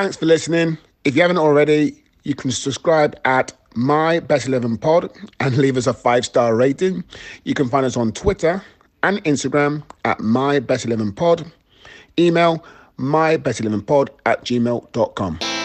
Thanks 0.00 0.16
for 0.16 0.24
listening. 0.24 0.78
If 1.04 1.14
you 1.14 1.20
haven't 1.20 1.36
already, 1.36 2.02
you 2.22 2.34
can 2.34 2.50
subscribe 2.52 3.20
at 3.26 3.52
My 3.74 4.18
Best 4.18 4.48
11 4.48 4.78
Pod 4.78 5.10
and 5.40 5.58
leave 5.58 5.76
us 5.76 5.86
a 5.86 5.92
five 5.92 6.24
star 6.24 6.56
rating. 6.56 7.04
You 7.44 7.52
can 7.52 7.68
find 7.68 7.84
us 7.84 7.98
on 7.98 8.12
Twitter 8.12 8.64
and 9.02 9.22
Instagram 9.24 9.82
at 10.06 10.18
My 10.20 10.58
Best 10.58 10.86
11 10.86 11.12
Pod. 11.12 11.52
Email 12.18 12.64
my 12.96 13.36
best 13.36 13.60
11 13.60 13.82
pod 13.82 14.08
at 14.24 14.42
gmail.com. 14.42 15.59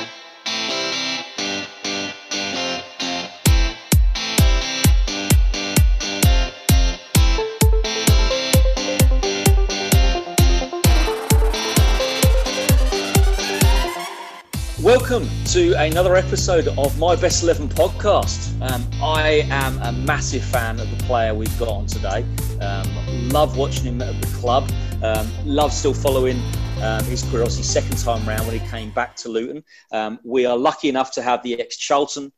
Welcome 15.15 15.45
to 15.45 15.71
another 15.79 16.17
episode 16.17 16.67
of 16.77 16.99
My 16.99 17.15
Best 17.15 17.41
11 17.41 17.69
podcast. 17.69 18.51
Um, 18.69 18.85
I 19.01 19.47
am 19.49 19.81
a 19.81 19.93
massive 19.93 20.43
fan 20.43 20.77
of 20.77 20.91
the 20.91 21.01
player 21.05 21.33
we've 21.33 21.57
got 21.57 21.69
on 21.69 21.85
today. 21.85 22.25
Um, 22.59 23.29
love 23.29 23.55
watching 23.55 23.85
him 23.85 24.01
at 24.01 24.21
the 24.21 24.27
club. 24.35 24.69
Um, 25.01 25.25
love 25.45 25.71
still 25.71 25.93
following 25.93 26.37
um, 26.81 27.01
his 27.05 27.23
career, 27.23 27.43
obviously, 27.43 27.63
second 27.63 27.97
time 27.97 28.27
round 28.27 28.45
when 28.45 28.59
he 28.59 28.67
came 28.67 28.91
back 28.91 29.15
to 29.15 29.29
Luton. 29.29 29.63
Um, 29.93 30.19
we 30.25 30.45
are 30.45 30.57
lucky 30.57 30.89
enough 30.89 31.13
to 31.13 31.21
have 31.21 31.41
the 31.43 31.61
ex 31.61 31.77
Charlton, 31.77 32.33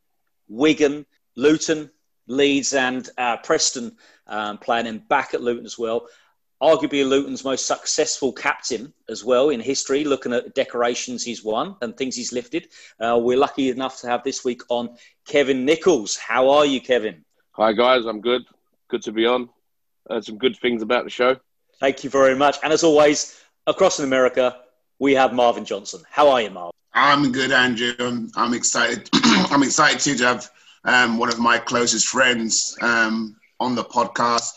Wigan, 0.47 1.07
Luton, 1.35 1.89
Leeds, 2.27 2.73
and 2.75 3.09
uh, 3.17 3.37
Preston 3.37 3.97
um, 4.27 4.59
playing 4.59 4.85
him 4.85 4.99
back 4.99 5.33
at 5.33 5.41
Luton 5.41 5.65
as 5.65 5.79
well 5.79 6.09
arguably 6.61 7.07
Luton's 7.07 7.43
most 7.43 7.65
successful 7.65 8.31
captain 8.33 8.93
as 9.09 9.23
well 9.23 9.49
in 9.49 9.59
history, 9.59 10.03
looking 10.03 10.33
at 10.33 10.55
decorations 10.55 11.23
he's 11.23 11.43
won 11.43 11.75
and 11.81 11.95
things 11.95 12.15
he's 12.15 12.33
lifted. 12.33 12.67
Uh, 12.99 13.19
we're 13.21 13.37
lucky 13.37 13.69
enough 13.69 14.01
to 14.01 14.07
have 14.07 14.23
this 14.23 14.43
week 14.43 14.61
on 14.69 14.97
Kevin 15.27 15.65
Nicholls. 15.65 16.17
How 16.17 16.49
are 16.49 16.65
you, 16.65 16.81
Kevin? 16.81 17.23
Hi, 17.51 17.73
guys. 17.73 18.05
I'm 18.05 18.21
good. 18.21 18.43
Good 18.89 19.03
to 19.03 19.11
be 19.11 19.25
on. 19.25 19.49
Uh, 20.09 20.21
some 20.21 20.37
good 20.37 20.57
things 20.57 20.81
about 20.81 21.03
the 21.03 21.09
show. 21.09 21.35
Thank 21.79 22.03
you 22.03 22.09
very 22.09 22.35
much. 22.35 22.57
And 22.63 22.73
as 22.73 22.83
always, 22.83 23.39
across 23.67 23.99
in 23.99 24.05
America, 24.05 24.57
we 24.99 25.13
have 25.13 25.33
Marvin 25.33 25.65
Johnson. 25.65 26.01
How 26.09 26.29
are 26.29 26.41
you, 26.41 26.49
Marvin? 26.49 26.71
I'm 26.93 27.31
good, 27.31 27.51
Andrew. 27.51 27.93
I'm, 27.99 28.31
I'm 28.35 28.53
excited. 28.53 29.09
I'm 29.13 29.63
excited 29.63 29.99
too 29.99 30.15
to 30.17 30.25
have 30.25 30.49
um, 30.85 31.17
one 31.17 31.29
of 31.29 31.37
my 31.37 31.59
closest 31.59 32.07
friends 32.07 32.75
um, 32.81 33.35
on 33.59 33.75
the 33.75 33.83
podcast. 33.83 34.53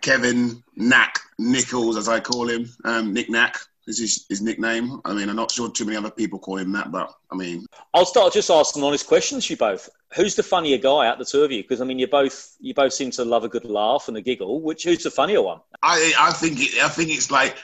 Kevin 0.00 0.62
Knack 0.76 1.20
Nicholls, 1.38 1.96
as 1.96 2.08
I 2.08 2.20
call 2.20 2.48
him, 2.48 2.68
um, 2.84 3.12
Nick 3.12 3.30
Knack 3.30 3.56
is 3.86 3.98
his, 3.98 4.26
his, 4.28 4.40
nickname. 4.40 5.00
I 5.04 5.12
mean, 5.12 5.28
I'm 5.28 5.36
not 5.36 5.50
sure 5.50 5.70
too 5.70 5.84
many 5.84 5.96
other 5.96 6.10
people 6.10 6.38
call 6.38 6.58
him 6.58 6.72
that, 6.72 6.92
but 6.92 7.12
I 7.30 7.36
mean, 7.36 7.66
I'll 7.94 8.06
start 8.06 8.32
just 8.32 8.50
asking 8.50 8.82
honest 8.82 9.06
questions. 9.06 9.48
You 9.50 9.56
both, 9.56 9.88
who's 10.14 10.34
the 10.34 10.42
funnier 10.42 10.78
guy 10.78 11.06
out 11.06 11.18
the 11.18 11.24
two 11.24 11.42
of 11.42 11.52
you? 11.52 11.62
Because 11.62 11.80
I 11.80 11.84
mean, 11.84 11.98
you 11.98 12.06
both 12.06 12.56
you 12.60 12.74
both 12.74 12.92
seem 12.92 13.10
to 13.12 13.24
love 13.24 13.44
a 13.44 13.48
good 13.48 13.64
laugh 13.64 14.08
and 14.08 14.16
a 14.16 14.20
giggle. 14.20 14.60
Which 14.60 14.84
who's 14.84 15.02
the 15.02 15.10
funnier 15.10 15.42
one? 15.42 15.60
I 15.82 16.12
I 16.18 16.32
think 16.32 16.58
it, 16.60 16.82
I 16.82 16.88
think 16.88 17.10
it's 17.10 17.30
like 17.30 17.56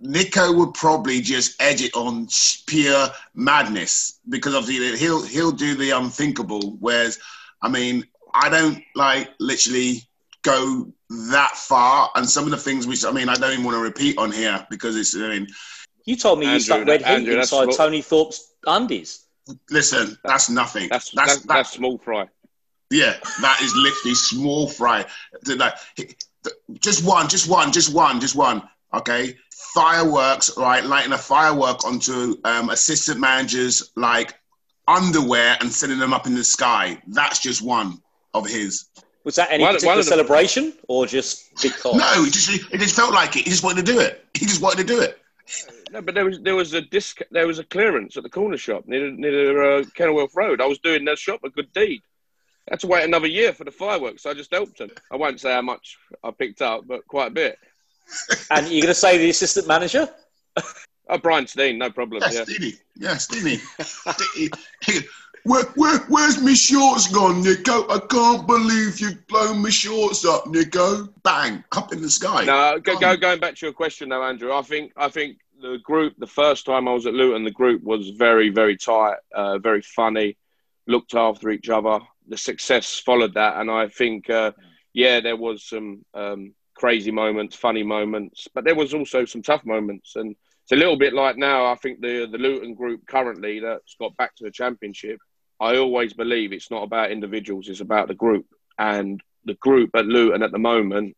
Nico 0.00 0.52
would 0.52 0.74
probably 0.74 1.20
just 1.20 1.60
edge 1.60 1.82
it 1.82 1.94
on 1.94 2.28
pure 2.66 3.08
madness 3.34 4.20
because 4.28 4.54
obviously 4.54 4.96
he'll 4.98 5.22
he'll 5.22 5.52
do 5.52 5.74
the 5.74 5.90
unthinkable. 5.90 6.76
Whereas, 6.80 7.18
I 7.62 7.68
mean, 7.68 8.04
I 8.32 8.48
don't 8.48 8.82
like 8.94 9.30
literally 9.38 10.02
go 10.44 10.92
that 11.30 11.56
far. 11.56 12.10
And 12.14 12.28
some 12.28 12.44
of 12.44 12.50
the 12.50 12.56
things 12.56 12.86
we, 12.86 12.96
I 13.06 13.12
mean, 13.12 13.28
I 13.28 13.34
don't 13.34 13.52
even 13.52 13.64
want 13.64 13.74
to 13.76 13.82
repeat 13.82 14.16
on 14.18 14.30
here 14.30 14.64
because 14.70 14.96
it's, 14.96 15.16
I 15.16 15.28
mean, 15.28 15.48
you 16.04 16.16
told 16.16 16.38
me 16.38 16.46
Andrew, 16.46 16.54
you 16.54 16.60
stuck 16.60 16.86
red 16.86 17.02
heat 17.04 17.28
inside 17.28 17.68
Tony 17.76 18.02
Thorpe's 18.02 18.54
undies. 18.66 19.24
Listen, 19.70 20.16
that's 20.24 20.48
nothing. 20.48 20.88
That's 20.88 21.10
that's, 21.10 21.34
that's, 21.36 21.46
that's 21.46 21.72
small 21.72 21.98
fry. 21.98 22.28
Yeah, 22.90 23.14
that 23.40 23.60
is 23.62 23.74
literally 23.74 24.14
small 24.14 24.68
fry. 24.68 25.04
Just 26.80 27.04
one, 27.04 27.28
just 27.28 27.48
one, 27.48 27.72
just 27.72 27.92
one, 27.92 28.20
just 28.20 28.36
one. 28.36 28.62
Okay, 28.92 29.36
fireworks, 29.74 30.56
right? 30.56 30.84
Lighting 30.84 31.12
a 31.12 31.18
firework 31.18 31.84
onto 31.84 32.36
um, 32.44 32.70
assistant 32.70 33.18
managers 33.18 33.90
like 33.96 34.34
underwear 34.86 35.56
and 35.60 35.72
sending 35.72 35.98
them 35.98 36.12
up 36.12 36.26
in 36.26 36.34
the 36.34 36.44
sky. 36.44 37.00
That's 37.08 37.38
just 37.38 37.62
one 37.62 38.00
of 38.34 38.46
his. 38.46 38.84
Was 39.24 39.36
that 39.36 39.50
any 39.50 39.64
one, 39.64 39.74
particular 39.74 39.96
one 39.96 40.04
celebration 40.04 40.74
or 40.86 41.06
just 41.06 41.50
because? 41.62 41.96
No, 41.96 42.24
it 42.24 42.32
just 42.32 42.50
it 42.72 42.78
just 42.78 42.94
felt 42.94 43.12
like 43.12 43.36
it. 43.36 43.44
He 43.44 43.50
just 43.50 43.64
wanted 43.64 43.86
to 43.86 43.92
do 43.92 44.00
it. 44.00 44.20
He 44.38 44.46
just 44.46 44.60
wanted 44.60 44.86
to 44.86 44.94
do 44.94 45.00
it. 45.00 45.18
No, 45.90 46.02
but 46.02 46.14
there 46.14 46.24
was 46.24 46.40
there 46.40 46.56
was 46.56 46.74
a 46.74 46.80
disc 46.80 47.20
there 47.30 47.46
was 47.46 47.58
a 47.58 47.64
clearance 47.64 48.16
at 48.16 48.22
the 48.22 48.28
corner 48.28 48.56
shop 48.56 48.86
near 48.86 49.10
near 49.10 49.78
uh, 49.78 49.84
Kenilworth 49.94 50.34
Road. 50.34 50.60
I 50.60 50.66
was 50.66 50.78
doing 50.80 51.04
that 51.06 51.18
shop 51.18 51.40
a 51.44 51.50
good 51.50 51.72
deed. 51.72 52.02
I 52.68 52.72
had 52.72 52.80
to 52.80 52.86
wait 52.86 53.04
another 53.04 53.26
year 53.26 53.52
for 53.52 53.64
the 53.64 53.70
fireworks. 53.70 54.22
So 54.22 54.30
I 54.30 54.34
just 54.34 54.52
helped 54.52 54.80
him. 54.80 54.90
I 55.10 55.16
won't 55.16 55.40
say 55.40 55.52
how 55.52 55.62
much 55.62 55.98
I 56.22 56.30
picked 56.30 56.62
up, 56.62 56.86
but 56.86 57.06
quite 57.06 57.28
a 57.28 57.30
bit. 57.30 57.58
and 58.50 58.66
you're 58.68 58.82
going 58.82 58.88
to 58.88 58.94
say 58.94 59.18
the 59.18 59.30
assistant 59.30 59.68
manager? 59.68 60.08
oh, 60.56 61.18
Brian 61.18 61.46
Stein, 61.46 61.78
no 61.78 61.90
problem. 61.90 62.22
Yeah, 62.22 62.32
yeah. 62.32 62.44
Steenie. 62.44 62.74
Yeah, 62.96 63.16
Steenie. 63.16 63.60
Where, 65.44 65.64
where, 65.74 65.98
where's 66.08 66.40
my 66.40 66.54
shorts 66.54 67.06
gone, 67.06 67.42
Nico? 67.42 67.86
I 67.90 67.98
can't 68.08 68.46
believe 68.46 68.98
you've 68.98 69.26
blown 69.26 69.60
my 69.60 69.68
shorts 69.68 70.24
up, 70.24 70.46
Nico. 70.46 71.06
Bang, 71.22 71.62
up 71.72 71.92
in 71.92 72.00
the 72.00 72.08
sky. 72.08 72.46
No, 72.46 72.78
go, 72.80 72.98
go, 72.98 73.14
going 73.14 73.40
back 73.40 73.54
to 73.56 73.66
your 73.66 73.74
question 73.74 74.08
though, 74.08 74.22
Andrew. 74.22 74.54
I 74.54 74.62
think 74.62 74.92
I 74.96 75.10
think 75.10 75.36
the 75.60 75.78
group, 75.84 76.14
the 76.16 76.26
first 76.26 76.64
time 76.64 76.88
I 76.88 76.94
was 76.94 77.04
at 77.04 77.12
Luton, 77.12 77.44
the 77.44 77.50
group 77.50 77.82
was 77.82 78.08
very, 78.10 78.48
very 78.48 78.78
tight, 78.78 79.16
uh, 79.34 79.58
very 79.58 79.82
funny, 79.82 80.38
looked 80.86 81.14
after 81.14 81.50
each 81.50 81.68
other. 81.68 82.00
The 82.26 82.38
success 82.38 82.98
followed 82.98 83.34
that, 83.34 83.58
and 83.58 83.70
I 83.70 83.88
think, 83.88 84.30
uh, 84.30 84.52
yeah, 84.94 85.20
there 85.20 85.36
was 85.36 85.62
some 85.62 86.06
um, 86.14 86.54
crazy 86.74 87.10
moments, 87.10 87.54
funny 87.54 87.82
moments, 87.82 88.48
but 88.54 88.64
there 88.64 88.74
was 88.74 88.94
also 88.94 89.26
some 89.26 89.42
tough 89.42 89.66
moments, 89.66 90.16
and 90.16 90.34
it's 90.62 90.72
a 90.72 90.76
little 90.76 90.96
bit 90.96 91.12
like 91.12 91.36
now. 91.36 91.66
I 91.66 91.74
think 91.74 92.00
the 92.00 92.26
the 92.32 92.38
Luton 92.38 92.72
group 92.72 93.06
currently 93.06 93.60
that's 93.60 93.94
got 94.00 94.16
back 94.16 94.34
to 94.36 94.44
the 94.44 94.50
championship 94.50 95.20
I 95.60 95.76
always 95.76 96.12
believe 96.12 96.52
it's 96.52 96.70
not 96.70 96.82
about 96.82 97.12
individuals, 97.12 97.68
it's 97.68 97.80
about 97.80 98.08
the 98.08 98.14
group. 98.14 98.46
And 98.78 99.20
the 99.44 99.54
group 99.54 99.90
at 99.94 100.06
Luton 100.06 100.42
at 100.42 100.52
the 100.52 100.58
moment 100.58 101.16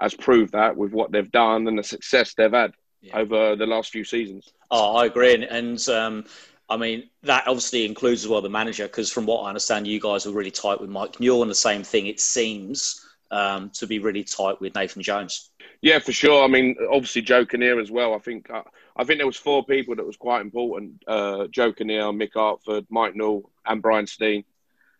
has 0.00 0.14
proved 0.14 0.52
that 0.52 0.76
with 0.76 0.92
what 0.92 1.10
they've 1.10 1.30
done 1.30 1.66
and 1.66 1.78
the 1.78 1.82
success 1.82 2.34
they've 2.34 2.52
had 2.52 2.72
yeah. 3.00 3.16
over 3.16 3.56
the 3.56 3.66
last 3.66 3.90
few 3.90 4.04
seasons. 4.04 4.52
Oh, 4.70 4.96
I 4.96 5.06
agree. 5.06 5.34
And, 5.34 5.88
um, 5.88 6.24
I 6.68 6.76
mean, 6.76 7.08
that 7.22 7.48
obviously 7.48 7.86
includes 7.86 8.24
as 8.24 8.28
well 8.28 8.42
the 8.42 8.50
manager, 8.50 8.86
because 8.86 9.10
from 9.10 9.24
what 9.26 9.42
I 9.42 9.48
understand, 9.48 9.86
you 9.86 10.00
guys 10.00 10.26
were 10.26 10.32
really 10.32 10.50
tight 10.50 10.80
with 10.80 10.90
Mike 10.90 11.18
Newell, 11.18 11.42
and 11.42 11.50
the 11.50 11.54
same 11.54 11.82
thing, 11.82 12.06
it 12.06 12.20
seems, 12.20 13.06
um, 13.30 13.70
to 13.70 13.86
be 13.86 13.98
really 13.98 14.24
tight 14.24 14.60
with 14.60 14.74
Nathan 14.74 15.02
Jones. 15.02 15.50
Yeah, 15.80 15.98
for 15.98 16.12
sure. 16.12 16.44
I 16.44 16.48
mean, 16.48 16.76
obviously 16.90 17.22
Joe 17.22 17.46
Kinnear 17.46 17.80
as 17.80 17.90
well. 17.90 18.14
I 18.14 18.18
think 18.18 18.50
uh, 18.50 18.62
I 18.96 19.04
think 19.04 19.18
there 19.18 19.26
was 19.26 19.36
four 19.36 19.64
people 19.64 19.94
that 19.96 20.06
was 20.06 20.16
quite 20.16 20.40
important: 20.40 21.02
uh, 21.06 21.46
Joe 21.48 21.72
Kinnear, 21.72 22.04
Mick 22.04 22.32
Harford, 22.34 22.86
Mike 22.90 23.14
Newell, 23.14 23.50
and 23.68 23.82
Brian 23.82 24.06
Stein. 24.06 24.44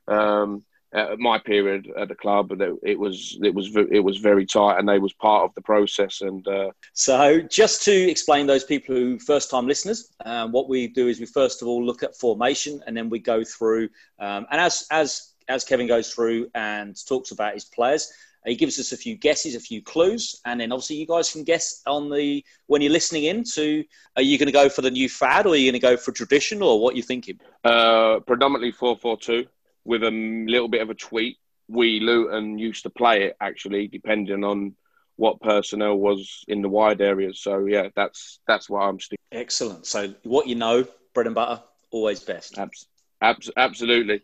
Um, 0.07 0.65
at 0.93 1.19
my 1.19 1.39
period 1.39 1.91
at 1.99 2.09
the 2.09 2.15
club, 2.15 2.51
it 2.83 2.99
was 2.99 3.39
it 3.43 3.55
was 3.55 3.77
it 3.77 4.01
was 4.01 4.17
very 4.19 4.47
tight, 4.47 4.79
and 4.79 4.89
they 4.89 4.99
was 4.99 5.13
part 5.13 5.45
of 5.45 5.55
the 5.55 5.61
process. 5.61 6.23
And 6.23 6.47
uh... 6.49 6.71
so, 6.93 7.41
just 7.41 7.83
to 7.85 7.93
explain 7.93 8.47
those 8.47 8.65
people 8.65 8.95
who 8.95 9.19
first 9.19 9.51
time 9.51 9.67
listeners, 9.67 10.13
um, 10.25 10.51
what 10.51 10.69
we 10.69 10.89
do 10.89 11.09
is 11.09 11.21
we 11.21 11.27
first 11.27 11.61
of 11.61 11.69
all 11.69 11.85
look 11.85 12.03
at 12.03 12.17
formation, 12.17 12.83
and 12.87 12.97
then 12.97 13.11
we 13.11 13.19
go 13.19 13.45
through. 13.45 13.91
Um, 14.19 14.47
and 14.51 14.61
as 14.61 14.87
as 14.91 15.35
as 15.49 15.65
Kevin 15.65 15.87
goes 15.87 16.13
through 16.13 16.49
and 16.55 16.97
talks 17.07 17.33
about 17.33 17.55
his 17.55 17.65
players, 17.67 18.11
he 18.47 18.55
gives 18.55 18.79
us 18.79 18.93
a 18.93 18.97
few 18.97 19.17
guesses, 19.17 19.55
a 19.55 19.61
few 19.61 19.83
clues, 19.83 20.41
and 20.45 20.61
then 20.61 20.73
obviously 20.73 20.97
you 20.97 21.07
guys 21.07 21.33
can 21.33 21.45
guess 21.45 21.83
on 21.87 22.11
the 22.11 22.45
when 22.67 22.83
you're 22.83 22.93
listening 22.93 23.25
in 23.25 23.45
to 23.55 23.85
are 24.17 24.23
you 24.23 24.39
going 24.39 24.47
to 24.47 24.53
go 24.53 24.69
for 24.69 24.83
the 24.83 24.91
new 24.91 25.09
fad 25.09 25.47
or 25.47 25.51
are 25.51 25.57
you 25.57 25.71
going 25.71 25.81
to 25.81 25.87
go 25.87 25.97
for 25.97 26.13
tradition 26.13 26.63
or 26.63 26.81
what 26.81 26.97
you 26.97 27.03
thinking? 27.03 27.39
Uh, 27.65 28.21
predominantly 28.21 28.73
four 28.73 28.97
four 28.97 29.17
two 29.17 29.47
with 29.85 30.03
a 30.03 30.11
little 30.11 30.69
bit 30.69 30.83
of 30.83 30.91
a 30.91 30.95
tweak. 30.95 31.39
We 31.69 32.01
Luton 32.01 32.59
used 32.59 32.85
to 32.85 32.91
play 32.91 33.25
it 33.25 33.37
actually, 33.41 33.89
depending 33.89 34.45
on 34.45 34.75
what 35.17 35.41
personnel 35.41 35.97
was 35.97 36.45
in 36.49 36.63
the 36.63 36.69
wide 36.69 37.01
areas. 37.01 37.41
So 37.41 37.67
yeah, 37.67 37.89
that's 37.95 38.41
that's 38.47 38.71
what 38.71 38.81
I'm 38.81 39.01
sticking. 39.01 39.19
Excellent. 39.33 39.85
So 39.87 40.15
what 40.23 40.47
you 40.47 40.55
know, 40.55 40.87
bread 41.13 41.27
and 41.27 41.35
butter, 41.35 41.63
always 41.91 42.21
best. 42.21 42.57
Abs- 42.57 42.87
abs- 43.21 43.51
absolutely. 43.57 44.23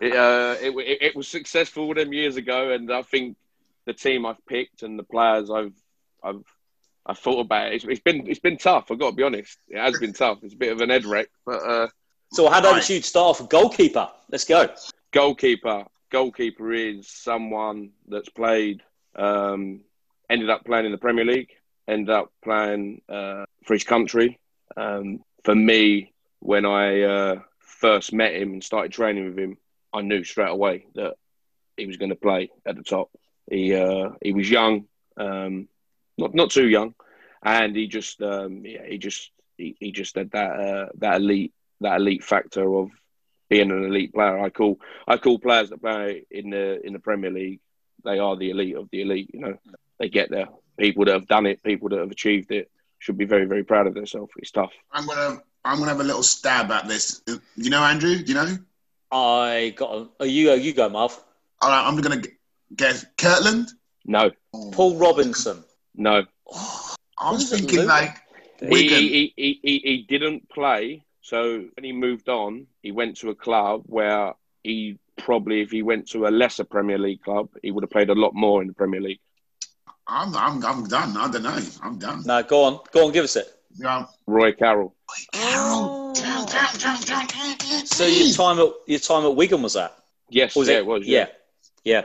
it, 0.00 0.14
uh, 0.14 0.56
it, 0.60 0.70
it, 0.70 1.02
it 1.02 1.16
was 1.16 1.28
successful 1.28 1.88
with 1.88 1.98
them 1.98 2.12
years 2.12 2.36
ago, 2.36 2.70
and 2.70 2.92
I 2.92 3.02
think 3.02 3.36
the 3.86 3.94
team 3.94 4.26
I've 4.26 4.44
picked 4.46 4.82
and 4.82 4.98
the 4.98 5.04
players 5.04 5.50
I've 5.50 5.72
I've 6.22 6.44
I've 7.06 7.18
thought 7.18 7.40
about 7.40 7.68
it. 7.68 7.74
It's, 7.76 7.84
it's 7.84 8.00
been 8.00 8.26
it's 8.26 8.40
been 8.40 8.58
tough. 8.58 8.90
I've 8.90 8.98
got 8.98 9.10
to 9.10 9.16
be 9.16 9.22
honest. 9.22 9.58
It 9.68 9.78
has 9.78 9.98
been 9.98 10.12
tough. 10.12 10.38
It's 10.42 10.54
a 10.54 10.58
bit 10.58 10.72
of 10.72 10.80
an 10.80 10.90
head 10.90 11.04
wreck, 11.04 11.28
but. 11.44 11.62
Uh, 11.62 11.88
so 12.32 12.50
how 12.50 12.60
did 12.60 12.88
you 12.88 13.00
start 13.02 13.40
off 13.40 13.48
goalkeeper? 13.48 14.10
Let's 14.30 14.44
go. 14.44 14.68
Goalkeeper. 15.12 15.84
Goalkeeper 16.10 16.72
is 16.72 17.08
someone 17.08 17.90
that's 18.08 18.28
played, 18.28 18.82
um, 19.14 19.82
ended 20.28 20.50
up 20.50 20.64
playing 20.64 20.86
in 20.86 20.92
the 20.92 20.98
Premier 20.98 21.24
League, 21.24 21.50
ended 21.86 22.10
up 22.10 22.32
playing 22.42 23.00
uh, 23.08 23.44
for 23.64 23.74
his 23.74 23.84
country. 23.84 24.38
Um, 24.76 25.20
for 25.44 25.54
me, 25.54 26.12
when 26.40 26.66
I 26.66 27.02
uh, 27.02 27.40
first 27.60 28.12
met 28.12 28.34
him 28.34 28.52
and 28.52 28.64
started 28.64 28.92
training 28.92 29.26
with 29.26 29.38
him, 29.38 29.56
I 29.92 30.02
knew 30.02 30.24
straight 30.24 30.50
away 30.50 30.86
that 30.94 31.14
he 31.76 31.86
was 31.86 31.96
going 31.96 32.10
to 32.10 32.16
play 32.16 32.50
at 32.66 32.76
the 32.76 32.82
top. 32.82 33.10
He 33.50 33.74
uh, 33.74 34.10
he 34.22 34.32
was 34.32 34.50
young, 34.50 34.86
um, 35.16 35.68
not 36.18 36.34
not 36.34 36.50
too 36.50 36.68
young, 36.68 36.94
and 37.42 37.76
he 37.76 37.86
just 37.86 38.20
um, 38.22 38.64
yeah, 38.64 38.84
he 38.86 38.98
just 38.98 39.30
he, 39.56 39.76
he 39.78 39.92
just 39.92 40.16
had 40.16 40.30
that 40.32 40.50
uh, 40.50 40.86
that 40.98 41.16
elite 41.16 41.52
that 41.80 41.96
elite 42.00 42.24
factor 42.24 42.74
of 42.74 42.90
being 43.48 43.70
an 43.70 43.84
elite 43.84 44.12
player. 44.12 44.38
I 44.38 44.50
call 44.50 44.80
I 45.06 45.16
call 45.18 45.38
players 45.38 45.70
that 45.70 45.80
play 45.80 46.26
in 46.30 46.50
the 46.50 46.84
in 46.84 46.92
the 46.92 46.98
Premier 46.98 47.30
League. 47.30 47.60
They 48.04 48.18
are 48.18 48.36
the 48.36 48.50
elite 48.50 48.76
of 48.76 48.88
the 48.90 49.02
elite. 49.02 49.30
You 49.32 49.40
know, 49.40 49.58
they 49.98 50.08
get 50.08 50.30
there. 50.30 50.48
People 50.78 51.04
that 51.06 51.14
have 51.14 51.28
done 51.28 51.46
it, 51.46 51.62
people 51.62 51.88
that 51.90 51.98
have 52.00 52.10
achieved 52.10 52.50
it, 52.52 52.70
should 52.98 53.16
be 53.16 53.24
very 53.24 53.46
very 53.46 53.64
proud 53.64 53.86
of 53.86 53.94
themselves. 53.94 54.32
It's 54.36 54.50
tough. 54.50 54.72
I'm 54.92 55.06
gonna 55.06 55.40
I'm 55.64 55.78
gonna 55.78 55.90
have 55.90 56.00
a 56.00 56.04
little 56.04 56.22
stab 56.22 56.70
at 56.70 56.88
this. 56.88 57.22
You 57.56 57.70
know, 57.70 57.82
Andrew? 57.82 58.10
You 58.10 58.34
know? 58.34 58.58
I 59.10 59.74
got. 59.76 59.90
A, 59.94 60.08
oh, 60.20 60.24
you 60.24 60.46
go. 60.46 60.54
You 60.54 60.72
go, 60.72 60.88
Marv. 60.88 61.18
All 61.62 61.70
right, 61.70 61.86
I'm 61.86 61.96
gonna 62.00 62.22
guess 62.74 63.04
Kirkland. 63.18 63.68
No. 64.04 64.30
Oh. 64.54 64.70
Paul 64.72 64.96
Robinson. 64.96 65.64
No. 65.94 66.24
I 67.18 67.30
was 67.32 67.50
thinking 67.50 67.80
Luke? 67.80 67.88
like 67.88 68.18
He, 68.60 68.88
he, 68.88 69.32
he, 69.36 69.60
he, 69.62 69.78
he 69.84 70.06
didn't 70.08 70.48
play. 70.48 71.02
So 71.22 71.64
when 71.74 71.84
he 71.84 71.92
moved 71.92 72.28
on, 72.28 72.66
he 72.82 72.92
went 72.92 73.16
to 73.18 73.30
a 73.30 73.34
club 73.34 73.82
where 73.86 74.34
he 74.62 74.98
probably, 75.18 75.62
if 75.62 75.70
he 75.70 75.82
went 75.82 76.08
to 76.10 76.26
a 76.26 76.30
lesser 76.30 76.64
Premier 76.64 76.98
League 76.98 77.22
club, 77.22 77.48
he 77.62 77.70
would 77.70 77.82
have 77.82 77.90
played 77.90 78.10
a 78.10 78.14
lot 78.14 78.34
more 78.34 78.62
in 78.62 78.68
the 78.68 78.74
Premier 78.74 79.00
League. 79.00 79.20
I'm, 80.06 80.36
I'm, 80.36 80.64
I'm 80.64 80.86
done. 80.86 81.16
I 81.16 81.28
don't 81.28 81.42
know. 81.42 81.58
I'm 81.82 81.98
done. 81.98 82.22
No, 82.24 82.42
go 82.42 82.62
on. 82.64 82.80
Go 82.92 83.06
on. 83.06 83.12
Give 83.12 83.24
us 83.24 83.34
it. 83.34 83.48
Yeah. 83.74 84.06
Roy 84.26 84.52
Carroll. 84.52 84.94
Carol. 85.32 86.12
Down, 86.14 86.46
down, 86.46 86.78
down, 86.78 87.00
down, 87.00 87.26
down, 87.26 87.56
down. 87.58 87.86
So 87.86 88.06
your 88.06 88.32
time 88.32 88.58
at 88.60 88.72
your 88.86 89.00
time 89.00 89.24
at 89.24 89.34
Wigan 89.34 89.62
was 89.62 89.74
that? 89.74 89.96
Yes, 90.30 90.54
was 90.54 90.68
yeah, 90.68 90.76
it? 90.76 90.78
it 90.78 90.86
was. 90.86 91.06
Yeah. 91.06 91.26
Yeah. 91.84 92.02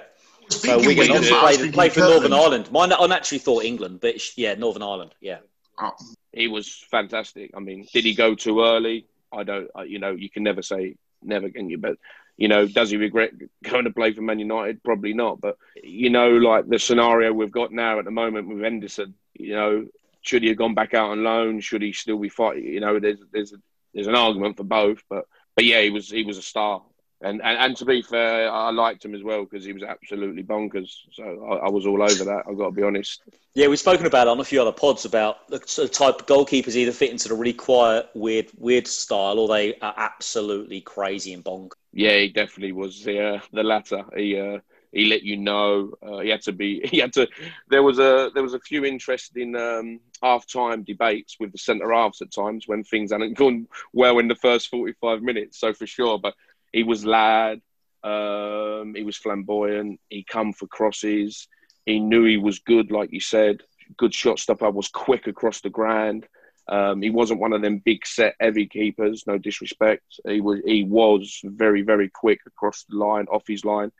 So 0.51 0.59
Speaking 0.59 0.77
Wigan 0.87 0.97
Wigan, 0.97 1.15
obviously 1.15 1.37
I 1.37 1.63
was 1.63 1.71
played, 1.71 1.93
for 1.93 1.99
Northern 2.01 2.33
Ireland. 2.33 2.71
Mine, 2.71 2.91
I 2.91 3.15
actually 3.15 3.39
thought 3.39 3.63
England, 3.63 3.99
but 4.01 4.37
yeah, 4.37 4.53
Northern 4.55 4.83
Ireland. 4.83 5.11
Yeah. 5.21 5.37
Oh, 5.79 5.93
He 6.33 6.47
was 6.47 6.67
fantastic. 6.91 7.51
I 7.55 7.59
mean, 7.59 7.87
did 7.93 8.03
he 8.03 8.13
go 8.13 8.35
too 8.35 8.61
early? 8.61 9.05
I 9.31 9.43
don't, 9.43 9.69
I- 9.75 9.83
you 9.83 9.99
know, 9.99 10.11
you 10.11 10.29
can 10.29 10.43
never 10.43 10.61
say 10.61 10.95
never, 11.23 11.49
can 11.49 11.69
you? 11.69 11.77
But, 11.77 11.97
you 12.37 12.47
know, 12.47 12.67
does 12.67 12.89
he 12.89 12.97
regret 12.97 13.31
going 13.63 13.85
to 13.85 13.91
play 13.91 14.11
for 14.13 14.21
Man 14.21 14.39
United? 14.39 14.83
Probably 14.83 15.13
not. 15.13 15.39
But, 15.39 15.57
you 15.83 16.09
know, 16.09 16.29
like 16.31 16.67
the 16.67 16.79
scenario 16.79 17.31
we've 17.31 17.51
got 17.51 17.71
now 17.71 17.99
at 17.99 18.05
the 18.05 18.11
moment 18.11 18.47
with 18.47 18.61
Henderson, 18.61 19.13
you 19.33 19.53
know, 19.55 19.87
should 20.21 20.43
he 20.43 20.49
have 20.49 20.57
gone 20.57 20.73
back 20.75 20.93
out 20.93 21.11
on 21.11 21.23
loan? 21.23 21.61
Should 21.61 21.81
he 21.81 21.93
still 21.93 22.17
be 22.19 22.29
fighting? 22.29 22.65
You 22.65 22.79
know, 22.79 22.99
there's, 22.99 23.19
there's, 23.31 23.53
there's 23.93 24.07
an 24.07 24.15
argument 24.15 24.57
for 24.57 24.63
both. 24.63 25.03
But, 25.09 25.25
but 25.55 25.65
yeah, 25.65 25.81
he 25.81 25.89
was, 25.89 26.09
he 26.09 26.23
was 26.23 26.37
a 26.37 26.41
star. 26.43 26.81
And, 27.21 27.41
and, 27.43 27.57
and 27.57 27.77
to 27.77 27.85
be 27.85 28.01
fair, 28.01 28.51
I 28.51 28.71
liked 28.71 29.05
him 29.05 29.13
as 29.13 29.23
well 29.23 29.43
because 29.43 29.63
he 29.63 29.73
was 29.73 29.83
absolutely 29.83 30.43
bonkers. 30.43 30.91
So 31.13 31.23
I, 31.45 31.67
I 31.67 31.69
was 31.69 31.85
all 31.85 32.01
over 32.01 32.23
that. 32.23 32.43
I've 32.49 32.57
got 32.57 32.65
to 32.65 32.71
be 32.71 32.83
honest. 32.83 33.21
Yeah, 33.53 33.67
we've 33.67 33.79
spoken 33.79 34.05
about 34.05 34.27
it 34.27 34.31
on 34.31 34.39
a 34.39 34.45
few 34.45 34.61
other 34.61 34.71
pods 34.71 35.05
about 35.05 35.47
the 35.49 35.61
sort 35.65 35.89
of 35.89 35.91
type 35.93 36.21
of 36.21 36.25
goalkeepers 36.25 36.75
either 36.75 36.91
fit 36.91 37.11
into 37.11 37.29
the 37.29 37.35
really 37.35 37.53
quiet, 37.53 38.09
weird, 38.15 38.47
weird 38.57 38.87
style, 38.87 39.39
or 39.39 39.47
they 39.47 39.75
are 39.79 39.93
absolutely 39.97 40.81
crazy 40.81 41.33
and 41.33 41.43
bonkers. 41.43 41.73
Yeah, 41.93 42.17
he 42.17 42.29
definitely 42.29 42.71
was 42.71 43.03
the 43.03 43.35
uh, 43.35 43.39
the 43.51 43.63
latter. 43.63 44.03
He 44.15 44.39
uh, 44.39 44.59
he 44.91 45.05
let 45.05 45.23
you 45.23 45.37
know. 45.37 45.93
Uh, 46.01 46.19
he 46.19 46.29
had 46.29 46.41
to 46.43 46.53
be. 46.53 46.81
He 46.91 46.99
had 46.99 47.13
to. 47.13 47.27
There 47.69 47.83
was 47.83 47.99
a 47.99 48.31
there 48.33 48.43
was 48.43 48.53
a 48.53 48.59
few 48.59 48.85
interesting 48.85 49.55
um, 49.55 49.99
half 50.23 50.47
time 50.47 50.83
debates 50.83 51.37
with 51.39 51.51
the 51.51 51.57
centre 51.57 51.91
halves 51.91 52.21
at 52.21 52.31
times 52.31 52.67
when 52.67 52.83
things 52.83 53.11
hadn't 53.11 53.37
gone 53.37 53.67
well 53.93 54.19
in 54.19 54.27
the 54.27 54.35
first 54.35 54.69
forty 54.69 54.93
five 55.01 55.21
minutes. 55.21 55.59
So 55.59 55.73
for 55.73 55.85
sure, 55.87 56.17
but 56.19 56.35
he 56.71 56.83
was 56.83 57.05
lad. 57.05 57.61
Um, 58.03 58.93
he 58.95 59.03
was 59.03 59.17
flamboyant. 59.17 59.99
He 60.09 60.23
come 60.23 60.53
for 60.53 60.67
crosses. 60.67 61.47
He 61.85 61.99
knew 61.99 62.25
he 62.25 62.37
was 62.37 62.59
good, 62.59 62.91
like 62.91 63.11
you 63.11 63.19
said. 63.19 63.61
Good 63.97 64.13
shot 64.13 64.39
stopper. 64.39 64.69
Was 64.71 64.87
quick 64.87 65.27
across 65.27 65.61
the 65.61 65.69
ground. 65.69 66.27
Um, 66.67 67.01
he 67.01 67.09
wasn't 67.09 67.39
one 67.39 67.53
of 67.53 67.61
them 67.61 67.81
big 67.83 68.05
set 68.05 68.35
heavy 68.39 68.65
keepers. 68.67 69.25
No 69.27 69.37
disrespect. 69.37 70.03
He 70.25 70.41
was 70.41 70.61
he 70.65 70.83
was 70.83 71.41
very 71.43 71.81
very 71.81 72.09
quick 72.09 72.39
across 72.47 72.85
the 72.87 72.95
line, 72.95 73.25
off 73.25 73.47
his 73.47 73.65
line, 73.65 73.91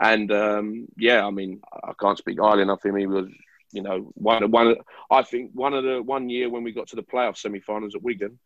and 0.00 0.30
um, 0.30 0.88
yeah, 0.96 1.24
I 1.24 1.30
mean 1.30 1.60
I 1.72 1.92
can't 1.98 2.18
speak 2.18 2.38
highly 2.40 2.62
enough 2.62 2.84
of 2.84 2.90
him. 2.90 2.96
He 2.96 3.06
was 3.06 3.28
you 3.72 3.82
know 3.82 4.10
one 4.14 4.42
of 4.42 4.50
one. 4.50 4.76
I 5.10 5.22
think 5.22 5.52
one 5.54 5.74
of 5.74 5.84
the 5.84 6.02
one 6.02 6.28
year 6.28 6.50
when 6.50 6.64
we 6.64 6.72
got 6.72 6.88
to 6.88 6.96
the 6.96 7.02
playoff 7.02 7.38
semi-finals 7.38 7.94
at 7.94 8.02
Wigan, 8.02 8.38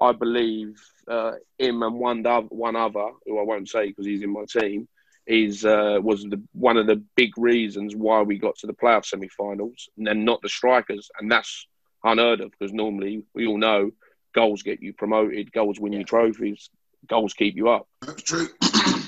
I 0.00 0.12
believe 0.12 0.80
uh, 1.08 1.32
him 1.58 1.82
and 1.82 1.98
one 1.98 2.26
other, 2.26 2.46
one 2.48 2.76
other 2.76 3.08
who 3.26 3.38
I 3.38 3.42
won't 3.42 3.68
say 3.68 3.88
because 3.88 4.06
he's 4.06 4.22
in 4.22 4.32
my 4.32 4.44
team 4.44 4.88
is 5.26 5.64
uh, 5.64 5.98
was 6.02 6.22
the 6.24 6.42
one 6.52 6.76
of 6.76 6.86
the 6.86 7.02
big 7.16 7.36
reasons 7.38 7.96
why 7.96 8.22
we 8.22 8.38
got 8.38 8.56
to 8.58 8.66
the 8.66 8.74
playoff 8.74 9.06
semi-finals 9.06 9.88
and 9.96 10.06
then 10.06 10.24
not 10.24 10.42
the 10.42 10.48
strikers, 10.48 11.10
and 11.18 11.30
that's 11.30 11.66
unheard 12.02 12.40
of 12.40 12.50
because 12.50 12.72
normally 12.72 13.22
we 13.34 13.46
all 13.46 13.58
know 13.58 13.90
goals 14.34 14.62
get 14.62 14.82
you 14.82 14.92
promoted, 14.92 15.52
goals 15.52 15.80
win 15.80 15.92
you 15.92 16.04
trophies, 16.04 16.68
goals 17.08 17.32
keep 17.32 17.56
you 17.56 17.68
up. 17.68 17.88
that's 18.02 18.22
true. 18.22 18.48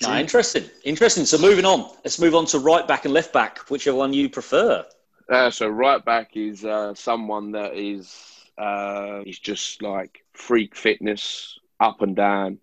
No, 0.00 0.18
interesting, 0.18 0.64
interesting. 0.82 1.24
So 1.26 1.38
moving 1.38 1.64
on, 1.64 1.88
let's 2.04 2.18
move 2.18 2.34
on 2.34 2.46
to 2.46 2.58
right 2.58 2.88
back 2.88 3.04
and 3.04 3.14
left 3.14 3.32
back, 3.32 3.58
whichever 3.70 3.96
one 3.96 4.12
you 4.12 4.28
prefer. 4.28 4.84
Uh, 5.30 5.50
so 5.50 5.68
right 5.68 6.04
back 6.04 6.36
is 6.36 6.64
uh, 6.64 6.92
someone 6.94 7.52
that 7.52 7.74
is 7.74 8.41
uh, 8.58 9.22
is 9.26 9.38
just 9.38 9.82
like 9.82 10.24
freak 10.32 10.76
fitness, 10.76 11.58
up 11.80 12.02
and 12.02 12.16
down, 12.16 12.58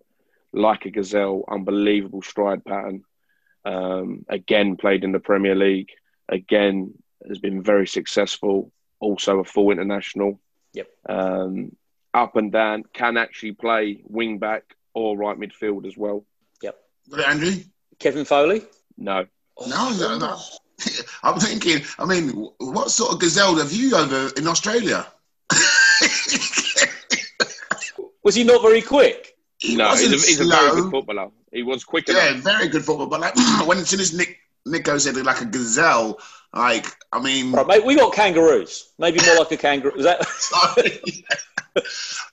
like 0.52 0.86
a 0.86 0.90
gazelle, 0.90 1.44
unbelievable 1.48 2.22
stride 2.22 2.64
pattern. 2.64 3.04
Um, 3.64 4.24
again, 4.28 4.76
played 4.76 5.04
in 5.04 5.12
the 5.12 5.20
Premier 5.20 5.54
League. 5.54 5.90
Again, 6.28 6.94
has 7.28 7.38
been 7.38 7.62
very 7.62 7.86
successful. 7.86 8.72
Also 8.98 9.40
a 9.40 9.44
full 9.44 9.70
international. 9.70 10.40
Yep. 10.72 10.88
Um, 11.08 11.76
up 12.14 12.36
and 12.36 12.50
down, 12.50 12.84
can 12.92 13.16
actually 13.16 13.52
play 13.52 14.02
wing 14.04 14.38
back 14.38 14.64
or 14.94 15.16
right 15.16 15.38
midfield 15.38 15.86
as 15.86 15.96
well. 15.96 16.24
Got 17.10 17.20
it, 17.20 17.28
Andrew? 17.28 17.52
Kevin 17.98 18.24
Foley. 18.24 18.62
No, 18.96 19.26
No, 19.66 19.90
no, 19.96 20.18
no. 20.18 20.38
I'm 21.22 21.38
thinking, 21.38 21.82
I 21.98 22.04
mean, 22.06 22.30
what 22.58 22.90
sort 22.90 23.12
of 23.12 23.20
gazelle 23.20 23.56
have 23.56 23.72
you 23.72 23.94
over 23.96 24.30
in 24.36 24.46
Australia? 24.46 25.06
Was 28.22 28.34
he 28.34 28.44
not 28.44 28.62
very 28.62 28.82
quick? 28.82 29.36
He 29.58 29.76
no, 29.76 29.90
he's 29.90 30.08
a, 30.08 30.10
wasn't 30.10 30.24
he's 30.28 30.40
a 30.40 30.44
very 30.44 30.70
slow. 30.70 30.82
good 30.82 30.90
footballer. 30.90 31.30
He 31.52 31.62
was 31.62 31.84
quick 31.84 32.08
Yeah, 32.08 32.30
enough. 32.30 32.42
very 32.44 32.68
good 32.68 32.84
football. 32.84 33.06
But 33.06 33.20
like 33.20 33.34
when 33.66 33.78
as 33.78 33.88
soon 33.88 34.00
as 34.00 34.16
Nick 34.16 34.38
Nico 34.66 34.96
said 34.98 35.16
it 35.16 35.24
like 35.24 35.40
a 35.40 35.46
gazelle, 35.46 36.18
like 36.54 36.86
I 37.12 37.20
mean, 37.20 37.52
Right, 37.52 37.66
mate. 37.66 37.84
We 37.84 37.96
got 37.96 38.12
kangaroos. 38.12 38.92
Maybe 38.98 39.20
more 39.26 39.36
like 39.38 39.52
a 39.52 39.56
kangaroo. 39.56 39.92
Was 39.96 40.04
that? 40.04 40.24
sorry. 40.38 41.00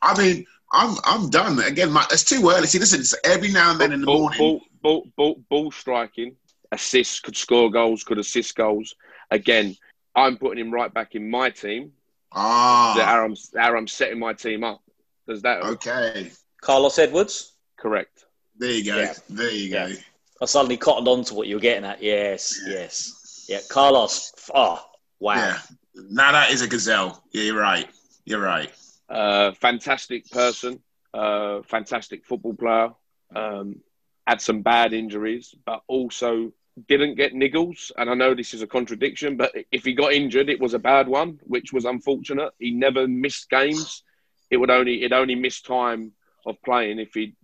I 0.02 0.18
mean, 0.18 0.46
I'm 0.72 0.96
I'm 1.06 1.30
done. 1.30 1.60
Again, 1.60 1.92
my, 1.92 2.06
it's 2.12 2.24
too 2.24 2.50
early. 2.50 2.68
See, 2.68 2.80
listen, 2.80 3.00
it's 3.00 3.16
every 3.24 3.50
now 3.52 3.72
and 3.72 3.80
then 3.80 3.92
in 3.94 4.02
the 4.02 4.06
ball, 4.06 4.22
morning. 4.22 4.40
Ball, 4.40 4.62
ball, 4.82 5.06
ball, 5.16 5.36
ball 5.50 5.72
striking, 5.72 6.36
assists, 6.72 7.20
could 7.20 7.36
score 7.38 7.70
goals, 7.72 8.04
could 8.04 8.18
assist 8.20 8.56
goals. 8.56 8.96
Again, 9.32 9.76
I'm 10.16 10.38
putting 10.38 10.66
him 10.66 10.72
right 10.74 10.94
back 10.94 11.16
in 11.16 11.30
my 11.30 11.50
team. 11.50 11.92
Ah, 12.32 12.94
how 13.06 13.24
I'm, 13.26 13.36
how 13.56 13.76
I'm 13.76 13.88
setting 13.88 14.20
my 14.20 14.34
team 14.34 14.64
up. 14.64 14.82
Does 15.28 15.42
that 15.42 15.64
okay. 15.64 16.32
Carlos 16.62 16.98
Edwards. 17.00 17.54
correct? 17.78 18.26
There 18.58 18.72
you 18.72 18.86
go. 18.86 18.98
Yeah. 18.98 19.14
There 19.30 19.52
you 19.52 19.72
go. 19.72 19.86
Yeah. 19.88 19.96
I 20.42 20.46
suddenly 20.46 20.78
cottoned 20.78 21.08
on 21.08 21.24
to 21.26 21.34
what 21.34 21.48
you 21.48 21.56
were 21.56 21.62
getting 21.62 21.86
at. 21.86 22.02
Yes, 22.02 22.60
yes. 22.66 23.46
Yeah, 23.50 23.60
Carlos. 23.70 24.34
Oh, 24.54 24.84
wow. 25.20 25.36
Yeah. 25.36 25.58
Now 25.96 26.32
that 26.32 26.52
is 26.52 26.62
a 26.62 26.68
gazelle. 26.68 27.24
Yeah, 27.32 27.44
you're 27.44 27.60
right. 27.60 27.88
You're 28.26 28.42
right. 28.42 28.72
Uh, 29.10 29.54
fantastic 29.54 30.30
person, 30.30 30.82
uh, 31.14 31.62
fantastic 31.64 32.26
football 32.26 32.54
player. 32.54 32.90
Um, 33.36 33.82
had 34.28 34.42
some 34.42 34.62
bad 34.62 34.94
injuries, 34.94 35.56
but 35.66 35.82
also 35.88 36.52
didn't 36.88 37.16
get 37.16 37.34
niggles. 37.34 37.92
And 37.98 38.10
I 38.10 38.14
know 38.14 38.36
this 38.36 38.54
is 38.54 38.62
a 38.62 38.68
contradiction, 38.68 39.38
but 39.38 39.54
if 39.72 39.86
he 39.86 39.94
got 39.94 40.14
injured, 40.14 40.50
it 40.50 40.60
was 40.60 40.74
a 40.74 40.80
bad 40.80 41.08
one, 41.08 41.40
which 41.44 41.74
was 41.74 41.86
unfortunate. 41.86 42.54
He 42.60 42.72
never 42.72 43.08
missed 43.08 43.50
games. 43.50 44.04
It 44.50 44.58
would 44.58 44.70
only 44.70 45.04
it 45.04 45.14
only 45.14 45.36
missed 45.36 45.66
time 45.66 46.14
of 46.46 46.62
playing 46.64 47.00
if 47.00 47.14
he 47.14 47.36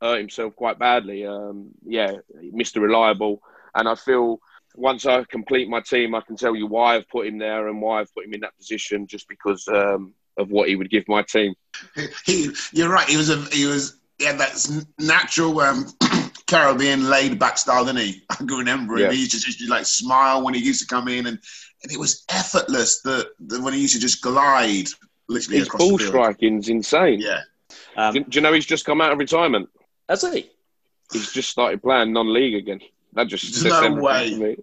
hurt 0.00 0.18
himself 0.18 0.54
quite 0.56 0.78
badly. 0.78 1.26
Um, 1.26 1.70
yeah, 1.84 2.12
Mr. 2.42 2.80
Reliable, 2.80 3.42
and 3.74 3.88
I 3.88 3.94
feel. 3.94 4.40
Once 4.74 5.04
I 5.04 5.22
complete 5.24 5.68
my 5.68 5.82
team, 5.82 6.14
I 6.14 6.22
can 6.22 6.34
tell 6.34 6.56
you 6.56 6.66
why 6.66 6.96
I've 6.96 7.08
put 7.10 7.26
him 7.26 7.36
there 7.36 7.68
and 7.68 7.82
why 7.82 8.00
I've 8.00 8.14
put 8.14 8.24
him 8.24 8.32
in 8.32 8.40
that 8.40 8.56
position, 8.56 9.06
just 9.06 9.28
because 9.28 9.68
um, 9.68 10.14
of 10.36 10.50
what 10.50 10.68
he 10.68 10.76
would 10.76 10.90
give 10.90 11.06
my 11.08 11.22
team. 11.22 11.54
He, 12.24 12.50
you're 12.72 12.88
right. 12.88 13.08
He 13.08 13.16
was 13.16 13.30
a 13.30 13.36
he 13.54 13.66
was 13.66 14.00
yeah 14.18 14.32
that's 14.32 14.86
natural 14.98 15.60
um, 15.60 15.86
Caribbean 16.46 17.08
laid 17.08 17.38
back 17.38 17.58
style, 17.58 17.84
didn't 17.84 18.00
he? 18.00 18.22
I 18.30 18.34
can 18.36 18.46
remember 18.46 18.94
him. 18.94 19.00
Yeah. 19.00 19.12
He 19.12 19.20
used 19.20 19.32
to 19.32 19.38
just 19.38 19.68
like 19.68 19.86
smile 19.86 20.42
when 20.42 20.54
he 20.54 20.60
used 20.60 20.80
to 20.80 20.86
come 20.86 21.08
in, 21.08 21.26
and, 21.26 21.38
and 21.82 21.92
it 21.92 21.98
was 21.98 22.24
effortless. 22.30 23.00
That 23.02 23.30
that 23.46 23.62
when 23.62 23.74
he 23.74 23.80
used 23.80 23.94
to 23.94 24.00
just 24.00 24.22
glide 24.22 24.88
literally 25.32 25.58
His 25.58 25.68
ball 25.68 25.92
the 25.92 25.98
field. 25.98 26.10
striking's 26.10 26.68
insane. 26.68 27.20
Yeah, 27.20 27.40
Um, 27.96 28.14
do, 28.14 28.24
do, 28.24 28.36
you 28.36 28.40
know 28.40 28.52
he's 28.52 28.66
just 28.66 28.84
come 28.84 29.00
out 29.00 29.12
of 29.12 29.18
retirement? 29.18 29.68
Has 30.08 30.22
he? 30.22 30.50
He's 31.12 31.32
just 31.32 31.50
started 31.50 31.82
playing 31.82 32.12
non-league 32.12 32.54
again. 32.54 32.80
That 33.14 33.28
just 33.28 33.54
says 33.54 33.64
no 33.64 33.94
way. 33.94 34.56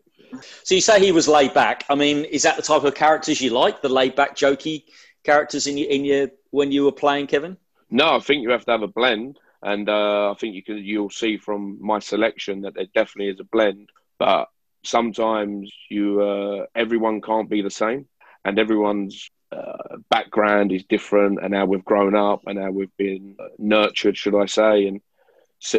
So 0.63 0.75
you 0.75 0.81
say 0.81 0.99
he 0.99 1.11
was 1.11 1.27
laid 1.27 1.53
back. 1.53 1.85
I 1.89 1.95
mean, 1.95 2.25
is 2.25 2.43
that 2.43 2.55
the 2.55 2.61
type 2.61 2.83
of 2.83 2.95
characters 2.95 3.41
you 3.41 3.51
like? 3.51 3.81
The 3.81 3.89
laid 3.89 4.15
back, 4.15 4.35
jokey 4.35 4.83
characters 5.23 5.67
in 5.67 5.77
your 5.77 5.89
in 5.89 6.05
your 6.05 6.29
when 6.51 6.71
you 6.71 6.85
were 6.85 6.91
playing, 6.91 7.27
Kevin? 7.27 7.57
No, 7.89 8.15
I 8.15 8.19
think 8.19 8.43
you 8.43 8.49
have 8.51 8.65
to 8.65 8.71
have 8.71 8.83
a 8.83 8.87
blend, 8.87 9.37
and 9.61 9.89
uh, 9.89 10.31
I 10.31 10.35
think 10.35 10.55
you 10.55 10.63
can. 10.63 10.77
You'll 10.77 11.09
see 11.09 11.37
from 11.37 11.77
my 11.81 11.99
selection 11.99 12.61
that 12.61 12.75
there 12.75 12.85
definitely 12.93 13.31
is 13.33 13.39
a 13.39 13.43
blend. 13.43 13.89
But 14.17 14.49
sometimes 14.83 15.71
you, 15.89 16.21
uh, 16.21 16.65
everyone 16.75 17.21
can't 17.21 17.49
be 17.49 17.61
the 17.61 17.71
same, 17.71 18.07
and 18.45 18.59
everyone's 18.59 19.29
uh, 19.51 19.97
background 20.09 20.71
is 20.71 20.83
different, 20.83 21.39
and 21.41 21.53
how 21.53 21.65
we've 21.65 21.85
grown 21.85 22.15
up, 22.15 22.41
and 22.47 22.59
how 22.59 22.71
we've 22.71 22.95
been 22.97 23.35
nurtured, 23.57 24.17
should 24.17 24.35
I 24.35 24.45
say, 24.45 24.87
and 24.87 25.01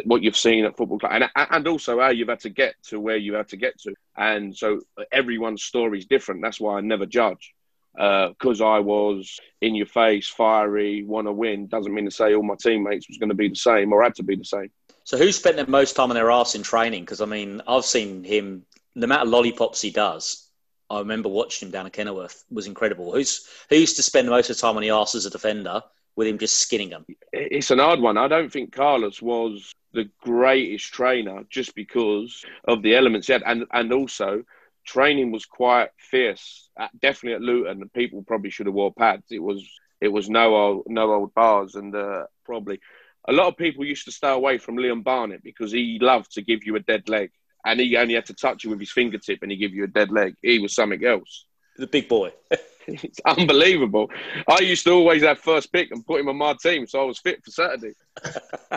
what 0.05 0.21
you've 0.21 0.37
seen 0.37 0.65
at 0.65 0.77
football 0.77 0.99
club, 0.99 1.13
and 1.13 1.29
and 1.35 1.67
also 1.67 1.99
how 1.99 2.09
you've 2.09 2.29
had 2.29 2.41
to 2.41 2.49
get 2.49 2.75
to 2.83 2.99
where 2.99 3.17
you 3.17 3.33
had 3.33 3.47
to 3.49 3.57
get 3.57 3.79
to, 3.81 3.93
and 4.17 4.55
so 4.55 4.81
everyone's 5.11 5.63
story 5.63 5.99
is 5.99 6.05
different. 6.05 6.41
That's 6.41 6.59
why 6.59 6.77
I 6.77 6.81
never 6.81 7.05
judge 7.05 7.53
because 7.93 8.61
uh, 8.61 8.67
I 8.67 8.79
was 8.79 9.39
in 9.59 9.75
your 9.75 9.85
face, 9.85 10.27
fiery, 10.27 11.03
want 11.03 11.27
to 11.27 11.33
win, 11.33 11.67
doesn't 11.67 11.93
mean 11.93 12.05
to 12.05 12.11
say 12.11 12.33
all 12.33 12.43
my 12.43 12.55
teammates 12.55 13.07
was 13.09 13.17
going 13.17 13.29
to 13.29 13.35
be 13.35 13.49
the 13.49 13.55
same 13.55 13.91
or 13.91 14.01
had 14.01 14.15
to 14.15 14.23
be 14.23 14.35
the 14.35 14.45
same. 14.45 14.71
So 15.03 15.17
who 15.17 15.31
spent 15.31 15.57
the 15.57 15.67
most 15.67 15.95
time 15.95 16.09
on 16.09 16.15
their 16.15 16.31
ass 16.31 16.55
in 16.55 16.63
training? 16.63 17.03
Because 17.03 17.21
I 17.21 17.25
mean, 17.25 17.61
I've 17.67 17.85
seen 17.85 18.23
him. 18.23 18.65
Amount 18.95 19.23
of 19.23 19.29
lollipops 19.29 19.81
he 19.81 19.89
does, 19.89 20.49
I 20.91 20.99
remember 20.99 21.29
watching 21.29 21.67
him 21.67 21.71
down 21.71 21.85
at 21.85 21.93
Kenilworth 21.93 22.43
was 22.51 22.67
incredible. 22.67 23.13
Who's 23.13 23.47
who 23.69 23.77
used 23.77 23.95
to 23.95 24.03
spend 24.03 24.29
most 24.29 24.49
of 24.49 24.57
the 24.57 24.61
time 24.61 24.75
on 24.75 24.81
the 24.81 24.89
ass 24.89 25.15
as 25.15 25.25
a 25.25 25.29
defender 25.29 25.81
with 26.15 26.27
him 26.27 26.37
just 26.37 26.57
skinning 26.57 26.89
them? 26.89 27.05
It's 27.31 27.71
an 27.71 27.79
odd 27.79 28.01
one. 28.01 28.17
I 28.17 28.27
don't 28.27 28.51
think 28.51 28.73
Carlos 28.73 29.21
was 29.21 29.73
the 29.93 30.09
greatest 30.21 30.93
trainer 30.93 31.43
just 31.49 31.75
because 31.75 32.43
of 32.65 32.81
the 32.81 32.95
elements 32.95 33.27
he 33.27 33.33
had, 33.33 33.43
and 33.45 33.65
and 33.71 33.93
also 33.93 34.43
training 34.85 35.31
was 35.31 35.45
quite 35.45 35.89
fierce. 35.97 36.69
At, 36.77 36.99
definitely 36.99 37.35
at 37.35 37.41
Luton, 37.41 37.89
people 37.89 38.23
probably 38.23 38.49
should 38.49 38.65
have 38.65 38.75
wore 38.75 38.93
pads. 38.93 39.25
It 39.31 39.41
was 39.41 39.67
it 40.01 40.09
was 40.09 40.29
no 40.29 40.55
old 40.55 40.83
no 40.87 41.13
old 41.13 41.33
bars, 41.33 41.75
and 41.75 41.95
uh, 41.95 42.25
probably 42.45 42.79
a 43.27 43.33
lot 43.33 43.47
of 43.47 43.57
people 43.57 43.85
used 43.85 44.05
to 44.05 44.11
stay 44.11 44.31
away 44.31 44.57
from 44.57 44.77
Liam 44.77 45.03
Barnett 45.03 45.43
because 45.43 45.71
he 45.71 45.99
loved 46.01 46.31
to 46.33 46.41
give 46.41 46.65
you 46.65 46.75
a 46.75 46.79
dead 46.79 47.07
leg, 47.07 47.31
and 47.65 47.79
he 47.79 47.97
only 47.97 48.15
had 48.15 48.25
to 48.27 48.33
touch 48.33 48.63
you 48.63 48.69
with 48.69 48.79
his 48.79 48.91
fingertip, 48.91 49.39
and 49.41 49.51
he 49.51 49.57
give 49.57 49.73
you 49.73 49.83
a 49.83 49.87
dead 49.87 50.11
leg. 50.11 50.35
He 50.41 50.59
was 50.59 50.75
something 50.75 51.03
else. 51.03 51.45
The 51.77 51.87
big 51.87 52.07
boy. 52.07 52.31
it's 52.87 53.19
unbelievable. 53.25 54.09
I 54.47 54.59
used 54.59 54.83
to 54.85 54.91
always 54.91 55.23
have 55.23 55.39
first 55.39 55.71
pick 55.71 55.91
and 55.91 56.05
put 56.05 56.19
him 56.19 56.29
on 56.29 56.37
my 56.37 56.53
team, 56.53 56.87
so 56.87 57.01
I 57.01 57.05
was 57.05 57.19
fit 57.19 57.43
for 57.43 57.51
Saturday. 57.51 57.93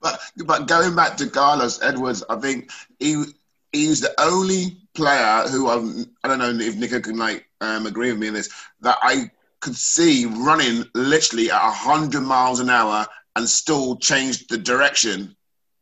but 0.00 0.20
but 0.44 0.68
going 0.68 0.94
back 0.94 1.16
to 1.18 1.28
Carlos 1.28 1.82
Edwards, 1.82 2.22
I 2.28 2.36
think 2.36 2.70
he 2.98 3.24
he's 3.72 4.00
the 4.00 4.14
only 4.20 4.78
player 4.94 5.42
who 5.48 5.68
I'm, 5.68 6.10
I 6.24 6.28
don't 6.28 6.38
know 6.38 6.50
if 6.50 6.76
Nico 6.76 7.00
can 7.00 7.18
like 7.18 7.46
um, 7.60 7.86
agree 7.86 8.10
with 8.10 8.20
me 8.20 8.28
on 8.28 8.34
this 8.34 8.50
that 8.80 8.98
I 9.02 9.30
could 9.60 9.76
see 9.76 10.26
running 10.26 10.84
literally 10.94 11.50
at 11.50 11.72
hundred 11.72 12.22
miles 12.22 12.60
an 12.60 12.70
hour 12.70 13.06
and 13.34 13.48
still 13.48 13.96
change 13.96 14.46
the 14.46 14.58
direction 14.58 15.36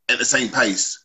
at 0.08 0.18
the 0.18 0.24
same 0.24 0.48
pace. 0.48 1.03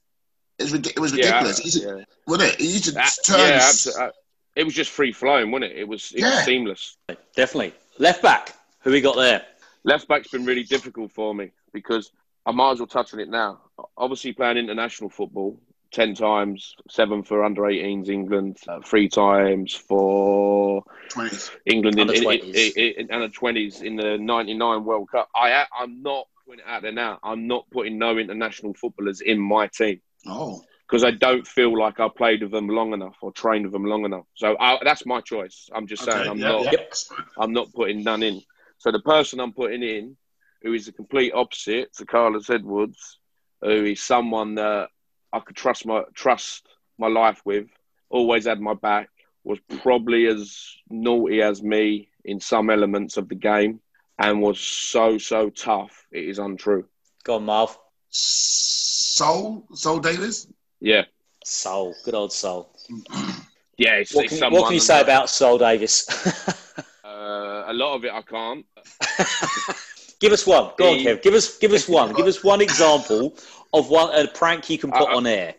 It 0.60 0.64
was, 0.64 0.74
it 0.74 1.00
was 1.00 1.14
ridiculous, 1.14 1.76
yeah, 1.76 1.96
yeah. 1.96 2.04
wasn't 2.28 2.54
it? 2.54 2.60
He 2.60 2.80
just 2.80 2.94
that, 2.96 3.14
turns. 3.24 3.88
Yeah, 3.98 4.06
uh, 4.06 4.12
it 4.56 4.66
was 4.66 4.74
just 4.74 4.92
free 4.92 5.14
flowing, 5.14 5.52
wasn't 5.52 5.72
it? 5.72 5.78
It 5.78 5.88
was, 5.88 6.12
it 6.12 6.20
yeah. 6.20 6.36
was 6.36 6.44
seamless. 6.44 6.98
Definitely. 7.34 7.74
Left 7.98 8.22
back, 8.22 8.54
who 8.82 8.92
we 8.92 9.00
got 9.00 9.16
there? 9.16 9.46
Left 9.86 10.08
back's 10.10 10.28
been 10.28 10.46
really 10.46 10.64
difficult 10.64 11.14
for 11.14 11.34
me 11.34 11.52
because 11.72 12.12
I 12.46 12.52
might 12.52 12.72
as 12.72 12.80
well 12.80 12.88
touch 12.88 13.14
on 13.14 13.22
it 13.22 13.30
now. 13.30 13.62
Obviously, 13.98 14.34
playing 14.34 14.58
international 14.58 15.10
football, 15.10 15.58
10 15.92 16.16
times, 16.16 16.76
seven 16.90 17.24
for 17.24 17.44
under 17.44 17.62
18s 17.62 18.10
England, 18.10 18.58
uh, 18.68 18.82
three 18.82 19.08
times 19.08 19.74
for 19.74 20.84
20s. 21.10 21.52
England 21.66 22.00
under 22.00 22.14
in, 22.14 22.24
20s. 22.24 22.44
In, 22.44 22.72
in, 22.76 22.94
in, 22.98 23.12
under 23.12 23.30
20s 23.30 23.82
in 23.82 23.96
the 23.96 24.18
99 24.18 24.84
World 24.84 25.10
Cup. 25.10 25.30
I, 25.34 25.66
I'm 25.78 26.02
not 26.02 26.28
putting 26.46 26.60
it 26.60 26.66
out 26.68 26.82
there 26.82 26.92
now. 26.92 27.20
I'm 27.24 27.48
not 27.48 27.70
putting 27.70 27.98
no 27.98 28.18
international 28.18 28.74
footballers 28.74 29.22
in 29.22 29.40
my 29.40 29.68
team. 29.68 30.02
Oh. 30.26 30.62
Because 30.88 31.04
I 31.04 31.12
don't 31.12 31.46
feel 31.46 31.78
like 31.78 32.00
I 32.00 32.10
played 32.10 32.42
with 32.42 32.52
them 32.52 32.68
long 32.68 32.94
enough 32.94 33.16
or 33.22 33.32
trained 33.32 33.66
with 33.66 33.74
them 33.74 33.86
long 33.86 34.06
enough. 34.06 34.26
So 34.34 34.58
I, 34.60 34.80
that's 34.84 35.06
my 35.06 35.22
choice. 35.22 35.70
I'm 35.74 35.86
just 35.86 36.04
saying 36.04 36.28
I'm 36.28 36.40
not. 36.40 36.72
Yep. 36.72 36.94
I'm 37.38 37.54
not 37.54 37.72
putting 37.74 38.04
none 38.04 38.24
in. 38.24 38.42
So 38.80 38.92
the 38.92 39.00
person 39.00 39.40
I'm 39.40 39.54
putting 39.54 39.84
in, 39.84 40.18
who 40.64 40.74
is 40.74 40.88
the 40.88 40.92
complete 40.92 41.32
opposite 41.34 41.94
to 41.98 42.06
Carlos 42.06 42.50
Edwards, 42.50 43.20
who 43.62 43.86
is 43.86 44.02
someone 44.02 44.56
that 44.56 44.90
I 45.32 45.40
could 45.42 45.56
trust 45.56 45.86
my 45.86 46.04
trust 46.16 46.68
my 46.98 47.08
life 47.08 47.42
with, 47.46 47.68
always 48.10 48.46
had 48.46 48.60
my 48.60 48.74
back, 48.74 49.10
was 49.44 49.60
probably 49.82 50.26
as 50.26 50.76
naughty 50.90 51.42
as 51.42 51.62
me 51.62 52.10
in 52.26 52.40
some 52.40 52.70
elements 52.70 53.18
of 53.18 53.30
the 53.30 53.36
game, 53.36 53.80
and 54.18 54.42
was 54.42 54.60
so 54.60 55.18
so 55.20 55.52
tough. 55.52 56.08
It 56.12 56.26
is 56.26 56.40
untrue. 56.40 56.86
Go 57.24 57.36
on, 57.36 57.46
Marv. 57.46 57.78
Sol 58.10 59.64
Soul 59.74 60.00
Davis. 60.00 60.48
Yeah. 60.80 61.04
Sol, 61.44 61.96
good 62.06 62.14
old 62.14 62.32
Sol. 62.32 62.70
yeah, 63.78 63.96
it's, 63.96 64.14
what, 64.14 64.30
can, 64.30 64.52
what 64.52 64.66
can 64.66 64.74
you 64.74 64.80
say 64.80 65.02
about 65.02 65.30
Sol 65.30 65.58
Davis? 65.58 66.08
uh, 67.04 67.64
a 67.68 67.74
lot 67.74 67.96
of 67.96 68.06
it 68.06 68.12
I 68.12 68.22
can't. 68.22 68.66
give 70.20 70.32
us 70.32 70.46
one. 70.46 70.72
Go 70.78 70.92
on, 70.92 71.00
Kev. 71.00 71.22
Give 71.22 71.34
us 71.34 71.58
give 71.58 71.74
us 71.74 71.88
one. 71.88 72.14
give 72.14 72.28
us 72.28 72.44
one 72.44 72.62
example 72.62 73.36
of 73.74 73.90
one 73.90 74.14
a 74.14 74.28
prank 74.28 74.70
you 74.70 74.78
can 74.78 74.92
put 74.92 75.10
uh, 75.10 75.18
on 75.18 75.28
air? 75.28 75.56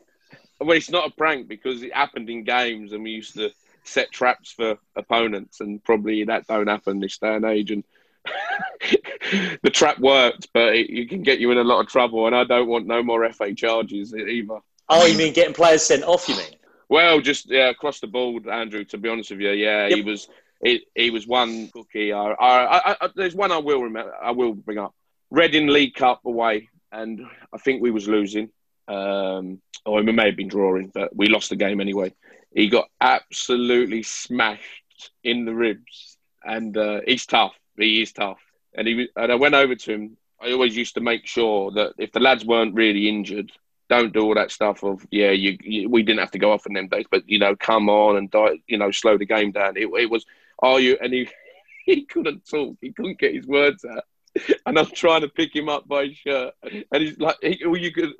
Well, 0.61 0.76
it's 0.76 0.90
not 0.90 1.09
a 1.09 1.11
prank 1.11 1.49
because 1.49 1.83
it 1.83 1.95
happened 1.95 2.28
in 2.28 2.45
games, 2.45 2.92
and 2.92 3.02
we 3.02 3.11
used 3.11 3.35
to 3.35 3.50
set 3.85 4.11
traps 4.12 4.52
for 4.52 4.78
opponents, 4.97 5.61
and 5.61 5.83
probably 5.83 6.25
that 6.25 6.47
don't 6.47 6.66
happen 6.66 7.00
this 7.00 7.19
day 7.19 7.35
and 7.35 7.45
age. 7.45 7.71
And 7.71 7.85
the 9.62 9.70
trap 9.70 9.98
worked, 9.98 10.48
but 10.52 10.74
it, 10.74 10.90
it, 10.90 11.08
can 11.08 11.22
get 11.22 11.40
you 11.40 11.50
in 11.50 11.58
a 11.58 11.64
lot 11.64 11.80
of 11.80 11.88
trouble, 11.88 12.26
and 12.26 12.34
I 12.34 12.44
don't 12.44 12.68
want 12.68 12.86
no 12.86 13.02
more 13.02 13.30
FA 13.32 13.54
charges 13.54 14.14
either. 14.14 14.58
Oh, 14.88 15.06
you 15.06 15.16
mean 15.16 15.32
getting 15.32 15.54
players 15.54 15.82
sent 15.82 16.04
off? 16.04 16.28
You 16.28 16.36
mean? 16.36 16.56
Well, 16.88 17.20
just 17.20 17.50
yeah, 17.50 17.70
across 17.70 18.00
the 18.00 18.06
board, 18.06 18.48
Andrew. 18.48 18.84
To 18.84 18.98
be 18.98 19.08
honest 19.08 19.30
with 19.30 19.40
you, 19.40 19.50
yeah, 19.50 19.86
yep. 19.86 19.96
he 19.96 20.02
was. 20.02 20.28
He, 20.62 20.84
he 20.94 21.08
was 21.08 21.26
one 21.26 21.68
cookie. 21.68 22.12
I, 22.12 22.32
I, 22.32 22.96
I, 23.00 23.08
there's 23.16 23.34
one 23.34 23.50
I 23.50 23.56
will 23.56 23.80
remember. 23.80 24.12
I 24.22 24.32
will 24.32 24.52
bring 24.52 24.76
up. 24.76 24.94
Reading 25.30 25.68
League 25.68 25.94
Cup 25.94 26.26
away 26.26 26.68
and 26.92 27.26
I 27.52 27.58
think 27.58 27.82
we 27.82 27.90
was 27.90 28.08
losing. 28.08 28.50
Um, 28.88 29.60
or 29.86 30.02
we 30.02 30.12
may 30.12 30.26
have 30.26 30.36
been 30.36 30.48
drawing, 30.48 30.90
but 30.92 31.14
we 31.14 31.28
lost 31.28 31.50
the 31.50 31.56
game 31.56 31.80
anyway. 31.80 32.12
He 32.52 32.68
got 32.68 32.88
absolutely 33.00 34.02
smashed 34.02 35.12
in 35.22 35.44
the 35.44 35.54
ribs, 35.54 36.18
and 36.44 36.76
uh, 36.76 37.00
he's 37.06 37.24
tough. 37.24 37.54
He 37.80 38.02
is 38.02 38.12
tough, 38.12 38.40
and 38.75 38.87
he 38.87 39.08
and 39.16 39.32
I 39.32 39.34
went 39.34 39.54
over 39.54 39.75
to 39.75 39.92
him. 39.92 40.16
I 40.40 40.52
always 40.52 40.76
used 40.76 40.94
to 40.94 41.00
make 41.00 41.26
sure 41.26 41.70
that 41.72 41.92
if 41.99 42.12
the 42.12 42.20
lads 42.20 42.44
weren't 42.44 42.75
really 42.75 43.08
injured, 43.08 43.52
don't 43.90 44.12
do 44.12 44.22
all 44.22 44.34
that 44.34 44.50
stuff 44.50 44.82
of 44.82 45.06
yeah, 45.10 45.32
you, 45.32 45.58
you, 45.60 45.88
we 45.88 46.02
didn't 46.02 46.20
have 46.20 46.30
to 46.30 46.38
go 46.38 46.52
off 46.52 46.66
in 46.66 46.72
them 46.72 46.88
days, 46.88 47.06
but 47.10 47.28
you 47.28 47.38
know, 47.38 47.54
come 47.56 47.88
on 47.88 48.16
and 48.16 48.30
die, 48.30 48.58
you 48.66 48.78
know, 48.78 48.90
slow 48.90 49.18
the 49.18 49.26
game 49.26 49.52
down. 49.52 49.76
It, 49.76 49.88
it 49.99 50.10
was 50.10 50.25
are 50.60 50.80
you? 50.80 50.96
And 51.02 51.12
he 51.12 51.28
he 51.84 52.04
couldn't 52.04 52.46
talk. 52.46 52.76
He 52.80 52.92
couldn't 52.92 53.18
get 53.18 53.34
his 53.34 53.46
words 53.46 53.84
out. 53.84 54.04
and 54.66 54.78
I'm 54.78 54.87
trying 54.87 55.22
to 55.22 55.28
pick 55.28 55.54
him 55.54 55.68
up 55.68 55.88
by 55.88 56.06
his 56.06 56.16
shirt, 56.16 56.54
and 56.62 57.02
he's 57.02 57.18
like, 57.18 57.37
he, 57.42 57.58
you 57.60 57.92
could, 57.92 58.12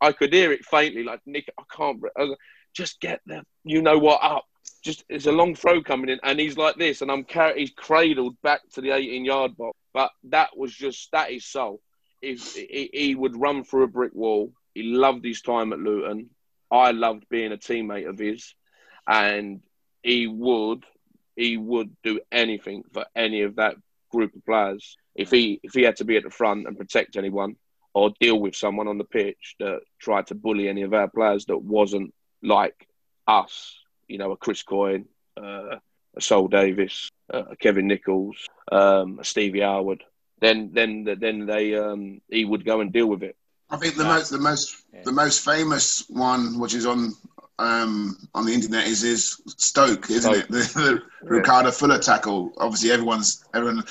I 0.00 0.12
could 0.12 0.32
hear 0.32 0.52
it 0.52 0.64
faintly, 0.64 1.02
like 1.02 1.20
Nick, 1.26 1.50
I 1.58 1.62
can't, 1.74 2.00
I 2.16 2.22
like, 2.22 2.38
just 2.74 3.00
get 3.00 3.20
there, 3.26 3.42
you 3.64 3.82
know 3.82 3.98
what, 3.98 4.22
up. 4.22 4.44
Just 4.82 5.04
it's 5.08 5.26
a 5.26 5.32
long 5.32 5.54
throw 5.54 5.82
coming 5.82 6.08
in, 6.08 6.20
and 6.22 6.38
he's 6.38 6.56
like 6.56 6.76
this, 6.76 7.02
and 7.02 7.10
I'm 7.10 7.24
car- 7.24 7.56
he's 7.56 7.70
cradled 7.70 8.40
back 8.42 8.60
to 8.74 8.80
the 8.80 8.90
18 8.90 9.24
yard 9.24 9.56
box. 9.56 9.76
But 9.92 10.10
that 10.24 10.56
was 10.56 10.74
just 10.74 11.10
that 11.12 11.30
is 11.30 11.44
so. 11.44 11.80
If 12.20 12.54
he, 12.54 12.90
he 12.92 13.14
would 13.14 13.40
run 13.40 13.64
through 13.64 13.84
a 13.84 13.88
brick 13.88 14.14
wall, 14.14 14.52
he 14.74 14.82
loved 14.82 15.24
his 15.24 15.42
time 15.42 15.72
at 15.72 15.78
Luton. 15.78 16.30
I 16.70 16.90
loved 16.90 17.28
being 17.28 17.52
a 17.52 17.56
teammate 17.56 18.08
of 18.08 18.18
his, 18.18 18.54
and 19.06 19.60
he 20.02 20.26
would 20.26 20.84
he 21.36 21.56
would 21.56 21.96
do 22.02 22.20
anything 22.32 22.82
for 22.92 23.06
any 23.14 23.42
of 23.42 23.56
that 23.56 23.76
group 24.10 24.34
of 24.34 24.44
players 24.44 24.96
if 25.14 25.30
he 25.30 25.60
if 25.62 25.72
he 25.72 25.82
had 25.82 25.96
to 25.96 26.04
be 26.04 26.16
at 26.16 26.24
the 26.24 26.30
front 26.30 26.66
and 26.66 26.76
protect 26.76 27.16
anyone 27.16 27.56
or 27.94 28.10
deal 28.20 28.38
with 28.38 28.54
someone 28.54 28.88
on 28.88 28.98
the 28.98 29.04
pitch 29.04 29.56
that 29.58 29.80
tried 30.00 30.26
to 30.26 30.34
bully 30.34 30.68
any 30.68 30.82
of 30.82 30.94
our 30.94 31.08
players 31.08 31.46
that 31.46 31.58
wasn't 31.58 32.12
like 32.42 32.86
us, 33.26 33.76
you 34.08 34.18
know, 34.18 34.32
a 34.32 34.36
Chris 34.36 34.62
Coyne, 34.62 35.06
uh, 35.36 35.76
a 36.16 36.20
Sol 36.20 36.48
Davis, 36.48 37.10
uh, 37.32 37.44
a 37.50 37.56
Kevin 37.56 37.86
Nicholls, 37.86 38.46
um, 38.72 39.18
a 39.20 39.24
Stevie 39.24 39.60
Howard, 39.60 40.02
then 40.40 40.70
then 40.72 41.04
then 41.04 41.46
they 41.46 41.74
um, 41.74 42.20
he 42.28 42.44
would 42.44 42.64
go 42.64 42.80
and 42.80 42.92
deal 42.92 43.06
with 43.06 43.22
it. 43.22 43.36
I 43.70 43.76
think 43.76 43.96
the 43.96 44.04
most 44.04 44.30
the 44.30 44.38
most 44.38 44.82
yeah. 44.92 45.02
the 45.04 45.12
most 45.12 45.44
famous 45.44 46.04
one, 46.08 46.58
which 46.58 46.74
is 46.74 46.86
on 46.86 47.12
um, 47.58 48.16
on 48.34 48.46
the 48.46 48.52
internet 48.52 48.86
is 48.86 49.02
is 49.02 49.40
Stoke, 49.46 50.10
isn't 50.10 50.32
Stoke. 50.32 50.44
it? 50.44 50.50
The, 50.50 51.02
the 51.22 51.26
Ricardo 51.26 51.70
Fuller 51.70 51.98
tackle. 51.98 52.52
Obviously, 52.58 52.92
everyone's 52.92 53.44
everyone 53.54 53.84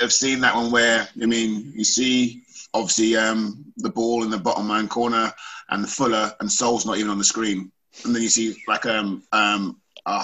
have 0.00 0.12
seen 0.12 0.40
that 0.40 0.54
one 0.54 0.70
where 0.70 1.08
I 1.20 1.26
mean, 1.26 1.72
you 1.74 1.84
see 1.84 2.42
obviously 2.74 3.16
um, 3.16 3.64
the 3.78 3.90
ball 3.90 4.24
in 4.24 4.30
the 4.30 4.38
bottom 4.38 4.66
man 4.66 4.88
corner 4.88 5.32
and 5.70 5.88
Fuller 5.88 6.34
and 6.40 6.50
Sol's 6.50 6.84
not 6.84 6.98
even 6.98 7.10
on 7.10 7.18
the 7.18 7.24
screen, 7.24 7.72
and 8.04 8.14
then 8.14 8.22
you 8.22 8.28
see 8.28 8.62
like 8.66 8.86
um 8.86 9.22
um 9.32 9.80
a, 10.06 10.22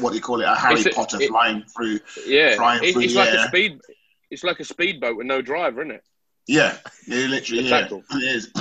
what 0.00 0.10
do 0.10 0.16
you 0.16 0.22
call 0.22 0.40
it? 0.40 0.44
A 0.44 0.54
Harry 0.54 0.76
It's 0.80 0.86
a- 0.86 0.90
Potter 0.90 1.18
it- 1.20 1.28
flying 1.28 1.62
through. 1.64 2.00
Yeah, 2.26 2.56
Flying 2.56 2.82
it, 2.84 2.92
through 2.92 3.02
it's 3.02 3.12
the 3.14 3.18
like 3.18 3.28
air. 3.34 3.44
a 3.44 3.48
speed. 3.48 3.80
It's 4.30 4.44
like 4.44 4.60
a 4.60 4.64
speedboat 4.64 5.16
with 5.16 5.26
no 5.26 5.42
driver, 5.42 5.82
isn't 5.82 5.96
it? 5.96 6.04
Yeah, 6.46 6.76
yeah, 7.06 7.26
literally, 7.26 7.62
The 7.64 7.68
yeah, 7.68 7.88
it 8.18 8.22
is. 8.22 8.52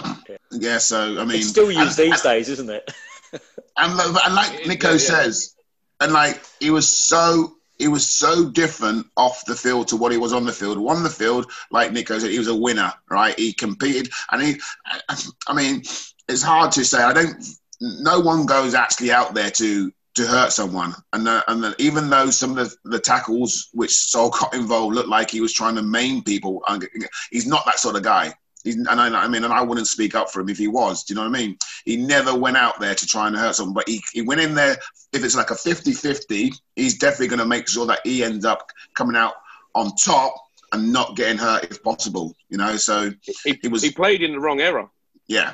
Yeah, 0.51 0.77
so 0.79 1.19
I 1.19 1.25
mean, 1.25 1.37
It's 1.37 1.47
still 1.49 1.71
used 1.71 1.99
and- 1.99 2.11
these 2.11 2.21
days, 2.21 2.49
isn't 2.49 2.69
it? 2.69 2.91
And, 3.77 3.95
like- 3.95 4.25
and 4.25 4.35
like 4.35 4.59
Yeah, 4.61 4.67
Nico 4.67 4.91
yeah. 4.91 4.97
says, 4.97 5.55
and 6.01 6.11
like 6.11 6.41
he 6.59 6.69
was 6.71 6.89
so 6.89 7.55
he 7.77 7.87
was 7.87 8.05
so 8.05 8.49
different 8.49 9.05
off 9.15 9.45
the 9.45 9.55
field 9.55 9.87
to 9.89 9.95
what 9.95 10.11
he 10.11 10.17
was 10.17 10.33
on 10.33 10.45
the 10.45 10.51
field. 10.51 10.77
On 10.89 11.01
the 11.03 11.09
field, 11.09 11.49
like 11.71 11.93
Nico 11.93 12.19
said, 12.19 12.29
he 12.31 12.39
was 12.39 12.47
a 12.49 12.55
winner, 12.55 12.91
right? 13.09 13.37
He 13.39 13.53
competed, 13.53 14.09
and 14.31 14.41
he. 14.41 14.59
I 15.47 15.53
mean, 15.53 15.83
it's 16.27 16.41
hard 16.43 16.71
to 16.73 16.83
say. 16.83 17.01
I 17.01 17.13
don't. 17.13 17.41
No 17.81 18.19
one 18.19 18.45
goes 18.45 18.73
actually 18.73 19.11
out 19.11 19.33
there 19.33 19.51
to 19.51 19.91
to 20.15 20.25
hurt 20.27 20.51
someone, 20.51 20.93
and 21.13 21.27
uh, 21.27 21.43
and 21.47 21.63
then 21.63 21.75
even 21.77 22.09
though 22.09 22.29
some 22.29 22.57
of 22.57 22.69
the, 22.69 22.75
the 22.89 22.99
tackles 22.99 23.69
which 23.73 23.91
Sol 23.95 24.29
got 24.31 24.53
involved 24.53 24.95
looked 24.95 25.07
like 25.07 25.31
he 25.31 25.39
was 25.39 25.53
trying 25.53 25.75
to 25.75 25.81
maim 25.83 26.23
people, 26.23 26.63
he's 27.31 27.45
not 27.47 27.65
that 27.65 27.79
sort 27.79 27.95
of 27.95 28.03
guy. 28.03 28.33
He's, 28.63 28.75
and 28.75 28.89
I, 28.89 29.07
I 29.07 29.27
mean, 29.29 29.45
and 29.45 29.53
I 29.53 29.61
wouldn't 29.61 29.87
speak 29.87 30.15
up 30.15 30.29
for 30.29 30.41
him 30.41 30.49
if 30.49 30.57
he 30.57 30.67
was. 30.67 31.05
Do 31.05 31.13
you 31.13 31.15
know 31.15 31.29
what 31.29 31.37
I 31.37 31.39
mean? 31.41 31.57
He 31.85 31.95
never 31.95 32.35
went 32.35 32.57
out 32.57 32.79
there 32.81 32.93
to 32.93 33.07
try 33.07 33.27
and 33.27 33.35
hurt 33.37 33.55
someone, 33.55 33.73
but 33.73 33.87
he, 33.87 34.03
he 34.11 34.21
went 34.21 34.41
in 34.41 34.53
there. 34.53 34.75
If 35.13 35.23
it's 35.23 35.35
like 35.35 35.49
a 35.51 35.55
50 35.55 35.93
50, 35.93 36.51
he's 36.75 36.97
definitely 36.97 37.27
going 37.29 37.39
to 37.39 37.45
make 37.45 37.69
sure 37.69 37.85
that 37.85 38.01
he 38.03 38.21
ends 38.21 38.43
up 38.43 38.69
coming 38.95 39.15
out 39.15 39.35
on 39.75 39.95
top 39.95 40.33
and 40.73 40.91
not 40.91 41.15
getting 41.15 41.37
hurt 41.37 41.71
if 41.71 41.81
possible, 41.83 42.35
you 42.49 42.57
know? 42.57 42.75
So, 42.75 43.11
He, 43.45 43.57
It 43.63 43.71
was- 43.71 43.81
he 43.81 43.91
played 43.91 44.21
in 44.21 44.33
the 44.33 44.39
wrong 44.41 44.59
era. 44.59 44.89
yeah. 45.27 45.53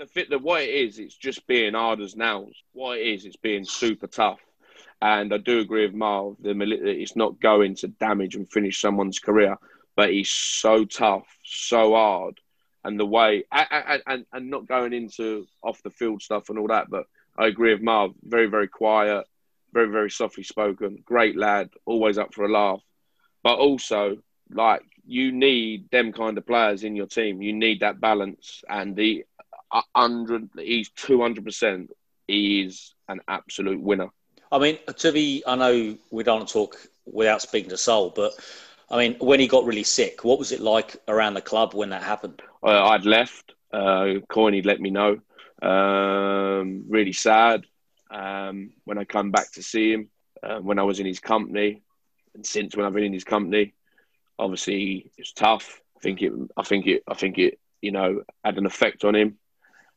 The 0.00 0.06
fit, 0.06 0.30
the 0.30 0.38
what 0.38 0.62
it 0.62 0.70
is, 0.70 0.98
it's 0.98 1.14
just 1.14 1.46
being 1.46 1.74
hard 1.74 2.00
as 2.00 2.16
nails. 2.16 2.56
What 2.72 2.96
it 2.96 3.06
is, 3.06 3.26
it's 3.26 3.36
being 3.36 3.66
super 3.66 4.06
tough. 4.06 4.40
And 5.02 5.30
I 5.30 5.36
do 5.36 5.58
agree 5.58 5.84
with 5.84 5.94
Marv. 5.94 6.36
The 6.40 6.52
it's 6.58 7.16
not 7.16 7.38
going 7.38 7.74
to 7.76 7.88
damage 7.88 8.34
and 8.34 8.50
finish 8.50 8.80
someone's 8.80 9.18
career, 9.18 9.58
but 9.96 10.08
he's 10.08 10.30
so 10.30 10.86
tough, 10.86 11.26
so 11.44 11.92
hard, 11.92 12.40
and 12.82 12.98
the 12.98 13.04
way 13.04 13.44
and 13.52 14.02
and, 14.06 14.26
and 14.32 14.48
not 14.48 14.66
going 14.66 14.94
into 14.94 15.46
off 15.62 15.82
the 15.82 15.90
field 15.90 16.22
stuff 16.22 16.48
and 16.48 16.58
all 16.58 16.68
that. 16.68 16.88
But 16.88 17.04
I 17.36 17.48
agree 17.48 17.74
with 17.74 17.82
Marv. 17.82 18.12
Very 18.22 18.46
very 18.46 18.68
quiet, 18.68 19.26
very 19.74 19.90
very 19.90 20.10
softly 20.10 20.44
spoken. 20.44 21.02
Great 21.04 21.36
lad, 21.36 21.68
always 21.84 22.16
up 22.16 22.32
for 22.32 22.46
a 22.46 22.50
laugh. 22.50 22.80
But 23.42 23.58
also 23.58 24.16
like 24.50 24.82
you 25.06 25.30
need 25.32 25.90
them 25.90 26.12
kind 26.12 26.38
of 26.38 26.46
players 26.46 26.84
in 26.84 26.96
your 26.96 27.06
team. 27.06 27.42
You 27.42 27.52
need 27.52 27.80
that 27.80 28.00
balance, 28.00 28.62
and 28.66 28.96
the 28.96 29.26
hundred. 29.94 30.50
He's 30.56 30.90
two 30.90 31.20
hundred 31.20 31.44
percent. 31.44 31.90
He 32.26 32.62
is 32.62 32.94
an 33.08 33.20
absolute 33.28 33.80
winner. 33.80 34.08
I 34.52 34.58
mean, 34.58 34.78
to 34.96 35.12
be, 35.12 35.42
I 35.46 35.54
know 35.56 35.96
we 36.10 36.24
don't 36.24 36.48
talk 36.48 36.76
without 37.06 37.42
speaking 37.42 37.70
to 37.70 37.76
Sol, 37.76 38.10
but 38.10 38.32
I 38.90 38.96
mean, 38.98 39.16
when 39.20 39.38
he 39.38 39.46
got 39.46 39.64
really 39.64 39.84
sick, 39.84 40.24
what 40.24 40.38
was 40.38 40.52
it 40.52 40.60
like 40.60 40.96
around 41.06 41.34
the 41.34 41.40
club 41.40 41.74
when 41.74 41.90
that 41.90 42.02
happened? 42.02 42.42
Uh, 42.62 42.88
I'd 42.88 43.04
left. 43.04 43.54
Uh, 43.72 44.18
Coiney 44.28 44.64
let 44.64 44.80
me 44.80 44.90
know. 44.90 45.20
Um, 45.62 46.84
really 46.88 47.12
sad. 47.12 47.64
Um, 48.10 48.72
when 48.84 48.98
I 48.98 49.04
come 49.04 49.30
back 49.30 49.52
to 49.52 49.62
see 49.62 49.92
him, 49.92 50.10
uh, 50.42 50.58
when 50.58 50.80
I 50.80 50.82
was 50.82 50.98
in 50.98 51.06
his 51.06 51.20
company, 51.20 51.82
and 52.34 52.44
since 52.44 52.76
when 52.76 52.84
I've 52.84 52.94
been 52.94 53.04
in 53.04 53.12
his 53.12 53.24
company, 53.24 53.74
obviously 54.38 55.12
it's 55.16 55.32
tough. 55.32 55.80
I 55.96 56.00
think 56.00 56.22
it. 56.22 56.32
I 56.56 56.62
think 56.62 56.86
it. 56.86 57.04
I 57.06 57.14
think 57.14 57.38
it. 57.38 57.60
You 57.82 57.92
know, 57.92 58.22
had 58.44 58.58
an 58.58 58.66
effect 58.66 59.04
on 59.04 59.14
him, 59.14 59.38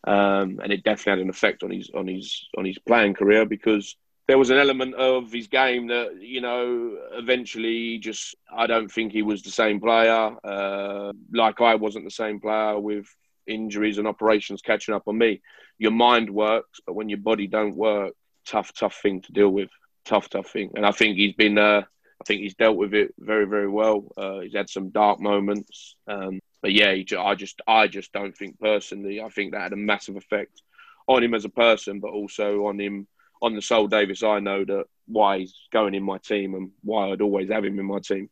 um, 0.05 0.59
and 0.61 0.71
it 0.71 0.83
definitely 0.83 1.11
had 1.11 1.19
an 1.19 1.29
effect 1.29 1.63
on 1.63 1.71
his 1.71 1.89
on 1.95 2.07
his 2.07 2.45
on 2.57 2.65
his 2.65 2.77
playing 2.79 3.13
career 3.13 3.45
because 3.45 3.95
there 4.27 4.37
was 4.37 4.49
an 4.49 4.57
element 4.57 4.95
of 4.95 5.31
his 5.31 5.47
game 5.47 5.87
that 5.87 6.21
you 6.21 6.41
know 6.41 6.97
eventually 7.11 7.97
just 7.97 8.35
I 8.51 8.67
don't 8.67 8.91
think 8.91 9.11
he 9.11 9.21
was 9.21 9.41
the 9.41 9.51
same 9.51 9.79
player. 9.79 10.35
Uh, 10.43 11.13
like 11.33 11.61
I 11.61 11.75
wasn't 11.75 12.05
the 12.05 12.11
same 12.11 12.39
player 12.39 12.79
with 12.79 13.05
injuries 13.47 13.97
and 13.97 14.07
operations 14.07 14.61
catching 14.61 14.93
up 14.93 15.03
on 15.07 15.17
me. 15.17 15.41
Your 15.77 15.91
mind 15.91 16.29
works, 16.29 16.79
but 16.85 16.93
when 16.93 17.09
your 17.09 17.17
body 17.19 17.47
don't 17.47 17.75
work, 17.75 18.13
tough, 18.45 18.73
tough 18.73 18.99
thing 19.01 19.21
to 19.21 19.31
deal 19.31 19.49
with. 19.49 19.69
Tough, 20.05 20.29
tough 20.29 20.49
thing. 20.49 20.71
And 20.75 20.85
I 20.85 20.91
think 20.91 21.17
he's 21.17 21.33
been. 21.33 21.57
Uh, 21.57 21.83
I 22.21 22.23
think 22.25 22.41
he's 22.41 22.55
dealt 22.55 22.77
with 22.77 22.93
it 22.93 23.13
very, 23.19 23.45
very 23.45 23.67
well. 23.67 24.07
Uh, 24.15 24.39
he's 24.39 24.55
had 24.55 24.69
some 24.69 24.89
dark 24.89 25.19
moments, 25.19 25.97
um, 26.07 26.39
but 26.63 26.71
yeah, 26.71 26.93
he, 26.93 27.05
I 27.15 27.35
just, 27.35 27.61
I 27.67 27.87
just 27.87 28.11
don't 28.13 28.35
think 28.35 28.59
personally. 28.59 29.21
I 29.21 29.29
think 29.29 29.51
that 29.51 29.61
had 29.61 29.73
a 29.73 29.77
massive 29.77 30.15
effect 30.15 30.63
on 31.07 31.21
him 31.21 31.33
as 31.35 31.45
a 31.45 31.49
person, 31.49 31.99
but 31.99 32.11
also 32.11 32.65
on 32.65 32.79
him 32.79 33.05
on 33.41 33.53
the 33.53 33.61
Sol 33.61 33.87
Davis, 33.87 34.23
I 34.23 34.39
know 34.39 34.63
that 34.63 34.85
why 35.05 35.39
he's 35.39 35.53
going 35.71 35.93
in 35.93 36.01
my 36.03 36.17
team 36.17 36.55
and 36.55 36.71
why 36.81 37.09
I'd 37.11 37.21
always 37.21 37.49
have 37.51 37.65
him 37.65 37.77
in 37.77 37.85
my 37.85 37.99
team. 37.99 38.29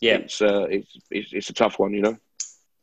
Yeah. 0.00 0.18
It's 0.18 0.40
uh, 0.40 0.66
it's, 0.70 0.96
it's 1.10 1.32
it's 1.32 1.50
a 1.50 1.54
tough 1.54 1.78
one, 1.80 1.92
you 1.92 2.02
know. 2.02 2.16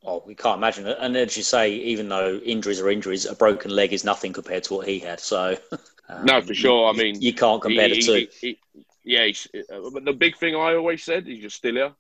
Oh, 0.04 0.22
we 0.26 0.36
can't 0.36 0.58
imagine 0.58 0.88
it. 0.88 0.98
And 1.00 1.16
as 1.16 1.38
you 1.38 1.44
say, 1.44 1.72
even 1.76 2.10
though 2.10 2.38
injuries 2.44 2.82
are 2.82 2.90
injuries, 2.90 3.26
a 3.26 3.36
broken 3.36 3.72
leg 3.72 3.94
is 3.94 4.04
nothing 4.04 4.34
compared 4.34 4.64
to 4.66 4.74
what 4.74 4.88
he 4.88 5.00
had. 5.00 5.20
So, 5.20 5.56
um, 6.10 6.26
No, 6.26 6.42
for 6.42 6.54
sure. 6.56 6.90
I 6.90 6.94
mean, 6.94 7.22
you 7.22 7.34
can't 7.34 7.62
compare 7.62 7.88
He- 7.88 7.94
the 7.96 8.02
two. 8.02 8.28
he- 8.42 8.60
he- 8.74 8.86
yeah, 9.04 9.26
he's, 9.28 9.48
uh, 9.56 9.90
but 9.94 10.04
the 10.04 10.14
big 10.14 10.38
thing 10.38 10.56
I 10.56 10.76
always 10.76 11.04
said, 11.04 11.26
he's 11.28 11.42
just 11.44 11.56
still 11.56 11.76
here 11.76 11.94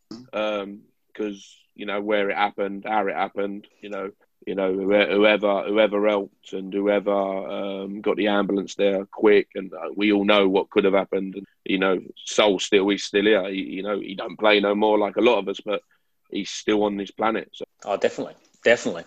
because 1.13 1.57
you 1.75 1.85
know 1.85 2.01
where 2.01 2.29
it 2.29 2.37
happened, 2.37 2.85
how 2.87 3.07
it 3.07 3.15
happened. 3.15 3.67
You 3.81 3.89
know, 3.89 4.11
you 4.45 4.55
know 4.55 4.73
whoever 4.73 5.63
whoever 5.63 6.07
helped 6.07 6.53
and 6.53 6.73
whoever 6.73 7.11
um, 7.11 8.01
got 8.01 8.17
the 8.17 8.27
ambulance 8.27 8.75
there 8.75 9.05
quick, 9.05 9.49
and 9.55 9.73
uh, 9.73 9.89
we 9.95 10.11
all 10.11 10.25
know 10.25 10.47
what 10.47 10.69
could 10.69 10.85
have 10.85 10.93
happened. 10.93 11.35
And 11.35 11.47
you 11.65 11.79
know, 11.79 11.99
Sol 12.25 12.59
still 12.59 12.89
he's 12.89 13.03
still 13.03 13.23
here. 13.23 13.49
He, 13.49 13.61
you 13.61 13.83
know, 13.83 13.99
he 13.99 14.15
don't 14.15 14.39
play 14.39 14.59
no 14.59 14.75
more 14.75 14.97
like 14.97 15.17
a 15.17 15.21
lot 15.21 15.39
of 15.39 15.47
us, 15.47 15.59
but 15.63 15.81
he's 16.29 16.49
still 16.49 16.83
on 16.83 16.97
this 16.97 17.11
planet. 17.11 17.49
So. 17.53 17.65
Oh, 17.85 17.97
definitely, 17.97 18.35
definitely. 18.63 19.03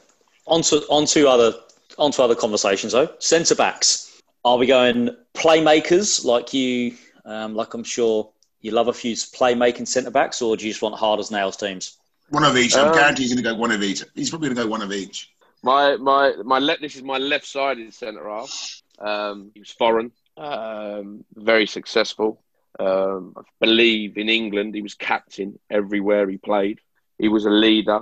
On 0.47 0.63
to 0.63 0.77
on 0.89 1.07
to 1.07 1.29
other 1.29 1.55
on 1.99 2.13
to 2.13 2.23
other 2.23 2.35
conversations 2.35 2.93
though. 2.93 3.09
Centre 3.19 3.55
backs. 3.55 4.21
Are 4.45 4.59
we 4.59 4.67
going 4.67 5.17
playmakers 5.35 6.25
like 6.25 6.53
you? 6.53 6.97
Um, 7.25 7.55
like 7.55 7.73
I'm 7.73 7.85
sure 7.85 8.31
you 8.65 8.71
love 8.71 8.89
a 8.89 8.95
few 8.95 9.15
playmaking 9.15 9.87
centre 9.87 10.11
backs, 10.11 10.41
or 10.41 10.57
do 10.57 10.65
you 10.67 10.73
just 10.73 10.81
want 10.81 10.95
hard 10.95 11.21
as 11.21 11.31
nails 11.31 11.57
teams? 11.59 11.99
One 12.31 12.45
of 12.45 12.57
each. 12.57 12.75
I'm 12.75 12.89
Um, 12.89 12.95
guaranteed 12.95 13.25
he's 13.25 13.35
going 13.35 13.45
to 13.45 13.51
go 13.51 13.55
one 13.55 13.71
of 13.71 13.83
each. 13.83 14.03
He's 14.15 14.31
probably 14.31 14.49
going 14.49 14.57
to 14.57 14.63
go 14.65 14.69
one 14.71 14.81
of 14.81 14.91
each. 14.91 15.31
My 15.63 15.97
my 15.97 16.33
my 16.43 16.59
left. 16.59 16.81
This 16.81 16.97
is 16.97 17.03
my 17.03 17.19
left-sided 17.19 17.93
centre 17.93 18.27
half. 18.27 18.83
Um, 18.99 19.51
he 19.53 19.61
was 19.61 19.71
foreign, 19.71 20.13
um, 20.39 21.25
very 21.35 21.67
successful. 21.67 22.43
Um, 22.81 23.35
I 23.37 23.43
believe 23.61 24.17
in 24.17 24.29
England 24.31 24.75
he 24.75 24.83
was 24.83 24.95
captain 24.95 25.59
everywhere 25.71 26.27
he 26.29 26.39
played. 26.39 26.81
He 27.19 27.29
was 27.29 27.45
a 27.45 27.51
leader. 27.51 28.01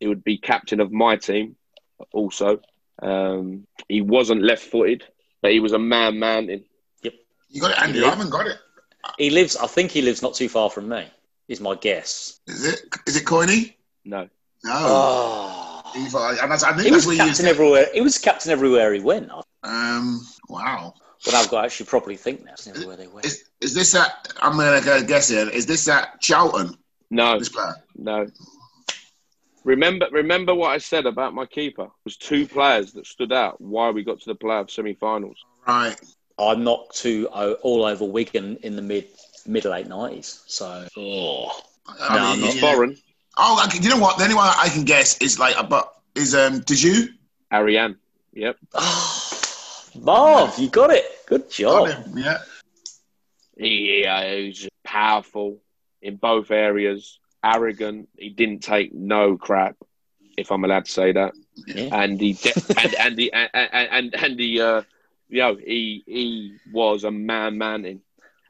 He 0.00 0.08
would 0.08 0.24
be 0.24 0.36
captain 0.36 0.80
of 0.80 0.90
my 0.90 1.14
team, 1.16 1.54
also. 2.12 2.60
Um, 3.00 3.66
he 3.88 4.00
wasn't 4.00 4.42
left-footed, 4.42 5.04
but 5.42 5.52
he 5.52 5.60
was 5.60 5.72
a 5.72 5.78
man 5.78 6.18
mountain. 6.18 6.64
You 7.54 7.60
got 7.60 7.72
it, 7.72 7.82
Andrew. 7.82 8.04
I 8.06 8.10
haven't 8.10 8.30
got 8.30 8.46
it. 8.46 8.58
He 9.18 9.30
lives. 9.30 9.56
I 9.56 9.66
think 9.66 9.90
he 9.90 10.02
lives 10.02 10.22
not 10.22 10.34
too 10.34 10.48
far 10.48 10.70
from 10.70 10.88
me. 10.88 11.06
Is 11.48 11.60
my 11.60 11.74
guess. 11.74 12.40
Is 12.46 12.64
it? 12.64 12.80
Is 13.06 13.16
it 13.16 13.24
Coiney? 13.24 13.74
No, 14.04 14.28
No. 14.64 14.72
Oh, 14.74 15.82
He 15.94 16.00
and 16.04 16.10
that's- 16.12 16.62
I 16.62 16.72
think 16.72 16.86
he 16.86 16.92
was 16.92 17.06
where 17.06 17.16
you. 17.16 17.22
captain 17.24 17.46
everywhere. 17.46 17.88
He 17.92 18.00
was 18.00 18.18
captain 18.18 18.50
everywhere 18.52 18.92
he 18.92 19.00
went. 19.00 19.30
Um. 19.62 20.26
Wow. 20.48 20.94
But 21.24 21.34
I've 21.34 21.48
got 21.50 21.60
to 21.60 21.66
actually 21.66 21.86
properly 21.86 22.16
think 22.16 22.40
now. 22.44 22.50
Captain 22.50 22.72
everywhere 22.74 22.96
they 22.96 23.06
went. 23.06 23.26
Is, 23.26 23.44
is 23.60 23.74
this 23.74 23.94
at? 23.94 24.32
I'm 24.40 24.56
going 24.56 24.78
to 24.80 24.84
go 24.84 25.02
guess 25.04 25.28
here. 25.28 25.48
Is 25.48 25.66
this 25.66 25.88
at 25.88 26.20
Charlton? 26.20 26.76
no, 27.10 27.38
This 27.38 27.48
player. 27.48 27.74
no. 27.96 28.26
Remember, 29.64 30.08
remember 30.10 30.54
what 30.54 30.70
I 30.72 30.78
said 30.78 31.06
about 31.06 31.34
my 31.34 31.46
keeper. 31.46 31.84
It 31.84 31.90
was 32.04 32.16
two 32.16 32.48
players 32.48 32.92
that 32.94 33.06
stood 33.06 33.32
out. 33.32 33.60
Why 33.60 33.90
we 33.90 34.02
got 34.02 34.18
to 34.20 34.26
the 34.26 34.34
playoff 34.34 34.70
semi-finals. 34.70 35.36
Right. 35.68 35.94
I 36.38 36.54
knocked 36.54 36.96
to 36.98 37.28
uh, 37.30 37.54
all 37.62 37.84
over 37.84 38.04
Wigan 38.04 38.56
in 38.62 38.76
the 38.76 38.82
mid 38.82 39.06
mid 39.46 39.64
late 39.64 39.88
nineties. 39.88 40.42
So 40.46 40.86
oh. 40.96 41.60
I 41.88 42.16
No, 42.16 42.22
I'm 42.24 42.40
not 42.40 42.46
He's 42.46 42.54
yeah. 42.56 42.60
foreign. 42.72 42.96
Oh, 43.36 43.64
okay. 43.66 43.78
you 43.82 43.88
know 43.90 43.98
what? 43.98 44.18
The 44.18 44.24
only 44.24 44.36
one 44.36 44.48
I 44.58 44.68
can 44.68 44.84
guess 44.84 45.20
is 45.20 45.38
like, 45.38 45.56
but 45.68 45.92
is 46.14 46.34
um, 46.34 46.60
did 46.60 46.82
you? 46.82 47.08
Arjan. 47.52 47.96
Yep. 48.34 48.56
Marv, 50.00 50.58
you 50.58 50.68
got 50.68 50.90
it. 50.90 51.04
Good 51.26 51.50
job. 51.50 51.88
Got 51.88 52.06
him, 52.06 52.18
Yeah. 52.18 52.38
He, 53.58 54.06
uh, 54.06 54.22
he 54.22 54.46
was 54.48 54.68
powerful 54.84 55.58
in 56.00 56.16
both 56.16 56.50
areas. 56.50 57.18
Arrogant. 57.44 58.08
He 58.16 58.30
didn't 58.30 58.60
take 58.60 58.94
no 58.94 59.36
crap, 59.36 59.76
if 60.38 60.50
I'm 60.50 60.64
allowed 60.64 60.86
to 60.86 60.90
say 60.90 61.12
that. 61.12 61.32
Yeah. 61.66 61.88
And 61.92 62.20
he 62.20 62.32
de- 62.34 62.52
and 62.82 62.94
and 62.94 63.18
he 63.18 63.32
and 63.32 63.50
and, 63.54 64.14
and 64.14 64.40
he 64.40 64.60
uh, 64.60 64.82
you 65.32 65.38
know, 65.38 65.56
he 65.56 66.04
he 66.06 66.56
was 66.72 67.04
a 67.04 67.10
man 67.10 67.58
manning. 67.58 68.00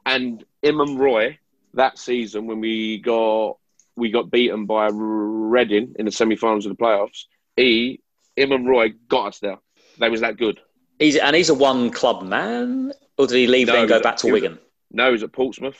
And 0.05 0.43
Imam 0.65 0.97
Roy 0.97 1.39
that 1.75 1.97
season 1.97 2.45
when 2.45 2.59
we 2.59 2.99
got 2.99 3.57
we 3.95 4.11
got 4.11 4.29
beaten 4.29 4.65
by 4.65 4.89
Reading 4.93 5.95
in 5.97 6.05
the 6.05 6.11
semi-finals 6.11 6.65
of 6.65 6.75
the 6.75 6.83
playoffs, 6.83 7.23
he 7.55 8.01
Imam 8.37 8.65
Roy 8.65 8.93
got 9.07 9.27
us 9.27 9.39
there. 9.39 9.57
They 9.99 10.09
was 10.09 10.21
that 10.21 10.37
good. 10.37 10.59
He's 10.99 11.15
and 11.15 11.35
he's 11.35 11.49
a 11.49 11.53
one 11.53 11.89
club 11.89 12.23
man, 12.23 12.91
or 13.17 13.27
did 13.27 13.37
he 13.37 13.47
leave 13.47 13.67
No, 13.67 13.73
then 13.73 13.87
go 13.87 14.01
back 14.01 14.17
to 14.17 14.27
he 14.27 14.31
was- 14.33 14.41
Wigan? 14.41 14.59
No, 14.91 15.05
he 15.07 15.11
was 15.13 15.23
at 15.23 15.31
Portsmouth. 15.31 15.77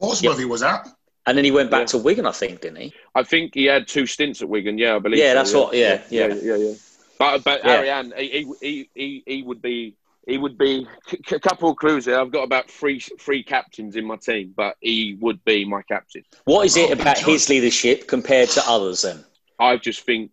Portsmouth 0.00 0.32
Yep. 0.32 0.38
he 0.38 0.44
was 0.46 0.62
at. 0.62 0.88
And 1.26 1.36
then 1.38 1.44
he 1.44 1.50
went 1.50 1.70
back 1.70 1.80
Yeah. 1.82 1.86
to 1.86 1.98
Wigan, 1.98 2.26
I 2.26 2.32
think, 2.32 2.60
didn't 2.60 2.80
he? 2.80 2.92
I 3.14 3.22
think 3.22 3.54
he 3.54 3.64
had 3.64 3.88
two 3.88 4.06
stints 4.06 4.42
at 4.42 4.48
Wigan. 4.48 4.76
Yeah, 4.78 4.96
I 4.96 4.98
believe. 4.98 5.18
Yeah, 5.18 5.32
so, 5.32 5.34
that's 5.34 5.52
what- 5.54 5.74
yeah, 5.74 6.02
yeah, 6.10 6.26
yeah. 6.28 6.34
yeah, 6.42 6.56
yeah. 6.56 6.74
But 7.18 7.44
but 7.44 7.64
Yeah. 7.64 7.82
Arjan, 8.02 8.18
he, 8.18 8.52
he 8.60 8.90
he 8.94 9.22
he 9.26 9.42
would 9.42 9.62
be 9.62 9.96
he 10.26 10.38
would 10.38 10.56
be 10.56 10.86
a 11.30 11.38
couple 11.40 11.70
of 11.70 11.76
clues 11.76 12.04
there. 12.06 12.18
I've 12.20 12.32
got 12.32 12.44
about 12.44 12.70
three 12.70 13.00
three 13.00 13.42
captains 13.42 13.96
in 13.96 14.04
my 14.04 14.16
team, 14.16 14.52
but 14.56 14.76
he 14.80 15.16
would 15.20 15.44
be 15.44 15.64
my 15.64 15.82
captain. 15.82 16.22
What 16.44 16.66
is 16.66 16.76
it 16.76 16.90
Oh, 16.90 17.00
about 17.00 17.18
his 17.18 17.48
leadership 17.48 18.08
compared 18.08 18.48
to 18.50 18.62
others 18.66 19.02
then? 19.02 19.24
I 19.58 19.76
just 19.76 20.04
think 20.04 20.30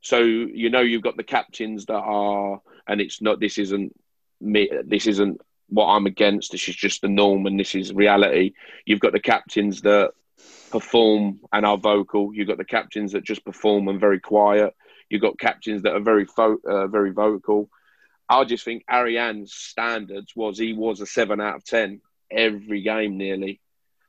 so. 0.00 0.18
You 0.20 0.70
know, 0.70 0.80
you've 0.80 1.02
got 1.02 1.16
the 1.16 1.22
captains 1.24 1.86
that 1.86 1.94
are, 1.94 2.60
and 2.88 3.00
it's 3.00 3.20
not. 3.20 3.40
This 3.40 3.58
isn't 3.58 3.94
me. 4.40 4.70
This 4.84 5.06
isn't 5.06 5.40
what 5.68 5.86
I'm 5.86 6.06
against. 6.06 6.52
This 6.52 6.68
is 6.68 6.76
just 6.76 7.02
the 7.02 7.08
norm, 7.08 7.46
and 7.46 7.58
this 7.58 7.74
is 7.74 7.92
reality. 7.92 8.52
You've 8.86 9.00
got 9.00 9.12
the 9.12 9.20
captains 9.20 9.82
that 9.82 10.12
perform 10.70 11.40
and 11.52 11.64
are 11.64 11.78
vocal. 11.78 12.32
You've 12.34 12.48
got 12.48 12.58
the 12.58 12.64
captains 12.64 13.12
that 13.12 13.24
just 13.24 13.44
perform 13.44 13.88
and 13.88 14.00
very 14.00 14.20
quiet. 14.20 14.74
You've 15.08 15.22
got 15.22 15.38
captains 15.38 15.82
that 15.82 15.94
are 15.94 16.00
very 16.00 16.24
fo- 16.24 16.60
uh, 16.66 16.86
very 16.88 17.10
vocal. 17.12 17.68
I 18.28 18.44
just 18.44 18.64
think 18.64 18.84
Arjan's 18.90 19.52
standards 19.52 20.32
was 20.34 20.58
he 20.58 20.72
was 20.72 21.00
a 21.00 21.06
seven 21.06 21.40
out 21.40 21.56
of 21.56 21.64
ten 21.64 22.00
every 22.30 22.82
game 22.82 23.16
nearly. 23.16 23.60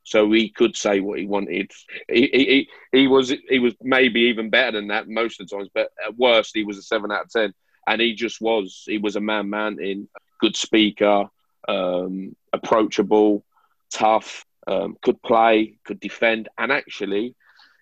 So 0.04 0.32
he 0.32 0.50
could 0.50 0.76
say 0.76 1.00
what 1.00 1.20
he 1.20 1.26
wanted. 1.26 1.72
He, 2.08 2.30
he, 2.32 2.70
he, 2.92 3.08
was 3.08 3.34
he 3.50 3.58
was 3.58 3.74
maybe 3.82 4.22
even 4.22 4.52
better 4.52 4.74
than 4.74 4.90
that 4.90 5.08
most 5.08 5.42
of 5.42 5.48
the 5.48 5.56
times, 5.56 5.70
but 5.74 5.90
at 6.06 6.16
worst 6.16 6.52
he 6.54 6.64
was 6.64 6.78
a 6.78 6.84
seven 6.84 7.12
out 7.12 7.26
of 7.26 7.32
ten, 7.32 7.54
and 7.88 8.00
he 8.00 8.14
just 8.14 8.40
was. 8.40 8.84
He 8.86 9.00
was 9.00 9.16
a 9.16 9.22
man 9.22 9.50
mountain, 9.50 10.08
good 10.40 10.56
speaker, 10.56 11.26
um, 11.68 12.36
approachable, 12.54 13.44
tough, 13.92 14.46
um, 14.68 14.96
could 15.02 15.22
play, 15.24 15.78
could 15.84 16.00
defend, 16.00 16.50
and 16.56 16.72
actually, 16.72 17.34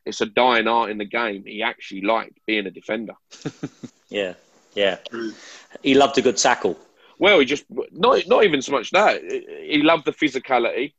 it's 0.05 0.21
a 0.21 0.25
dying 0.25 0.69
art 0.69 0.91
in 0.91 0.99
the 0.99 1.05
game. 1.05 1.43
He 1.45 1.61
actually 1.61 2.03
liked 2.03 2.39
being 2.45 2.67
a 2.67 2.71
defender. 2.71 3.15
Yeah, 4.09 4.33
yeah. 4.75 4.97
He 5.81 5.95
loved 5.95 6.17
a 6.17 6.21
good 6.21 6.37
tackle. 6.37 6.77
Well, 7.19 7.39
he 7.39 7.45
just 7.45 7.65
not 7.91 8.27
not 8.27 8.43
even 8.43 8.61
so 8.61 8.71
much 8.71 8.91
that. 8.91 9.21
He 9.23 9.81
loved 9.81 10.05
the 10.05 10.11
physicality. 10.11 10.93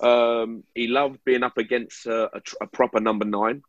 Um, 0.00 0.64
he 0.74 0.86
loved 0.86 1.20
being 1.24 1.42
up 1.42 1.58
against 1.58 2.06
a, 2.06 2.36
a, 2.36 2.40
tr- 2.40 2.56
a 2.62 2.66
proper 2.66 3.00
number 3.00 3.24
nine 3.24 3.62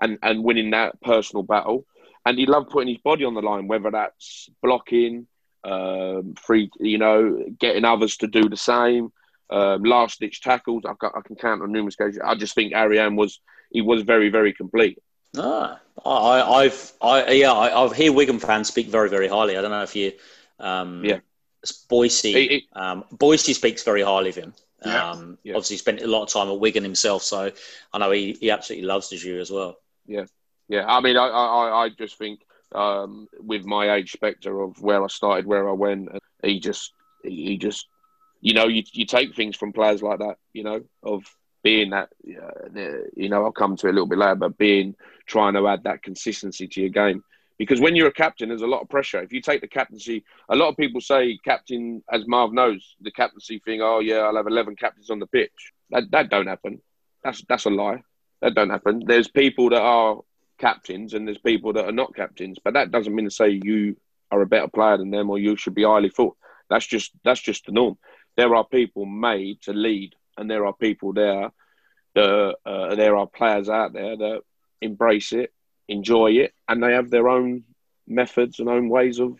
and 0.00 0.18
and 0.22 0.44
winning 0.44 0.70
that 0.70 1.00
personal 1.00 1.42
battle. 1.42 1.86
And 2.24 2.38
he 2.38 2.46
loved 2.46 2.70
putting 2.70 2.88
his 2.88 2.98
body 2.98 3.24
on 3.24 3.34
the 3.34 3.42
line, 3.42 3.68
whether 3.68 3.90
that's 3.90 4.48
blocking, 4.60 5.28
um, 5.62 6.34
free, 6.34 6.70
you 6.80 6.98
know, 6.98 7.44
getting 7.58 7.84
others 7.84 8.16
to 8.18 8.26
do 8.26 8.48
the 8.48 8.56
same, 8.56 9.12
um, 9.50 9.84
last 9.84 10.18
ditch 10.18 10.40
tackles. 10.42 10.82
I, 10.84 10.94
ca- 10.94 11.12
I 11.16 11.20
can 11.24 11.36
count 11.36 11.62
on 11.62 11.70
numerous 11.70 11.94
occasions. 11.94 12.22
I 12.24 12.34
just 12.34 12.54
think 12.56 12.72
Arjan 12.72 13.16
was 13.16 13.40
he 13.70 13.80
was 13.80 14.02
very 14.02 14.28
very 14.28 14.52
complete. 14.52 14.98
Ah, 15.38 15.80
I, 16.04 16.62
I've, 16.64 16.92
I, 17.00 17.30
yeah, 17.32 17.52
I, 17.52 17.82
I've 17.84 17.92
hear 17.94 18.12
Wigan 18.12 18.38
fans 18.38 18.68
speak 18.68 18.88
very, 18.88 19.08
very 19.08 19.28
highly. 19.28 19.56
I 19.56 19.62
don't 19.62 19.70
know 19.70 19.82
if 19.82 19.96
you, 19.96 20.12
um, 20.58 21.04
Yeah. 21.04 21.18
Boise, 21.88 22.32
He- 22.32 22.48
he- 22.48 22.68
um, 22.74 23.04
Boise 23.10 23.52
speaks 23.52 23.82
very 23.82 24.02
highly 24.02 24.28
of 24.30 24.36
him. 24.36 24.54
Yeah. 24.84 25.10
Um, 25.10 25.38
Yeah. 25.42 25.54
Obviously, 25.54 25.78
spent 25.78 26.02
a 26.02 26.06
lot 26.06 26.22
of 26.22 26.28
time 26.28 26.48
at 26.48 26.60
Wigan 26.60 26.84
himself, 26.84 27.22
so 27.22 27.50
I 27.92 27.98
know 27.98 28.10
he, 28.10 28.32
he 28.34 28.50
absolutely 28.50 28.86
loves 28.86 29.08
the 29.10 29.16
Jew 29.16 29.40
as 29.40 29.50
well. 29.50 29.76
Yeah, 30.06 30.26
yeah, 30.68 30.86
I 30.86 31.00
mean, 31.00 31.16
I, 31.16 31.26
I, 31.26 31.84
I 31.84 31.88
just 31.88 32.16
think 32.18 32.40
um, 32.72 33.26
with 33.40 33.64
my 33.64 33.94
age 33.94 34.12
spectre 34.12 34.60
of 34.62 34.80
where 34.80 35.02
I 35.02 35.08
started, 35.08 35.46
where 35.46 35.68
I 35.68 35.72
went, 35.72 36.10
he 36.42 36.60
just, 36.60 36.92
he 37.24 37.56
just, 37.56 37.86
you 38.40 38.54
know, 38.54 38.66
you, 38.68 38.84
you 38.92 39.06
take 39.06 39.34
things 39.34 39.56
from 39.56 39.72
players 39.72 40.02
like 40.02 40.18
that, 40.20 40.36
you 40.52 40.62
know, 40.62 40.82
of 41.02 41.24
being 41.66 41.90
that, 41.90 42.10
you 42.22 43.28
know, 43.28 43.42
I'll 43.42 43.50
come 43.50 43.74
to 43.74 43.88
it 43.88 43.90
a 43.90 43.92
little 43.92 44.06
bit 44.06 44.18
later, 44.18 44.36
but 44.36 44.56
being 44.56 44.94
trying 45.26 45.54
to 45.54 45.66
add 45.66 45.82
that 45.82 46.00
consistency 46.00 46.68
to 46.68 46.80
your 46.80 46.90
game. 46.90 47.24
Because 47.58 47.80
when 47.80 47.96
you're 47.96 48.06
a 48.06 48.22
captain, 48.24 48.50
there's 48.50 48.62
a 48.62 48.68
lot 48.68 48.82
of 48.82 48.88
pressure. 48.88 49.20
If 49.20 49.32
you 49.32 49.40
take 49.40 49.62
the 49.62 49.66
captaincy, 49.66 50.22
a 50.48 50.54
lot 50.54 50.68
of 50.68 50.76
people 50.76 51.00
say 51.00 51.36
captain, 51.44 52.04
as 52.12 52.24
Marv 52.28 52.52
knows, 52.52 52.94
the 53.00 53.10
captaincy 53.10 53.58
thing. 53.64 53.80
Oh 53.82 53.98
yeah, 53.98 54.18
I'll 54.18 54.36
have 54.36 54.46
eleven 54.46 54.76
captains 54.76 55.10
on 55.10 55.18
the 55.18 55.26
pitch. 55.26 55.72
That 55.90 56.04
that 56.12 56.30
don't 56.30 56.46
happen. 56.46 56.80
That's 57.24 57.42
that's 57.48 57.64
a 57.64 57.70
lie. 57.70 58.04
That 58.42 58.54
don't 58.54 58.70
happen. 58.70 59.02
There's 59.04 59.26
people 59.26 59.70
that 59.70 59.82
are 59.82 60.20
captains 60.58 61.14
and 61.14 61.26
there's 61.26 61.38
people 61.38 61.72
that 61.72 61.86
are 61.86 61.98
not 62.00 62.14
captains, 62.14 62.58
but 62.62 62.74
that 62.74 62.92
doesn't 62.92 63.14
mean 63.16 63.24
to 63.24 63.30
say 63.40 63.48
you 63.48 63.96
are 64.30 64.42
a 64.42 64.46
better 64.46 64.68
player 64.68 64.98
than 64.98 65.10
them 65.10 65.30
or 65.30 65.38
you 65.38 65.56
should 65.56 65.74
be 65.74 65.82
highly 65.82 66.10
thought. 66.10 66.36
That's 66.70 66.86
just 66.86 67.10
that's 67.24 67.40
just 67.40 67.66
the 67.66 67.72
norm. 67.72 67.98
There 68.36 68.54
are 68.54 68.64
people 68.64 69.06
made 69.06 69.62
to 69.62 69.72
lead, 69.72 70.14
and 70.36 70.50
there 70.50 70.66
are 70.66 70.72
people 70.72 71.12
there. 71.12 71.50
That, 72.14 72.56
uh, 72.64 72.94
there 72.94 73.16
are 73.16 73.26
players 73.26 73.68
out 73.68 73.92
there 73.92 74.16
that 74.16 74.40
embrace 74.80 75.32
it, 75.32 75.52
enjoy 75.86 76.32
it, 76.32 76.54
and 76.66 76.82
they 76.82 76.92
have 76.92 77.10
their 77.10 77.28
own 77.28 77.64
methods 78.06 78.58
and 78.58 78.68
own 78.68 78.88
ways 78.88 79.18
of 79.18 79.38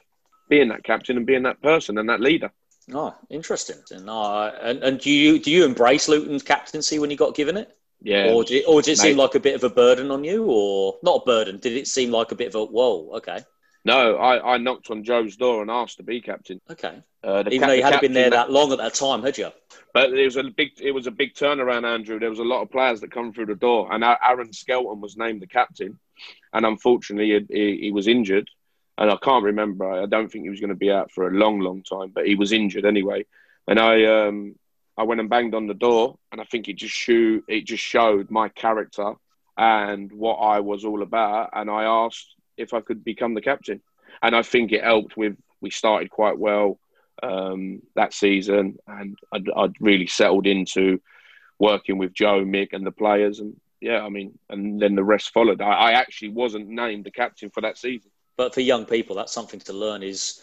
being 0.48 0.68
that 0.68 0.84
captain 0.84 1.16
and 1.16 1.26
being 1.26 1.44
that 1.44 1.62
person 1.62 1.96
and 1.98 2.08
that 2.10 2.20
leader. 2.20 2.50
Oh, 2.92 3.14
interesting. 3.30 3.76
And, 3.90 4.08
uh, 4.08 4.52
and, 4.60 4.82
and 4.82 5.00
do 5.00 5.10
you 5.10 5.38
do 5.38 5.50
you 5.50 5.64
embrace 5.64 6.08
Luton's 6.08 6.42
captaincy 6.42 6.98
when 6.98 7.10
you 7.10 7.16
got 7.16 7.34
given 7.34 7.56
it, 7.56 7.76
Yeah, 8.00 8.32
or 8.32 8.44
did, 8.44 8.64
or 8.66 8.82
did 8.82 8.92
it 8.92 8.98
seem 8.98 9.16
like 9.16 9.34
a 9.34 9.40
bit 9.40 9.54
of 9.56 9.64
a 9.64 9.70
burden 9.70 10.10
on 10.10 10.22
you, 10.22 10.44
or 10.44 10.96
not 11.02 11.22
a 11.22 11.24
burden? 11.24 11.58
Did 11.58 11.72
it 11.72 11.88
seem 11.88 12.10
like 12.12 12.30
a 12.30 12.36
bit 12.36 12.48
of 12.48 12.54
a 12.54 12.64
whoa? 12.64 13.16
Okay, 13.16 13.40
no, 13.84 14.16
I, 14.16 14.54
I 14.54 14.58
knocked 14.58 14.90
on 14.90 15.02
Joe's 15.02 15.36
door 15.36 15.62
and 15.62 15.70
asked 15.70 15.96
to 15.96 16.02
be 16.04 16.20
captain. 16.20 16.60
okay. 16.70 17.02
Uh, 17.26 17.42
Even 17.50 17.68
though 17.68 17.74
you 17.74 17.82
hadn't 17.82 18.02
been 18.02 18.12
there 18.12 18.30
that 18.30 18.52
long 18.52 18.70
at 18.70 18.78
that 18.78 18.94
time, 18.94 19.22
had 19.22 19.36
you? 19.36 19.50
But 19.92 20.12
it 20.12 20.24
was 20.24 20.36
a 20.36 20.44
big, 20.44 20.72
it 20.80 20.92
was 20.92 21.08
a 21.08 21.10
big 21.10 21.34
turnaround, 21.34 21.84
Andrew. 21.84 22.20
There 22.20 22.30
was 22.30 22.38
a 22.38 22.44
lot 22.44 22.62
of 22.62 22.70
players 22.70 23.00
that 23.00 23.10
come 23.10 23.32
through 23.32 23.46
the 23.46 23.56
door, 23.56 23.92
and 23.92 24.04
Aaron 24.04 24.52
Skelton 24.52 25.00
was 25.00 25.16
named 25.16 25.42
the 25.42 25.46
captain, 25.48 25.98
and 26.52 26.64
unfortunately, 26.64 27.44
he, 27.48 27.54
he, 27.58 27.80
he 27.82 27.90
was 27.90 28.06
injured, 28.06 28.48
and 28.96 29.10
I 29.10 29.16
can't 29.16 29.44
remember. 29.44 29.90
I 29.90 30.06
don't 30.06 30.30
think 30.30 30.44
he 30.44 30.50
was 30.50 30.60
going 30.60 30.70
to 30.70 30.76
be 30.76 30.92
out 30.92 31.10
for 31.10 31.26
a 31.26 31.32
long, 31.32 31.58
long 31.58 31.82
time, 31.82 32.12
but 32.14 32.26
he 32.26 32.36
was 32.36 32.52
injured 32.52 32.84
anyway. 32.84 33.26
And 33.66 33.80
I, 33.80 34.04
um, 34.04 34.54
I 34.96 35.02
went 35.02 35.20
and 35.20 35.28
banged 35.28 35.54
on 35.54 35.66
the 35.66 35.74
door, 35.74 36.18
and 36.30 36.40
I 36.40 36.44
think 36.44 36.68
it 36.68 36.76
just 36.76 36.94
showed, 36.94 37.42
it 37.48 37.64
just 37.64 37.82
showed 37.82 38.30
my 38.30 38.50
character 38.50 39.14
and 39.56 40.12
what 40.12 40.36
I 40.36 40.60
was 40.60 40.84
all 40.84 41.02
about. 41.02 41.50
And 41.54 41.68
I 41.68 41.84
asked 41.84 42.34
if 42.56 42.72
I 42.72 42.80
could 42.82 43.02
become 43.02 43.34
the 43.34 43.40
captain, 43.40 43.80
and 44.22 44.36
I 44.36 44.42
think 44.42 44.70
it 44.70 44.84
helped 44.84 45.16
with. 45.16 45.36
We 45.60 45.70
started 45.70 46.10
quite 46.10 46.38
well 46.38 46.78
um, 47.22 47.82
that 47.94 48.12
season, 48.12 48.78
and 48.86 49.18
I'd, 49.32 49.48
I'd 49.56 49.74
really 49.80 50.06
settled 50.06 50.46
into 50.46 51.00
working 51.58 51.98
with 51.98 52.12
Joe, 52.12 52.44
Mick, 52.44 52.72
and 52.72 52.86
the 52.86 52.92
players, 52.92 53.40
and 53.40 53.58
yeah, 53.80 54.00
I 54.00 54.08
mean, 54.08 54.38
and 54.48 54.80
then 54.80 54.94
the 54.94 55.04
rest 55.04 55.32
followed. 55.32 55.60
I, 55.60 55.72
I 55.72 55.92
actually 55.92 56.30
wasn't 56.30 56.68
named 56.68 57.04
the 57.04 57.10
captain 57.10 57.50
for 57.50 57.60
that 57.60 57.78
season. 57.78 58.10
But 58.36 58.54
for 58.54 58.60
young 58.60 58.84
people, 58.84 59.16
that's 59.16 59.32
something 59.32 59.60
to 59.60 59.72
learn: 59.72 60.02
is 60.02 60.42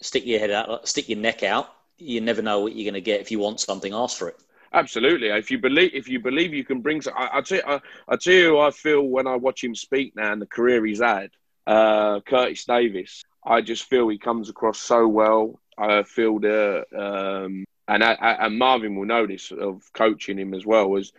stick 0.00 0.26
your 0.26 0.38
head 0.38 0.50
out, 0.50 0.88
stick 0.88 1.08
your 1.08 1.18
neck 1.18 1.42
out. 1.42 1.72
You 1.98 2.20
never 2.20 2.42
know 2.42 2.60
what 2.60 2.74
you're 2.74 2.90
going 2.90 2.94
to 2.94 3.00
get 3.00 3.20
if 3.20 3.30
you 3.30 3.38
want 3.38 3.60
something. 3.60 3.92
Ask 3.92 4.18
for 4.18 4.28
it. 4.28 4.36
Absolutely. 4.74 5.28
If 5.28 5.50
you 5.50 5.58
believe, 5.58 5.90
if 5.94 6.08
you 6.08 6.18
believe 6.18 6.54
you 6.54 6.64
can 6.64 6.80
bring, 6.80 7.02
I, 7.14 7.38
I 7.38 7.40
tell 7.42 7.58
you, 7.58 7.64
I, 7.66 7.80
I 8.08 8.16
tell 8.16 8.32
you, 8.32 8.58
I 8.58 8.70
feel 8.70 9.02
when 9.02 9.26
I 9.26 9.36
watch 9.36 9.62
him 9.62 9.74
speak 9.74 10.16
now 10.16 10.32
and 10.32 10.40
the 10.40 10.46
career 10.46 10.84
he's 10.84 11.00
had. 11.00 11.30
Uh, 11.66 12.20
Curtis 12.20 12.64
Davies, 12.64 13.24
I 13.44 13.60
just 13.60 13.84
feel 13.84 14.08
he 14.08 14.18
comes 14.18 14.48
across 14.48 14.80
so 14.80 15.06
well. 15.06 15.60
I 15.78 16.02
feel 16.02 16.38
the 16.38 16.84
um, 16.96 17.64
and 17.88 18.04
I, 18.04 18.12
I, 18.12 18.46
and 18.46 18.58
Marvin 18.58 18.94
will 18.96 19.06
know 19.06 19.26
this 19.26 19.50
of 19.50 19.82
coaching 19.92 20.38
him 20.38 20.54
as 20.54 20.64
well 20.64 20.88
was, 20.88 21.12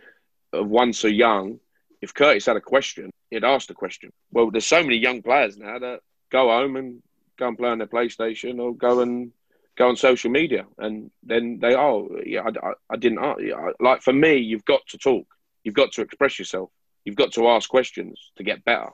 of 0.52 0.66
one 0.66 0.92
so 0.92 1.08
young. 1.08 1.60
If 2.00 2.14
Curtis 2.14 2.46
had 2.46 2.56
a 2.56 2.60
question, 2.60 3.10
he'd 3.30 3.44
ask 3.44 3.68
the 3.68 3.74
question. 3.74 4.10
Well, 4.32 4.50
there's 4.50 4.66
so 4.66 4.82
many 4.82 4.96
young 4.96 5.22
players 5.22 5.56
now 5.56 5.78
that 5.78 6.00
go 6.30 6.48
home 6.48 6.76
and 6.76 7.02
go 7.38 7.48
and 7.48 7.58
play 7.58 7.68
on 7.68 7.78
their 7.78 7.86
PlayStation 7.86 8.60
or 8.60 8.74
go 8.74 9.00
and 9.00 9.32
go 9.76 9.88
on 9.88 9.96
social 9.96 10.30
media 10.30 10.64
and 10.78 11.10
then 11.24 11.58
they 11.60 11.74
oh 11.74 12.08
yeah 12.24 12.42
I, 12.42 12.68
I, 12.68 12.72
I 12.90 12.96
didn't 12.96 13.18
I- 13.18 13.72
like 13.80 14.02
for 14.02 14.12
me 14.12 14.36
you've 14.36 14.64
got 14.64 14.86
to 14.90 14.98
talk 14.98 15.26
you've 15.64 15.74
got 15.74 15.90
to 15.92 16.02
express 16.02 16.38
yourself 16.38 16.70
you've 17.04 17.16
got 17.16 17.32
to 17.32 17.48
ask 17.48 17.68
questions 17.68 18.30
to 18.36 18.44
get 18.44 18.64
better 18.64 18.90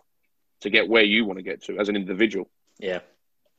to 0.63 0.71
get 0.71 0.89
where 0.89 1.03
you 1.03 1.27
want 1.27 1.39
to 1.39 1.43
get 1.43 1.63
to 1.65 1.79
as 1.79 1.91
an 1.91 1.97
individual 1.97 2.49
Yeah. 2.79 3.01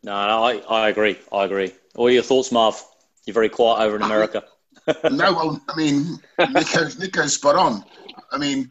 No, 0.04 0.28
no 0.28 0.44
I, 0.44 0.84
I 0.84 0.90
agree. 0.90 1.18
I 1.32 1.46
agree. 1.46 1.72
What 1.96 2.08
are 2.08 2.12
your 2.12 2.24
thoughts, 2.24 2.52
Marv? 2.52 2.84
You're 3.26 3.34
very 3.34 3.50
quiet 3.50 3.86
over 3.86 3.96
in 3.96 4.02
America. 4.02 4.44
no, 5.12 5.34
well, 5.34 5.62
I 5.70 5.76
mean, 5.76 6.18
Nico's, 6.40 6.98
Nico's 6.98 7.34
spot 7.34 7.56
on. 7.56 7.86
I 8.32 8.38
mean, 8.38 8.70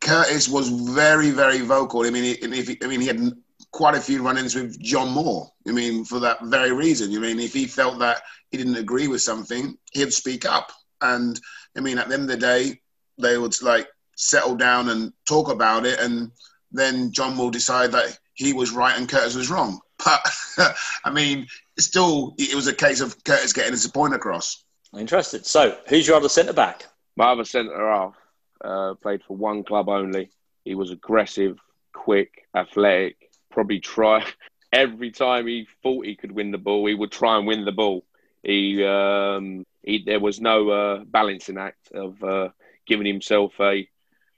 Curtis 0.00 0.48
was 0.48 0.68
very, 0.68 1.30
very 1.30 1.60
vocal. 1.60 2.06
I 2.06 2.10
mean, 2.10 2.24
he, 2.24 2.32
if 2.32 2.68
he, 2.68 2.78
I 2.82 2.86
mean, 2.86 3.00
he 3.00 3.06
had 3.06 3.32
quite 3.72 3.94
a 3.94 4.00
few 4.00 4.22
run-ins 4.22 4.54
with 4.54 4.80
John 4.80 5.10
Moore. 5.10 5.50
I 5.66 5.72
mean, 5.72 6.04
for 6.04 6.20
that 6.20 6.42
very 6.44 6.72
reason. 6.72 7.14
I 7.14 7.18
mean, 7.18 7.40
if 7.40 7.52
he 7.52 7.66
felt 7.66 7.98
that 7.98 8.22
he 8.50 8.58
didn't 8.58 8.76
agree 8.76 9.08
with 9.08 9.22
something, 9.22 9.76
he'd 9.92 10.12
speak 10.12 10.44
up. 10.44 10.72
And 11.00 11.38
I 11.76 11.80
mean, 11.80 11.98
at 11.98 12.08
the 12.08 12.14
end 12.14 12.24
of 12.24 12.28
the 12.28 12.36
day, 12.36 12.80
they 13.18 13.38
would 13.38 13.60
like 13.62 13.88
settle 14.16 14.56
down 14.56 14.88
and 14.88 15.12
talk 15.26 15.50
about 15.50 15.86
it, 15.86 16.00
and 16.00 16.30
then 16.70 17.12
John 17.12 17.36
will 17.36 17.50
decide 17.50 17.92
that 17.92 18.18
he 18.34 18.52
was 18.52 18.72
right 18.72 18.96
and 18.96 19.08
Curtis 19.08 19.34
was 19.34 19.50
wrong. 19.50 19.80
But 20.04 20.26
I 21.04 21.10
mean, 21.10 21.46
still, 21.78 22.34
it 22.38 22.54
was 22.54 22.66
a 22.66 22.74
case 22.74 23.00
of 23.00 23.22
Curtis 23.24 23.52
getting 23.52 23.72
his 23.72 23.86
point 23.86 24.14
across. 24.14 24.64
Interested. 24.96 25.46
So, 25.46 25.76
who's 25.88 26.06
your 26.06 26.16
other 26.16 26.28
centre 26.28 26.52
back? 26.52 26.86
My 27.16 27.32
other 27.32 27.44
centre 27.44 27.76
half 27.76 28.14
uh, 28.62 28.94
played 28.94 29.22
for 29.22 29.36
one 29.36 29.64
club 29.64 29.88
only. 29.88 30.30
He 30.64 30.74
was 30.74 30.90
aggressive, 30.90 31.58
quick, 31.92 32.46
athletic. 32.54 33.16
Probably 33.50 33.80
try 33.80 34.24
every 34.72 35.10
time 35.10 35.46
he 35.46 35.66
thought 35.82 36.06
he 36.06 36.16
could 36.16 36.32
win 36.32 36.50
the 36.50 36.58
ball, 36.58 36.86
he 36.86 36.94
would 36.94 37.12
try 37.12 37.36
and 37.36 37.46
win 37.46 37.64
the 37.64 37.72
ball. 37.72 38.04
He, 38.42 38.84
um, 38.84 39.64
he 39.82 40.02
there 40.04 40.20
was 40.20 40.40
no 40.40 40.70
uh, 40.70 41.04
balancing 41.04 41.58
act 41.58 41.92
of 41.92 42.22
uh, 42.22 42.48
giving 42.86 43.06
himself 43.06 43.52
a, 43.60 43.88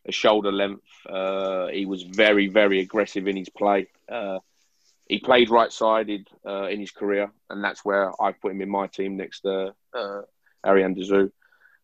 a 0.06 0.12
shoulder 0.12 0.52
length. 0.52 0.82
Uh, 1.08 1.68
he 1.68 1.86
was 1.86 2.02
very, 2.02 2.48
very 2.48 2.80
aggressive 2.80 3.26
in 3.28 3.36
his 3.36 3.48
play. 3.48 3.88
Uh, 5.04 5.08
he 5.08 5.18
played 5.18 5.50
right 5.50 5.72
sided 5.72 6.28
uh, 6.46 6.66
in 6.66 6.80
his 6.80 6.90
career, 6.90 7.30
and 7.50 7.62
that's 7.62 7.84
where 7.84 8.10
I 8.22 8.32
put 8.32 8.52
him 8.52 8.60
in 8.60 8.70
my 8.70 8.86
team 8.86 9.16
next 9.16 9.40
to 9.40 9.74
uh, 9.94 10.22
Arjan 10.64 10.94
de 10.94 11.02
Zeeuw. 11.02 11.30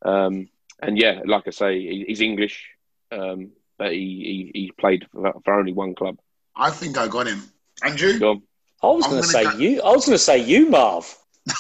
Um, 0.03 0.49
and 0.83 0.99
yeah, 0.99 1.21
like 1.27 1.47
I 1.47 1.51
say, 1.51 1.79
he, 1.81 2.05
he's 2.09 2.21
English, 2.21 2.67
um, 3.13 3.51
but 3.79 3.93
he, 3.93 4.51
he, 4.55 4.61
he 4.61 4.73
played 4.79 5.07
for, 5.13 5.35
for, 5.45 5.55
only 5.55 5.73
one 5.73 5.95
club. 5.95 6.17
I 6.57 6.71
think 6.71 6.97
I 6.97 7.09
got 7.09 7.27
him. 7.27 7.43
Andrew? 7.83 8.19
Go 8.19 8.43
I 8.83 8.87
was 8.87 9.07
going 9.07 9.23
to 9.23 9.29
say 9.29 9.45
go... 9.45 9.57
you. 9.57 9.83
I 9.83 9.91
was 9.91 10.07
going 10.07 10.17
to 10.17 10.25
say 10.25 10.39
you, 10.39 10.71
Marv. 10.71 11.15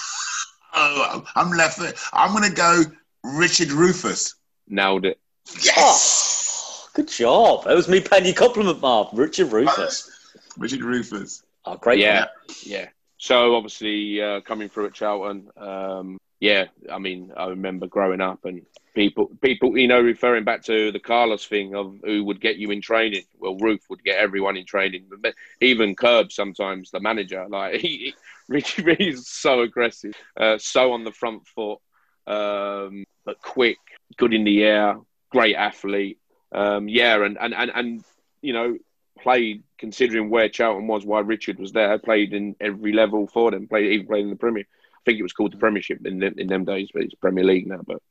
oh, 0.74 1.24
I'm 1.34 1.50
left. 1.50 1.80
I'm 2.12 2.32
going 2.34 2.48
to 2.48 2.56
go 2.56 2.82
Richard 3.22 3.70
Rufus. 3.70 4.34
Nailed 4.68 5.04
it. 5.04 5.18
Yes. 5.62 6.86
Oh, 6.86 6.90
good 6.94 7.08
job. 7.08 7.64
That 7.64 7.76
was 7.76 7.88
me 7.88 8.00
paying 8.00 8.24
you 8.24 8.34
compliment, 8.34 8.80
Marv. 8.80 9.08
Richard 9.12 9.52
Rufus. 9.52 10.10
Richard 10.56 10.82
Rufus. 10.82 11.42
Oh, 11.64 11.76
great. 11.76 11.98
Yeah, 11.98 12.26
yeah. 12.64 12.88
So 13.18 13.54
obviously 13.54 14.20
uh, 14.22 14.40
coming 14.40 14.68
through 14.68 14.86
at 14.86 14.94
Charlton, 14.94 15.50
um, 15.56 16.18
yeah. 16.40 16.66
I 16.90 16.98
mean, 16.98 17.32
I 17.36 17.48
remember 17.48 17.86
growing 17.86 18.22
up 18.22 18.46
and 18.46 18.62
people, 18.94 19.30
people, 19.42 19.76
you 19.76 19.88
know, 19.88 20.00
referring 20.00 20.44
back 20.44 20.62
to 20.64 20.90
the 20.90 20.98
Carlos 20.98 21.44
thing 21.44 21.74
of 21.74 21.98
who 22.02 22.24
would 22.24 22.40
get 22.40 22.56
you 22.56 22.70
in 22.70 22.80
training. 22.80 23.24
Well, 23.38 23.56
Ruth 23.58 23.84
would 23.90 24.02
get 24.02 24.18
everyone 24.18 24.56
in 24.56 24.64
training, 24.64 25.10
but 25.20 25.34
even 25.60 25.94
Curb 25.94 26.32
sometimes 26.32 26.90
the 26.90 27.00
manager, 27.00 27.46
like 27.48 27.74
he, 27.80 28.14
Richie 28.48 28.82
is 28.98 29.28
so 29.28 29.60
aggressive, 29.60 30.14
uh, 30.38 30.56
so 30.58 30.92
on 30.92 31.04
the 31.04 31.12
front 31.12 31.46
foot, 31.46 31.78
um, 32.26 33.04
but 33.24 33.40
quick, 33.42 33.78
good 34.16 34.32
in 34.32 34.44
the 34.44 34.64
air, 34.64 34.96
great 35.30 35.56
athlete. 35.56 36.18
Um, 36.52 36.88
yeah, 36.88 37.22
and, 37.22 37.38
and 37.38 37.54
and 37.54 37.70
and 37.74 38.04
you 38.42 38.52
know, 38.52 38.78
played 39.20 39.62
considering 39.80 40.28
where 40.28 40.48
Charlton 40.48 40.86
was 40.86 41.04
why 41.04 41.20
Richard 41.20 41.58
was 41.58 41.72
there. 41.72 41.98
Played 41.98 42.34
in 42.34 42.54
every 42.60 42.92
level 42.92 43.26
for 43.26 43.50
them. 43.50 43.66
Played 43.66 43.92
even 43.92 44.06
played 44.06 44.24
in 44.24 44.30
the 44.30 44.36
Premier. 44.36 44.64
I 44.68 45.00
think 45.04 45.18
it 45.18 45.22
was 45.22 45.32
called 45.32 45.52
the 45.52 45.56
Premiership 45.56 46.06
in 46.06 46.18
them, 46.18 46.34
in 46.36 46.46
them 46.46 46.64
days, 46.64 46.90
but 46.92 47.02
it's 47.02 47.14
Premier 47.14 47.42
League 47.42 47.66
now. 47.66 47.80
But 47.84 48.02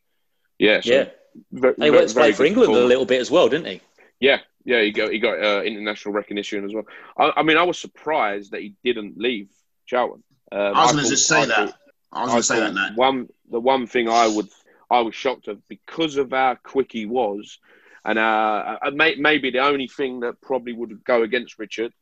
yeah, 0.58 0.82
so 0.82 0.92
yeah. 0.92 1.06
Very, 1.52 1.76
he 1.80 1.92
went 1.92 2.10
to 2.10 2.16
play 2.16 2.32
for 2.34 2.44
England 2.44 2.74
a 2.74 2.84
little 2.84 3.06
bit 3.06 3.22
as 3.22 3.30
well, 3.30 3.48
didn't 3.48 3.68
he? 3.68 3.82
Yeah, 4.20 4.40
yeah. 4.66 4.82
He 4.82 4.92
got 4.92 5.12
he 5.12 5.20
got 5.20 5.42
uh, 5.42 5.62
international 5.62 6.16
recognition 6.16 6.66
as 6.66 6.74
well. 6.74 6.86
I, 7.18 7.32
I, 7.38 7.44
mean, 7.44 7.58
I 7.58 7.64
was 7.64 7.78
surprised 7.78 8.52
that 8.52 8.62
he 8.62 8.74
didn't 8.84 9.18
leave 9.18 9.50
Charlton. 9.86 10.24
Um, 10.52 10.60
I 10.60 10.86
was 10.86 10.92
going 10.94 11.06
to 11.06 11.18
say 11.18 11.42
I 11.42 11.46
that. 11.46 11.70
Thought, 11.70 11.80
I 12.12 12.22
was 12.24 12.30
going 12.30 12.42
to 12.42 12.44
say 12.44 12.60
that. 12.60 12.74
Now. 12.74 12.90
One 12.96 13.30
the 13.52 13.60
one 13.60 13.86
thing 13.86 14.10
I 14.10 14.28
would 14.28 14.50
I 14.90 15.02
was 15.02 15.14
shocked 15.14 15.48
of 15.48 15.66
because 15.68 16.18
of 16.18 16.32
how 16.32 16.56
quick 16.56 16.92
he 16.92 17.06
was 17.06 17.60
and 18.06 18.20
uh, 18.20 18.78
uh 18.82 18.92
maybe 18.92 19.52
the 19.52 19.60
only 19.60 19.88
thing 19.88 20.22
that 20.22 20.42
probably 20.42 20.74
would 20.74 21.04
go 21.04 21.24
against 21.24 21.60
Richard 21.60 21.94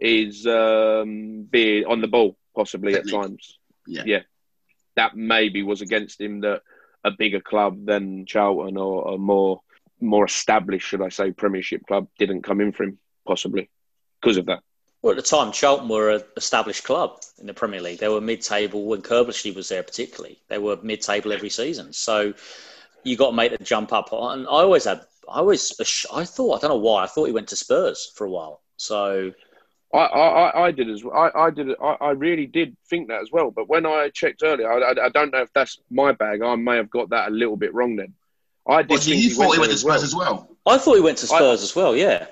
is 0.00 0.46
um, 0.46 1.46
being 1.50 1.84
on 1.86 2.00
the 2.00 2.08
ball, 2.08 2.36
possibly 2.54 2.92
Technique. 2.92 3.14
at 3.14 3.22
times. 3.22 3.58
Yeah. 3.86 4.02
yeah. 4.06 4.20
That 4.96 5.16
maybe 5.16 5.62
was 5.62 5.82
against 5.82 6.20
him 6.20 6.40
that 6.40 6.62
a 7.04 7.10
bigger 7.10 7.40
club 7.40 7.84
than 7.84 8.26
Charlton 8.26 8.76
or 8.76 9.14
a 9.14 9.18
more 9.18 9.60
more 10.00 10.24
established, 10.24 10.86
should 10.86 11.02
I 11.02 11.08
say, 11.08 11.32
Premiership 11.32 11.86
club 11.86 12.08
didn't 12.18 12.42
come 12.42 12.60
in 12.60 12.72
for 12.72 12.84
him, 12.84 12.98
possibly 13.26 13.70
because 14.20 14.36
of 14.36 14.46
that. 14.46 14.60
Well, 15.02 15.12
at 15.12 15.16
the 15.16 15.22
time, 15.22 15.52
Charlton 15.52 15.88
were 15.88 16.10
an 16.12 16.22
established 16.36 16.84
club 16.84 17.20
in 17.38 17.46
the 17.46 17.54
Premier 17.54 17.80
League. 17.80 17.98
They 17.98 18.08
were 18.08 18.20
mid-table 18.20 18.86
when 18.86 19.02
Curbishley 19.02 19.54
was 19.54 19.68
there, 19.68 19.82
particularly. 19.82 20.40
They 20.48 20.58
were 20.58 20.78
mid-table 20.82 21.32
every 21.32 21.50
season. 21.50 21.92
So 21.92 22.32
you 23.02 23.16
got 23.16 23.30
to 23.30 23.36
make 23.36 23.56
the 23.56 23.62
jump 23.62 23.92
up. 23.92 24.12
And 24.12 24.46
I 24.46 24.50
always 24.50 24.84
had 24.84 25.02
I 25.30 25.40
was, 25.40 26.06
I 26.12 26.24
thought, 26.24 26.56
I 26.56 26.60
don't 26.60 26.70
know 26.70 26.82
why, 26.82 27.04
I 27.04 27.06
thought 27.06 27.26
he 27.26 27.32
went 27.32 27.48
to 27.48 27.56
Spurs 27.56 28.12
for 28.14 28.26
a 28.26 28.30
while. 28.30 28.60
So. 28.76 29.32
I, 29.92 29.98
I, 29.98 30.66
I 30.66 30.70
did 30.72 30.90
as 30.90 31.04
well. 31.04 31.14
I, 31.14 31.46
I 31.46 31.50
did. 31.50 31.68
I, 31.80 31.96
I 32.00 32.10
really 32.10 32.46
did 32.46 32.76
think 32.90 33.06
that 33.08 33.22
as 33.22 33.30
well. 33.30 33.52
But 33.52 33.68
when 33.68 33.86
I 33.86 34.10
checked 34.12 34.42
earlier, 34.42 34.68
I, 34.68 34.90
I, 34.90 35.04
I, 35.04 35.08
don't 35.10 35.32
know 35.32 35.42
if 35.42 35.52
that's 35.52 35.78
my 35.88 36.10
bag. 36.10 36.42
I 36.42 36.56
may 36.56 36.74
have 36.74 36.90
got 36.90 37.10
that 37.10 37.28
a 37.28 37.30
little 37.30 37.56
bit 37.56 37.72
wrong 37.72 37.94
then. 37.94 38.12
I 38.66 38.82
did. 38.82 38.90
Well, 38.90 38.98
so 38.98 39.10
you 39.10 39.16
he 39.16 39.30
thought 39.30 39.52
he 39.52 39.60
went 39.60 39.70
to 39.70 39.78
Spurs 39.78 40.02
as 40.02 40.12
well. 40.12 40.50
I 40.66 40.78
thought 40.78 40.96
he 40.96 41.00
went 41.00 41.18
to 41.18 41.28
Spurs 41.28 41.62
as 41.62 41.76
well. 41.76 41.94
Yeah. 41.94 42.26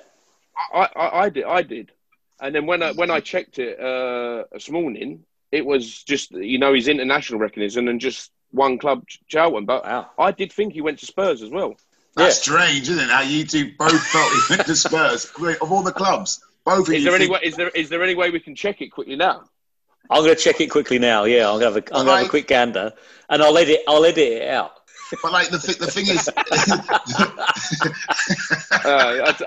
I, 0.74 0.88
I, 0.96 1.20
I, 1.20 1.28
did. 1.28 1.44
I 1.44 1.62
did. 1.62 1.92
And 2.40 2.54
then 2.54 2.66
when 2.66 2.82
I 2.82 2.92
when 2.92 3.10
I 3.10 3.20
checked 3.20 3.58
it 3.58 3.78
uh, 3.78 4.44
this 4.52 4.68
morning, 4.70 5.24
it 5.52 5.64
was 5.64 6.02
just 6.02 6.32
you 6.32 6.58
know 6.58 6.74
his 6.74 6.88
international 6.88 7.38
recognition 7.38 7.88
and 7.88 8.00
just 8.00 8.32
one 8.50 8.78
club, 8.78 9.04
Charlton. 9.28 9.66
But 9.66 9.84
wow. 9.84 10.10
I 10.18 10.32
did 10.32 10.52
think 10.52 10.72
he 10.72 10.80
went 10.80 10.98
to 11.00 11.06
Spurs 11.06 11.42
as 11.42 11.50
well. 11.50 11.76
That's 12.14 12.36
yeah. 12.36 12.42
strange, 12.42 12.88
isn't 12.88 13.04
it? 13.04 13.10
How 13.10 13.22
you 13.22 13.46
two 13.46 13.72
both 13.78 14.06
felt 14.08 14.32
he 14.32 14.54
went 14.54 14.66
to 14.66 14.76
Spurs 14.76 15.32
of 15.60 15.72
all 15.72 15.82
the 15.82 15.92
clubs. 15.92 16.40
Both 16.64 16.88
of 16.88 16.94
is 16.94 17.04
there 17.04 17.14
any 17.14 17.28
way? 17.28 17.40
Is 17.42 17.56
there 17.56 17.68
is 17.68 17.88
there 17.88 18.02
any 18.02 18.14
way 18.14 18.30
we 18.30 18.40
can 18.40 18.54
check 18.54 18.82
it 18.82 18.88
quickly 18.88 19.16
now? 19.16 19.44
I'm 20.10 20.22
going 20.22 20.36
to 20.36 20.40
check 20.40 20.60
it 20.60 20.68
quickly 20.68 20.98
now. 20.98 21.24
Yeah, 21.24 21.50
I'm 21.50 21.58
going 21.58 21.72
to 21.72 21.74
have 21.74 21.76
a, 21.76 21.96
I'm 21.96 22.04
going 22.04 22.06
to 22.06 22.16
have 22.18 22.26
a 22.26 22.28
quick 22.28 22.48
gander, 22.48 22.92
and 23.30 23.42
I'll 23.42 23.56
edit 23.56 23.80
I'll 23.88 24.04
edit 24.04 24.18
it 24.18 24.48
out. 24.48 24.72
But 25.22 25.32
like 25.32 25.48
the 25.48 25.58
the 25.58 25.86
thing 25.86 26.08
is, 26.08 26.28
uh, 26.28 26.32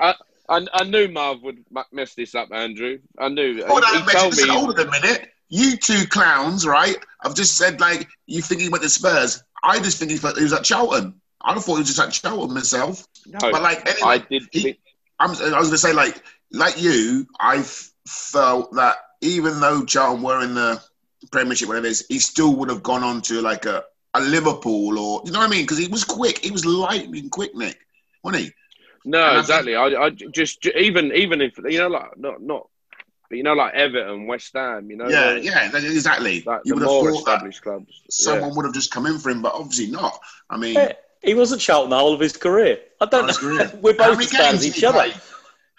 I, 0.02 0.16
I, 0.50 0.68
I, 0.74 0.84
knew 0.84 1.08
Marv 1.08 1.42
would 1.44 1.64
mess 1.92 2.14
this 2.14 2.36
up, 2.36 2.52
Andrew. 2.52 3.00
I 3.18 3.30
knew. 3.30 3.66
Hold 3.66 3.84
he, 3.84 3.98
on, 3.98 4.04
he 4.04 4.12
told 4.12 4.38
me. 4.38 4.48
Hold 4.48 4.80
on 4.80 4.88
a 4.88 4.92
minute. 4.92 5.32
You 5.50 5.78
two 5.78 6.06
clowns, 6.08 6.66
right? 6.66 6.98
I've 7.22 7.36
just 7.36 7.58
said 7.58 7.80
like 7.80 8.08
you 8.26 8.42
think 8.42 8.62
he 8.62 8.70
went 8.70 8.84
to 8.84 8.90
Spurs. 8.90 9.44
I 9.64 9.80
just 9.80 9.98
think 9.98 10.12
he 10.12 10.20
was 10.20 10.54
at 10.54 10.64
Charlton. 10.64 11.20
I 11.42 11.54
thought 11.56 11.76
he 11.76 11.80
was 11.80 11.88
just 11.88 12.00
like 12.00 12.12
Charlton 12.12 12.56
himself. 12.56 13.08
No, 13.26 13.40
but 13.40 13.62
like 13.62 13.88
anyway, 13.88 14.02
I 14.04 14.18
did. 14.18 14.48
He, 14.52 14.80
I'm, 15.20 15.32
I 15.32 15.60
was 15.60 15.68
gonna 15.68 15.78
say 15.78 15.94
like 15.94 16.22
like 16.52 16.82
you, 16.82 17.28
I 17.40 17.64
felt 18.08 18.74
that 18.76 18.96
even 19.22 19.60
though 19.60 19.86
Charlton 19.86 20.24
were 20.24 20.44
in 20.44 20.56
the 20.56 20.82
Premiership, 21.32 21.68
whatever 21.68 21.88
it 21.88 21.92
is, 21.92 22.06
he 22.08 22.20
still 22.20 22.56
would 22.56 22.70
have 22.70 22.84
gone 22.84 23.04
on 23.04 23.22
to 23.22 23.42
like 23.42 23.66
a, 23.66 23.84
a 24.14 24.22
Liverpool 24.22 25.00
or 25.00 25.22
you 25.26 25.32
know 25.32 25.40
what 25.40 25.48
I 25.48 25.52
mean? 25.52 25.64
Because 25.64 25.78
he 25.78 25.88
was 25.88 26.04
quick. 26.04 26.40
He 26.40 26.52
was 26.52 26.66
lightning 26.66 27.30
quick, 27.30 27.56
Nick, 27.56 27.80
wasn't 28.24 28.44
he? 28.44 28.52
No, 29.06 29.24
and 29.24 29.40
exactly. 29.40 29.76
I, 29.76 29.86
I 29.86 30.10
just 30.10 30.66
even 30.66 31.12
even 31.14 31.42
if 31.42 31.58
you 31.58 31.80
know 31.80 31.88
like 31.88 32.18
not 32.18 32.42
not 32.42 32.68
but 33.30 33.38
you 33.38 33.44
know, 33.44 33.54
like 33.54 33.74
Everton, 33.74 34.28
West 34.28 34.52
Ham, 34.54 34.90
you 34.90 34.98
know. 34.98 35.10
Yeah, 35.10 35.36
yeah, 35.36 35.66
exactly. 35.66 36.44
Like 36.46 36.62
you 36.64 36.76
would 36.76 36.84
have 36.84 36.90
thought 36.90 37.16
established 37.16 37.62
clubs. 37.64 38.04
Someone 38.10 38.50
yeah. 38.50 38.56
would 38.56 38.66
have 38.66 38.74
just 38.74 38.92
come 38.92 39.06
in 39.08 39.18
for 39.18 39.30
him, 39.30 39.42
but 39.42 39.54
obviously 39.54 39.88
not. 39.88 40.20
I 40.50 40.58
mean, 40.58 40.78
he 41.26 41.34
wasn't 41.34 41.62
Charlton 41.62 41.90
the 41.90 41.98
whole 41.98 42.14
of 42.14 42.20
his 42.20 42.38
career. 42.38 42.80
I 43.02 43.06
don't 43.06 43.28
know. 43.28 43.70
We're 43.82 43.94
both 43.94 44.30
fans 44.30 44.66
of 44.66 44.76
each 44.76 44.84
other. 44.84 45.12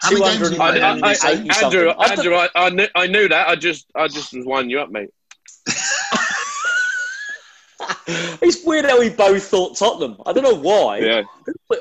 Two 0.08 0.22
hundred 0.22 0.60
Andrew, 0.60 1.90
Andrew, 1.90 2.34
I, 2.34 2.48
I, 2.54 2.68
knew, 2.68 2.86
I 2.94 3.06
knew 3.06 3.28
that. 3.28 3.48
I 3.48 3.56
just, 3.56 3.86
I 3.94 4.08
just 4.08 4.34
was 4.34 4.44
winding 4.44 4.70
you 4.70 4.80
up, 4.80 4.90
mate. 4.90 5.08
it's 8.42 8.62
weird 8.64 8.84
how 8.84 9.00
we 9.00 9.08
both 9.08 9.44
thought 9.44 9.74
Tottenham. 9.76 10.20
I 10.26 10.34
don't 10.34 10.42
know 10.42 10.54
why. 10.54 10.98
Yeah. 10.98 11.22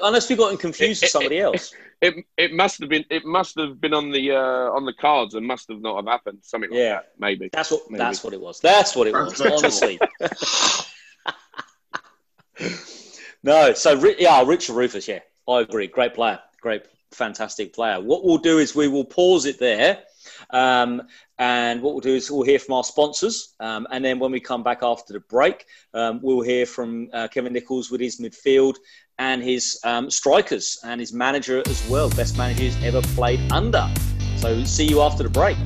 Unless 0.02 0.30
we 0.30 0.38
got 0.38 0.58
confused 0.60 1.04
it, 1.04 1.08
with 1.08 1.12
somebody 1.12 1.40
it, 1.40 1.44
else. 1.44 1.74
It, 2.02 2.26
it 2.38 2.54
must 2.54 2.80
have 2.80 2.90
been 2.90 3.04
it 3.10 3.26
must 3.26 3.60
have 3.60 3.82
been 3.82 3.94
on 3.94 4.12
the 4.12 4.32
uh, 4.32 4.72
on 4.72 4.86
the 4.86 4.94
cards 4.94 5.36
and 5.36 5.46
must 5.46 5.68
have 5.70 5.82
not 5.82 5.98
have 5.98 6.06
happened. 6.06 6.40
Something 6.42 6.72
like 6.72 6.80
yeah. 6.80 6.94
that, 6.94 7.12
maybe. 7.20 7.50
That's 7.52 7.72
what 7.72 7.82
maybe. 7.90 8.00
that's 8.00 8.24
what 8.24 8.34
it 8.34 8.40
was. 8.40 8.60
That's 8.60 8.96
what 8.96 9.08
it 9.08 9.14
was, 9.14 9.42
honestly. 9.42 10.00
No, 13.46 13.74
so 13.74 14.04
yeah, 14.18 14.44
Richard 14.44 14.74
Rufus, 14.74 15.08
yeah, 15.08 15.20
I 15.48 15.60
agree. 15.60 15.86
Great 15.86 16.16
player, 16.16 16.40
great, 16.62 16.82
fantastic 17.12 17.76
player. 17.76 18.02
What 18.02 18.26
we'll 18.26 18.40
do 18.40 18.58
is 18.58 18.74
we 18.74 18.88
will 18.88 19.06
pause 19.06 19.46
it 19.46 19.60
there. 19.60 20.00
Um, 20.50 21.04
and 21.38 21.84
what 21.84 21.94
we'll 21.94 22.02
do 22.02 22.16
is 22.16 22.32
we'll 22.32 22.42
hear 22.42 22.58
from 22.58 22.74
our 22.74 22.84
sponsors. 22.84 23.54
Um, 23.60 23.86
and 23.92 24.04
then 24.04 24.18
when 24.18 24.32
we 24.32 24.40
come 24.40 24.64
back 24.64 24.80
after 24.82 25.14
the 25.14 25.20
break, 25.20 25.68
um, 25.94 26.22
we'll 26.24 26.42
hear 26.42 26.66
from 26.66 27.08
uh, 27.14 27.28
Kevin 27.28 27.54
Nicholls 27.54 27.92
with 27.92 28.02
his 28.02 28.20
midfield 28.20 28.78
and 29.20 29.44
his 29.44 29.80
um, 29.84 30.10
strikers 30.10 30.80
and 30.84 31.00
his 31.00 31.14
manager 31.14 31.62
as 31.68 31.88
well. 31.88 32.10
Best 32.10 32.40
manager 32.40 32.64
he's 32.64 32.84
ever 32.84 33.04
played 33.14 33.40
under. 33.52 33.88
So 34.38 34.64
see 34.64 34.88
you 34.88 35.02
after 35.02 35.22
the 35.22 35.30
break. 35.30 35.58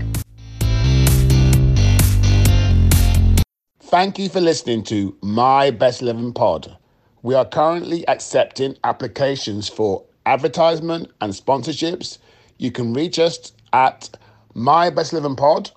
Thank 3.84 4.20
you 4.20 4.28
for 4.28 4.42
listening 4.42 4.84
to 4.84 5.18
My 5.22 5.72
Best 5.72 6.02
Eleven 6.02 6.34
Pod. 6.34 6.76
We 7.22 7.36
are 7.36 7.44
currently 7.44 8.08
accepting 8.08 8.78
applications 8.86 9.68
for 9.68 10.06
advertisement 10.26 11.12
and 11.20 11.34
sponsorships. 11.34 12.18
You 12.58 12.72
can 12.72 12.94
reach 12.94 13.20
us 13.20 13.52
at 13.74 14.10
My 14.54 14.90
Best 14.90 15.12
11 15.12 15.36
Pod 15.36 15.72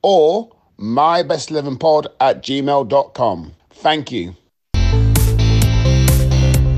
or 0.00 0.50
My 0.78 1.22
Best 1.22 1.50
11 1.50 1.76
Pod 1.76 2.06
at 2.18 2.42
gmail.com. 2.42 3.52
Thank 3.70 4.10
you. 4.10 4.36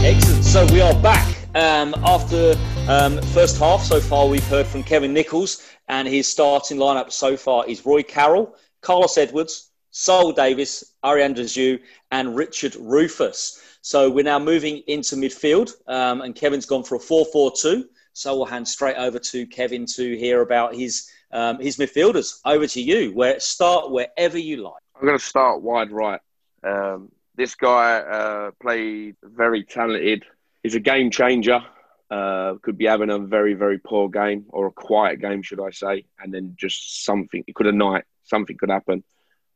Excellent. 0.00 0.44
So 0.44 0.66
we 0.72 0.80
are 0.80 1.00
back. 1.00 1.36
Um, 1.54 1.94
after 2.04 2.56
um, 2.88 3.22
first 3.22 3.56
half 3.58 3.84
so 3.84 4.00
far, 4.00 4.26
we've 4.26 4.46
heard 4.48 4.66
from 4.66 4.82
Kevin 4.82 5.12
Nicholls, 5.12 5.62
and 5.88 6.08
his 6.08 6.26
starting 6.26 6.78
lineup 6.78 7.12
so 7.12 7.36
far 7.36 7.64
is 7.68 7.86
Roy 7.86 8.02
Carroll, 8.02 8.56
Carlos 8.80 9.16
Edwards, 9.16 9.70
Sol 9.92 10.32
Davis, 10.32 10.82
Arjan 11.04 11.34
de 11.34 11.44
Zeeuw, 11.44 11.78
and 12.10 12.34
Richard 12.34 12.74
Rufus. 12.80 13.62
So 13.88 14.10
we're 14.10 14.22
now 14.22 14.38
moving 14.38 14.82
into 14.86 15.16
midfield, 15.16 15.72
um, 15.86 16.20
and 16.20 16.34
Kevin's 16.34 16.66
gone 16.66 16.84
for 16.84 16.96
a 16.96 16.98
4 16.98 17.24
4 17.32 17.52
2. 17.58 17.88
So 18.12 18.36
we'll 18.36 18.44
hand 18.44 18.68
straight 18.68 18.96
over 18.96 19.18
to 19.18 19.46
Kevin 19.46 19.86
to 19.96 20.14
hear 20.18 20.42
about 20.42 20.74
his 20.74 21.10
um, 21.32 21.58
his 21.58 21.78
midfielders. 21.78 22.40
Over 22.44 22.66
to 22.66 22.82
you. 22.82 23.14
Where 23.14 23.40
start 23.40 23.90
wherever 23.90 24.36
you 24.36 24.58
like. 24.58 24.82
I'm 24.94 25.06
going 25.06 25.18
to 25.18 25.24
start 25.24 25.62
wide 25.62 25.90
right. 25.90 26.20
Um, 26.62 27.10
this 27.34 27.54
guy 27.54 28.00
uh, 28.00 28.50
played 28.60 29.16
very 29.22 29.64
talented. 29.64 30.26
He's 30.62 30.74
a 30.74 30.80
game 30.80 31.10
changer. 31.10 31.60
Uh, 32.10 32.56
could 32.60 32.76
be 32.76 32.84
having 32.84 33.08
a 33.08 33.18
very 33.18 33.54
very 33.54 33.78
poor 33.78 34.10
game 34.10 34.44
or 34.50 34.66
a 34.66 34.70
quiet 34.70 35.18
game, 35.18 35.40
should 35.40 35.62
I 35.62 35.70
say, 35.70 36.04
and 36.18 36.34
then 36.34 36.56
just 36.58 37.06
something. 37.06 37.42
It 37.46 37.54
could 37.54 37.64
have 37.64 37.74
night. 37.74 38.04
Something 38.24 38.58
could 38.58 38.68
happen. 38.68 39.02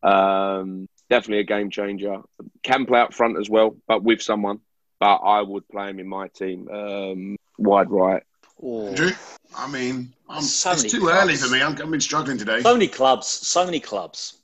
Um, 0.03 0.88
definitely 1.12 1.40
a 1.40 1.44
game 1.44 1.68
changer. 1.68 2.22
Can 2.62 2.87
play 2.87 3.01
up 3.01 3.12
front 3.12 3.38
as 3.38 3.51
well, 3.51 3.77
but 3.87 4.03
with 4.03 4.22
someone. 4.22 4.61
But 4.98 5.16
I 5.16 5.42
would 5.42 5.68
play 5.68 5.90
him 5.90 5.98
in 5.98 6.09
my 6.09 6.29
team 6.29 6.68
um, 6.68 7.37
wide 7.59 7.90
right. 7.90 8.22
Andrew, 8.62 9.11
I 9.57 9.68
mean, 9.68 10.12
so 10.40 10.70
it's 10.70 10.85
too 10.85 11.01
clubs. 11.01 11.22
early 11.22 11.37
for 11.37 11.48
me. 11.48 11.61
I'm, 11.61 11.72
I've 11.72 11.90
been 11.90 12.01
struggling 12.01 12.38
today. 12.38 12.62
So 12.62 12.72
many 12.72 12.87
clubs. 12.87 13.27
So 13.27 13.64
many 13.64 13.81
clubs. 13.81 14.38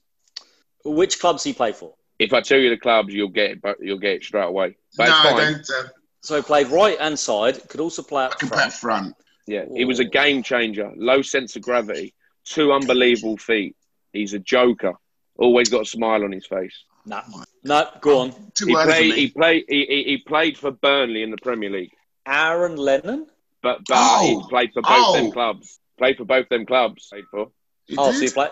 Which 0.84 1.20
clubs 1.20 1.44
do 1.44 1.50
you 1.50 1.54
play 1.54 1.72
for? 1.72 1.94
If 2.18 2.32
I 2.32 2.40
tell 2.40 2.58
you 2.58 2.70
the 2.70 2.76
clubs, 2.76 3.14
you'll 3.14 3.28
get 3.28 3.52
it. 3.52 3.62
But 3.62 3.76
you'll 3.80 3.98
get 3.98 4.16
it 4.16 4.24
straight 4.24 4.44
away. 4.44 4.76
But 4.96 5.08
no, 5.08 5.14
I 5.14 5.44
don't. 5.44 5.70
Uh, 5.70 5.88
so 6.22 6.36
he 6.36 6.42
played 6.42 6.66
right 6.66 6.98
hand 7.00 7.18
side. 7.18 7.66
Could 7.68 7.80
also 7.80 8.02
play 8.02 8.24
up 8.24 8.40
front. 8.40 8.72
front. 8.72 9.16
Yeah, 9.46 9.62
Ooh. 9.62 9.74
he 9.74 9.84
was 9.84 10.00
a 10.00 10.04
game 10.04 10.42
changer. 10.42 10.92
Low 10.96 11.22
sense 11.22 11.56
of 11.56 11.62
gravity. 11.62 12.14
Two 12.44 12.72
unbelievable 12.72 13.36
feet. 13.36 13.76
He's 14.12 14.34
a 14.34 14.38
joker. 14.38 14.94
Always 15.38 15.68
got 15.68 15.82
a 15.82 15.86
smile 15.86 16.24
on 16.24 16.32
his 16.32 16.46
face. 16.46 16.84
No, 17.06 17.22
no, 17.64 17.88
go 18.00 18.20
on. 18.20 18.34
He 18.58 18.74
played, 18.74 19.14
he 19.14 19.28
played. 19.28 19.64
He, 19.68 19.86
he, 19.86 20.02
he 20.04 20.18
played 20.18 20.58
for 20.58 20.70
Burnley 20.70 21.22
in 21.22 21.30
the 21.30 21.38
Premier 21.38 21.70
League. 21.70 21.92
Aaron 22.26 22.76
Lennon. 22.76 23.26
But 23.62 23.80
but 23.88 23.96
oh. 23.96 24.26
he 24.26 24.48
played 24.48 24.72
for 24.72 24.82
both 24.82 24.92
oh. 24.92 25.16
them 25.16 25.32
clubs. 25.32 25.78
Played 25.96 26.18
for 26.18 26.24
both 26.24 26.48
them 26.48 26.66
clubs. 26.66 27.08
Oh, 27.10 27.16
played 27.16 27.24
for. 27.30 27.50
He 27.86 27.96
oh, 27.96 28.12
did? 28.12 28.18
so 28.18 28.24
he 28.24 28.30
played. 28.30 28.50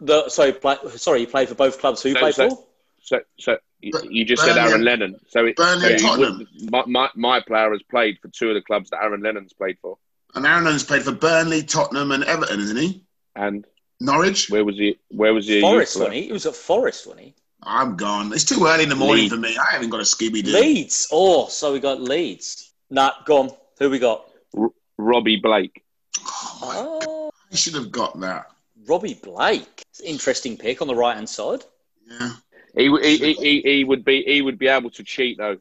The 0.00 0.28
sorry, 0.28 0.52
play, 0.52 0.76
sorry, 0.96 1.20
he 1.20 1.26
played 1.26 1.48
for 1.48 1.54
both 1.54 1.80
clubs. 1.80 2.02
Who 2.02 2.12
so, 2.12 2.18
played 2.18 2.34
so, 2.34 2.50
for? 2.50 2.64
So, 3.02 3.20
so 3.38 3.58
you 3.82 4.24
just 4.24 4.42
Burnley, 4.42 4.54
said 4.54 4.68
Aaron 4.68 4.84
Lennon. 4.84 5.20
So, 5.28 5.46
it, 5.46 5.56
Burnley 5.56 5.98
so 5.98 6.06
Tottenham. 6.06 6.46
my, 6.70 6.84
my, 6.86 7.08
my 7.16 7.40
player 7.40 7.72
has 7.72 7.82
played 7.82 8.18
for 8.22 8.28
two 8.28 8.48
of 8.48 8.54
the 8.54 8.62
clubs 8.62 8.90
that 8.90 9.02
Aaron 9.02 9.22
Lennon's 9.22 9.52
played 9.52 9.76
for. 9.82 9.98
And 10.34 10.46
Aaron 10.46 10.64
Lennon's 10.64 10.84
played 10.84 11.02
for 11.02 11.12
Burnley, 11.12 11.62
Tottenham, 11.62 12.12
and 12.12 12.24
Everton, 12.24 12.60
isn't 12.60 12.76
he? 12.76 13.04
And 13.34 13.66
Norwich. 14.02 14.50
Where 14.50 14.64
was 14.64 14.76
he? 14.76 14.98
Where 15.10 15.32
was 15.32 15.46
he? 15.46 15.60
Forest, 15.60 15.96
wasn't 15.96 16.14
he? 16.14 16.22
He 16.22 16.32
was 16.32 16.46
at 16.46 16.56
Forest, 16.56 17.06
wasn't 17.06 17.26
he? 17.26 17.34
I'm 17.62 17.96
gone. 17.96 18.32
It's 18.32 18.44
too 18.44 18.66
early 18.66 18.82
in 18.82 18.88
the 18.88 18.96
morning 18.96 19.24
Leeds. 19.24 19.34
for 19.34 19.40
me. 19.40 19.56
I 19.56 19.72
haven't 19.72 19.90
got 19.90 20.00
a 20.00 20.04
Scooby 20.04 20.42
Doo. 20.42 20.52
Leeds. 20.52 21.08
Oh, 21.12 21.46
so 21.46 21.72
we 21.72 21.78
got 21.78 22.00
Leeds. 22.00 22.72
Nah, 22.90 23.12
go 23.24 23.42
on. 23.42 23.50
Who 23.78 23.90
we 23.90 23.98
got? 23.98 24.28
R- 24.58 24.72
Robbie 24.98 25.36
Blake. 25.36 25.84
Oh, 26.18 27.00
oh. 27.06 27.30
I 27.50 27.54
should 27.54 27.74
have 27.74 27.92
got 27.92 28.18
that. 28.20 28.46
Robbie 28.86 29.14
Blake. 29.14 29.84
Interesting 30.04 30.56
pick 30.56 30.82
on 30.82 30.88
the 30.88 30.94
right 30.94 31.14
hand 31.14 31.28
side. 31.28 31.64
Yeah. 32.06 32.32
He, 32.74 32.88
he, 33.02 33.34
he, 33.34 33.60
he, 33.60 33.84
would 33.84 34.04
be 34.04 34.22
he 34.22 34.42
would 34.42 34.58
be 34.58 34.68
able 34.68 34.90
to 34.90 35.04
cheat 35.04 35.38
though, 35.38 35.58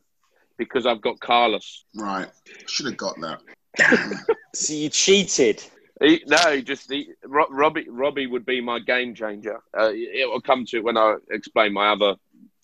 because 0.57 0.85
I've 0.85 1.01
got 1.01 1.19
Carlos. 1.19 1.83
Right. 1.95 2.27
Should 2.65 2.87
have 2.87 2.97
got 2.97 3.19
that. 3.21 3.41
Damn. 3.75 4.13
so 4.55 4.73
you 4.73 4.89
cheated. 4.89 5.63
He, 6.01 6.23
no, 6.25 6.59
just 6.61 6.87
the 6.87 7.07
Robbie. 7.23 7.87
Robbie 7.87 8.25
would 8.25 8.45
be 8.45 8.59
my 8.59 8.79
game 8.79 9.13
changer. 9.13 9.61
Uh, 9.77 9.91
it 9.93 10.27
will 10.27 10.41
come 10.41 10.65
to 10.65 10.77
it 10.77 10.83
when 10.83 10.97
I 10.97 11.17
explain 11.29 11.73
my 11.73 11.89
other 11.89 12.15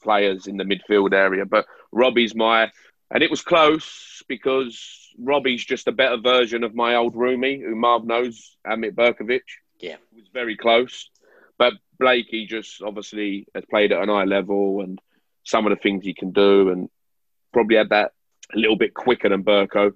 players 0.01 0.47
in 0.47 0.57
the 0.57 0.63
midfield 0.63 1.13
area. 1.13 1.45
But 1.45 1.67
Robbie's 1.91 2.33
my, 2.33 2.71
and 3.11 3.21
it 3.21 3.29
was 3.29 3.43
close 3.43 4.23
because 4.27 5.13
Robbie's 5.19 5.63
just 5.63 5.87
a 5.87 5.91
better 5.91 6.17
version 6.17 6.63
of 6.63 6.73
my 6.73 6.95
old 6.95 7.13
roomie, 7.13 7.61
who 7.61 7.75
Marv 7.75 8.05
knows, 8.05 8.57
Ahmet 8.65 8.95
Brkovic. 8.95 9.41
Yeah, 9.79 9.93
it 9.93 10.15
was 10.15 10.29
very 10.33 10.57
close. 10.57 11.11
But 11.59 11.73
Blakey 11.99 12.47
just 12.47 12.81
obviously 12.81 13.47
has 13.53 13.65
played 13.69 13.91
at 13.91 14.01
an 14.01 14.09
high 14.09 14.25
level, 14.25 14.81
and 14.81 14.99
some 15.43 15.67
of 15.67 15.71
the 15.71 15.81
things 15.81 16.03
he 16.03 16.15
can 16.15 16.31
do, 16.31 16.69
and 16.69 16.89
probably 17.53 17.77
had 17.77 17.89
that 17.89 18.13
a 18.51 18.57
little 18.57 18.77
bit 18.77 18.95
quicker 18.95 19.29
than 19.29 19.43
Burko. 19.43 19.91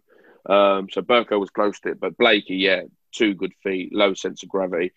Um, 0.48 0.90
so 0.92 1.02
Burko 1.02 1.40
was 1.40 1.50
close 1.50 1.80
to 1.82 1.90
it, 1.90 2.00
but 2.00 2.18
Blakey, 2.18 2.56
yeah, 2.56 2.82
two 3.12 3.34
good 3.34 3.54
feet, 3.64 3.94
low 3.94 4.14
sense 4.14 4.44
of 4.44 4.50
gravity, 4.50 4.94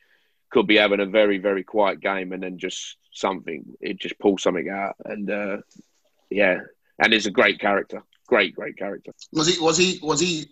could 0.50 0.66
be 0.66 0.76
having 0.76 1.00
a 1.00 1.06
very, 1.06 1.38
very 1.38 1.64
quiet 1.64 2.00
game 2.00 2.32
and 2.32 2.42
then 2.42 2.58
just 2.58 2.96
something, 3.12 3.64
it 3.80 3.98
just 3.98 4.18
pulls 4.18 4.42
something 4.42 4.68
out. 4.68 4.96
And 5.04 5.30
uh, 5.30 5.58
yeah, 6.30 6.60
and 6.98 7.12
he's 7.12 7.26
a 7.26 7.30
great 7.30 7.58
character. 7.58 8.02
Great, 8.26 8.54
great 8.54 8.76
character. 8.76 9.12
Was 9.32 9.48
he, 9.48 9.62
was 9.62 9.76
he, 9.76 9.98
was 10.02 10.20
he 10.20 10.46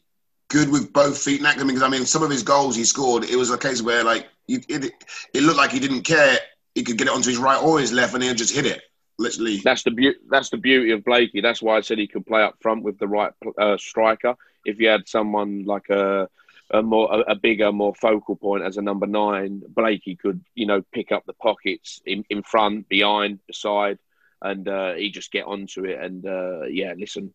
good 0.49 0.71
with 0.71 0.93
both 0.93 1.19
feet 1.19 1.39
and 1.39 1.47
acting? 1.47 1.67
Because 1.67 1.83
I 1.83 1.89
mean, 1.89 2.05
some 2.05 2.23
of 2.23 2.31
his 2.31 2.43
goals 2.43 2.77
he 2.77 2.85
scored, 2.85 3.25
it 3.25 3.37
was 3.37 3.51
a 3.51 3.59
case 3.59 3.81
where 3.81 4.05
like, 4.05 4.29
it, 4.49 4.93
it 5.33 5.43
looked 5.43 5.59
like 5.59 5.71
he 5.71 5.81
didn't 5.81 6.03
care. 6.03 6.39
He 6.75 6.83
could 6.83 6.99
get 6.99 7.07
it 7.07 7.13
onto 7.13 7.31
his 7.31 7.39
right 7.39 7.63
or 7.63 7.79
his 7.79 7.93
left 7.93 8.15
and 8.15 8.23
he'll 8.23 8.35
just 8.35 8.55
hit 8.55 8.67
it. 8.67 8.83
Literally. 9.19 9.59
That's 9.59 9.83
the 9.85 9.91
beauty. 9.91 10.19
That's 10.29 10.51
the 10.51 10.57
beauty 10.57 10.91
of 10.91 11.05
Blakey. 11.05 11.41
That's 11.41 11.63
why 11.63 11.77
I 11.77 11.81
said 11.83 11.99
he 11.99 12.09
could 12.09 12.27
play 12.27 12.43
up 12.43 12.57
front 12.61 12.83
with 12.83 12.99
the 12.99 13.07
right 13.07 13.33
uh, 13.59 13.77
striker. 13.77 14.35
If 14.65 14.81
you 14.81 14.89
had 14.89 15.09
someone 15.09 15.65
like 15.65 15.91
a 15.91 16.29
a 16.73 16.83
more 16.83 17.13
a, 17.13 17.33
a, 17.33 17.35
bigger, 17.35 17.73
more 17.73 17.95
focal 17.95 18.37
point 18.37 18.65
as 18.65 18.77
a 18.77 18.83
number 18.83 19.07
nine, 19.07 19.63
Blakey 19.69 20.17
could 20.17 20.45
you 20.55 20.67
know 20.67 20.83
pick 20.93 21.13
up 21.13 21.25
the 21.27 21.35
pockets 21.35 22.01
in, 22.07 22.25
in 22.31 22.43
front, 22.43 22.89
behind, 22.89 23.41
beside, 23.47 23.99
and 24.41 24.67
uh, 24.69 24.95
he 24.95 25.11
just 25.11 25.33
get 25.33 25.47
onto 25.47 25.85
it. 25.85 26.01
And 26.01 26.27
uh, 26.27 26.63
yeah, 26.63 26.95
listen, 26.97 27.33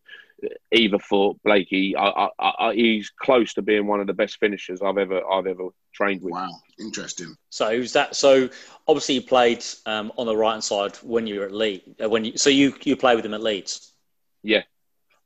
either 0.72 0.98
for 0.98 1.36
Blakey, 1.44 1.96
I, 1.96 2.28
I, 2.38 2.52
I, 2.60 2.74
he's 2.74 3.10
close 3.10 3.54
to 3.54 3.62
being 3.62 3.86
one 3.86 4.00
of 4.00 4.06
the 4.06 4.14
best 4.14 4.38
finishers 4.38 4.82
I've 4.82 4.98
ever 4.98 5.22
I've 5.30 5.46
ever 5.46 5.68
trained 5.92 6.22
with. 6.22 6.32
Wow, 6.32 6.50
interesting. 6.78 7.36
So 7.50 7.76
who's 7.76 7.92
that? 7.92 8.16
So 8.16 8.48
obviously 8.86 9.16
you 9.16 9.22
played 9.22 9.64
um, 9.86 10.12
on 10.16 10.26
the 10.26 10.36
right 10.36 10.52
hand 10.52 10.64
side 10.64 10.96
when 10.96 11.26
you 11.26 11.40
were 11.40 11.46
at 11.46 11.52
Leeds. 11.52 11.84
Uh, 12.02 12.08
when 12.08 12.24
you 12.24 12.36
so 12.36 12.50
you 12.50 12.74
you 12.82 12.96
play 12.96 13.16
with 13.16 13.24
him 13.24 13.34
at 13.34 13.42
Leeds. 13.42 13.92
Yeah, 14.42 14.62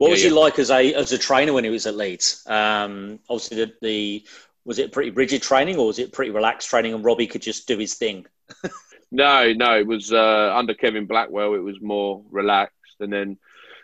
what 0.02 0.08
yeah, 0.08 0.14
was 0.14 0.22
he 0.22 0.28
yeah. 0.30 0.34
like 0.34 0.58
as 0.58 0.70
a 0.72 0.94
as 0.94 1.12
a 1.12 1.18
trainer 1.18 1.52
when 1.52 1.62
he 1.62 1.70
was 1.70 1.86
at 1.86 1.94
Leeds? 1.94 2.44
Um, 2.48 3.20
obviously, 3.28 3.58
the, 3.58 3.72
the 3.80 4.26
was 4.64 4.80
it 4.80 4.90
pretty 4.90 5.10
rigid 5.10 5.42
training 5.42 5.76
or 5.76 5.86
was 5.86 6.00
it 6.00 6.12
pretty 6.12 6.32
relaxed 6.32 6.68
training, 6.68 6.92
and 6.92 7.04
Robbie 7.04 7.28
could 7.28 7.40
just 7.40 7.68
do 7.68 7.78
his 7.78 7.94
thing? 7.94 8.26
no, 9.12 9.52
no, 9.52 9.78
it 9.78 9.86
was 9.86 10.12
uh, 10.12 10.52
under 10.56 10.74
Kevin 10.74 11.06
Blackwell. 11.06 11.54
It 11.54 11.62
was 11.62 11.80
more 11.80 12.20
relaxed, 12.32 12.96
and 12.98 13.12
then 13.12 13.38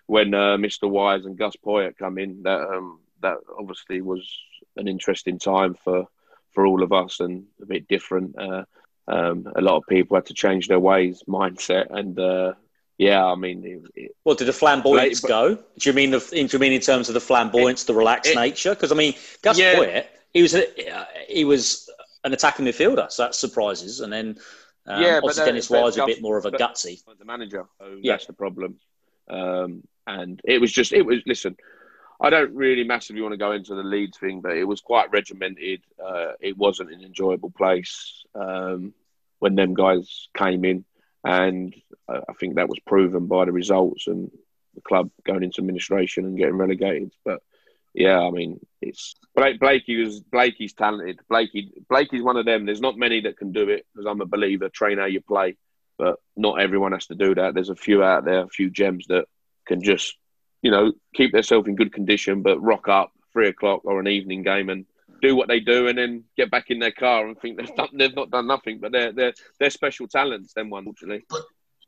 when 0.06 0.34
uh, 0.34 0.56
Mr. 0.56 0.90
Wise 0.90 1.24
and 1.24 1.38
Gus 1.38 1.54
Poyet 1.64 1.96
come 1.96 2.18
in, 2.18 2.42
that 2.42 2.62
um, 2.62 2.98
that 3.22 3.36
obviously 3.56 4.00
was 4.00 4.28
an 4.76 4.88
interesting 4.88 5.38
time 5.38 5.74
for 5.74 6.08
for 6.50 6.66
all 6.66 6.82
of 6.82 6.92
us 6.92 7.20
and 7.20 7.44
a 7.62 7.66
bit 7.66 7.86
different. 7.86 8.34
Uh, 8.36 8.64
um, 9.06 9.46
a 9.54 9.60
lot 9.60 9.76
of 9.76 9.86
people 9.88 10.16
had 10.16 10.26
to 10.26 10.34
change 10.34 10.66
their 10.66 10.80
ways, 10.80 11.22
mindset, 11.28 11.96
and 11.96 12.18
uh, 12.18 12.54
yeah, 12.98 13.24
I 13.24 13.36
mean, 13.36 13.64
it, 13.64 13.82
it, 13.94 14.16
well, 14.24 14.34
did 14.34 14.48
the 14.48 14.52
flamboyance 14.52 15.22
like, 15.22 15.28
go? 15.28 15.54
Do 15.54 15.88
you 15.88 15.92
mean 15.92 16.10
the? 16.10 16.18
Do 16.18 16.48
you 16.50 16.58
mean 16.58 16.72
in 16.72 16.80
terms 16.80 17.08
of 17.08 17.14
the 17.14 17.20
flamboyance, 17.20 17.84
it, 17.84 17.86
the 17.86 17.94
relaxed 17.94 18.34
nature? 18.34 18.74
Because 18.74 18.90
I 18.90 18.96
mean, 18.96 19.14
Gus 19.40 19.56
yeah. 19.56 19.76
Poyet, 19.76 20.06
he 20.34 20.42
was 20.42 20.54
a, 20.54 20.64
he 21.28 21.44
was 21.44 21.88
an 22.24 22.32
attacking 22.32 22.66
midfielder, 22.66 23.10
so 23.10 23.22
that 23.22 23.36
surprises. 23.36 24.00
And 24.00 24.12
then, 24.12 24.38
um, 24.86 25.00
yeah, 25.00 25.18
obviously 25.18 25.44
Dennis 25.44 25.70
Wise 25.70 25.96
a 25.96 26.06
bit 26.06 26.20
more 26.20 26.38
of 26.38 26.44
a 26.44 26.50
gutsy. 26.50 27.00
The 27.18 27.24
manager, 27.24 27.66
so 27.78 27.98
yeah. 28.02 28.14
that's 28.14 28.26
the 28.26 28.32
problem. 28.32 28.80
Um, 29.30 29.84
and 30.08 30.40
it 30.44 30.60
was 30.60 30.72
just, 30.72 30.92
it 30.92 31.02
was. 31.02 31.18
Listen, 31.24 31.56
I 32.20 32.30
don't 32.30 32.52
really 32.52 32.82
massively 32.82 33.22
want 33.22 33.32
to 33.32 33.38
go 33.38 33.52
into 33.52 33.76
the 33.76 33.84
Leeds 33.84 34.18
thing, 34.18 34.40
but 34.40 34.56
it 34.56 34.64
was 34.64 34.80
quite 34.80 35.12
regimented. 35.12 35.82
Uh, 36.04 36.32
it 36.40 36.56
wasn't 36.56 36.92
an 36.92 37.04
enjoyable 37.04 37.50
place 37.50 38.24
um, 38.34 38.92
when 39.38 39.54
them 39.54 39.74
guys 39.74 40.28
came 40.36 40.64
in 40.64 40.84
and 41.28 41.74
I 42.08 42.32
think 42.40 42.54
that 42.54 42.70
was 42.70 42.78
proven 42.86 43.26
by 43.26 43.44
the 43.44 43.52
results 43.52 44.06
and 44.06 44.30
the 44.74 44.80
club 44.80 45.10
going 45.26 45.42
into 45.42 45.60
administration 45.60 46.24
and 46.24 46.38
getting 46.38 46.56
relegated. 46.56 47.12
But 47.22 47.42
yeah, 47.92 48.18
I 48.18 48.30
mean, 48.30 48.60
it's 48.80 49.14
Blake, 49.36 49.60
Blakey 49.60 50.02
was 50.02 50.20
Blakey's 50.20 50.72
talented. 50.72 51.20
Blakey 51.28 51.70
Blakey's 51.90 52.22
one 52.22 52.38
of 52.38 52.46
them. 52.46 52.64
There's 52.64 52.80
not 52.80 52.96
many 52.96 53.20
that 53.22 53.36
can 53.36 53.52
do 53.52 53.68
it 53.68 53.84
because 53.92 54.06
I'm 54.06 54.22
a 54.22 54.26
believer. 54.26 54.70
Train 54.70 54.96
how 54.96 55.04
you 55.04 55.20
play. 55.20 55.56
but 55.98 56.16
not 56.36 56.60
everyone 56.60 56.92
has 56.92 57.06
to 57.08 57.14
do 57.14 57.34
that. 57.34 57.54
There's 57.54 57.68
a 57.68 57.76
few 57.76 58.02
out 58.02 58.24
there, 58.24 58.44
a 58.44 58.48
few 58.48 58.70
gems 58.70 59.06
that 59.08 59.26
can 59.66 59.82
just, 59.82 60.16
you 60.62 60.70
know, 60.70 60.92
keep 61.14 61.32
themselves 61.32 61.68
in 61.68 61.74
good 61.74 61.92
condition, 61.92 62.42
but 62.42 62.62
rock 62.62 62.88
up 62.88 63.12
three 63.32 63.48
o'clock 63.48 63.84
or 63.84 64.00
an 64.00 64.06
evening 64.06 64.42
game 64.42 64.70
and 64.70 64.86
do 65.20 65.36
what 65.36 65.48
they 65.48 65.60
do, 65.60 65.88
and 65.88 65.98
then 65.98 66.24
get 66.36 66.50
back 66.50 66.70
in 66.70 66.78
their 66.78 66.92
car 66.92 67.26
and 67.26 67.38
think 67.40 67.58
they've, 67.58 67.74
done, 67.74 67.88
they've 67.92 68.14
not 68.14 68.30
done 68.30 68.46
nothing. 68.46 68.78
But 68.78 68.92
they're 68.92 69.12
they're 69.12 69.34
they're 69.58 69.70
special 69.70 70.08
talents. 70.08 70.52
Them 70.52 70.70
one, 70.70 70.80
unfortunately. 70.80 71.24
But 71.28 71.42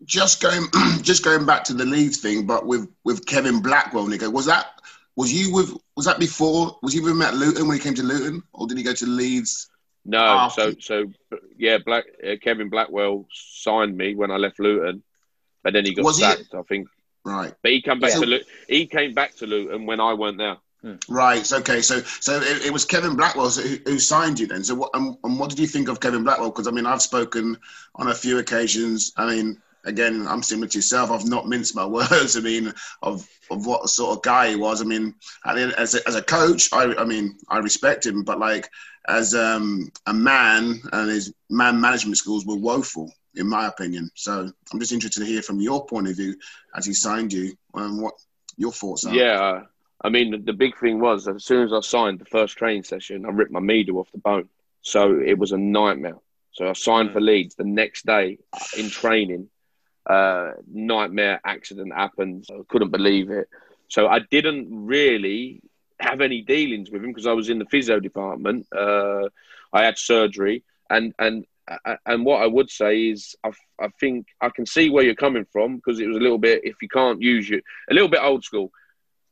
just 0.04 0.42
going 0.42 0.66
just 1.02 1.24
going 1.24 1.46
back 1.46 1.64
to 1.64 1.74
the 1.74 1.84
Leeds 1.84 2.18
thing, 2.18 2.46
but 2.46 2.66
with 2.66 2.88
with 3.04 3.26
Kevin 3.26 3.60
Blackwell, 3.62 4.06
Nico, 4.06 4.30
was 4.30 4.46
that 4.46 4.80
was 5.16 5.32
you 5.32 5.52
with 5.52 5.72
was 5.96 6.06
that 6.06 6.18
before? 6.18 6.78
Was 6.82 6.92
he 6.92 7.00
with 7.00 7.12
him 7.12 7.22
at 7.22 7.34
Luton 7.34 7.68
when 7.68 7.76
he 7.76 7.82
came 7.82 7.94
to 7.94 8.02
Luton, 8.02 8.42
or 8.52 8.66
did 8.66 8.78
he 8.78 8.84
go 8.84 8.94
to 8.94 9.06
Leeds? 9.06 9.68
No, 10.04 10.18
after? 10.18 10.72
so 10.72 10.76
so 10.80 11.12
yeah, 11.56 11.78
Black 11.78 12.04
uh, 12.26 12.36
Kevin 12.42 12.70
Blackwell 12.70 13.26
signed 13.30 13.96
me 13.96 14.14
when 14.14 14.30
I 14.30 14.36
left 14.36 14.58
Luton, 14.58 15.02
but 15.62 15.72
then 15.72 15.84
he 15.84 15.94
got 15.94 16.04
was 16.04 16.18
sacked. 16.18 16.48
He? 16.50 16.56
I 16.56 16.62
think 16.62 16.88
right. 17.24 17.52
But 17.62 17.72
he 17.72 17.82
came 17.82 18.00
back 18.00 18.14
yeah. 18.14 18.20
to 18.20 18.26
Luton. 18.26 18.46
He 18.68 18.86
came 18.86 19.14
back 19.14 19.36
to 19.36 19.46
Luton 19.46 19.86
when 19.86 20.00
I 20.00 20.14
weren't 20.14 20.38
there. 20.38 20.56
Hmm. 20.82 20.94
Right. 21.08 21.52
Okay. 21.52 21.82
So, 21.82 22.00
so 22.00 22.40
it, 22.40 22.66
it 22.66 22.72
was 22.72 22.84
Kevin 22.84 23.14
Blackwell 23.14 23.50
who, 23.50 23.76
who, 23.84 23.98
signed 23.98 24.40
you 24.40 24.46
then. 24.46 24.64
So, 24.64 24.74
what 24.74 24.90
and, 24.94 25.16
and 25.24 25.38
what 25.38 25.50
did 25.50 25.58
you 25.58 25.66
think 25.66 25.88
of 25.88 26.00
Kevin 26.00 26.24
Blackwell? 26.24 26.50
Because 26.50 26.66
I 26.66 26.70
mean, 26.70 26.86
I've 26.86 27.02
spoken 27.02 27.56
on 27.96 28.08
a 28.08 28.14
few 28.14 28.38
occasions. 28.38 29.12
I 29.16 29.26
mean, 29.26 29.60
again, 29.84 30.26
I'm 30.26 30.42
similar 30.42 30.68
to 30.68 30.78
yourself. 30.78 31.10
I've 31.10 31.26
not 31.26 31.48
minced 31.48 31.76
my 31.76 31.84
words. 31.98 32.36
I 32.36 32.40
mean, 32.40 32.72
of 33.02 33.28
of 33.50 33.66
what 33.66 33.88
sort 33.90 34.16
of 34.16 34.22
guy 34.22 34.50
he 34.50 34.56
was. 34.56 34.80
I 34.80 34.84
mean, 34.84 35.14
as 35.44 35.94
a, 35.94 36.08
as 36.08 36.14
a 36.14 36.22
coach, 36.22 36.72
I, 36.72 36.94
I 36.94 37.04
mean, 37.04 37.36
I 37.48 37.58
respect 37.58 38.06
him, 38.06 38.22
but 38.22 38.38
like 38.38 38.70
as 39.08 39.34
um, 39.34 39.90
a 40.06 40.14
man 40.14 40.80
and 40.92 41.10
his 41.10 41.32
man 41.48 41.80
management 41.80 42.16
skills 42.16 42.46
were 42.46 42.56
woeful, 42.56 43.12
in 43.34 43.48
my 43.48 43.66
opinion. 43.66 44.10
So 44.14 44.50
I'm 44.72 44.80
just 44.80 44.92
interested 44.92 45.20
to 45.20 45.26
hear 45.26 45.42
from 45.42 45.60
your 45.60 45.84
point 45.86 46.08
of 46.08 46.16
view 46.16 46.36
as 46.74 46.86
he 46.86 46.92
signed 46.92 47.32
you 47.32 47.54
and 47.74 48.00
what 48.00 48.14
your 48.56 48.72
thoughts 48.72 49.04
are. 49.04 49.14
Yeah. 49.14 49.62
I 50.02 50.08
mean, 50.08 50.44
the 50.44 50.52
big 50.52 50.78
thing 50.78 51.00
was 51.00 51.28
as 51.28 51.44
soon 51.44 51.64
as 51.64 51.72
I 51.72 51.80
signed 51.80 52.20
the 52.20 52.24
first 52.24 52.56
training 52.56 52.84
session, 52.84 53.26
I 53.26 53.30
ripped 53.30 53.52
my 53.52 53.60
medial 53.60 53.98
off 53.98 54.10
the 54.12 54.18
bone. 54.18 54.48
So 54.82 55.20
it 55.20 55.38
was 55.38 55.52
a 55.52 55.58
nightmare. 55.58 56.18
So 56.52 56.68
I 56.68 56.72
signed 56.72 57.12
for 57.12 57.20
Leeds 57.20 57.54
the 57.54 57.64
next 57.64 58.06
day 58.06 58.38
in 58.76 58.88
training. 58.88 59.48
Uh, 60.08 60.52
nightmare 60.72 61.40
accident 61.44 61.92
happened. 61.94 62.46
I 62.50 62.62
couldn't 62.68 62.90
believe 62.90 63.30
it. 63.30 63.48
So 63.88 64.08
I 64.08 64.20
didn't 64.20 64.68
really 64.70 65.60
have 66.00 66.22
any 66.22 66.40
dealings 66.40 66.90
with 66.90 67.04
him 67.04 67.10
because 67.10 67.26
I 67.26 67.32
was 67.32 67.50
in 67.50 67.58
the 67.58 67.66
physio 67.66 68.00
department. 68.00 68.66
Uh, 68.74 69.28
I 69.72 69.84
had 69.84 69.98
surgery, 69.98 70.64
and 70.88 71.14
and 71.18 71.44
and 72.06 72.24
what 72.24 72.42
I 72.42 72.46
would 72.46 72.70
say 72.70 73.08
is 73.10 73.36
I, 73.44 73.52
I 73.78 73.88
think 74.00 74.26
I 74.40 74.48
can 74.48 74.66
see 74.66 74.90
where 74.90 75.04
you're 75.04 75.14
coming 75.14 75.46
from 75.52 75.76
because 75.76 76.00
it 76.00 76.08
was 76.08 76.16
a 76.16 76.20
little 76.20 76.38
bit 76.38 76.62
if 76.64 76.76
you 76.82 76.88
can't 76.88 77.22
use 77.22 77.48
you 77.48 77.60
a 77.90 77.94
little 77.94 78.08
bit 78.08 78.20
old 78.22 78.42
school 78.42 78.72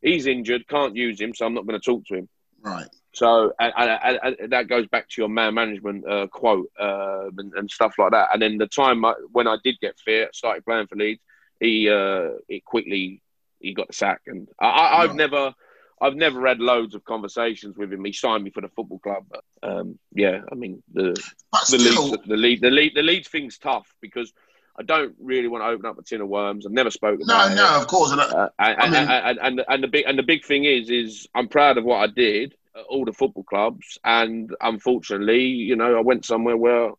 he's 0.03 0.27
injured, 0.27 0.69
can't 0.69 0.97
use 0.97 1.21
him, 1.21 1.35
so 1.35 1.47
I'm 1.47 1.55
not 1.55 1.67
going 1.67 1.81
to 1.81 1.85
talk 1.85 2.05
to 2.07 2.15
him. 2.15 2.29
Right. 2.63 2.87
So 3.15 3.53
and, 3.59 3.73
and, 3.77 4.37
and 4.39 4.53
that 4.53 4.69
goes 4.69 4.87
back 4.87 5.09
to 5.09 5.23
your 5.23 5.29
man 5.29 5.55
management 5.55 6.09
uh, 6.09 6.27
quote 6.29 6.71
uh, 6.79 7.29
and, 7.37 7.53
and, 7.55 7.71
stuff 7.71 7.95
like 7.99 8.13
that. 8.13 8.29
And 8.33 8.41
then 8.41 8.59
the 8.59 8.67
time 8.67 9.05
I, 9.05 9.15
when 9.33 9.49
I 9.49 9.57
did 9.65 9.81
get 9.81 9.99
fit, 9.99 10.35
started 10.35 10.65
playing 10.65 10.87
for 10.87 10.97
Leeds, 10.97 11.23
he 11.59 11.89
uh, 11.89 12.31
it 12.49 12.65
quickly 12.65 13.23
he 13.61 13.75
got 13.75 13.89
the 13.89 13.93
sack, 13.93 14.23
and 14.27 14.49
I, 14.61 15.01
have 15.01 15.11
right. 15.11 15.17
never. 15.17 15.55
I've 16.01 16.15
never 16.15 16.47
had 16.47 16.61
loads 16.61 16.95
of 16.95 17.05
conversations 17.05 17.77
with 17.77 17.93
him. 17.93 18.05
He 18.05 18.13
signed 18.13 18.45
me 18.45 18.51
for 18.51 18.61
the 18.61 18.69
football 18.69 19.01
club, 19.01 19.25
but 19.29 19.43
um, 19.65 19.99
yeah, 20.13 20.43
I 20.53 20.55
mean 20.55 20.81
the 20.93 21.21
the, 21.51 21.59
still... 21.65 22.11
Leeds, 22.11 22.23
the 22.25 22.37
lead 22.37 22.61
the 22.61 22.71
lead 22.71 22.95
the 22.95 23.03
lead 23.03 23.27
thing's 23.27 23.59
tough 23.59 23.93
because 24.01 24.33
I 24.79 24.83
don't 24.85 25.15
really 25.21 25.49
want 25.49 25.65
to 25.65 25.69
open 25.69 25.87
up 25.87 25.99
a 25.99 26.03
tin 26.03 26.21
of 26.21 26.29
worms. 26.29 26.65
I've 26.65 26.73
never 26.73 26.91
spoken. 26.91 27.27
No, 27.27 27.35
about 27.35 27.57
no, 27.57 27.77
it. 27.77 27.83
of 27.83 27.87
course. 27.89 28.13
Uh, 28.13 28.49
and, 28.59 28.81
I 28.81 28.85
mean, 28.85 29.11
and, 29.11 29.39
and, 29.41 29.65
and, 29.69 29.83
the 29.83 29.89
big 29.89 30.05
and 30.07 30.19
the 30.19 30.23
big 30.23 30.45
thing 30.45 30.65
is, 30.65 30.89
is 30.89 31.27
I'm 31.35 31.49
proud 31.49 31.79
of 31.79 31.85
what 31.85 31.99
I 31.99 32.07
did 32.07 32.55
at 32.77 32.85
all 32.85 33.05
the 33.05 33.13
football 33.13 33.43
clubs, 33.43 33.99
and 34.05 34.55
unfortunately, 34.61 35.45
you 35.45 35.75
know, 35.75 35.99
I 35.99 36.01
went 36.01 36.25
somewhere 36.25 36.57
where 36.57 36.93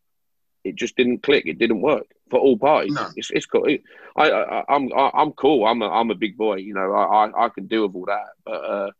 it 0.64 0.76
just 0.76 0.98
didn't 0.98 1.24
click. 1.24 1.46
It 1.46 1.58
didn't 1.58 1.82
work 1.82 2.08
for 2.30 2.40
all 2.40 2.58
parties. 2.58 2.94
No. 2.94 3.08
It's, 3.16 3.32
it's 3.32 3.46
cool. 3.46 3.66
I, 4.16 4.32
I, 4.32 4.64
I'm 4.68 4.92
I'm 4.94 5.32
cool. 5.32 5.66
I'm 5.66 5.82
a 5.82 5.90
I'm 5.90 6.12
a 6.12 6.16
big 6.16 6.38
boy. 6.38 6.56
You 6.56 6.74
know, 6.74 6.94
I 6.94 7.28
I, 7.28 7.46
I 7.46 7.50
can 7.50 7.68
deal 7.68 7.88
with 7.88 7.96
all 7.96 8.06
that, 8.06 8.28
but 8.46 8.52
uh, 8.52 8.92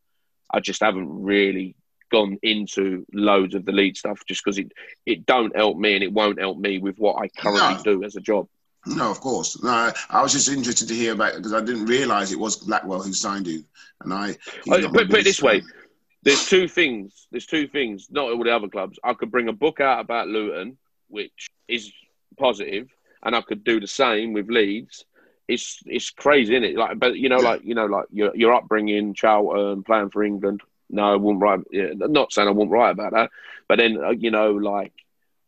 I 0.52 0.62
just 0.62 0.82
haven't 0.82 1.24
really 1.24 1.76
gone 2.12 2.40
into 2.42 3.06
loads 3.14 3.54
of 3.54 3.66
the 3.66 3.72
lead 3.72 3.96
stuff 3.96 4.22
just 4.28 4.44
because 4.44 4.58
it 4.58 4.72
it 5.06 5.26
don't 5.26 5.56
help 5.56 5.78
me 5.78 5.96
and 5.96 6.04
it 6.04 6.14
won't 6.14 6.40
help 6.40 6.58
me 6.58 6.80
with 6.80 6.98
what 6.98 7.22
I 7.22 7.28
currently 7.28 7.76
no. 7.76 7.84
do 7.84 8.04
as 8.04 8.16
a 8.16 8.22
job. 8.22 8.48
No, 8.86 9.12
of 9.12 9.20
course. 9.20 9.62
No, 9.62 9.92
I 10.10 10.22
was 10.22 10.32
just 10.32 10.50
interested 10.50 10.88
to 10.88 10.96
hear 10.96 11.14
about 11.14 11.34
it 11.34 11.38
because 11.38 11.54
I 11.54 11.62
didn't 11.62 11.86
realise 11.86 12.32
it 12.32 12.40
was 12.40 12.56
Blackwell 12.56 13.02
who 13.02 13.14
signed 13.14 13.48
you, 13.48 13.64
and 14.02 14.14
I. 14.14 14.38
Oh, 14.70 14.82
put, 14.90 15.10
put 15.10 15.20
it 15.20 15.24
this 15.26 15.42
way: 15.42 15.62
there's 16.24 16.48
two 16.48 16.68
things. 16.68 17.28
There's 17.32 17.46
two 17.46 17.68
things. 17.68 18.08
Not 18.10 18.32
all 18.32 18.44
the 18.44 18.56
other 18.56 18.70
clubs. 18.70 19.00
I 19.04 19.14
could 19.14 19.32
bring 19.32 19.50
a 19.50 19.54
book 19.54 19.80
out 19.80 20.00
about 20.00 20.28
Luton, 20.28 20.78
which 21.08 21.50
is 21.68 21.92
positive, 22.38 22.90
and 23.24 23.36
I 23.36 23.42
could 23.42 23.64
do 23.64 23.80
the 23.80 23.88
same 23.88 24.34
with 24.34 24.50
Leeds. 24.50 25.06
It's 25.48 25.80
it's 25.86 26.10
crazy, 26.10 26.54
isn't 26.54 26.64
it? 26.64 26.76
Like, 26.78 27.00
but 27.00 27.18
you 27.18 27.30
know, 27.30 27.42
yeah. 27.42 27.50
like 27.50 27.64
you 27.64 27.76
know, 27.76 27.86
like 27.86 28.06
your 28.12 28.36
your 28.36 28.54
upbringing, 28.54 29.14
Charlton, 29.14 29.84
playing 29.84 30.10
for 30.10 30.24
England. 30.24 30.62
No, 30.90 31.14
I 31.14 31.16
wouldn't 31.16 31.42
write. 31.42 31.60
Yeah, 31.72 31.92
not 31.96 32.32
saying 32.32 32.48
I 32.48 32.52
wouldn't 32.52 32.72
write 32.72 32.92
about 32.92 33.14
that, 33.14 33.30
but 33.68 33.78
then 33.78 34.02
uh, 34.04 34.12
you 34.12 34.32
know, 34.32 34.52
like 34.52 34.94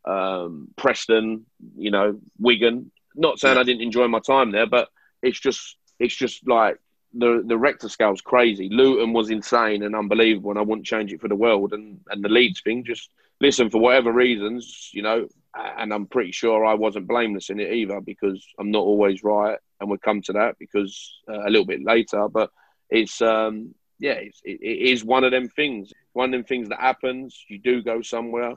um, 0.05 0.69
Preston, 0.75 1.45
you 1.77 1.91
know, 1.91 2.19
Wigan 2.39 2.91
not 3.15 3.39
saying 3.39 3.57
I 3.57 3.63
didn't 3.63 3.81
enjoy 3.81 4.07
my 4.07 4.19
time 4.19 4.51
there, 4.51 4.67
but 4.67 4.89
it's 5.21 5.39
just 5.39 5.77
it's 5.99 6.15
just 6.15 6.47
like 6.47 6.77
the 7.13 7.43
the 7.45 7.57
Richter 7.57 7.89
scale's 7.89 8.21
crazy. 8.21 8.69
Luton 8.69 9.13
was 9.13 9.29
insane 9.29 9.83
and 9.83 9.95
unbelievable, 9.95 10.51
and 10.51 10.59
I 10.59 10.63
wouldn't 10.63 10.87
change 10.87 11.11
it 11.11 11.21
for 11.21 11.27
the 11.27 11.35
world. 11.35 11.73
And 11.73 11.99
and 12.09 12.23
the 12.23 12.29
Leeds 12.29 12.61
thing, 12.61 12.83
just 12.83 13.09
listen 13.39 13.69
for 13.69 13.81
whatever 13.81 14.11
reasons, 14.11 14.89
you 14.93 15.01
know. 15.01 15.27
And 15.53 15.93
I'm 15.93 16.07
pretty 16.07 16.31
sure 16.31 16.65
I 16.65 16.75
wasn't 16.75 17.07
blameless 17.07 17.49
in 17.49 17.59
it 17.59 17.73
either 17.73 17.99
because 17.99 18.45
I'm 18.57 18.71
not 18.71 18.83
always 18.83 19.23
right, 19.23 19.57
and 19.79 19.89
we'll 19.89 19.99
come 19.99 20.21
to 20.23 20.33
that 20.33 20.57
because 20.59 21.19
uh, 21.27 21.41
a 21.45 21.49
little 21.49 21.65
bit 21.65 21.83
later. 21.83 22.29
But 22.29 22.51
it's 22.89 23.21
um 23.21 23.75
yeah, 23.99 24.13
it's, 24.13 24.41
it, 24.43 24.59
it 24.61 24.89
is 24.91 25.03
one 25.03 25.23
of 25.23 25.31
them 25.31 25.49
things. 25.49 25.93
One 26.13 26.29
of 26.29 26.31
them 26.31 26.43
things 26.45 26.69
that 26.69 26.79
happens. 26.79 27.45
You 27.47 27.59
do 27.59 27.83
go 27.83 28.01
somewhere, 28.01 28.55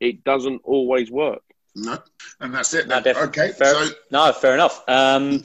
it 0.00 0.24
doesn't 0.24 0.62
always 0.64 1.10
work. 1.10 1.42
No, 1.76 1.98
and 2.40 2.54
that's 2.54 2.72
it. 2.72 2.88
No, 2.88 2.98
okay, 2.98 3.52
fair, 3.52 3.74
so 3.74 3.88
no, 4.10 4.32
fair 4.32 4.54
enough. 4.54 4.82
Um, 4.88 5.42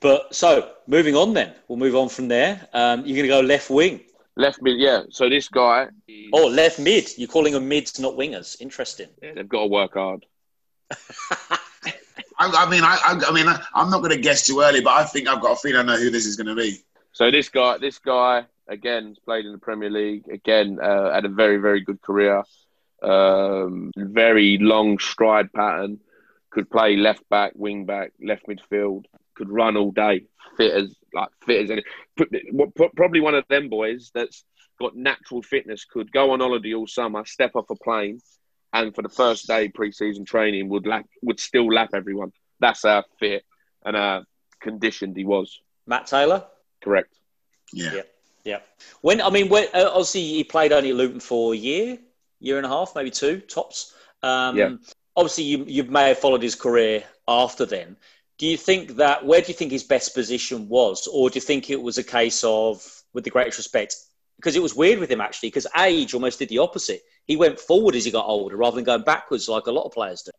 but 0.00 0.34
so 0.34 0.70
moving 0.86 1.16
on, 1.16 1.32
then 1.32 1.54
we'll 1.66 1.78
move 1.78 1.96
on 1.96 2.10
from 2.10 2.28
there. 2.28 2.68
Um, 2.74 3.06
you're 3.06 3.16
going 3.16 3.22
to 3.22 3.28
go 3.28 3.40
left 3.40 3.70
wing. 3.70 4.00
Left 4.36 4.60
mid, 4.60 4.78
yeah. 4.78 5.04
So 5.08 5.30
this 5.30 5.48
guy. 5.48 5.88
Is... 6.06 6.28
Oh, 6.34 6.46
left 6.46 6.78
mid. 6.78 7.08
You're 7.16 7.28
calling 7.28 7.54
them 7.54 7.68
mids, 7.68 7.98
not 7.98 8.14
wingers. 8.14 8.60
Interesting. 8.60 9.08
Yeah, 9.22 9.32
they've 9.34 9.48
got 9.48 9.62
to 9.62 9.66
work 9.66 9.94
hard. 9.94 10.26
I, 10.90 11.58
I, 12.38 12.68
mean, 12.68 12.82
I, 12.84 13.20
I, 13.26 13.32
mean, 13.32 13.46
I'm 13.74 13.90
not 13.90 13.98
going 13.98 14.10
to 14.10 14.20
guess 14.20 14.46
too 14.46 14.60
early, 14.60 14.82
but 14.82 14.92
I 14.92 15.04
think 15.04 15.26
I've 15.26 15.40
got 15.40 15.52
a 15.52 15.56
feeling 15.56 15.78
I 15.78 15.82
know 15.82 15.98
who 15.98 16.10
this 16.10 16.26
is 16.26 16.36
going 16.36 16.54
to 16.54 16.54
be. 16.54 16.78
So 17.12 17.30
this 17.30 17.48
guy, 17.48 17.78
this 17.78 17.98
guy 17.98 18.44
again, 18.68 19.08
has 19.08 19.18
played 19.18 19.46
in 19.46 19.52
the 19.52 19.58
Premier 19.58 19.90
League. 19.90 20.28
Again, 20.28 20.78
uh, 20.82 21.12
had 21.12 21.24
a 21.24 21.28
very, 21.28 21.58
very 21.58 21.80
good 21.80 22.02
career 22.02 22.42
um, 23.02 23.90
very 23.96 24.58
long 24.58 24.98
stride 24.98 25.52
pattern, 25.52 26.00
could 26.50 26.70
play 26.70 26.96
left 26.96 27.28
back, 27.28 27.52
wing 27.54 27.86
back, 27.86 28.12
left 28.22 28.46
midfield, 28.46 29.04
could 29.34 29.50
run 29.50 29.76
all 29.76 29.90
day, 29.90 30.24
fit 30.56 30.72
as 30.72 30.94
like 31.14 31.28
fit 31.44 31.64
as 31.64 31.70
any. 31.70 31.82
Probably 32.96 33.20
one 33.20 33.34
of 33.34 33.44
them 33.48 33.68
boys 33.68 34.10
that's 34.14 34.44
got 34.78 34.96
natural 34.96 35.42
fitness 35.42 35.84
could 35.84 36.12
go 36.12 36.32
on 36.32 36.40
holiday 36.40 36.74
all 36.74 36.86
summer, 36.86 37.24
step 37.24 37.52
off 37.54 37.70
a 37.70 37.76
plane, 37.76 38.20
and 38.72 38.94
for 38.94 39.02
the 39.02 39.08
first 39.08 39.46
day 39.46 39.68
pre-season 39.68 40.24
training 40.24 40.68
would 40.68 40.86
lap 40.86 41.06
would 41.22 41.40
still 41.40 41.72
lap 41.72 41.90
everyone. 41.94 42.32
That's 42.60 42.82
how 42.84 43.04
fit 43.18 43.44
and 43.84 43.96
how 43.96 44.24
conditioned 44.60 45.16
he 45.16 45.24
was. 45.24 45.58
Matt 45.86 46.06
Taylor, 46.06 46.44
correct? 46.82 47.14
Yeah. 47.72 47.94
yeah. 47.94 48.02
Yeah. 48.44 48.58
When 49.02 49.20
I 49.20 49.30
mean, 49.30 49.48
when, 49.48 49.68
uh, 49.72 49.88
obviously 49.88 50.22
he 50.22 50.44
played 50.44 50.72
only 50.72 50.90
at 50.90 50.96
Luton 50.96 51.20
for 51.20 51.54
a 51.54 51.56
year, 51.56 51.98
year 52.42 52.56
and 52.56 52.66
a 52.66 52.68
half, 52.68 52.92
maybe 52.94 53.10
two 53.10 53.40
tops. 53.40 53.94
Um, 54.22 54.56
yeah. 54.56 54.70
Obviously, 55.16 55.44
you, 55.44 55.64
you 55.66 55.84
may 55.84 56.08
have 56.08 56.18
followed 56.18 56.42
his 56.42 56.54
career 56.54 57.04
after 57.28 57.66
then. 57.66 57.96
Do 58.38 58.46
you 58.46 58.56
think 58.56 58.96
that, 58.96 59.24
where 59.24 59.40
do 59.40 59.48
you 59.48 59.54
think 59.54 59.70
his 59.70 59.84
best 59.84 60.14
position 60.14 60.68
was? 60.68 61.06
Or 61.06 61.30
do 61.30 61.36
you 61.36 61.40
think 61.40 61.70
it 61.70 61.80
was 61.80 61.98
a 61.98 62.04
case 62.04 62.42
of, 62.44 62.84
with 63.12 63.24
the 63.24 63.30
greatest 63.30 63.58
respect, 63.58 63.94
because 64.36 64.56
it 64.56 64.62
was 64.62 64.74
weird 64.74 64.98
with 64.98 65.10
him 65.10 65.20
actually, 65.20 65.50
because 65.50 65.66
age 65.78 66.14
almost 66.14 66.38
did 66.38 66.48
the 66.48 66.58
opposite. 66.58 67.02
He 67.26 67.36
went 67.36 67.60
forward 67.60 67.94
as 67.94 68.04
he 68.04 68.10
got 68.10 68.26
older 68.26 68.56
rather 68.56 68.74
than 68.74 68.84
going 68.84 69.02
backwards 69.02 69.48
like 69.48 69.66
a 69.66 69.72
lot 69.72 69.84
of 69.84 69.92
players 69.92 70.22
do. 70.22 70.32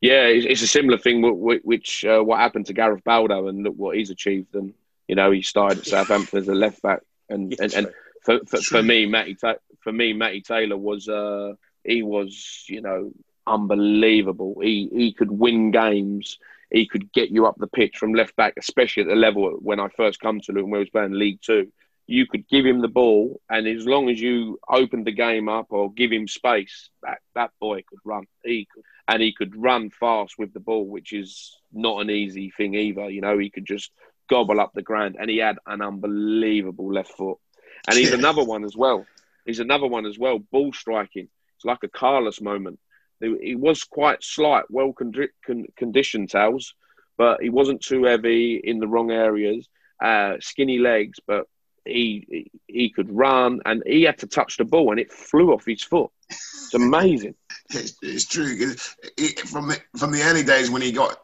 Yeah, 0.00 0.26
it's 0.26 0.62
a 0.62 0.68
similar 0.68 0.98
thing, 0.98 1.22
which 1.64 2.04
uh, 2.04 2.20
what 2.20 2.38
happened 2.38 2.66
to 2.66 2.72
Gareth 2.72 3.02
Bale 3.04 3.48
and 3.48 3.64
look 3.64 3.74
what 3.74 3.96
he's 3.96 4.10
achieved. 4.10 4.54
And, 4.54 4.74
you 5.08 5.16
know, 5.16 5.32
he 5.32 5.42
started 5.42 5.78
at 5.78 5.86
Southampton 5.86 6.38
as 6.38 6.48
a 6.48 6.54
left 6.54 6.82
back. 6.82 7.00
And, 7.28 7.52
yeah, 7.58 7.64
and, 7.64 7.74
and, 7.74 7.86
for, 8.22 8.40
for, 8.46 8.60
for 8.60 8.82
me, 8.82 9.06
Matty, 9.06 9.36
for 9.80 9.92
me, 9.92 10.12
Matty 10.12 10.40
Taylor 10.40 10.76
was 10.76 11.08
uh, 11.08 11.54
he 11.84 12.02
was 12.02 12.64
you 12.68 12.80
know 12.80 13.12
unbelievable. 13.46 14.56
He 14.62 14.88
he 14.92 15.12
could 15.12 15.30
win 15.30 15.70
games. 15.70 16.38
he 16.70 16.86
could 16.86 17.12
get 17.12 17.30
you 17.30 17.46
up 17.46 17.56
the 17.58 17.66
pitch 17.66 17.96
from 17.96 18.12
left 18.14 18.36
back, 18.36 18.54
especially 18.58 19.02
at 19.02 19.08
the 19.08 19.14
level 19.16 19.50
when 19.60 19.80
I 19.80 19.88
first 19.88 20.20
come 20.20 20.40
to 20.40 20.52
Luton, 20.52 20.70
where 20.70 20.80
he 20.80 20.84
was 20.84 20.90
playing 20.90 21.12
League 21.12 21.40
Two. 21.42 21.72
You 22.06 22.26
could 22.26 22.48
give 22.48 22.64
him 22.64 22.80
the 22.80 22.88
ball, 22.88 23.40
and 23.50 23.66
as 23.66 23.86
long 23.86 24.08
as 24.08 24.18
you 24.18 24.58
opened 24.68 25.06
the 25.06 25.12
game 25.12 25.48
up 25.48 25.66
or 25.70 25.92
give 25.92 26.10
him 26.10 26.26
space, 26.26 26.88
that, 27.02 27.18
that 27.34 27.50
boy 27.60 27.82
could 27.86 27.98
run. 28.02 28.24
He 28.42 28.66
could, 28.72 28.82
and 29.06 29.22
he 29.22 29.34
could 29.34 29.54
run 29.54 29.90
fast 29.90 30.38
with 30.38 30.54
the 30.54 30.60
ball, 30.60 30.86
which 30.86 31.12
is 31.12 31.58
not 31.70 32.00
an 32.00 32.10
easy 32.10 32.50
thing 32.56 32.74
either. 32.74 33.10
You 33.10 33.20
know, 33.20 33.36
he 33.38 33.50
could 33.50 33.66
just 33.66 33.90
gobble 34.30 34.58
up 34.58 34.72
the 34.74 34.82
ground, 34.82 35.16
and 35.20 35.28
he 35.28 35.36
had 35.38 35.58
an 35.66 35.82
unbelievable 35.82 36.90
left 36.92 37.12
foot. 37.12 37.38
And 37.86 37.96
he's 37.96 38.12
another 38.12 38.44
one 38.44 38.64
as 38.64 38.76
well. 38.76 39.06
He's 39.44 39.60
another 39.60 39.86
one 39.86 40.06
as 40.06 40.18
well. 40.18 40.38
Ball 40.38 40.72
striking. 40.72 41.28
It's 41.56 41.64
like 41.64 41.82
a 41.82 41.88
Carlos 41.88 42.40
moment. 42.40 42.78
He 43.20 43.56
was 43.56 43.82
quite 43.82 44.22
slight, 44.22 44.64
well 44.70 44.92
conditioned, 44.92 46.30
Towels, 46.30 46.74
but 47.16 47.42
he 47.42 47.50
wasn't 47.50 47.82
too 47.82 48.04
heavy 48.04 48.60
in 48.62 48.78
the 48.78 48.86
wrong 48.86 49.10
areas. 49.10 49.68
Uh, 50.00 50.34
skinny 50.38 50.78
legs, 50.78 51.18
but 51.26 51.48
he 51.84 52.50
he 52.68 52.90
could 52.90 53.10
run, 53.10 53.60
and 53.64 53.82
he 53.84 54.02
had 54.02 54.18
to 54.18 54.28
touch 54.28 54.56
the 54.56 54.64
ball, 54.64 54.92
and 54.92 55.00
it 55.00 55.12
flew 55.12 55.52
off 55.52 55.64
his 55.64 55.82
foot. 55.82 56.10
It's 56.30 56.74
amazing. 56.74 57.34
it's, 57.70 57.96
it's, 58.02 58.26
true. 58.26 58.54
It, 58.56 58.80
it, 59.16 59.40
from 59.40 59.68
the, 59.68 59.80
from 59.96 60.12
the 60.12 60.22
early 60.22 60.44
days 60.44 60.70
when 60.70 60.82
he 60.82 60.92
got 60.92 61.16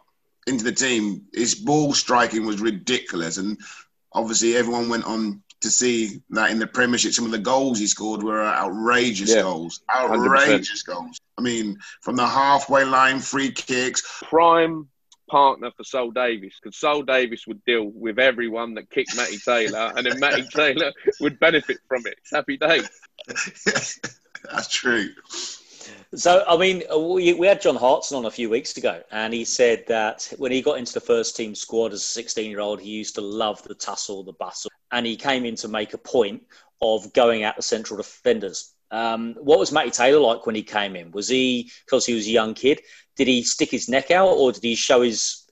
into 0.49 0.65
the 0.65 0.73
team, 0.73 1.27
his 1.33 1.55
ball 1.55 1.93
striking 1.93 2.45
was 2.45 2.61
ridiculous, 2.61 3.37
and 3.37 3.61
obviously 4.13 4.57
everyone 4.57 4.89
went 4.89 5.05
on 5.05 5.44
to 5.65 5.71
see 5.71 6.21
that 6.29 6.51
in 6.51 6.59
the 6.59 6.67
Premiership, 6.67 7.15
some 7.15 7.25
of 7.25 7.31
the 7.31 7.39
goals 7.39 7.79
he 7.79 7.87
scored 7.87 8.23
were 8.23 8.45
outrageous 8.45 9.35
yeah, 9.35 9.41
goals. 9.41 9.81
Outrageous 9.91 10.85
100%. 10.85 10.87
goals. 10.87 11.21
I 11.39 11.43
mean, 11.43 11.79
from 12.03 12.17
the 12.17 12.27
halfway 12.27 12.85
line, 12.85 13.19
free 13.19 13.51
kicks. 13.51 14.03
Prime 14.25 14.87
partner 15.31 15.71
for 15.75 15.83
Sol 15.83 16.11
Davis 16.11 16.61
because 16.63 16.77
Sol 16.77 17.01
Davis 17.01 17.47
would 17.47 17.65
deal 17.65 17.87
with 17.87 18.19
everyone 18.19 18.75
that 18.75 18.91
kicked 18.91 19.17
Matty 19.17 19.39
Taylor, 19.39 19.91
and 19.97 20.05
then 20.05 20.21
Matty 20.21 20.43
Taylor 20.55 20.93
would 21.21 21.41
benefit 21.41 21.79
from 21.89 22.03
it. 22.07 22.19
Happy 22.31 22.59
days. 22.59 22.89
That's 24.45 24.69
true. 24.69 25.09
So, 26.15 26.45
I 26.47 26.59
mean, 26.59 26.83
uh, 26.93 26.99
we, 26.99 27.33
we 27.33 27.47
had 27.47 27.63
John 27.63 27.77
Hartson 27.77 28.19
on 28.19 28.27
a 28.27 28.31
few 28.31 28.51
weeks 28.51 28.77
ago, 28.77 29.03
and 29.11 29.33
he 29.33 29.47
said 29.47 29.85
that 29.89 30.31
when 30.37 30.53
he 30.53 30.61
got 30.61 30.77
into 30.77 30.93
the 30.93 31.01
first 31.01 31.37
team 31.37 31.55
squad 31.55 31.95
as 31.95 32.03
a 32.03 32.07
16 32.07 32.51
year 32.51 32.61
old, 32.61 32.83
he 32.83 32.91
used 32.91 33.15
to 33.15 33.23
love 33.23 33.63
the 33.63 33.75
tussle, 33.75 34.23
the 34.25 34.35
bustle, 34.35 34.71
and 34.95 35.05
he 35.05 35.17
came 35.17 35.45
in 35.45 35.57
to 35.57 35.69
make 35.69 35.93
a 35.93 35.99
point 35.99 36.45
of 36.81 37.13
going 37.13 37.43
at 37.43 37.57
the 37.57 37.63
central 37.63 37.97
defenders. 37.97 38.73
Um, 38.93 39.35
what 39.41 39.59
was 39.59 39.73
Matty 39.73 39.91
Taylor 39.91 40.21
like 40.21 40.47
when 40.47 40.55
he 40.55 40.63
came 40.63 40.95
in? 40.95 41.11
Was 41.11 41.29
he 41.29 41.71
because 41.85 42.07
he 42.07 42.15
was 42.15 42.27
a 42.27 42.31
young 42.31 42.55
kid? 42.55 42.81
Did 43.17 43.27
he 43.27 43.43
stick 43.43 43.71
his 43.71 43.89
neck 43.89 44.13
out, 44.13 44.29
or 44.29 44.53
did 44.53 44.63
he 44.63 44.77
show 44.77 45.03
his, 45.03 45.43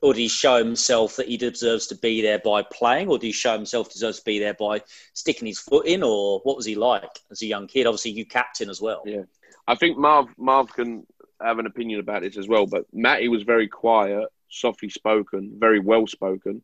or 0.00 0.14
did 0.14 0.20
he 0.20 0.28
show 0.28 0.58
himself 0.58 1.16
that 1.16 1.26
he 1.26 1.36
deserves 1.36 1.88
to 1.88 1.96
be 1.96 2.22
there 2.22 2.38
by 2.38 2.62
playing, 2.62 3.08
or 3.08 3.18
did 3.18 3.26
he 3.26 3.32
show 3.32 3.52
himself 3.52 3.92
deserves 3.92 4.20
to 4.20 4.24
be 4.24 4.38
there 4.38 4.54
by 4.54 4.80
sticking 5.12 5.46
his 5.46 5.58
foot 5.58 5.86
in, 5.86 6.04
or 6.04 6.38
what 6.44 6.56
was 6.56 6.66
he 6.66 6.76
like 6.76 7.10
as 7.32 7.42
a 7.42 7.46
young 7.46 7.66
kid? 7.66 7.86
Obviously, 7.86 8.12
you 8.12 8.24
captain 8.24 8.70
as 8.70 8.80
well. 8.80 9.02
Yeah, 9.04 9.22
I 9.66 9.74
think 9.74 9.98
Marv 9.98 10.28
Marv 10.38 10.72
can 10.72 11.04
have 11.42 11.58
an 11.58 11.66
opinion 11.66 11.98
about 11.98 12.22
this 12.22 12.36
as 12.36 12.46
well. 12.46 12.66
But 12.66 12.86
Matty 12.92 13.26
was 13.26 13.42
very 13.42 13.66
quiet, 13.66 14.28
softly 14.48 14.88
spoken, 14.88 15.56
very 15.58 15.80
well 15.80 16.06
spoken. 16.06 16.62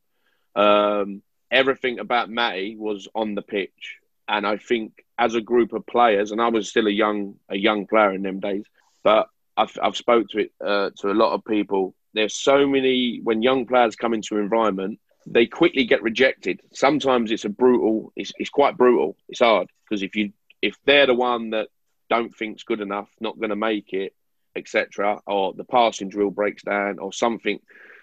Um, 0.54 1.22
everything 1.51 1.98
about 1.98 2.30
Matty 2.30 2.76
was 2.76 3.09
on 3.14 3.34
the 3.34 3.42
pitch, 3.42 3.96
and 4.28 4.46
I 4.46 4.57
think 4.57 5.05
as 5.18 5.34
a 5.34 5.40
group 5.40 5.72
of 5.72 5.86
players, 5.86 6.32
and 6.32 6.40
I 6.40 6.48
was 6.48 6.68
still 6.68 6.86
a 6.86 6.90
young 6.90 7.36
a 7.48 7.57
young 7.57 7.86
player 7.86 8.12
in 8.12 8.22
them 8.22 8.40
days, 8.40 8.64
but 9.03 9.28
I've 9.57 9.76
I've 9.82 9.96
spoke 9.96 10.28
to 10.30 10.38
it 10.38 10.53
uh, 10.64 10.90
to 10.98 11.11
a 11.11 11.14
lot 11.14 11.32
of 11.32 11.44
people. 11.44 11.94
There's 12.14 12.34
so 12.34 12.66
many 12.66 13.20
when 13.22 13.42
young 13.42 13.66
players 13.66 13.96
come 13.96 14.14
into 14.14 14.36
an 14.36 14.42
environment, 14.42 14.98
they 15.26 15.46
quickly 15.46 15.84
get 15.84 16.03
rejected. 16.03 16.61
Sometimes 16.72 17.30
it's 17.30 17.44
a 17.44 17.51
brutal. 17.51 18.12
It's 18.16 18.32
it's 18.38 18.51
quite 18.51 18.76
brutal. 18.76 19.16
It's 19.28 19.40
hard 19.40 19.68
because 19.84 20.03
if 20.03 20.16
you 20.16 20.32
if 20.62 20.76
they're 20.84 21.07
the 21.07 21.14
one 21.14 21.51
that 21.51 21.68
don't 22.09 22.34
think's 22.34 22.64
good 22.64 22.80
enough, 22.80 23.09
not 23.20 23.38
going 23.38 23.51
to 23.51 23.57
make 23.57 23.92
it, 23.92 24.14
etc., 24.57 25.20
or 25.26 25.55
the 25.55 25.64
passing 25.64 26.09
drill 26.09 26.30
breaks 26.30 26.62
down 26.62 26.98
or 26.98 27.12
something. 27.12 27.61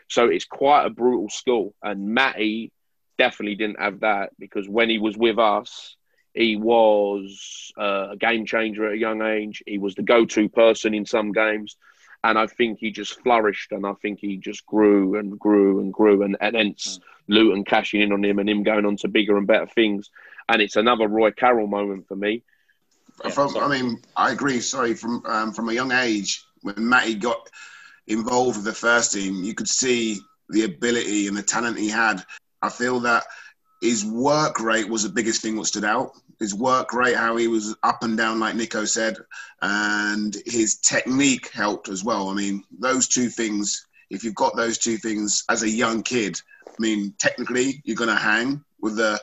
So 0.10 0.28
it's 0.28 0.46
quite 0.46 0.86
a 0.86 0.90
brutal 0.90 1.30
school. 1.30 1.76
And 1.84 2.10
Matty 2.10 2.72
definitely 3.18 3.56
didn't 3.56 3.80
have 3.80 4.02
that 4.02 4.32
because 4.40 4.68
when 4.68 4.90
he 4.90 5.00
was 5.00 5.18
with 5.18 5.40
us, 5.40 5.96
he 6.34 6.56
was 6.56 7.72
uh, 7.80 8.10
a 8.12 8.18
game 8.18 8.46
changer 8.46 8.88
at 8.88 8.94
a 8.94 8.98
young 8.98 9.22
age. 9.22 9.64
He 9.66 9.80
was 9.80 9.96
the 9.96 10.04
go-to 10.04 10.50
person 10.50 10.94
in 10.94 11.06
some 11.06 11.32
games, 11.32 11.78
and 12.24 12.38
I 12.38 12.46
think 12.46 12.78
he 12.80 12.92
just 12.92 13.20
flourished. 13.22 13.72
And 13.72 13.86
I 13.86 13.94
think 13.94 14.20
he 14.20 14.38
just 14.38 14.66
grew 14.66 15.18
and 15.18 15.40
grew 15.40 15.80
and 15.80 15.92
grew, 15.92 16.22
and, 16.22 16.38
and 16.40 16.56
hence 16.56 17.00
mm. 17.00 17.04
Luton 17.28 17.64
cashing 17.66 18.02
in 18.02 18.14
on 18.14 18.24
him 18.24 18.38
and 18.38 18.50
him 18.50 18.64
going 18.64 18.86
on 18.86 18.98
to 18.98 19.08
bigger 19.08 19.36
and 19.36 19.48
better 19.48 19.66
things. 19.66 20.12
And 20.48 20.62
it's 20.62 20.76
another 20.76 21.08
Roy 21.08 21.32
Carroll 21.32 21.68
moment 21.68 22.08
for 22.08 22.16
me. 22.16 22.44
Yeah, 23.24 23.32
from, 23.32 23.58
I 23.58 23.68
mean, 23.68 24.02
I 24.16 24.32
agree. 24.32 24.60
Sorry, 24.60 24.94
from 24.94 25.26
um, 25.26 25.52
from 25.54 25.70
a 25.70 25.74
young 25.74 25.92
age, 25.92 26.46
when 26.62 26.88
Matty 26.88 27.16
got 27.16 27.50
involved 28.06 28.58
with 28.58 28.66
the 28.66 28.74
first 28.74 29.14
team, 29.14 29.44
you 29.44 29.56
could 29.56 29.68
see 29.68 30.20
the 30.50 30.64
ability 30.64 31.28
and 31.28 31.36
the 31.36 31.42
talent 31.44 31.80
he 31.80 31.90
had. 31.90 32.24
I 32.62 32.70
feel 32.70 33.00
that 33.02 33.26
his 33.82 34.06
work 34.06 34.60
rate 34.60 34.90
was 34.90 35.04
the 35.04 35.10
biggest 35.10 35.42
thing 35.42 35.56
that 35.56 35.66
stood 35.66 35.86
out. 35.86 36.12
His 36.40 36.54
work 36.54 36.94
rate, 36.94 37.16
how 37.16 37.36
he 37.36 37.48
was 37.48 37.76
up 37.84 38.04
and 38.04 38.18
down, 38.18 38.40
like 38.40 38.56
Nico 38.56 38.86
said, 38.86 39.18
and 39.62 40.36
his 40.46 40.78
technique 40.78 41.52
helped 41.52 41.90
as 41.90 42.04
well. 42.04 42.30
I 42.30 42.34
mean, 42.34 42.64
those 42.80 43.08
two 43.08 43.30
things, 43.30 43.88
if 44.10 44.24
you've 44.24 44.36
got 44.36 44.56
those 44.56 44.78
two 44.78 44.98
things 44.98 45.44
as 45.50 45.64
a 45.64 45.70
young 45.70 46.04
kid, 46.04 46.40
I 46.68 46.74
mean, 46.80 47.14
technically, 47.20 47.82
you're 47.86 47.96
going 47.96 48.10
to 48.10 48.16
hang 48.16 48.64
with 48.82 48.98
the, 48.98 49.20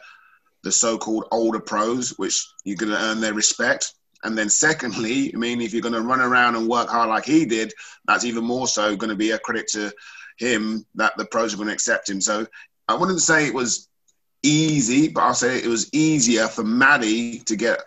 the 0.62 0.72
so 0.72 0.98
called 0.98 1.26
older 1.30 1.60
pros, 1.60 2.10
which 2.18 2.44
you're 2.64 2.76
going 2.76 2.92
to 2.92 2.98
earn 2.98 3.20
their 3.20 3.34
respect. 3.34 3.94
And 4.24 4.36
then, 4.36 4.48
secondly, 4.48 5.32
I 5.34 5.36
mean, 5.36 5.60
if 5.60 5.72
you're 5.72 5.82
going 5.82 5.94
to 5.94 6.00
run 6.00 6.20
around 6.20 6.56
and 6.56 6.68
work 6.68 6.88
hard 6.88 7.10
like 7.10 7.26
he 7.26 7.44
did, 7.44 7.72
that's 8.06 8.24
even 8.24 8.44
more 8.44 8.66
so 8.66 8.96
going 8.96 9.10
to 9.10 9.16
be 9.16 9.32
a 9.32 9.38
credit 9.38 9.68
to 9.68 9.92
him 10.38 10.84
that 10.94 11.16
the 11.16 11.26
pros 11.26 11.54
are 11.54 11.56
going 11.56 11.68
to 11.68 11.74
accept 11.74 12.08
him. 12.08 12.20
So 12.20 12.46
I 12.88 12.94
wouldn't 12.94 13.20
say 13.20 13.46
it 13.46 13.54
was 13.54 13.88
easy, 14.42 15.08
but 15.08 15.22
I'll 15.22 15.34
say 15.34 15.58
it 15.58 15.66
was 15.66 15.92
easier 15.92 16.48
for 16.48 16.62
Maddie 16.62 17.40
to 17.40 17.56
get 17.56 17.80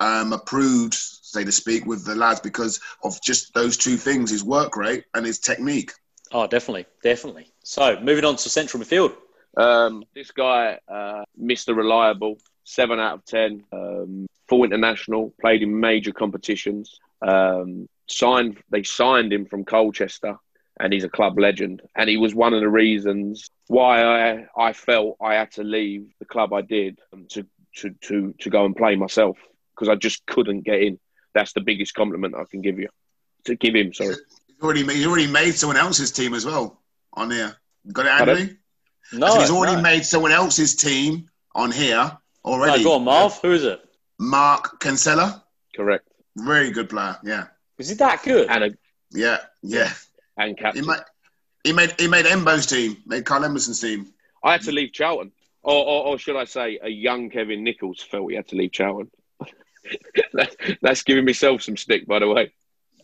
um, 0.00 0.32
approved, 0.32 0.94
so 0.94 1.44
to 1.44 1.52
speak, 1.52 1.86
with 1.86 2.04
the 2.04 2.14
lads 2.14 2.40
because 2.40 2.80
of 3.02 3.20
just 3.22 3.54
those 3.54 3.76
two 3.76 3.96
things: 3.96 4.30
his 4.30 4.44
work 4.44 4.76
rate 4.76 5.04
and 5.14 5.24
his 5.24 5.38
technique. 5.38 5.92
Oh, 6.32 6.46
definitely, 6.46 6.86
definitely. 7.02 7.46
So, 7.62 7.98
moving 8.00 8.24
on 8.24 8.36
to 8.36 8.48
central 8.48 8.82
midfield. 8.82 9.14
Um, 9.56 10.04
this 10.14 10.32
guy, 10.32 10.78
uh, 10.88 11.24
Mr. 11.40 11.76
Reliable, 11.76 12.38
seven 12.64 12.98
out 12.98 13.14
of 13.14 13.24
ten, 13.24 13.64
um, 13.72 14.26
full 14.48 14.64
international, 14.64 15.32
played 15.40 15.62
in 15.62 15.78
major 15.78 16.12
competitions. 16.12 16.98
Um, 17.22 17.88
signed, 18.08 18.58
they 18.70 18.82
signed 18.82 19.32
him 19.32 19.46
from 19.46 19.64
Colchester 19.64 20.38
and 20.80 20.92
he's 20.92 21.04
a 21.04 21.08
club 21.08 21.38
legend. 21.38 21.82
And 21.96 22.08
he 22.08 22.16
was 22.16 22.34
one 22.34 22.54
of 22.54 22.60
the 22.60 22.68
reasons 22.68 23.50
why 23.68 24.02
I 24.02 24.46
I 24.56 24.72
felt 24.72 25.16
I 25.20 25.34
had 25.34 25.52
to 25.52 25.64
leave 25.64 26.12
the 26.18 26.24
club 26.24 26.52
I 26.52 26.62
did 26.62 26.98
to 27.30 27.46
to 27.76 27.90
to 28.02 28.34
to 28.40 28.50
go 28.50 28.64
and 28.64 28.76
play 28.76 28.96
myself 28.96 29.38
because 29.74 29.88
I 29.88 29.94
just 29.94 30.26
couldn't 30.26 30.62
get 30.62 30.82
in. 30.82 30.98
That's 31.34 31.52
the 31.52 31.60
biggest 31.60 31.94
compliment 31.94 32.34
I 32.36 32.44
can 32.44 32.60
give 32.60 32.78
you. 32.78 32.88
To 33.46 33.56
give 33.56 33.74
him, 33.74 33.92
sorry. 33.92 34.14
He's 34.46 34.62
already 34.62 34.84
made, 34.84 34.96
he's 34.96 35.06
already 35.06 35.26
made 35.26 35.52
someone 35.52 35.76
else's 35.76 36.12
team 36.12 36.32
as 36.34 36.46
well 36.46 36.80
on 37.12 37.30
here. 37.30 37.56
Got 37.92 38.06
it, 38.06 38.12
Anthony? 38.12 38.56
No, 39.12 39.38
he's 39.38 39.50
already 39.50 39.76
no. 39.76 39.82
made 39.82 40.04
someone 40.06 40.32
else's 40.32 40.74
team 40.74 41.28
on 41.54 41.70
here 41.70 42.16
already. 42.44 42.82
No, 42.82 42.90
go 42.90 42.94
on, 42.94 43.04
Marv. 43.04 43.38
Who 43.42 43.52
is 43.52 43.64
it? 43.64 43.80
Mark 44.18 44.80
Kinsella. 44.80 45.44
Correct. 45.76 46.08
Very 46.36 46.70
good 46.70 46.88
player. 46.88 47.16
Yeah. 47.22 47.48
Is 47.78 47.88
he 47.88 47.96
that 47.96 48.22
good? 48.22 48.48
And 48.48 48.64
a, 48.64 48.70
yeah, 49.10 49.38
yeah 49.62 49.92
and 50.36 50.56
captain. 50.58 50.84
He 50.84 50.88
made, 50.88 51.00
he 51.64 51.72
made, 51.72 52.00
he 52.00 52.08
made 52.08 52.26
Embo's 52.26 52.66
team, 52.66 52.96
made 53.06 53.24
Carl 53.24 53.44
Emberson's 53.44 53.80
team. 53.80 54.12
I 54.42 54.52
had 54.52 54.62
to 54.62 54.72
leave 54.72 54.92
Charlton. 54.92 55.32
Or, 55.62 55.74
or, 55.74 56.06
or, 56.06 56.18
should 56.18 56.36
I 56.36 56.44
say, 56.44 56.78
a 56.82 56.90
young 56.90 57.30
Kevin 57.30 57.64
Nicholls 57.64 58.02
felt 58.02 58.30
he 58.30 58.36
had 58.36 58.48
to 58.48 58.56
leave 58.56 58.72
Charlton. 58.72 59.10
that's 60.82 61.02
giving 61.02 61.24
myself 61.24 61.62
some 61.62 61.76
stick, 61.76 62.06
by 62.06 62.18
the 62.18 62.28
way. 62.28 62.52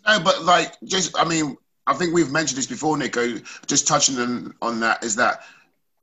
No, 0.06 0.20
but 0.20 0.42
like, 0.42 0.74
just 0.84 1.18
I 1.18 1.24
mean, 1.26 1.56
I 1.86 1.94
think 1.94 2.14
we've 2.14 2.30
mentioned 2.30 2.58
this 2.58 2.66
before, 2.66 2.98
Nico. 2.98 3.38
Just 3.66 3.86
touching 3.86 4.18
on, 4.18 4.54
on 4.60 4.80
that 4.80 5.02
is 5.02 5.16
that 5.16 5.42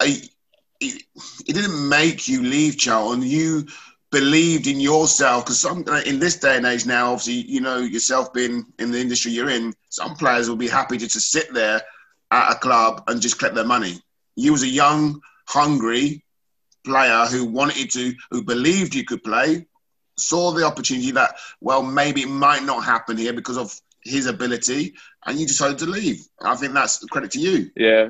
it, 0.01 0.30
it 0.82 1.05
didn't 1.45 1.89
make 1.89 2.28
you 2.28 2.43
leave 2.43 2.78
Charlton. 2.78 3.21
You 3.21 3.67
believed 4.12 4.68
in 4.68 4.80
yourself 4.80 5.45
because 5.45 5.60
some 5.60 5.84
in 6.05 6.20
this 6.20 6.38
day 6.38 6.55
and 6.55 6.66
age 6.66 6.86
now 6.86 7.12
obviously 7.12 7.51
you 7.51 7.60
know 7.60 7.78
yourself 7.80 8.32
being 8.34 8.66
in 8.80 8.91
the 8.91 8.99
industry 8.99 9.32
you're 9.32 9.49
in 9.49 9.74
some 9.89 10.16
players 10.16 10.47
will 10.47 10.55
be 10.55 10.68
happy 10.68 10.97
to 10.97 11.08
just 11.08 11.30
sit 11.30 11.53
there 11.53 11.82
at 12.32 12.51
a 12.53 12.55
club 12.60 13.03
and 13.08 13.22
just 13.22 13.38
collect 13.38 13.55
their 13.55 13.66
money 13.66 14.01
you 14.36 14.51
was 14.51 14.64
a 14.64 14.68
young 14.68 15.20
hungry 15.45 16.24
player 16.86 17.26
who 17.26 17.45
wanted 17.45 17.91
to 17.91 18.14
who 18.32 18.41
believed 18.41 18.95
you 18.95 19.03
could 19.03 19.24
play 19.24 19.66
saw 20.18 20.51
the 20.51 20.64
opportunity 20.64 21.12
that 21.12 21.36
well 21.60 21.84
maybe 21.84 22.22
it 22.22 22.30
might 22.30 22.64
not 22.64 22.86
happen 22.86 23.18
here 23.18 23.34
because 23.34 23.58
of 23.58 23.78
his 24.08 24.26
ability, 24.26 24.95
and 25.26 25.39
you 25.39 25.45
decided 25.45 25.78
to 25.80 25.86
leave. 25.86 26.26
I 26.41 26.55
think 26.55 26.74
that's 26.74 27.03
credit 27.05 27.32
to 27.32 27.39
you. 27.39 27.72
Yeah. 27.76 28.10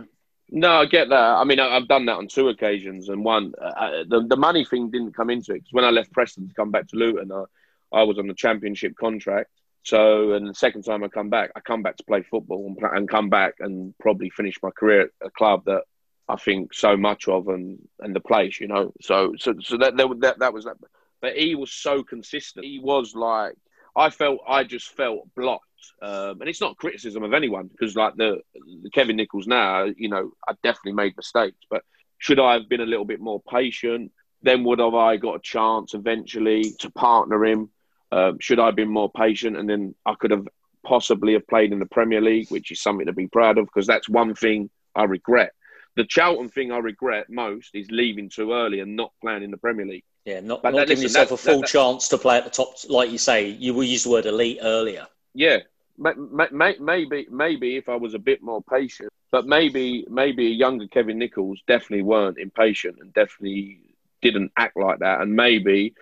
No, 0.49 0.81
I 0.81 0.85
get 0.85 1.09
that. 1.09 1.35
I 1.35 1.43
mean, 1.43 1.59
I've 1.59 1.87
done 1.87 2.05
that 2.05 2.17
on 2.17 2.27
two 2.27 2.47
occasions, 2.47 3.09
and 3.09 3.23
one, 3.23 3.53
uh, 3.61 3.65
uh, 3.65 4.03
the 4.07 4.25
the 4.27 4.37
money 4.37 4.63
thing 4.63 4.89
didn't 4.89 5.13
come 5.13 5.29
into 5.29 5.51
it 5.51 5.59
because 5.59 5.73
when 5.73 5.83
I 5.83 5.89
left 5.89 6.13
Preston 6.13 6.47
to 6.47 6.53
come 6.53 6.71
back 6.71 6.87
to 6.87 6.95
Luton, 6.95 7.31
I, 7.31 7.43
I 7.91 8.03
was 8.03 8.17
on 8.17 8.29
a 8.29 8.33
championship 8.33 8.95
contract. 8.95 9.49
So, 9.83 10.33
and 10.33 10.47
the 10.47 10.53
second 10.53 10.83
time 10.83 11.03
I 11.03 11.09
come 11.09 11.29
back, 11.29 11.51
I 11.55 11.59
come 11.59 11.81
back 11.81 11.97
to 11.97 12.03
play 12.03 12.21
football 12.21 12.65
and, 12.67 12.77
and 12.93 13.09
come 13.09 13.29
back 13.29 13.55
and 13.59 13.93
probably 13.99 14.29
finish 14.29 14.55
my 14.61 14.69
career 14.69 15.01
at 15.01 15.27
a 15.27 15.29
club 15.31 15.63
that 15.65 15.83
I 16.27 16.35
think 16.37 16.73
so 16.73 16.97
much 16.97 17.27
of 17.27 17.47
and 17.49 17.79
and 17.99 18.15
the 18.15 18.19
place, 18.21 18.59
you 18.59 18.67
know. 18.67 18.93
So 19.01 19.33
so 19.37 19.55
so 19.61 19.77
that 19.77 19.97
that 19.97 20.39
that 20.39 20.53
was 20.53 20.65
that. 20.65 20.77
But 21.21 21.35
he 21.35 21.55
was 21.55 21.73
so 21.73 22.03
consistent. 22.03 22.65
He 22.65 22.79
was 22.79 23.15
like 23.15 23.55
I 23.97 24.09
felt 24.09 24.39
I 24.47 24.63
just 24.63 24.95
felt 24.95 25.27
blocked. 25.35 25.63
Um, 26.01 26.39
and 26.41 26.49
it's 26.49 26.61
not 26.61 26.77
criticism 26.77 27.23
of 27.23 27.33
anyone 27.33 27.67
because 27.67 27.95
like 27.95 28.15
the, 28.15 28.39
the 28.83 28.89
Kevin 28.91 29.15
Nicholls 29.15 29.47
now, 29.47 29.85
you 29.85 30.09
know, 30.09 30.31
I 30.47 30.53
definitely 30.63 30.93
made 30.93 31.17
mistakes. 31.17 31.57
But 31.69 31.83
should 32.19 32.39
I 32.39 32.53
have 32.53 32.69
been 32.69 32.81
a 32.81 32.85
little 32.85 33.05
bit 33.05 33.19
more 33.19 33.41
patient? 33.49 34.11
Then 34.43 34.63
would 34.65 34.79
have 34.79 34.93
I 34.93 35.17
got 35.17 35.37
a 35.37 35.41
chance 35.41 35.95
eventually 35.95 36.71
to 36.79 36.91
partner 36.91 37.43
him? 37.43 37.69
Um, 38.11 38.37
should 38.39 38.59
I 38.59 38.67
have 38.67 38.75
been 38.75 38.89
more 38.89 39.11
patient? 39.11 39.57
And 39.57 39.67
then 39.67 39.95
I 40.05 40.13
could 40.13 40.31
have 40.31 40.47
possibly 40.85 41.33
have 41.33 41.47
played 41.47 41.73
in 41.73 41.79
the 41.79 41.85
Premier 41.87 42.21
League, 42.21 42.49
which 42.49 42.71
is 42.71 42.81
something 42.81 43.07
to 43.07 43.13
be 43.13 43.27
proud 43.27 43.57
of 43.57 43.65
because 43.65 43.87
that's 43.87 44.07
one 44.07 44.35
thing 44.35 44.69
I 44.95 45.03
regret 45.05 45.51
the 45.97 46.05
Charlton 46.05 46.47
thing 46.47 46.71
I 46.71 46.77
regret 46.77 47.25
most 47.27 47.71
is 47.73 47.89
leaving 47.89 48.29
too 48.29 48.53
early 48.53 48.79
and 48.79 48.95
not 48.95 49.11
playing 49.19 49.41
in 49.41 49.49
the 49.49 49.57
Premier 49.57 49.85
League. 49.85 50.03
Yeah, 50.27 50.41
not, 50.41 50.63
not 50.63 50.87
giving 50.87 51.03
yourself 51.03 51.31
a 51.31 51.37
full 51.37 51.61
that, 51.61 51.69
chance 51.69 52.09
to 52.09 52.17
play 52.17 52.37
at 52.37 52.43
the 52.43 52.49
top, 52.49 52.75
like 52.89 53.11
you 53.11 53.17
say. 53.17 53.47
You 53.47 53.73
will 53.73 53.85
use 53.85 54.03
the 54.03 54.09
word 54.09 54.25
elite 54.25 54.59
earlier. 54.61 55.07
Yeah, 55.33 55.59
maybe 55.97 57.27
maybe 57.29 57.77
if 57.77 57.87
I 57.87 57.95
was 57.95 58.13
a 58.13 58.19
bit 58.19 58.41
more 58.43 58.61
patient, 58.61 59.09
but 59.31 59.47
maybe 59.47 60.05
maybe 60.09 60.47
a 60.47 60.49
younger 60.49 60.87
Kevin 60.87 61.17
Nicholls 61.17 61.61
definitely 61.65 62.03
weren't 62.03 62.37
impatient 62.37 62.97
and 62.99 63.13
definitely 63.13 63.79
didn't 64.21 64.51
act 64.57 64.75
like 64.75 64.99
that. 64.99 65.21
And 65.21 65.33
maybe 65.33 65.93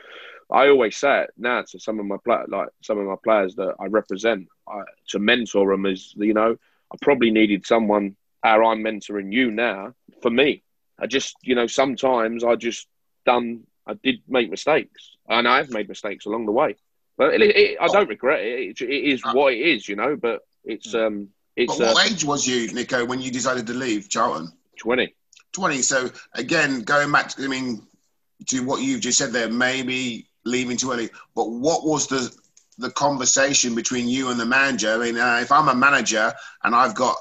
I 0.49 0.69
always 0.69 0.97
say 0.97 1.23
it 1.23 1.31
now 1.37 1.61
to 1.61 1.79
some 1.79 1.99
of 1.99 2.05
my 2.07 2.17
like 2.47 2.69
some 2.81 2.97
of 2.97 3.05
my 3.05 3.17
players 3.23 3.53
that 3.55 3.75
I 3.79 3.85
represent 3.85 4.47
I, 4.67 4.81
to 5.09 5.19
mentor 5.19 5.71
them 5.71 5.85
is 5.85 6.15
you 6.17 6.33
know 6.33 6.57
I 6.91 6.95
probably 6.99 7.29
needed 7.29 7.67
someone 7.67 8.15
how 8.45 8.63
I'm 8.65 8.83
mentoring 8.83 9.33
you 9.33 9.49
now, 9.49 9.95
for 10.21 10.29
me, 10.29 10.61
I 10.99 11.07
just, 11.07 11.35
you 11.41 11.55
know, 11.55 11.65
sometimes 11.65 12.43
I 12.43 12.55
just 12.55 12.87
done, 13.25 13.63
I 13.87 13.93
did 13.93 14.21
make 14.27 14.49
mistakes 14.49 15.15
and 15.27 15.47
I've 15.47 15.69
made 15.69 15.87
mistakes 15.87 16.25
along 16.25 16.45
the 16.45 16.51
way. 16.51 16.75
But 17.17 17.35
it, 17.35 17.41
it, 17.41 17.77
I 17.79 17.87
don't 17.87 18.09
regret 18.09 18.41
it. 18.41 18.81
it. 18.81 18.81
It 18.81 19.03
is 19.13 19.23
uh, 19.23 19.31
what 19.33 19.53
it 19.53 19.59
is, 19.59 19.87
you 19.87 19.95
know, 19.95 20.15
but 20.15 20.41
it's, 20.63 20.93
um, 20.93 21.29
it's. 21.55 21.77
But 21.77 21.87
what 21.93 22.05
uh, 22.05 22.09
age 22.09 22.25
was 22.25 22.45
you, 22.45 22.71
Nico, 22.73 23.05
when 23.05 23.21
you 23.21 23.31
decided 23.31 23.67
to 23.67 23.73
leave 23.73 24.09
Charlton? 24.09 24.51
20. 24.79 25.13
20. 25.53 25.81
So 25.81 26.09
again, 26.33 26.81
going 26.81 27.11
back 27.11 27.29
to, 27.29 27.45
I 27.45 27.47
mean, 27.47 27.87
to 28.47 28.65
what 28.65 28.81
you've 28.81 29.01
just 29.01 29.17
said 29.17 29.31
there, 29.31 29.49
maybe 29.49 30.27
leaving 30.43 30.75
too 30.75 30.91
early, 30.91 31.09
but 31.35 31.49
what 31.49 31.85
was 31.85 32.07
the, 32.07 32.35
the 32.77 32.91
conversation 32.91 33.75
between 33.75 34.09
you 34.09 34.29
and 34.29 34.39
the 34.39 34.45
manager? 34.45 34.93
I 34.93 34.97
mean, 34.97 35.17
uh, 35.17 35.39
if 35.41 35.51
I'm 35.51 35.69
a 35.69 35.75
manager 35.75 36.33
and 36.63 36.75
I've 36.75 36.95
got 36.95 37.15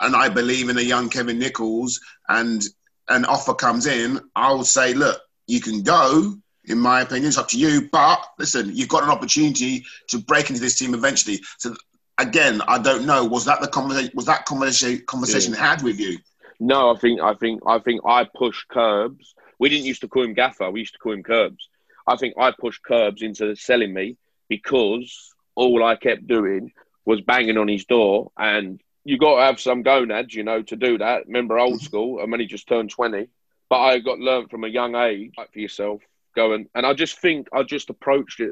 and 0.00 0.16
I 0.16 0.28
believe 0.28 0.68
in 0.68 0.78
a 0.78 0.82
young 0.82 1.08
Kevin 1.10 1.38
Nicholls 1.38 2.00
and 2.28 2.62
an 3.08 3.24
offer 3.26 3.54
comes 3.54 3.86
in, 3.86 4.20
I'll 4.34 4.64
say, 4.64 4.94
look, 4.94 5.20
you 5.50 5.60
can 5.60 5.82
go. 5.82 6.36
In 6.64 6.78
my 6.78 7.00
opinion, 7.00 7.28
it's 7.28 7.38
up 7.38 7.48
to 7.48 7.58
you. 7.58 7.88
But 7.90 8.24
listen, 8.38 8.70
you've 8.74 8.88
got 8.88 9.02
an 9.02 9.10
opportunity 9.10 9.84
to 10.08 10.18
break 10.18 10.50
into 10.50 10.60
this 10.60 10.78
team 10.78 10.94
eventually. 10.94 11.40
So 11.58 11.74
again, 12.18 12.62
I 12.68 12.78
don't 12.78 13.06
know. 13.06 13.24
Was 13.24 13.44
that 13.46 13.60
the 13.60 13.68
conversation? 13.68 14.12
Was 14.14 14.26
that 14.26 14.44
conversation 14.44 15.04
conversation 15.06 15.54
yeah. 15.54 15.70
had 15.70 15.82
with 15.82 15.98
you? 15.98 16.18
No, 16.60 16.94
I 16.94 16.98
think 16.98 17.20
I 17.20 17.34
think 17.34 17.62
I 17.66 17.78
think 17.78 18.02
I 18.06 18.24
pushed 18.24 18.68
Curbs. 18.68 19.34
We 19.58 19.68
didn't 19.68 19.86
used 19.86 20.02
to 20.02 20.08
call 20.08 20.24
him 20.24 20.34
Gaffer. 20.34 20.70
We 20.70 20.80
used 20.80 20.94
to 20.94 20.98
call 20.98 21.12
him 21.12 21.22
Curbs. 21.22 21.68
I 22.06 22.16
think 22.16 22.34
I 22.38 22.52
pushed 22.52 22.82
Curbs 22.82 23.22
into 23.22 23.56
selling 23.56 23.92
me 23.92 24.16
because 24.48 25.34
all 25.54 25.84
I 25.84 25.96
kept 25.96 26.26
doing 26.26 26.72
was 27.04 27.20
banging 27.22 27.56
on 27.56 27.68
his 27.68 27.84
door 27.84 28.30
and 28.36 28.80
you 29.04 29.18
got 29.18 29.36
to 29.36 29.42
have 29.42 29.60
some 29.60 29.82
gonads, 29.82 30.34
you 30.34 30.42
know, 30.42 30.62
to 30.62 30.76
do 30.76 30.98
that. 30.98 31.26
Remember, 31.26 31.58
old 31.58 31.74
mm-hmm. 31.74 31.84
school. 31.84 32.20
I'm 32.20 32.32
only 32.32 32.46
just 32.46 32.68
turned 32.68 32.90
twenty, 32.90 33.28
but 33.70 33.78
I 33.78 34.00
got 34.00 34.18
learned 34.18 34.50
from 34.50 34.64
a 34.64 34.68
young 34.68 34.94
age. 34.96 35.32
Like 35.38 35.52
for 35.52 35.60
yourself, 35.60 36.02
go 36.36 36.52
and 36.52 36.68
I 36.74 36.92
just 36.92 37.18
think 37.18 37.48
I 37.52 37.62
just 37.62 37.88
approached 37.88 38.40
it. 38.40 38.50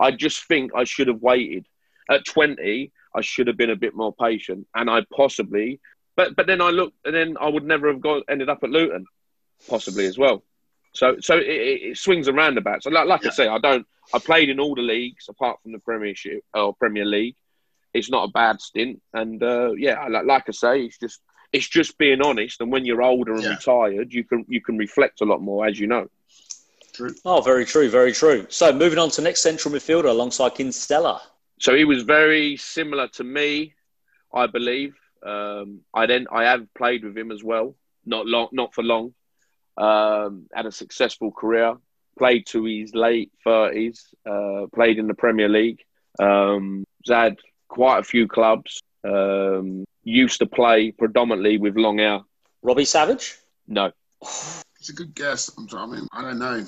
I 0.00 0.10
just 0.10 0.48
think 0.48 0.72
I 0.74 0.84
should 0.84 1.08
have 1.08 1.22
waited. 1.22 1.66
At 2.10 2.26
twenty, 2.26 2.92
I 3.14 3.20
should 3.20 3.46
have 3.46 3.56
been 3.56 3.70
a 3.70 3.76
bit 3.76 3.94
more 3.94 4.12
patient, 4.14 4.66
and 4.74 4.90
I 4.90 5.04
possibly. 5.14 5.80
But 6.16 6.34
but 6.34 6.46
then 6.46 6.60
I 6.60 6.70
looked, 6.70 6.96
and 7.04 7.14
then 7.14 7.36
I 7.40 7.48
would 7.48 7.64
never 7.64 7.88
have 7.88 8.00
got 8.00 8.24
ended 8.28 8.48
up 8.48 8.64
at 8.64 8.70
Luton, 8.70 9.06
possibly 9.68 10.06
as 10.06 10.18
well. 10.18 10.42
So 10.92 11.16
so 11.20 11.36
it, 11.36 11.46
it 11.46 11.96
swings 11.98 12.28
and 12.28 12.36
roundabouts. 12.36 12.84
So 12.84 12.90
like, 12.90 13.06
like 13.06 13.22
yeah. 13.22 13.30
I 13.30 13.34
say, 13.34 13.46
I 13.48 13.58
don't. 13.58 13.86
I 14.12 14.18
played 14.18 14.48
in 14.48 14.60
all 14.60 14.74
the 14.74 14.82
leagues 14.82 15.28
apart 15.28 15.62
from 15.62 15.72
the 15.72 15.78
Premiership 15.78 16.44
or 16.52 16.74
Premier 16.74 17.06
League 17.06 17.36
it's 17.94 18.10
not 18.10 18.28
a 18.28 18.32
bad 18.32 18.60
stint. 18.60 19.00
And 19.14 19.42
uh, 19.42 19.72
yeah, 19.78 20.06
like, 20.08 20.26
like, 20.26 20.44
I 20.48 20.52
say, 20.52 20.80
it's 20.82 20.98
just 20.98 21.20
it's 21.54 21.68
just 21.68 21.96
being 21.98 22.20
honest. 22.20 22.60
And 22.60 22.70
when 22.72 22.84
you're 22.84 23.02
older 23.02 23.32
and 23.32 23.44
yeah. 23.44 23.50
retired, 23.50 24.12
you 24.12 24.24
can 24.24 24.44
you 24.48 24.60
can 24.60 24.76
reflect 24.76 25.20
a 25.20 25.24
lot 25.24 25.40
more, 25.40 25.66
as 25.66 25.78
you 25.78 25.86
know. 25.86 26.08
True. 26.92 27.14
Oh, 27.24 27.40
very 27.40 27.64
true, 27.64 27.88
very 27.88 28.12
true. 28.12 28.46
So 28.50 28.72
moving 28.72 28.98
on 28.98 29.10
to 29.10 29.22
next 29.22 29.40
central 29.40 29.72
midfielder 29.74 30.10
alongside 30.10 30.54
Kinsella. 30.56 31.22
So 31.60 31.74
he 31.74 31.84
was 31.84 32.02
very 32.02 32.56
similar 32.56 33.08
to 33.08 33.24
me, 33.24 33.74
I 34.32 34.46
believe. 34.48 34.94
Um, 35.24 35.80
I 35.94 36.06
then 36.06 36.26
I 36.30 36.42
have 36.44 36.62
played 36.74 37.04
with 37.04 37.16
him 37.16 37.30
as 37.30 37.42
well, 37.42 37.76
not 38.04 38.26
long, 38.26 38.48
not 38.52 38.74
for 38.74 38.82
long. 38.82 39.14
Um, 39.76 40.46
had 40.52 40.66
a 40.66 40.72
successful 40.72 41.30
career. 41.30 41.76
Played 42.18 42.46
to 42.48 42.64
his 42.64 42.94
late 42.94 43.32
thirties. 43.44 44.06
Uh, 44.28 44.66
played 44.74 44.98
in 44.98 45.06
the 45.06 45.14
Premier 45.14 45.48
League. 45.48 45.82
Um, 46.18 46.84
had 47.08 47.38
quite 47.68 47.98
a 47.98 48.04
few 48.04 48.26
clubs. 48.28 48.80
Um, 49.04 49.84
used 50.02 50.38
to 50.38 50.46
play 50.46 50.92
predominantly 50.92 51.58
with 51.58 51.76
long 51.76 51.98
hair. 51.98 52.20
Robbie 52.62 52.84
Savage? 52.84 53.36
No. 53.66 53.92
It's 54.22 54.88
a 54.88 54.92
good 54.92 55.14
guess. 55.14 55.50
I'm 55.56 55.68
I 55.76 55.86
mean, 55.86 56.08
I 56.12 56.22
don't 56.22 56.38
know. 56.38 56.64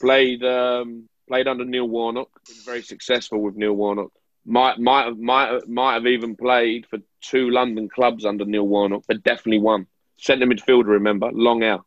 Played 0.00 0.44
um, 0.44 1.08
played 1.28 1.48
under 1.48 1.64
Neil 1.64 1.88
Warnock. 1.88 2.28
Been 2.46 2.56
very 2.64 2.82
successful 2.82 3.40
with 3.40 3.56
Neil 3.56 3.72
Warnock. 3.72 4.12
Might 4.44 4.78
might 4.78 5.06
have 5.06 5.18
might 5.18 5.66
might 5.68 5.94
have 5.94 6.06
even 6.06 6.36
played 6.36 6.86
for 6.86 6.98
two 7.20 7.50
London 7.50 7.88
clubs 7.88 8.24
under 8.24 8.44
Neil 8.44 8.66
Warnock, 8.66 9.04
but 9.08 9.22
definitely 9.22 9.58
one. 9.60 9.86
Centre 10.18 10.46
midfielder, 10.46 10.86
remember, 10.86 11.30
long 11.32 11.62
hair. 11.62 11.78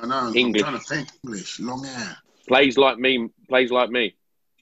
I 0.00 0.06
know. 0.06 0.32
English. 0.34 0.62
I'm 0.62 0.70
trying 0.70 0.80
to 0.80 0.86
think. 0.86 1.08
English, 1.24 1.60
long 1.60 1.84
hair. 1.84 2.16
Plays 2.46 2.78
like 2.78 2.98
me. 2.98 3.28
Plays 3.48 3.70
like 3.70 3.90
me. 3.90 4.14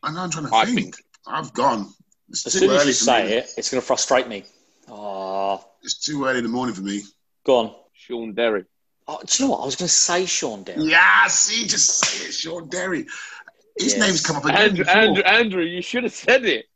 I 0.03 0.13
know. 0.13 0.21
I'm 0.21 0.31
trying 0.31 0.47
to 0.47 0.55
I 0.55 0.65
think. 0.65 0.97
think. 0.97 0.97
I've 1.27 1.53
gone. 1.53 1.93
It's 2.29 2.47
as 2.47 2.53
soon 2.55 2.71
as 2.71 2.87
you 2.87 2.93
say 2.93 3.25
me. 3.25 3.33
it, 3.35 3.51
it's 3.57 3.71
going 3.71 3.81
to 3.81 3.87
frustrate 3.87 4.29
me. 4.29 4.45
Oh. 4.89 5.65
It's 5.83 5.99
too 5.99 6.25
early 6.25 6.39
in 6.39 6.45
the 6.45 6.51
morning 6.51 6.75
for 6.75 6.83
me. 6.83 7.03
Go 7.45 7.57
on. 7.59 7.75
Shaun 7.93 8.35
Derry. 8.35 8.65
Oh, 9.09 9.21
do 9.25 9.43
you 9.43 9.49
know 9.49 9.53
what? 9.53 9.63
I 9.63 9.67
was 9.67 9.77
going 9.77 9.87
to 9.87 9.95
say 9.95 10.27
Shaun 10.27 10.65
Derry. 10.65 10.83
Yeah, 10.83 11.27
see, 11.29 11.67
just 11.67 12.05
say 12.05 12.27
it, 12.27 12.33
Shaun 12.33 12.69
Derry. 12.69 13.07
His 13.79 13.95
yes. 13.95 14.01
name's 14.01 14.27
come 14.27 14.37
up 14.37 14.45
again. 14.45 14.57
Andrew, 14.57 14.85
Andrew, 14.87 15.23
Andrew, 15.23 15.63
you 15.63 15.83
should 15.83 16.05
have 16.05 16.15
said 16.15 16.45
it. 16.45 16.67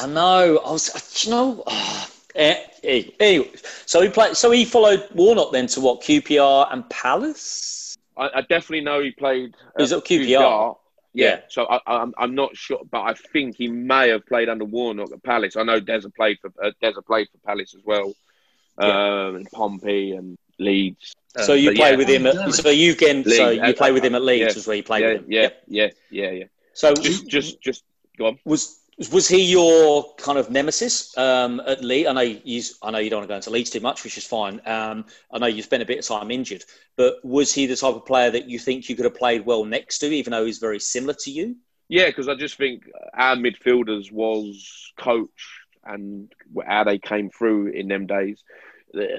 I 0.00 0.06
know. 0.06 0.58
I 0.64 0.70
was, 0.70 0.94
uh, 0.94 1.00
you 1.22 1.30
know. 1.30 1.62
Uh, 1.66 2.04
eh, 2.34 2.62
oh, 2.84 3.02
anyway, 3.20 3.50
so 3.86 4.02
he 4.02 4.08
played. 4.08 4.36
So 4.36 4.50
he 4.50 4.64
followed 4.64 5.08
Warnock 5.14 5.52
then 5.52 5.66
to 5.68 5.80
what 5.80 6.02
QPR 6.02 6.72
and 6.72 6.88
Palace. 6.90 7.96
I, 8.16 8.30
I 8.34 8.40
definitely 8.42 8.82
know 8.82 9.00
he 9.00 9.10
played. 9.10 9.54
He's 9.78 9.92
at 9.92 10.04
QPR. 10.04 10.28
QPR 10.28 10.76
yeah, 11.14 11.40
so 11.48 11.64
I, 11.64 11.76
am 11.76 11.80
I'm, 11.86 12.14
I'm 12.18 12.34
not 12.34 12.56
sure, 12.56 12.80
but 12.90 13.02
I 13.02 13.14
think 13.14 13.56
he 13.56 13.68
may 13.68 14.08
have 14.08 14.26
played 14.26 14.48
under 14.48 14.64
Warnock 14.64 15.12
at 15.12 15.22
Palace. 15.22 15.56
I 15.56 15.62
know 15.62 15.80
Deza 15.80 16.12
played 16.14 16.38
for 16.40 16.52
uh, 16.62 16.72
Deza 16.82 17.06
played 17.06 17.28
for 17.30 17.38
Palace 17.46 17.74
as 17.74 17.82
well, 17.84 18.12
yeah. 18.80 19.26
um, 19.28 19.36
and 19.36 19.50
Pompey 19.52 20.12
and 20.12 20.36
Leeds. 20.58 21.14
So 21.36 21.52
um, 21.52 21.58
you 21.60 21.72
play 21.74 21.92
yeah. 21.92 21.96
with 21.96 22.08
him 22.08 22.26
at 22.26 22.52
so 22.52 22.68
you 22.68 22.96
can 22.96 23.24
so 23.24 23.50
you 23.50 23.74
play 23.74 23.92
with 23.92 24.04
him 24.04 24.16
at 24.16 24.22
Leeds 24.22 24.54
yeah. 24.54 24.58
is 24.58 24.66
where 24.66 24.76
you 24.76 24.82
play 24.82 25.00
yeah, 25.00 25.12
with 25.12 25.20
him. 25.20 25.26
Yeah, 25.28 25.48
yeah, 25.68 25.90
yeah, 26.10 26.30
yeah. 26.30 26.44
So 26.72 26.94
just 26.94 27.28
just 27.28 27.60
just 27.60 27.84
go 28.18 28.26
on. 28.26 28.38
Was 28.44 28.80
was 29.10 29.28
he 29.28 29.42
your 29.42 30.14
kind 30.16 30.38
of 30.38 30.50
nemesis 30.50 31.16
um, 31.18 31.60
at 31.66 31.82
Leeds? 31.82 32.08
I 32.08 32.12
know 32.12 32.20
you. 32.20 32.62
I 32.82 32.90
know 32.90 32.98
you 32.98 33.10
don't 33.10 33.20
want 33.20 33.28
to 33.28 33.32
go 33.32 33.36
into 33.36 33.50
Leeds 33.50 33.70
too 33.70 33.80
much, 33.80 34.04
which 34.04 34.16
is 34.16 34.24
fine. 34.24 34.60
Um, 34.66 35.06
I 35.32 35.38
know 35.38 35.46
you 35.46 35.62
spent 35.62 35.82
a 35.82 35.86
bit 35.86 35.98
of 35.98 36.06
time 36.06 36.30
injured, 36.30 36.64
but 36.96 37.16
was 37.24 37.52
he 37.52 37.66
the 37.66 37.76
type 37.76 37.94
of 37.94 38.06
player 38.06 38.30
that 38.30 38.48
you 38.48 38.58
think 38.58 38.88
you 38.88 38.96
could 38.96 39.04
have 39.04 39.14
played 39.14 39.44
well 39.44 39.64
next 39.64 39.98
to, 39.98 40.06
even 40.06 40.30
though 40.30 40.44
he's 40.44 40.58
very 40.58 40.78
similar 40.78 41.14
to 41.14 41.30
you? 41.30 41.56
Yeah, 41.88 42.06
because 42.06 42.28
I 42.28 42.34
just 42.34 42.56
think 42.56 42.84
our 43.14 43.36
midfielders 43.36 44.10
was 44.10 44.92
coach 44.96 45.60
and 45.84 46.32
how 46.66 46.84
they 46.84 46.98
came 46.98 47.30
through 47.30 47.68
in 47.68 47.88
them 47.88 48.06
days. 48.06 48.42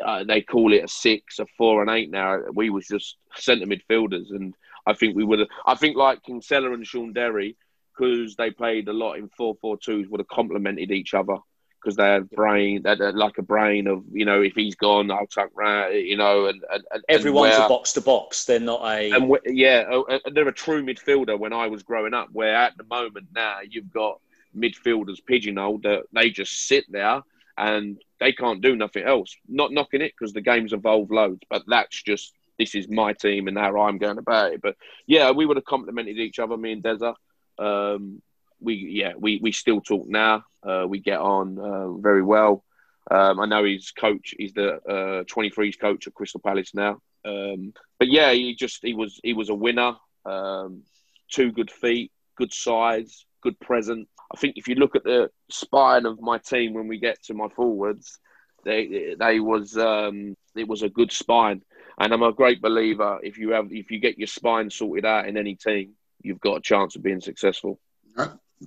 Uh, 0.05 0.23
they 0.23 0.41
call 0.41 0.73
it 0.73 0.83
a 0.83 0.87
six, 0.87 1.39
a 1.39 1.45
four, 1.57 1.81
and 1.81 1.91
eight 1.91 2.09
now. 2.09 2.39
We 2.53 2.69
was 2.69 2.87
just 2.87 3.17
centre 3.35 3.65
midfielders, 3.65 4.29
and 4.29 4.55
I 4.87 4.93
think 4.93 5.15
we 5.15 5.25
would. 5.25 5.47
I 5.65 5.75
think 5.75 5.97
like 5.97 6.23
Kinsella 6.23 6.71
and 6.71 6.87
Shaun 6.87 7.13
Derry 7.13 7.57
because 7.95 8.35
they 8.35 8.51
played 8.51 8.87
a 8.87 8.93
lot 8.93 9.13
in 9.13 9.29
4 9.29 9.55
4 9.61 9.77
2s 9.77 10.09
would 10.09 10.19
have 10.19 10.27
complemented 10.27 10.91
each 10.91 11.13
other 11.13 11.37
because 11.81 11.95
they 11.95 12.03
had 12.03 12.29
brain, 12.31 12.81
they 12.81 12.89
had 12.89 13.15
like 13.15 13.37
a 13.37 13.43
brain 13.43 13.87
of 13.87 14.03
you 14.11 14.25
know 14.25 14.41
if 14.41 14.53
he's 14.55 14.75
gone, 14.75 15.11
I'll 15.11 15.27
tuck 15.27 15.49
round, 15.53 15.93
you 15.93 16.17
know, 16.17 16.47
and, 16.47 16.63
and, 16.71 16.83
and 16.91 17.03
everyone's 17.07 17.55
and 17.55 17.65
a 17.65 17.67
box 17.67 17.93
to 17.93 18.01
box. 18.01 18.45
They're 18.45 18.59
not 18.59 18.81
a 18.83 19.11
and 19.11 19.31
wh- 19.31 19.47
yeah, 19.47 19.83
uh, 20.09 20.19
they're 20.33 20.47
a 20.47 20.53
true 20.53 20.83
midfielder. 20.83 21.37
When 21.37 21.53
I 21.53 21.67
was 21.67 21.83
growing 21.83 22.13
up, 22.13 22.29
where 22.31 22.55
at 22.55 22.75
the 22.77 22.85
moment 22.85 23.27
now 23.33 23.59
you've 23.67 23.93
got 23.93 24.19
midfielders 24.57 25.23
pigeonholed 25.25 25.83
that 25.83 26.03
they 26.13 26.29
just 26.29 26.67
sit 26.67 26.85
there 26.89 27.21
and 27.57 28.01
they 28.19 28.31
can't 28.31 28.61
do 28.61 28.75
nothing 28.75 29.03
else. 29.03 29.35
Not 29.47 29.71
knocking 29.71 30.01
it 30.01 30.13
because 30.17 30.33
the 30.33 30.41
game's 30.41 30.73
evolved 30.73 31.11
loads, 31.11 31.41
but 31.49 31.63
that's 31.67 32.01
just 32.01 32.33
this 32.57 32.73
is 32.73 32.87
my 32.89 33.13
team 33.13 33.47
and 33.47 33.57
how 33.57 33.79
I'm 33.81 33.97
going 33.97 34.17
about 34.17 34.53
it. 34.53 34.61
But 34.61 34.75
yeah, 35.05 35.31
we 35.31 35.45
would 35.45 35.57
have 35.57 35.65
complemented 35.65 36.17
each 36.17 36.39
other, 36.39 36.57
me 36.57 36.71
and 36.71 36.83
Deza. 36.83 37.13
Um, 37.57 38.21
we 38.59 38.75
yeah, 38.75 39.13
we, 39.17 39.39
we 39.41 39.51
still 39.51 39.81
talk 39.81 40.07
now. 40.07 40.43
Uh, 40.63 40.85
we 40.87 40.99
get 40.99 41.19
on 41.19 41.59
uh, 41.59 41.91
very 41.93 42.23
well. 42.23 42.63
Um, 43.09 43.39
I 43.39 43.45
know 43.45 43.63
his 43.63 43.91
coach. 43.91 44.33
He's 44.37 44.53
the 44.53 44.75
uh, 44.75 45.23
23s 45.25 45.79
coach 45.79 46.07
at 46.07 46.13
Crystal 46.15 46.39
Palace 46.39 46.73
now. 46.73 46.99
Um, 47.23 47.73
but 47.99 48.07
yeah, 48.07 48.31
he 48.31 48.55
just 48.55 48.79
he 48.81 48.93
was 48.93 49.19
he 49.23 49.33
was 49.33 49.49
a 49.49 49.55
winner. 49.55 49.93
Um, 50.25 50.83
two 51.29 51.51
good 51.51 51.71
feet, 51.71 52.11
good 52.35 52.53
size, 52.53 53.25
good 53.41 53.59
present. 53.59 54.07
I 54.33 54.37
think 54.37 54.57
if 54.57 54.67
you 54.67 54.75
look 54.75 54.95
at 54.95 55.03
the 55.03 55.29
spine 55.49 56.05
of 56.05 56.19
my 56.19 56.37
team 56.39 56.73
when 56.73 56.87
we 56.87 56.99
get 56.99 57.23
to 57.23 57.33
my 57.33 57.47
forwards, 57.49 58.19
they 58.63 59.15
they 59.19 59.39
was 59.39 59.77
um, 59.77 60.35
it 60.55 60.67
was 60.67 60.81
a 60.81 60.89
good 60.89 61.11
spine, 61.11 61.61
and 61.99 62.13
I'm 62.13 62.23
a 62.23 62.33
great 62.33 62.61
believer. 62.61 63.19
If 63.23 63.37
you 63.37 63.51
have 63.51 63.71
if 63.71 63.91
you 63.91 63.99
get 63.99 64.17
your 64.17 64.27
spine 64.27 64.69
sorted 64.69 65.05
out 65.05 65.27
in 65.27 65.37
any 65.37 65.55
team, 65.55 65.93
you've 66.25 66.41
got 66.41 66.57
a 66.57 66.61
chance 66.61 66.95
of 66.95 67.03
being 67.03 67.21
successful. 67.21 67.79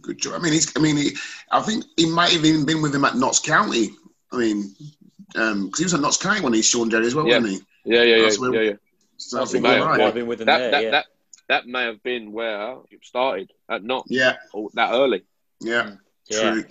Good 0.02 0.18
job. 0.18 0.34
I 0.34 0.38
mean, 0.38 0.52
he's. 0.52 0.76
I 0.76 0.80
mean, 0.80 0.96
he, 0.96 1.10
I 1.50 1.62
think 1.62 1.84
he 1.96 2.06
might 2.06 2.32
have 2.32 2.44
even 2.44 2.66
been 2.66 2.82
with 2.82 2.94
him 2.94 3.04
at 3.04 3.16
Notts 3.16 3.40
County. 3.40 3.90
I 4.30 4.36
mean, 4.36 4.74
because 5.32 5.52
um, 5.52 5.70
he 5.76 5.84
was 5.84 5.94
at 5.94 6.00
Notts 6.00 6.18
County 6.18 6.42
when 6.42 6.52
he's 6.52 6.66
Shaun 6.66 6.90
Derry 6.90 7.06
as 7.06 7.14
well, 7.14 7.26
yeah. 7.26 7.38
wasn't 7.38 7.64
he? 7.84 7.94
Yeah, 7.94 8.02
yeah, 8.02 8.16
yeah, 8.16 8.50
yeah, 8.52 8.60
yeah. 8.60 8.72
So 9.16 9.42
I 9.42 9.44
think 9.46 9.62
may, 9.62 9.80
right. 9.80 9.98
have 10.00 10.14
been 10.14 10.26
with 10.26 10.40
him 10.40 10.46
that, 10.46 10.58
there. 10.58 10.70
That, 10.70 10.82
yeah. 10.82 10.90
that, 10.90 11.06
that 11.48 11.66
may 11.66 11.84
have 11.84 12.02
been 12.02 12.32
where 12.32 12.76
it 12.90 13.02
started 13.02 13.50
at 13.68 13.82
Notts. 13.82 14.10
Yeah. 14.10 14.36
That 14.74 14.92
early. 14.92 15.24
Yeah. 15.60 15.92
Yeah. 16.28 16.40
True. 16.40 16.64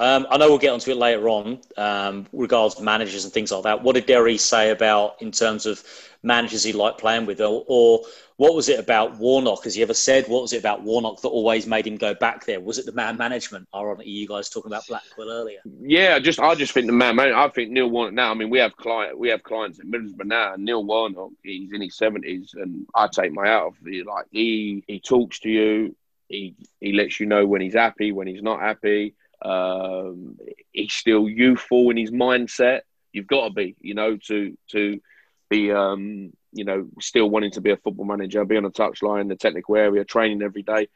Um, 0.00 0.26
I 0.30 0.38
know 0.38 0.48
we'll 0.48 0.58
get 0.58 0.72
onto 0.72 0.90
it 0.90 0.96
later 0.96 1.28
on, 1.28 1.60
um, 1.76 2.26
regards 2.32 2.80
managers 2.80 3.24
and 3.24 3.32
things 3.32 3.52
like 3.52 3.64
that. 3.64 3.82
What 3.82 3.96
did 3.96 4.06
Derry 4.06 4.38
say 4.38 4.70
about 4.70 5.20
in 5.20 5.30
terms 5.30 5.66
of 5.66 5.84
managers 6.22 6.64
he 6.64 6.72
liked 6.72 6.98
playing 6.98 7.26
with, 7.26 7.42
or, 7.42 7.64
or 7.68 8.00
what 8.38 8.54
was 8.54 8.70
it 8.70 8.80
about 8.80 9.18
Warnock? 9.18 9.64
Has 9.64 9.74
he 9.74 9.82
ever 9.82 9.92
said 9.92 10.26
what 10.26 10.40
was 10.40 10.54
it 10.54 10.60
about 10.60 10.82
Warnock 10.82 11.20
that 11.20 11.28
always 11.28 11.66
made 11.66 11.86
him 11.86 11.98
go 11.98 12.14
back 12.14 12.46
there? 12.46 12.60
Was 12.60 12.78
it 12.78 12.86
the 12.86 12.92
man 12.92 13.18
management? 13.18 13.68
Ironically, 13.74 14.10
you 14.10 14.26
guys 14.26 14.48
talking 14.48 14.72
about 14.72 14.86
Blackwell 14.86 15.30
earlier. 15.30 15.58
Yeah, 15.82 16.18
just 16.18 16.40
I 16.40 16.54
just 16.54 16.72
think 16.72 16.86
the 16.86 16.94
man, 16.94 17.16
man 17.16 17.34
I 17.34 17.48
think 17.48 17.70
Neil 17.70 17.90
Warnock 17.90 18.14
now. 18.14 18.30
I 18.30 18.34
mean, 18.34 18.48
we 18.48 18.58
have 18.58 18.74
client, 18.78 19.18
we 19.18 19.28
have 19.28 19.42
clients 19.42 19.80
at 19.80 19.84
Middlesbrough 19.84 20.24
now. 20.24 20.54
And 20.54 20.64
Neil 20.64 20.82
Warnock, 20.82 21.32
he's 21.44 21.74
in 21.74 21.82
his 21.82 21.98
seventies, 21.98 22.54
and 22.54 22.86
I 22.94 23.06
take 23.08 23.32
my 23.32 23.46
hat 23.46 23.64
off. 23.64 23.74
He, 23.84 24.02
like 24.02 24.24
he 24.30 24.82
he 24.86 24.98
talks 24.98 25.40
to 25.40 25.50
you. 25.50 25.94
He 26.28 26.56
he 26.80 26.94
lets 26.94 27.20
you 27.20 27.26
know 27.26 27.46
when 27.46 27.60
he's 27.60 27.74
happy, 27.74 28.12
when 28.12 28.26
he's 28.26 28.42
not 28.42 28.60
happy. 28.60 29.14
Um, 29.42 30.38
he's 30.72 30.92
still 30.92 31.28
youthful 31.28 31.90
in 31.90 31.96
his 31.96 32.10
mindset. 32.10 32.80
You've 33.12 33.26
got 33.26 33.48
to 33.48 33.54
be, 33.54 33.76
you 33.80 33.94
know, 33.94 34.16
to 34.28 34.56
to 34.68 35.00
be, 35.48 35.72
um, 35.72 36.32
you 36.52 36.64
know, 36.64 36.88
still 37.00 37.28
wanting 37.28 37.52
to 37.52 37.60
be 37.60 37.70
a 37.70 37.76
football 37.76 38.04
manager, 38.04 38.44
be 38.44 38.56
on 38.56 38.62
the 38.62 38.70
touchline, 38.70 39.28
the 39.28 39.36
technical 39.36 39.76
area, 39.76 40.04
training 40.04 40.42
every 40.42 40.62
day. 40.62 40.88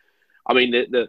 I 0.47 0.55
mean, 0.55 0.71
the, 0.71 0.87
the 0.91 1.09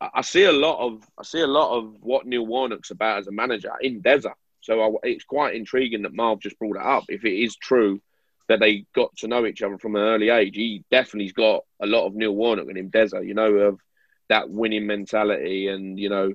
I 0.00 0.22
see 0.22 0.44
a 0.44 0.52
lot 0.52 0.80
of 0.80 1.06
I 1.18 1.22
see 1.22 1.40
a 1.40 1.46
lot 1.46 1.76
of 1.76 1.96
what 2.00 2.26
Neil 2.26 2.46
Warnock's 2.46 2.90
about 2.90 3.18
as 3.18 3.26
a 3.26 3.32
manager 3.32 3.72
in 3.80 4.02
Deza. 4.02 4.32
So 4.60 4.82
I, 4.82 5.08
it's 5.08 5.24
quite 5.24 5.54
intriguing 5.54 6.02
that 6.02 6.14
Marv 6.14 6.40
just 6.40 6.58
brought 6.58 6.76
it 6.76 6.82
up. 6.82 7.04
If 7.08 7.24
it 7.24 7.42
is 7.42 7.56
true 7.56 8.00
that 8.48 8.60
they 8.60 8.84
got 8.94 9.16
to 9.18 9.28
know 9.28 9.46
each 9.46 9.62
other 9.62 9.78
from 9.78 9.96
an 9.96 10.02
early 10.02 10.28
age, 10.28 10.56
he 10.56 10.84
definitely's 10.90 11.32
got 11.32 11.64
a 11.80 11.86
lot 11.86 12.06
of 12.06 12.14
Neil 12.14 12.34
Warnock 12.34 12.68
in 12.68 12.76
him, 12.76 12.90
Deza. 12.90 13.26
You 13.26 13.34
know, 13.34 13.54
of 13.54 13.80
that 14.28 14.50
winning 14.50 14.86
mentality 14.86 15.68
and 15.68 15.98
you 15.98 16.08
know 16.08 16.32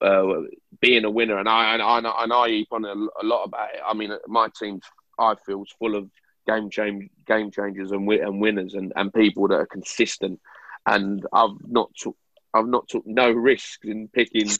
uh, 0.00 0.42
being 0.80 1.04
a 1.04 1.10
winner. 1.10 1.38
And 1.38 1.48
I 1.48 1.74
and 1.74 1.82
I, 1.82 2.22
and 2.22 2.32
I 2.32 2.48
heap 2.48 2.68
on 2.72 2.84
a, 2.84 2.92
a, 2.92 3.24
lot 3.24 3.44
about 3.44 3.74
it. 3.74 3.80
I 3.86 3.94
mean, 3.94 4.12
my 4.26 4.48
team 4.58 4.80
I 5.18 5.34
feel 5.46 5.62
is 5.62 5.74
full 5.78 5.96
of 5.96 6.10
game 6.46 6.70
change 6.70 7.10
game 7.26 7.50
changers 7.50 7.92
and 7.92 8.10
and 8.10 8.40
winners 8.40 8.74
and, 8.74 8.92
and 8.96 9.12
people 9.12 9.48
that 9.48 9.56
are 9.56 9.66
consistent. 9.66 10.40
And 10.86 11.26
I've 11.32 11.56
not 11.66 11.90
took 11.96 12.16
I've 12.54 12.68
not 12.68 12.88
took 12.88 13.06
no 13.06 13.30
risks 13.30 13.78
in 13.84 14.08
picking. 14.08 14.50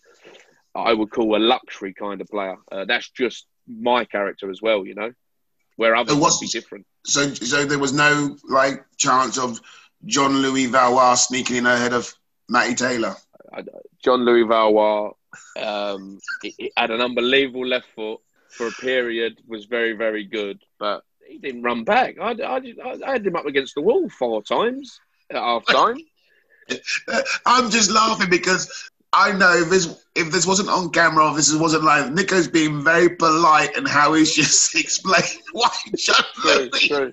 I 0.75 0.93
would 0.93 1.11
call 1.11 1.37
a 1.37 1.39
luxury 1.39 1.95
kind 1.95 2.21
of 2.21 2.29
player. 2.29 2.57
Uh, 2.71 2.85
that's 2.85 3.09
just 3.11 3.47
my 3.67 4.05
character 4.05 4.51
as 4.51 4.61
well, 4.61 4.87
you 4.87 4.95
know. 4.95 5.13
Where 5.77 5.95
others 5.95 6.17
must 6.17 6.41
be 6.41 6.47
different. 6.47 6.87
So, 7.05 7.33
so 7.35 7.65
there 7.65 7.79
was 7.79 7.93
no 7.93 8.37
like 8.49 8.85
chance 8.97 9.39
of 9.39 9.61
John 10.05 10.39
Louis 10.39 10.67
Valois 10.67 11.15
sneaking 11.15 11.57
in 11.57 11.67
ahead 11.67 11.93
of 11.93 12.13
Matty 12.49 12.75
Taylor. 12.75 13.15
John 14.03 14.25
Louis 14.25 14.45
Valois 14.45 15.13
um, 15.61 16.19
he, 16.43 16.55
he 16.59 16.73
had 16.77 16.91
an 16.91 17.01
unbelievable 17.01 17.67
left 17.67 17.87
foot 17.95 18.21
for 18.51 18.69
a 18.69 18.73
period. 18.73 19.39
Was 19.47 19.67
very 19.67 19.93
very 19.93 20.25
good, 20.25 20.63
but 20.79 21.03
he 21.27 21.39
didn't 21.39 21.63
run 21.63 21.85
back. 21.85 22.17
I, 22.21 22.33
I, 22.33 22.61
I 23.07 23.13
had 23.13 23.27
him 23.27 23.37
up 23.37 23.47
against 23.47 23.75
the 23.75 23.83
wall 23.83 24.09
four 24.09 24.43
times 24.43 25.01
at 25.31 25.37
half 25.37 25.67
time. 25.67 25.99
I'm 27.47 27.71
just 27.71 27.91
laughing 27.91 28.31
because 28.31 28.91
I 29.13 29.33
know 29.33 29.57
if 29.57 29.71
this 29.71 30.05
if 30.15 30.31
this 30.31 30.47
wasn't 30.47 30.69
on 30.69 30.91
camera, 30.91 31.31
if 31.31 31.37
this 31.37 31.55
wasn't 31.55 31.85
live, 31.85 32.13
Nico's 32.13 32.49
being 32.49 32.83
very 32.83 33.09
polite 33.09 33.77
and 33.77 33.87
how 33.87 34.15
he's 34.15 34.35
just 34.35 34.75
explained 34.79 35.43
why 35.53 35.71
John 35.97 36.25
True, 36.35 36.71
true. 36.71 37.13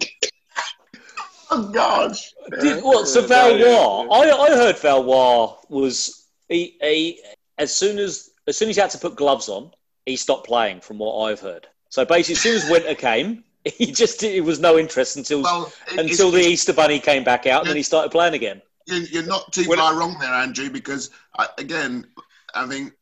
Oh 1.52 1.70
gosh! 1.72 2.34
Did, 2.62 2.84
what? 2.84 3.08
So 3.08 3.22
Valois, 3.22 4.08
I, 4.12 4.32
I 4.32 4.50
heard 4.50 4.78
Valois 4.80 5.56
was 5.70 6.28
he, 6.50 6.76
he 6.82 7.22
as 7.58 7.74
soon 7.76 8.00
as 8.00 8.30
as 8.48 8.58
soon 8.58 8.70
as 8.70 8.76
he 8.76 8.82
had 8.82 8.92
to 8.92 8.98
put 8.98 9.16
gloves 9.16 9.48
on, 9.50 9.72
he 10.06 10.16
stopped 10.16 10.46
playing. 10.48 10.82
From 10.82 10.98
what 11.00 11.18
I've 11.30 11.40
heard, 11.40 11.68
so 11.90 12.06
basically, 12.06 12.34
as 12.34 12.42
soon 12.42 12.56
as 12.56 12.70
winter 12.70 12.96
came, 12.96 13.44
he 13.66 13.92
just 13.92 14.24
it 14.24 14.42
was 14.42 14.60
no 14.60 14.78
interest 14.78 15.18
until 15.18 15.42
Well, 15.44 15.72
until 15.98 16.32
the 16.32 16.42
Easter 16.42 16.74
Bunny 16.74 17.00
came 17.00 17.24
back 17.24 17.46
out, 17.46 17.62
and 17.62 17.70
then 17.70 17.78
he 17.78 17.84
started 17.84 18.12
playing 18.12 18.34
again. 18.34 18.62
you- 18.86 19.08
you're 19.12 19.24
not 19.24 19.52
too 19.54 19.66
Well- 19.68 19.78
far 19.80 19.96
wrong 19.96 20.18
there, 20.20 20.34
Andrew, 20.34 20.70
because 20.70 21.10
again, 21.58 22.06
I 22.54 22.68
think 22.68 22.94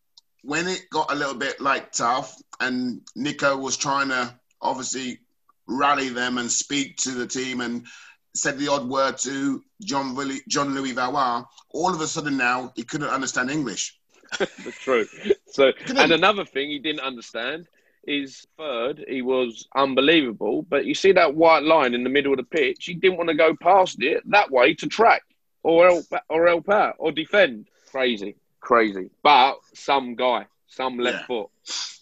when 0.44 0.68
it 0.68 0.90
got 0.92 1.12
a 1.12 1.16
little 1.16 1.34
bit 1.36 1.60
like 1.60 1.92
tough, 1.92 2.36
and 2.60 3.02
Nico 3.16 3.58
was 3.58 3.78
trying 3.78 4.10
to 4.10 4.34
obviously 4.62 5.20
rally 5.68 6.10
them 6.10 6.38
and 6.38 6.52
speak 6.52 6.98
to 6.98 7.12
the 7.12 7.26
team 7.26 7.62
and 7.62 7.86
said 8.36 8.58
the 8.60 8.68
odd 8.68 8.88
word 8.88 9.18
to 9.20 9.64
John 9.84 10.16
John 10.48 10.74
Louis 10.76 10.92
Valois, 10.92 11.44
all 11.72 11.94
of 11.94 12.02
a 12.02 12.08
sudden 12.08 12.38
now 12.38 12.72
he 12.76 12.84
couldn't 12.84 13.10
understand 13.10 13.50
English. 13.50 13.98
That's 14.40 14.80
true. 14.80 15.06
So, 15.48 15.72
and 15.88 16.12
another 16.12 16.46
thing 16.46 16.70
he 16.70 16.80
didn't 16.80 17.02
understand 17.02 17.68
is 18.08 18.48
third, 18.58 19.04
he 19.08 19.22
was 19.22 19.68
unbelievable. 19.76 20.64
But 20.64 20.86
you 20.86 20.96
see 20.96 21.12
that 21.14 21.36
white 21.36 21.64
line 21.64 21.94
in 21.94 22.04
the 22.04 22.10
middle 22.10 22.34
of 22.34 22.38
the 22.38 22.44
pitch, 22.44 22.86
he 22.86 22.94
didn't 22.94 23.18
want 23.18 23.30
to 23.30 23.36
go 23.36 23.56
past 23.56 24.02
it 24.02 24.24
that 24.32 24.50
way 24.52 24.74
to 24.76 24.88
track 24.88 25.24
or 25.64 25.88
help 25.88 26.06
or 26.30 26.48
help 26.48 26.70
out 26.70 26.96
or 26.98 27.12
defend. 27.12 27.68
Crazy, 27.92 28.36
crazy. 28.60 29.10
But 29.22 29.58
some 29.74 30.16
guy, 30.16 30.48
some 30.68 30.98
left 30.98 31.20
Yeah. 31.22 31.26
foot. 31.28 31.48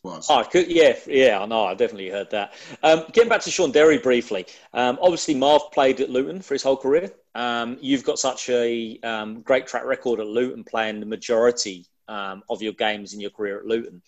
Was. 0.01 0.27
Oh, 0.29 0.45
could, 0.45 0.71
yeah, 0.71 0.95
yeah, 1.07 1.39
I 1.41 1.45
know. 1.45 1.65
I 1.65 1.73
definitely 1.73 2.07
heard 2.09 2.29
that. 2.29 2.53
Um, 2.81 3.03
getting 3.11 3.27
back 3.27 3.41
to 3.41 3.51
Shaun 3.51 3.71
Derry 3.73 3.97
briefly. 3.97 4.45
Um, 4.73 4.97
obviously, 5.01 5.35
Marv 5.35 5.63
played 5.73 5.99
at 5.99 6.09
Luton 6.09 6.41
for 6.41 6.53
his 6.53 6.63
whole 6.63 6.77
career. 6.77 7.11
Um, 7.35 7.77
you've 7.81 8.05
got 8.05 8.17
such 8.17 8.49
a 8.49 8.97
um, 9.03 9.41
great 9.41 9.67
track 9.67 9.83
record 9.83 10.21
at 10.21 10.27
Luton, 10.27 10.63
playing 10.63 11.01
the 11.01 11.05
majority 11.05 11.85
um, 12.09 12.43
of 12.49 12.61
your 12.61 12.73
games 12.73 13.13
in 13.13 13.21
your 13.21 13.29
career 13.31 13.59
at 13.59 13.65
Luton. 13.65 14.01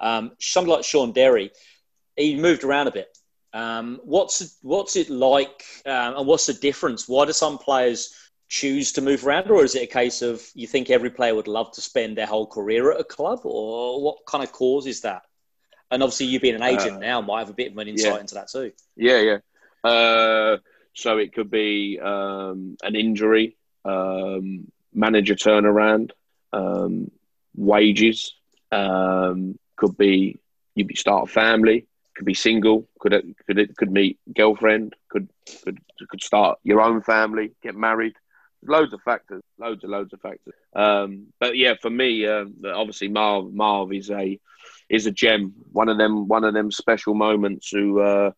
Um, 0.00 0.32
somebody 0.38 0.76
like 0.76 0.84
Shaun 0.84 1.12
Derry, 1.12 1.52
he 2.16 2.36
moved 2.36 2.64
around 2.64 2.88
a 2.88 2.92
bit. 2.92 3.16
Um, 3.52 4.00
what's 4.04 4.58
what's 4.62 4.96
it 4.96 5.08
like, 5.08 5.64
um, 5.86 6.16
and 6.16 6.26
what's 6.26 6.46
the 6.46 6.54
difference? 6.54 7.08
Why 7.08 7.24
do 7.24 7.32
some 7.32 7.56
players 7.56 8.12
choose 8.48 8.92
to 8.92 9.00
move 9.00 9.26
around, 9.26 9.50
or 9.50 9.64
is 9.64 9.74
it 9.74 9.84
a 9.84 9.86
case 9.86 10.20
of 10.22 10.42
you 10.54 10.66
think 10.66 10.90
every 10.90 11.10
player 11.10 11.34
would 11.34 11.48
love 11.48 11.70
to 11.72 11.80
spend 11.80 12.18
their 12.18 12.26
whole 12.26 12.46
career 12.46 12.92
at 12.92 13.00
a 13.00 13.04
club, 13.04 13.40
or 13.44 14.02
what 14.02 14.26
kind 14.26 14.42
of 14.42 14.50
causes 14.52 15.02
that? 15.02 15.22
And 15.90 16.02
obviously, 16.02 16.26
you 16.26 16.40
being 16.40 16.56
an 16.56 16.62
agent 16.62 16.96
Uh, 16.96 16.98
now 16.98 17.20
might 17.20 17.40
have 17.40 17.50
a 17.50 17.54
bit 17.54 17.70
of 17.70 17.78
an 17.78 17.88
insight 17.88 18.14
yeah. 18.14 18.20
into 18.20 18.34
that 18.34 18.48
too. 18.48 18.72
Yeah, 18.96 19.20
yeah. 19.20 19.38
Uh, 19.88 20.58
so 20.94 21.18
it 21.18 21.32
could 21.32 21.50
be 21.50 22.00
um, 22.00 22.76
an 22.82 22.96
injury, 22.96 23.56
um, 23.84 24.72
manager 24.92 25.36
turnaround, 25.36 26.10
um, 26.52 27.10
wages. 27.54 28.34
Um, 28.72 29.58
could 29.76 29.96
be 29.96 30.38
you 30.74 30.86
start 30.94 31.28
a 31.28 31.32
family. 31.32 31.86
Could 32.16 32.26
be 32.26 32.34
single. 32.34 32.88
Could 33.00 33.34
could 33.46 33.76
could 33.76 33.92
meet 33.92 34.18
girlfriend. 34.32 34.94
Could 35.08 35.28
could 35.64 35.78
could 36.08 36.22
start 36.22 36.58
your 36.62 36.80
own 36.80 37.02
family. 37.02 37.52
Get 37.62 37.74
married. 37.74 38.14
Loads 38.66 38.92
of 38.92 39.02
factors. 39.02 39.42
Loads 39.58 39.82
and 39.82 39.92
loads 39.92 40.12
of 40.12 40.20
factors. 40.20 40.54
Um, 40.74 41.26
but 41.38 41.56
yeah, 41.56 41.74
for 41.80 41.90
me, 41.90 42.26
uh, 42.26 42.46
obviously 42.66 43.08
Marv 43.08 43.52
Marv 43.52 43.92
is 43.92 44.10
a 44.10 44.38
is 44.88 45.06
a 45.06 45.10
gem. 45.10 45.54
One 45.72 45.88
of 45.88 45.98
them, 45.98 46.28
one 46.28 46.44
of 46.44 46.54
them 46.54 46.70
special 46.70 47.14
moments 47.14 47.70
who, 47.70 48.00
uh, 48.00 48.30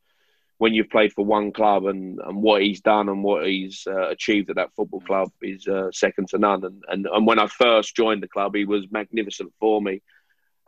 when 0.58 0.72
you've 0.72 0.90
played 0.90 1.12
for 1.12 1.24
one 1.24 1.52
club 1.52 1.84
and, 1.86 2.18
and 2.20 2.42
what 2.42 2.62
he's 2.62 2.80
done 2.80 3.08
and 3.08 3.22
what 3.22 3.46
he's 3.46 3.86
uh, 3.86 4.08
achieved 4.08 4.48
at 4.50 4.56
that 4.56 4.72
football 4.74 5.00
club 5.00 5.30
is 5.42 5.66
uh, 5.68 5.90
second 5.92 6.28
to 6.28 6.38
none. 6.38 6.64
And, 6.64 6.82
and 6.88 7.06
and 7.06 7.26
when 7.26 7.38
I 7.38 7.46
first 7.46 7.94
joined 7.94 8.22
the 8.22 8.28
club, 8.28 8.54
he 8.54 8.64
was 8.64 8.90
magnificent 8.90 9.52
for 9.60 9.80
me. 9.80 10.02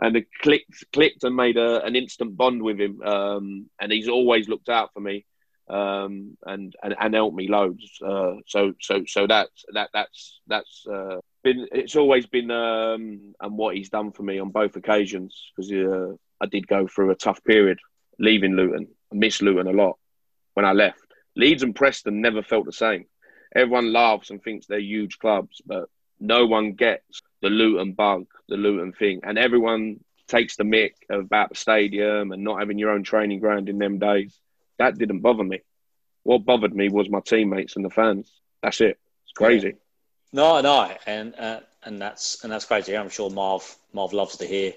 And 0.01 0.17
it 0.17 0.27
clicked, 0.43 0.85
clicked, 0.93 1.25
and 1.25 1.35
made 1.35 1.57
a, 1.57 1.85
an 1.85 1.97
instant 1.97 2.37
bond 2.37 2.63
with 2.63 2.81
him. 2.81 3.03
Um, 3.03 3.71
and 3.81 3.91
he's 3.91 4.09
always 4.09 4.49
looked 4.49 4.69
out 4.69 4.93
for 4.93 5.01
me 5.01 5.25
um, 5.71 6.37
and, 6.47 6.75
and 6.83 6.95
and 6.99 7.15
helped 7.15 7.37
me 7.37 7.49
loads. 7.49 7.99
Uh, 8.05 8.35
so 8.47 8.73
so 8.81 9.05
so 9.07 9.27
that's 9.27 9.65
that 9.73 9.91
that's 9.93 10.41
that's 10.47 10.85
uh, 10.87 11.17
been 11.43 11.67
it's 11.73 11.97
always 11.97 12.27
been 12.27 12.51
um, 12.51 13.35
and 13.41 13.59
what 13.59 13.77
he's 13.77 13.91
done 13.91 14.13
for 14.13 14.23
me 14.23 14.39
on 14.39 14.51
both 14.51 14.77
occasions 14.77 15.51
because 15.57 15.71
uh, 15.73 16.15
I 16.41 16.47
did 16.47 16.67
go 16.67 16.87
through 16.87 17.11
a 17.11 17.17
tough 17.17 17.43
period 17.45 17.79
leaving 18.19 18.55
Luton. 18.55 18.89
I 19.13 19.17
miss 19.17 19.43
Luton 19.43 19.67
a 19.67 19.73
lot 19.73 19.99
when 20.55 20.65
I 20.65 20.73
left. 20.73 21.01
Leeds 21.37 21.63
and 21.63 21.75
Preston 21.75 22.21
never 22.21 22.43
felt 22.43 22.67
the 22.67 22.73
same. 22.73 23.07
Everyone 23.55 23.93
laughs 23.93 24.31
and 24.31 24.43
thinks 24.43 24.67
they're 24.67 24.79
huge 24.79 25.19
clubs, 25.19 25.63
but 25.65 25.89
no 26.21 26.47
one 26.47 26.73
gets 26.73 27.23
the 27.41 27.49
Luton 27.49 27.93
bug, 27.93 28.27
the 28.49 28.57
Luton 28.57 28.93
thing, 28.93 29.21
and 29.23 29.39
everyone 29.39 30.01
takes 30.27 30.57
the 30.57 30.65
mick 30.65 30.93
about 31.11 31.49
the 31.49 31.55
stadium 31.55 32.33
and 32.33 32.45
not 32.45 32.59
having 32.59 32.79
your 32.79 32.91
own 32.91 33.03
training 33.03 33.41
ground 33.41 33.69
in 33.69 33.79
them 33.79 33.99
days. 33.99 34.39
That 34.79 34.99
didn't 34.99 35.21
bother 35.21 35.45
me. 35.45 35.63
What 36.25 36.45
bothered 36.45 36.75
me 36.75 36.89
was 36.89 37.09
my 37.09 37.21
teammates 37.21 37.77
and 37.77 37.85
the 37.85 37.91
fans. 37.91 38.31
That's 38.63 38.81
it. 38.81 38.99
It's 39.25 39.33
crazy. 39.35 39.77
No, 40.33 40.61
no, 40.61 40.93
and 41.07 41.35
uh, 41.37 41.61
and 41.85 42.01
that's 42.01 42.45
and 42.45 42.53
that's 42.53 42.67
crazy. 42.67 42.97
I'm 42.97 43.09
sure 43.09 43.31
Marv 43.31 43.77
Marv 43.93 44.13
loves 44.13 44.37
to 44.39 44.47
hear 44.47 44.75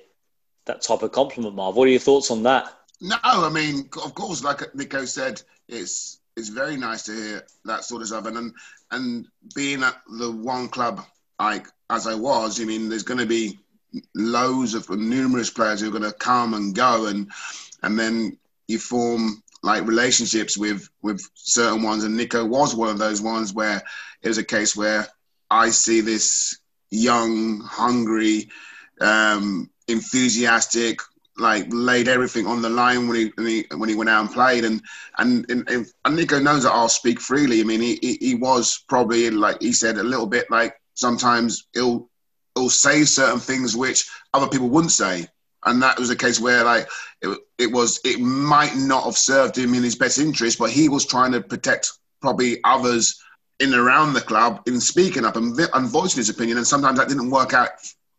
that 0.65 0.81
type 0.81 1.01
of 1.01 1.11
compliment. 1.11 1.55
Marv, 1.55 1.75
what 1.75 1.87
are 1.87 1.91
your 1.91 1.99
thoughts 1.99 2.31
on 2.31 2.43
that? 2.43 2.71
No, 3.01 3.17
I 3.23 3.49
mean, 3.49 3.89
of 4.03 4.13
course, 4.13 4.43
like 4.43 4.75
Nico 4.75 5.05
said, 5.05 5.41
it's 5.67 6.19
it's 6.37 6.49
very 6.49 6.77
nice 6.77 7.03
to 7.03 7.13
hear 7.13 7.43
that 7.65 7.83
sort 7.83 8.03
of 8.03 8.07
stuff, 8.07 8.27
and 8.27 8.53
and, 8.91 9.27
being 9.55 9.83
at 9.83 9.95
the 10.07 10.31
one 10.31 10.67
club 10.69 11.03
like 11.39 11.67
as 11.89 12.05
I 12.05 12.13
was, 12.13 12.61
I 12.61 12.65
mean, 12.65 12.89
there's 12.89 13.03
going 13.03 13.19
to 13.19 13.25
be 13.25 13.59
loads 14.13 14.75
of 14.75 14.89
numerous 14.89 15.49
players 15.49 15.81
who 15.81 15.87
are 15.87 15.99
going 15.99 16.03
to 16.03 16.13
come 16.13 16.53
and 16.53 16.75
go, 16.75 17.07
and 17.07 17.31
and 17.81 17.97
then 17.97 18.37
you 18.67 18.77
form 18.77 19.41
like 19.63 19.87
relationships 19.87 20.55
with 20.55 20.87
with 21.01 21.27
certain 21.33 21.81
ones, 21.81 22.03
and 22.03 22.15
Nico 22.15 22.45
was 22.45 22.75
one 22.75 22.89
of 22.89 22.99
those 22.99 23.21
ones 23.21 23.51
where 23.51 23.81
it 24.21 24.27
was 24.27 24.37
a 24.37 24.43
case 24.43 24.75
where 24.75 25.07
I 25.49 25.71
see 25.71 26.01
this 26.01 26.59
young, 26.91 27.61
hungry, 27.61 28.49
um, 28.99 29.71
enthusiastic, 29.87 30.99
like 31.37 31.65
laid 31.69 32.07
everything 32.07 32.45
on 32.45 32.61
the 32.61 32.69
line 32.69 33.07
when 33.07 33.17
he, 33.17 33.31
when 33.35 33.47
he 33.47 33.65
when 33.75 33.89
he 33.89 33.95
went 33.95 34.09
out 34.09 34.21
and 34.21 34.33
played, 34.33 34.65
and 34.65 34.81
and 35.17 35.49
and, 35.49 35.87
and 36.05 36.15
Nico 36.15 36.39
knows 36.39 36.63
that 36.63 36.71
I'll 36.71 36.89
speak 36.89 37.19
freely. 37.19 37.61
I 37.61 37.63
mean, 37.63 37.81
he, 37.81 37.97
he 38.01 38.17
he 38.21 38.35
was 38.35 38.83
probably 38.87 39.29
like 39.29 39.61
he 39.61 39.73
said 39.73 39.97
a 39.97 40.03
little 40.03 40.27
bit 40.27 40.49
like 40.51 40.75
sometimes 40.93 41.67
he'll 41.73 42.09
he'll 42.55 42.69
say 42.69 43.03
certain 43.03 43.39
things 43.39 43.75
which 43.75 44.09
other 44.33 44.47
people 44.47 44.69
wouldn't 44.69 44.91
say. 44.91 45.27
And 45.63 45.83
that 45.83 45.99
was 45.99 46.09
a 46.09 46.15
case 46.15 46.39
where 46.39 46.63
like 46.63 46.89
it, 47.21 47.37
it 47.57 47.71
was 47.71 47.99
it 48.03 48.19
might 48.19 48.75
not 48.75 49.03
have 49.03 49.17
served 49.17 49.57
him 49.57 49.73
in 49.75 49.83
his 49.83 49.95
best 49.95 50.17
interest 50.17 50.57
but 50.57 50.71
he 50.71 50.89
was 50.89 51.05
trying 51.05 51.31
to 51.33 51.41
protect 51.41 51.91
probably 52.19 52.57
others 52.63 53.21
in 53.59 53.71
and 53.71 53.79
around 53.79 54.13
the 54.13 54.21
club 54.21 54.61
in 54.65 54.81
speaking 54.81 55.23
up 55.23 55.35
and, 55.35 55.57
and 55.59 55.87
voicing 55.87 56.17
his 56.17 56.29
opinion. 56.29 56.57
And 56.57 56.65
sometimes 56.65 56.97
that 56.97 57.09
didn't 57.09 57.29
work 57.29 57.53
out 57.53 57.69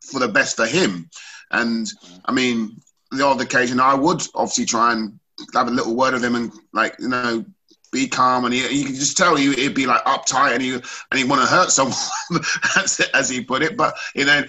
for 0.00 0.20
the 0.20 0.28
best 0.28 0.56
for 0.56 0.66
him. 0.66 1.10
And 1.50 1.86
i 2.24 2.32
mean 2.32 2.80
the 3.12 3.24
odd 3.24 3.40
occasion 3.40 3.80
i 3.80 3.94
would 3.94 4.22
obviously 4.34 4.64
try 4.64 4.92
and 4.92 5.18
have 5.54 5.68
a 5.68 5.70
little 5.70 5.94
word 5.94 6.14
with 6.14 6.24
him 6.24 6.34
and 6.34 6.52
like 6.72 6.94
you 6.98 7.08
know 7.08 7.44
be 7.92 8.08
calm, 8.08 8.46
and 8.46 8.54
he, 8.54 8.60
you 8.74 8.86
can 8.86 8.94
just 8.94 9.18
tell 9.18 9.38
you 9.38 9.52
he'd 9.52 9.74
be 9.74 9.86
like 9.86 10.02
uptight, 10.04 10.54
and 10.54 10.62
he 10.62 10.72
and 10.72 10.84
he 11.14 11.24
want 11.24 11.42
to 11.42 11.46
hurt 11.46 11.70
someone, 11.70 11.94
as, 12.76 13.00
as 13.14 13.28
he 13.28 13.44
put 13.44 13.62
it. 13.62 13.76
But 13.76 13.94
you 14.14 14.24
know, 14.24 14.42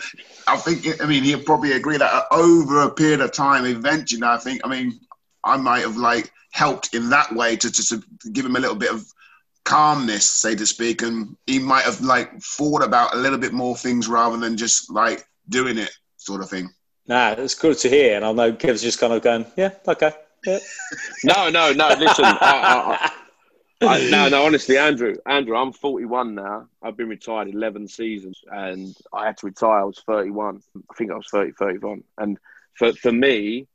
I 0.48 0.58
think 0.58 1.02
I 1.02 1.06
mean 1.06 1.24
he'd 1.24 1.46
probably 1.46 1.74
agree 1.74 1.98
that 1.98 2.26
over 2.32 2.82
a 2.82 2.90
period 2.90 3.22
of 3.22 3.34
time, 3.34 3.66
eventually, 3.66 4.24
I 4.24 4.38
think 4.38 4.62
I 4.64 4.70
mean 4.70 5.00
I 5.44 5.58
might 5.58 5.82
have 5.82 5.98
like 5.98 6.32
helped 6.52 6.96
in 6.96 7.10
that 7.10 7.36
way 7.36 7.56
to 7.58 7.72
to 7.72 8.02
give 8.32 8.46
him 8.46 8.56
a 8.56 8.60
little 8.60 8.78
bit 8.78 8.92
of 8.92 9.06
calmness, 9.66 10.26
say 10.26 10.56
to 10.56 10.66
speak, 10.66 11.02
and 11.02 11.36
he 11.46 11.60
might 11.60 11.84
have 11.84 12.02
like 12.02 12.42
thought 12.42 12.84
about 12.84 13.14
a 13.14 13.18
little 13.18 13.38
bit 13.38 13.54
more 13.54 13.76
things 13.76 14.08
rather 14.08 14.38
than 14.38 14.56
just 14.56 14.90
like 14.90 15.28
doing 15.50 15.78
it, 15.78 15.92
sort 16.16 16.42
of 16.42 16.50
thing. 16.50 16.70
Nah, 17.08 17.32
it's 17.32 17.56
good 17.56 17.78
to 17.80 17.90
hear, 17.90 18.16
and 18.16 18.24
I 18.24 18.32
know 18.32 18.54
Kev's 18.54 18.82
just 18.82 19.00
kind 19.00 19.12
of 19.12 19.22
going, 19.22 19.46
yeah, 19.58 19.72
okay. 19.88 20.14
Yeah. 20.46 20.60
no, 21.26 21.50
no, 21.50 21.74
no. 21.74 21.90
Listen, 21.96 22.24
I, 22.26 22.38
I, 23.82 23.88
I, 23.88 24.10
no, 24.10 24.30
no, 24.30 24.46
honestly, 24.46 24.78
Andrew, 24.78 25.16
Andrew, 25.26 25.58
I'm 25.58 25.74
41 25.74 26.36
now. 26.36 26.68
I've 26.82 26.96
been 26.96 27.10
retired 27.10 27.50
11 27.50 27.90
seasons, 27.90 28.40
and 28.50 28.96
I 29.12 29.26
had 29.26 29.38
to 29.38 29.48
retire. 29.48 29.82
I 29.82 29.84
was 29.84 30.02
31. 30.08 30.62
I 30.78 30.94
think 30.96 31.12
I 31.12 31.16
was 31.16 31.28
30, 31.30 31.52
31. 31.60 32.04
And 32.18 32.38
for 32.76 32.94
for 32.94 33.12
me, 33.12 33.68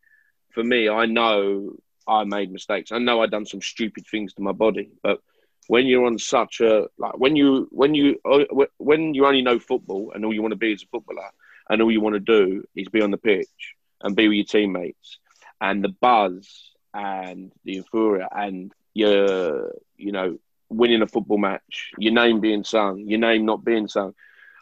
for 0.55 0.65
me, 0.65 0.89
I 0.89 1.05
know 1.05 1.77
I 2.07 2.25
made 2.25 2.51
mistakes. 2.51 2.93
I 2.93 2.99
know 2.99 3.23
I 3.23 3.27
done 3.27 3.45
some 3.45 3.61
stupid 3.61 4.07
things 4.07 4.33
to 4.35 4.43
my 4.43 4.53
body, 4.53 4.91
but 5.03 5.21
when 5.67 5.87
you're 5.87 6.07
on 6.07 6.19
such 6.19 6.61
a 6.61 6.89
like 6.97 7.19
when 7.19 7.37
you 7.37 7.69
when 7.71 7.95
you 7.95 8.19
uh, 8.25 8.45
when 8.79 9.15
you 9.15 9.27
only 9.27 9.43
know 9.43 9.59
football 9.59 10.13
and 10.15 10.25
all 10.25 10.33
you 10.33 10.41
want 10.41 10.53
to 10.53 10.57
be 10.57 10.73
is 10.73 10.83
a 10.83 10.87
footballer 10.87 11.31
and 11.69 11.83
all 11.83 11.91
you 11.91 12.01
want 12.01 12.15
to 12.15 12.21
do 12.21 12.65
is 12.75 12.89
be 12.89 13.03
on 13.03 13.11
the 13.11 13.19
pitch 13.19 13.75
and 14.01 14.17
be 14.17 14.29
with 14.29 14.37
your 14.37 14.45
teammates 14.45 15.19
and 15.61 15.83
the 15.83 15.89
buzz 15.89 16.71
and 16.95 17.53
the 17.65 17.75
euphoria 17.75 18.29
and 18.31 18.73
your 18.95 19.73
you 19.97 20.13
know 20.13 20.39
winning 20.71 21.03
a 21.03 21.07
football 21.07 21.39
match, 21.39 21.93
your 21.99 22.13
name 22.13 22.41
being 22.41 22.65
sung, 22.65 23.05
your 23.07 23.21
name 23.21 23.47
not 23.47 23.65
being 23.65 23.89
sung, 23.89 24.15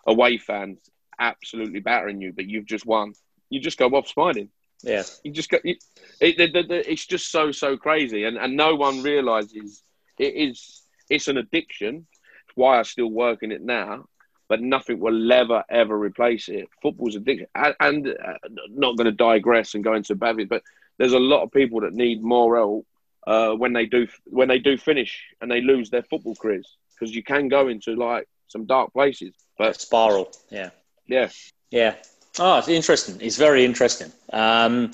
away 0.07 0.39
fans 0.39 0.79
absolutely 1.19 1.81
battering 1.81 2.21
you, 2.21 2.33
but 2.33 2.47
you've 2.47 2.67
just 2.67 2.87
won. 2.87 3.13
You 3.51 3.61
just 3.61 3.79
go 3.79 3.89
off 3.89 4.09
smiling. 4.09 4.51
Yeah, 4.83 5.03
you 5.25 5.33
just 5.33 5.49
go. 5.49 5.59
It, 5.65 5.83
it, 6.21 6.39
it, 6.39 6.71
it's 6.71 7.07
just 7.07 7.31
so 7.31 7.51
so 7.51 7.77
crazy, 7.77 8.25
and 8.25 8.37
and 8.37 8.57
no 8.57 8.75
one 8.75 9.03
realizes 9.03 9.83
it 10.19 10.35
is. 10.35 10.83
It's 11.09 11.29
an 11.29 11.39
addiction. 11.39 12.07
It's 12.47 12.57
why 12.57 12.79
I 12.79 12.83
still 12.83 13.11
work 13.11 13.43
in 13.43 13.53
it 13.53 13.63
now, 13.63 14.07
but 14.49 14.61
nothing 14.61 15.01
will 15.01 15.32
ever 15.32 15.64
ever 15.68 15.99
replace 15.99 16.49
it. 16.49 16.68
Football's 16.82 17.16
addiction, 17.16 17.47
and, 17.55 17.74
and 17.80 18.09
uh, 18.09 18.34
not 18.70 18.97
going 18.97 19.07
to 19.07 19.12
digress 19.12 19.74
and 19.74 19.84
go 19.84 19.94
into 19.94 20.14
bad, 20.14 20.36
but 20.49 20.62
there's 20.99 21.12
a 21.12 21.18
lot 21.18 21.42
of 21.42 21.53
people 21.53 21.80
that 21.80 21.92
need 21.92 22.22
more 22.22 22.57
help 22.57 22.86
uh, 23.26 23.53
when 23.53 23.72
they 23.72 23.86
do 23.86 24.07
when 24.26 24.49
they 24.49 24.59
do 24.59 24.76
finish 24.76 25.24
and 25.40 25.51
they 25.51 25.61
lose 25.61 25.90
their 25.90 26.03
football 26.03 26.34
careers 26.34 26.76
because 26.94 27.14
you 27.14 27.22
can 27.22 27.49
go 27.49 27.68
into 27.68 27.94
like 27.94 28.28
some 28.49 28.64
dark 28.64 28.92
places. 28.92 29.34
But 29.59 29.80
spiral, 29.80 30.32
yeah, 30.51 30.70
yeah, 31.07 31.28
yeah. 31.70 31.94
Oh, 32.38 32.59
it's 32.59 32.68
interesting. 32.68 33.18
It's 33.20 33.36
very 33.36 33.64
interesting. 33.64 34.12
Um, 34.32 34.92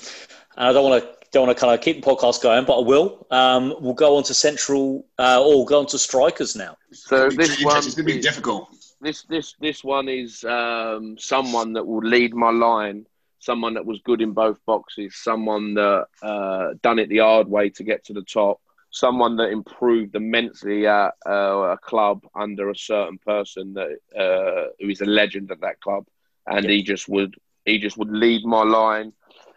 I 0.55 0.71
don't 0.71 0.89
want 0.89 1.03
to 1.03 1.09
don't 1.31 1.47
want 1.47 1.57
to 1.57 1.61
kind 1.61 1.73
of 1.73 1.81
keep 1.81 2.03
the 2.03 2.09
podcast 2.09 2.41
going, 2.41 2.63
but 2.65 2.79
I 2.79 2.81
will. 2.85 3.25
Um, 3.31 3.75
we'll 3.79 3.95
go 3.95 4.17
on 4.17 4.23
to 4.23 4.33
central 4.33 5.05
uh, 5.17 5.43
or 5.43 5.65
go 5.65 5.79
on 5.79 5.87
to 5.87 5.99
strikers 5.99 6.55
now. 6.55 6.77
So 6.91 7.29
this 7.29 7.63
one 7.63 7.79
is 7.79 7.95
going 7.95 8.07
to 8.07 8.13
be 8.13 8.21
difficult. 8.21 8.69
This 9.03 9.23
this 9.23 9.55
this 9.59 9.83
one 9.83 10.07
is 10.07 10.43
um, 10.45 11.17
someone 11.19 11.73
that 11.73 11.85
will 11.85 12.07
lead 12.07 12.33
my 12.33 12.51
line 12.51 13.05
someone 13.43 13.73
that 13.73 13.85
was 13.85 13.99
good 14.03 14.21
in 14.21 14.31
both 14.31 14.57
boxes, 14.65 15.15
someone 15.17 15.73
that 15.73 16.05
uh, 16.21 16.73
done 16.81 16.99
it 16.99 17.09
the 17.09 17.17
hard 17.17 17.47
way 17.47 17.69
to 17.69 17.83
get 17.83 18.05
to 18.05 18.13
the 18.13 18.21
top, 18.21 18.61
someone 18.89 19.35
that 19.35 19.49
improved 19.49 20.15
immensely 20.15 20.87
at 20.87 21.13
uh, 21.27 21.75
a 21.75 21.77
club 21.77 22.23
under 22.35 22.69
a 22.69 22.75
certain 22.75 23.17
person 23.17 23.73
that 23.73 23.97
uh, 24.17 24.69
who 24.79 24.89
is 24.89 25.01
a 25.01 25.05
legend 25.05 25.51
at 25.51 25.61
that 25.61 25.81
club, 25.81 26.05
and 26.47 26.65
yeah. 26.65 26.71
he 26.71 26.83
just 26.83 27.09
would 27.09 27.35
he 27.65 27.79
just 27.79 27.97
would 27.97 28.11
lead 28.11 28.45
my 28.45 28.63
line. 28.63 29.11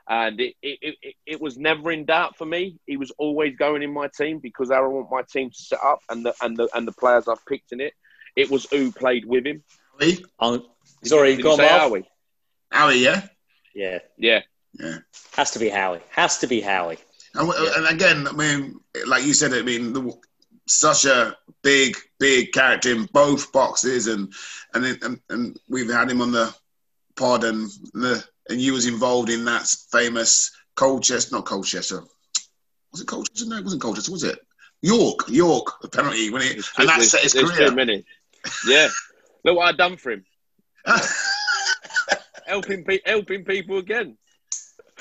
And 0.08 0.40
it, 0.40 0.54
it, 0.62 0.96
it, 1.02 1.14
it, 1.26 1.40
was 1.40 1.58
never 1.58 1.90
in 1.90 2.04
doubt 2.04 2.38
for 2.38 2.46
me. 2.46 2.78
He 2.86 2.96
was 2.96 3.10
always 3.18 3.56
going 3.56 3.82
in 3.82 3.92
my 3.92 4.08
team 4.16 4.38
because 4.38 4.70
I 4.70 4.78
want 4.78 5.10
my 5.10 5.22
team 5.22 5.50
to 5.50 5.56
set 5.56 5.80
up 5.84 5.98
and 6.08 6.24
the 6.24 6.32
and 6.42 6.56
the 6.56 6.68
and 6.74 6.86
the 6.86 6.92
players 6.92 7.26
I've 7.26 7.44
picked 7.46 7.72
in 7.72 7.80
it. 7.80 7.92
It 8.36 8.50
was 8.50 8.66
who 8.70 8.92
played 8.92 9.24
with 9.24 9.46
him. 9.46 9.64
Howie? 9.98 10.24
Um, 10.38 10.66
sorry, 11.02 11.36
Did 11.36 11.42
go 11.42 11.52
on, 11.52 11.58
Howie. 11.58 12.08
Howie, 12.70 12.98
yeah. 12.98 13.26
Yeah. 13.74 13.98
Yeah. 14.16 14.42
Yeah. 14.78 14.98
Has 15.32 15.50
to 15.52 15.58
be 15.58 15.68
Howie. 15.68 16.00
Has 16.10 16.38
to 16.38 16.46
be 16.46 16.60
Howie. 16.60 16.98
And, 17.34 17.48
yeah. 17.48 17.70
and 17.76 17.86
again, 17.86 18.28
I 18.28 18.32
mean, 18.32 18.80
like 19.06 19.24
you 19.24 19.34
said, 19.34 19.52
I 19.52 19.62
mean, 19.62 19.92
the, 19.92 20.12
such 20.66 21.04
a 21.04 21.36
big, 21.62 21.96
big 22.18 22.52
character 22.52 22.90
in 22.90 23.06
both 23.12 23.52
boxes, 23.52 24.06
and 24.08 24.32
and 24.74 24.84
and, 25.02 25.20
and 25.30 25.58
we've 25.68 25.90
had 25.90 26.10
him 26.10 26.20
on 26.20 26.32
the 26.32 26.54
pod, 27.16 27.44
and 27.44 27.70
the 27.94 28.24
and 28.48 28.60
you 28.60 28.72
was 28.72 28.86
involved 28.86 29.30
in 29.30 29.44
that 29.44 29.66
famous 29.90 30.50
Colchester, 30.74 31.36
not 31.36 31.46
Colchester. 31.46 32.02
Was 32.92 33.00
it 33.00 33.06
Colchester? 33.06 33.46
No, 33.46 33.58
it 33.58 33.64
wasn't 33.64 33.82
Colchester, 33.82 34.12
was 34.12 34.24
it? 34.24 34.38
York, 34.82 35.28
York, 35.28 35.72
apparently, 35.82 36.30
when 36.30 36.42
it, 36.42 36.64
and 36.78 36.88
that 36.88 37.02
set 37.02 37.22
his 37.22 37.34
career. 37.34 37.70
Too 37.70 37.74
many. 37.74 38.04
Yeah. 38.66 38.88
Look 39.44 39.56
what 39.56 39.68
I've 39.68 39.76
done 39.76 39.96
for 39.96 40.12
him. 40.12 40.24
helping 42.46 42.84
pe- 42.84 43.00
helping 43.04 43.44
people 43.44 43.78
again. 43.78 44.16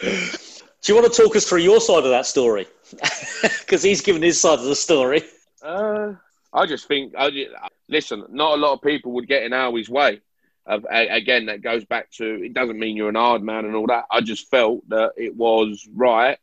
Do 0.02 0.94
you 0.94 0.96
want 0.96 1.12
to 1.12 1.22
talk 1.22 1.36
us 1.36 1.48
through 1.48 1.62
your 1.62 1.82
side 1.82 2.04
of 2.04 2.10
that 2.12 2.26
story? 2.26 2.68
Because 3.42 3.82
he's 3.82 4.02
given 4.02 4.22
his 4.22 4.40
side 4.40 4.60
of 4.60 4.66
the 4.66 4.76
story. 4.76 5.24
Uh, 5.62 6.14
I 6.54 6.68
just 6.68 6.88
think, 6.88 7.14
I 7.18 7.32
just, 7.32 7.50
listen, 7.90 8.24
not 8.30 8.54
a 8.54 8.62
lot 8.62 8.74
of 8.74 8.82
people 8.82 9.14
would 9.14 9.28
get 9.28 9.44
in 9.44 9.52
Howie's 9.52 9.90
way. 9.90 10.22
Uh, 10.68 10.80
again, 10.92 11.48
that 11.48 11.62
goes 11.62 11.84
back 11.86 12.12
to 12.12 12.44
it 12.44 12.54
doesn't 12.54 12.80
mean 12.80 12.96
you're 12.96 13.10
an 13.10 13.16
hard 13.16 13.44
man 13.44 13.66
and 13.66 13.76
all 13.76 13.88
that. 13.88 14.06
I 14.12 14.22
just 14.22 14.50
felt 14.50 14.88
that 14.90 15.14
it 15.18 15.36
was 15.36 15.88
right. 15.94 16.38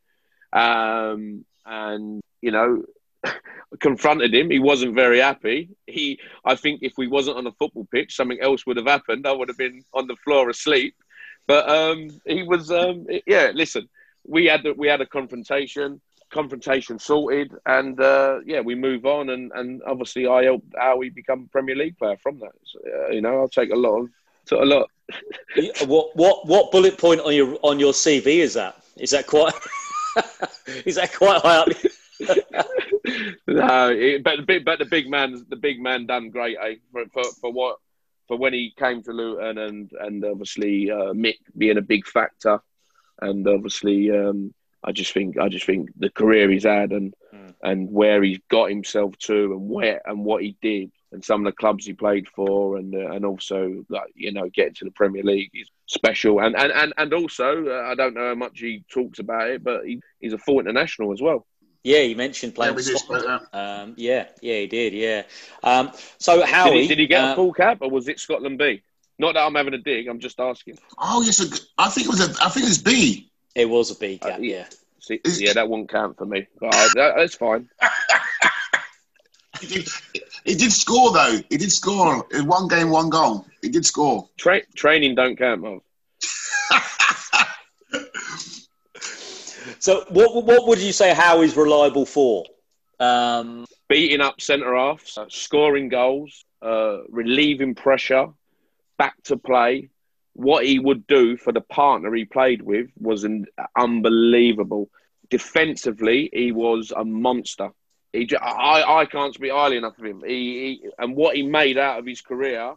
Um, 0.53 1.45
and, 1.65 2.21
you 2.41 2.51
know, 2.51 2.85
confronted 3.81 4.35
him. 4.35 4.51
He 4.51 4.59
wasn't 4.59 4.95
very 4.95 5.21
happy. 5.21 5.71
He, 5.87 6.19
I 6.45 6.55
think, 6.55 6.81
if 6.83 6.95
we 6.97 7.07
wasn't 7.07 7.39
on 7.39 7.47
a 7.47 7.53
football 7.53 7.87
pitch, 7.91 8.17
something 8.17 8.41
else 8.41 8.67
would 8.67 8.77
have 8.77 8.87
happened. 8.87 9.27
I 9.27 9.33
would 9.33 9.49
have 9.49 9.59
been 9.59 9.85
on 9.95 10.07
the 10.07 10.17
floor 10.17 10.51
asleep. 10.51 10.95
But 11.47 11.69
um, 11.69 12.09
he 12.27 12.43
was, 12.43 12.71
um, 12.71 13.07
yeah. 13.27 13.51
Listen, 13.55 13.89
we 14.27 14.47
had 14.47 14.65
we 14.77 14.89
had 14.89 15.01
a 15.01 15.07
confrontation. 15.07 16.01
Confrontation 16.31 16.99
sorted, 16.99 17.53
and 17.67 18.01
uh, 18.01 18.39
yeah, 18.47 18.61
we 18.61 18.75
move 18.75 19.05
on. 19.05 19.29
And, 19.29 19.53
and 19.55 19.83
obviously, 19.87 20.27
I 20.27 20.45
helped 20.45 20.73
Howie 20.79 21.11
become 21.11 21.51
Premier 21.53 21.77
League 21.77 21.99
player 21.99 22.17
from 22.23 22.39
that. 22.39 22.53
So, 22.65 22.79
uh, 22.87 23.11
you 23.11 23.21
know, 23.21 23.39
I'll 23.39 23.49
take 23.49 23.71
a 23.71 23.77
lot 23.77 23.99
of 23.99 24.09
a 24.51 24.65
lot. 24.65 24.89
what 25.87 26.17
what 26.17 26.47
what 26.47 26.73
bullet 26.73 26.97
point 26.97 27.21
on 27.21 27.35
your 27.35 27.59
on 27.63 27.79
your 27.79 27.93
CV 27.93 28.39
is 28.39 28.55
that? 28.55 28.83
Is 28.97 29.11
that 29.11 29.27
quite? 29.27 29.53
is 30.87 30.95
that 30.97 31.13
quite 31.13 31.43
high 31.43 31.57
up? 31.57 31.69
No, 33.47 33.91
it, 33.91 34.23
but 34.23 34.37
the 34.37 34.45
big, 34.47 34.65
but 34.65 34.79
the 34.79 34.85
big 34.85 35.09
man, 35.09 35.45
the 35.49 35.57
big 35.57 35.81
man 35.81 36.07
done 36.07 36.31
great, 36.31 36.57
eh? 36.63 36.75
For, 36.93 37.05
for, 37.13 37.25
for 37.41 37.53
what, 37.53 37.77
for 38.29 38.37
when 38.37 38.53
he 38.53 38.75
came 38.79 39.03
to 39.03 39.13
Luton, 39.13 39.59
and 39.59 39.91
and 40.01 40.25
obviously 40.25 40.91
uh, 40.91 41.13
Mick 41.13 41.39
being 41.57 41.79
a 41.79 41.83
big 41.83 42.07
factor, 42.07 42.61
and 43.21 43.47
obviously 43.47 44.11
um, 44.11 44.55
I 44.85 44.93
just 44.93 45.13
think 45.13 45.39
I 45.39 45.49
just 45.49 45.67
think 45.67 45.91
the 45.97 46.11
career 46.11 46.51
he's 46.51 46.65
had 46.65 46.93
and 46.93 47.15
mm. 47.33 47.55
and 47.63 47.91
where 47.91 48.23
he's 48.23 48.41
got 48.51 48.71
himself 48.71 49.17
to, 49.19 49.53
and 49.53 49.69
where 49.69 50.03
and 50.07 50.25
what 50.25 50.43
he 50.43 50.57
did, 50.61 50.91
and 51.13 51.25
some 51.25 51.47
of 51.47 51.53
the 51.53 51.57
clubs 51.57 51.87
he 51.87 51.93
played 51.93 52.29
for, 52.29 52.77
and 52.77 52.95
uh, 52.95 53.11
and 53.13 53.25
also 53.25 53.85
like, 53.89 54.11
you 54.15 54.33
know 54.33 54.49
getting 54.49 54.75
to 54.75 54.85
the 54.85 54.91
Premier 54.91 55.23
League 55.23 55.51
is 55.55 55.71
special, 55.87 56.41
and 56.41 56.57
and 56.57 56.73
and 56.73 56.93
and 56.97 57.15
also 57.15 57.67
uh, 57.67 57.91
I 57.91 57.95
don't 57.95 58.15
know 58.15 58.29
how 58.29 58.35
much 58.35 58.59
he 58.59 58.85
talks 58.89 59.19
about 59.19 59.51
it, 59.51 59.63
but 59.63 59.85
he, 59.85 60.01
he's 60.21 60.33
a 60.33 60.39
full 60.39 60.61
international 60.61 61.13
as 61.13 61.23
well. 61.23 61.47
Yeah, 61.85 62.03
he 62.03 62.15
mentioned 62.15 62.55
playing 62.55 62.77
yeah, 62.77 62.97
Scotland. 62.97 63.47
Um, 63.53 63.95
yeah, 63.97 64.29
yeah, 64.41 64.61
he 64.61 64.67
did. 64.67 64.93
Yeah. 64.93 65.23
Um, 65.65 65.91
so 66.19 66.45
Howie, 66.45 66.71
did 66.71 66.81
he, 66.83 66.89
did 66.89 66.99
he 67.01 67.07
get 67.07 67.25
a 67.25 67.27
uh, 67.29 67.35
full 67.35 67.53
cap, 67.53 67.79
or 67.81 67.91
was 67.91 68.09
it 68.09 68.21
Scotland 68.21 68.59
B? 68.59 68.83
Not 69.19 69.35
that 69.35 69.41
I'm 69.41 69.55
having 69.55 69.75
a 69.75 69.79
dig. 69.79 70.07
I'm 70.09 70.21
just 70.21 70.39
asking. 70.39 70.79
Oh 70.99 71.23
yes, 71.23 71.41
I 71.79 71.89
think 71.89 72.07
it 72.07 72.11
was 72.11 72.21
a. 72.21 72.45
I 72.45 72.49
think 72.51 72.67
it's 72.67 72.79
B. 72.79 73.31
It 73.55 73.69
was 73.69 73.91
a 73.91 73.97
B 73.97 74.19
cap. 74.19 74.39
Uh, 74.39 74.43
yeah. 74.43 74.67
See, 75.01 75.21
yeah, 75.25 75.53
that 75.55 75.69
won't 75.69 75.89
count 75.89 76.17
for 76.17 76.25
me. 76.25 76.47
But, 76.61 76.75
uh, 76.75 76.89
that, 76.95 77.15
that's 77.17 77.35
fine. 77.35 77.69
he, 79.61 79.67
did, 79.67 79.89
he 80.45 80.55
did 80.55 80.73
score 80.73 81.13
though. 81.13 81.41
He 81.51 81.57
did 81.57 81.73
score 81.73 82.25
in 82.33 82.47
one 82.47 82.69
game, 82.69 82.91
one 82.91 83.11
goal. 83.11 83.47
He 83.61 83.69
did 83.69 83.85
score. 83.85 84.29
Tra- 84.37 84.65
training 84.77 85.17
don't 85.17 85.37
count, 85.37 85.61
Mark. 85.61 85.83
So, 89.83 90.05
what 90.11 90.45
what 90.45 90.69
would 90.69 90.79
you 90.79 90.93
say 90.93 91.13
Howie's 91.13 91.57
reliable 91.57 92.07
for? 92.07 92.45
Um, 93.01 93.67
Beating 93.89 94.21
up 94.21 94.41
centre 94.41 94.77
halves, 94.77 95.19
scoring 95.29 95.89
goals, 95.89 96.45
uh, 96.63 96.99
relieving 97.09 97.75
pressure, 97.75 98.29
back 98.97 99.21
to 99.25 99.37
play. 99.37 99.89
What 100.35 100.65
he 100.65 100.79
would 100.79 101.05
do 101.09 101.37
for 101.37 101.53
the 101.53 101.61
partner 101.61 102.15
he 102.15 102.25
played 102.25 102.63
with 102.63 102.91
was 102.97 103.25
an, 103.25 103.47
unbelievable. 103.77 104.89
Defensively, 105.31 106.31
he 106.33 106.53
was 106.53 106.93
a 106.97 107.05
monster. 107.05 107.71
He, 108.13 108.31
I, 108.41 109.01
I 109.01 109.05
can't 109.07 109.35
speak 109.35 109.51
highly 109.51 109.79
enough 109.79 109.99
of 109.99 110.05
him. 110.05 110.23
He, 110.25 110.81
he, 110.81 110.91
and 110.97 111.17
what 111.17 111.35
he 111.35 111.43
made 111.43 111.77
out 111.77 111.99
of 111.99 112.07
his 112.07 112.21
career, 112.21 112.75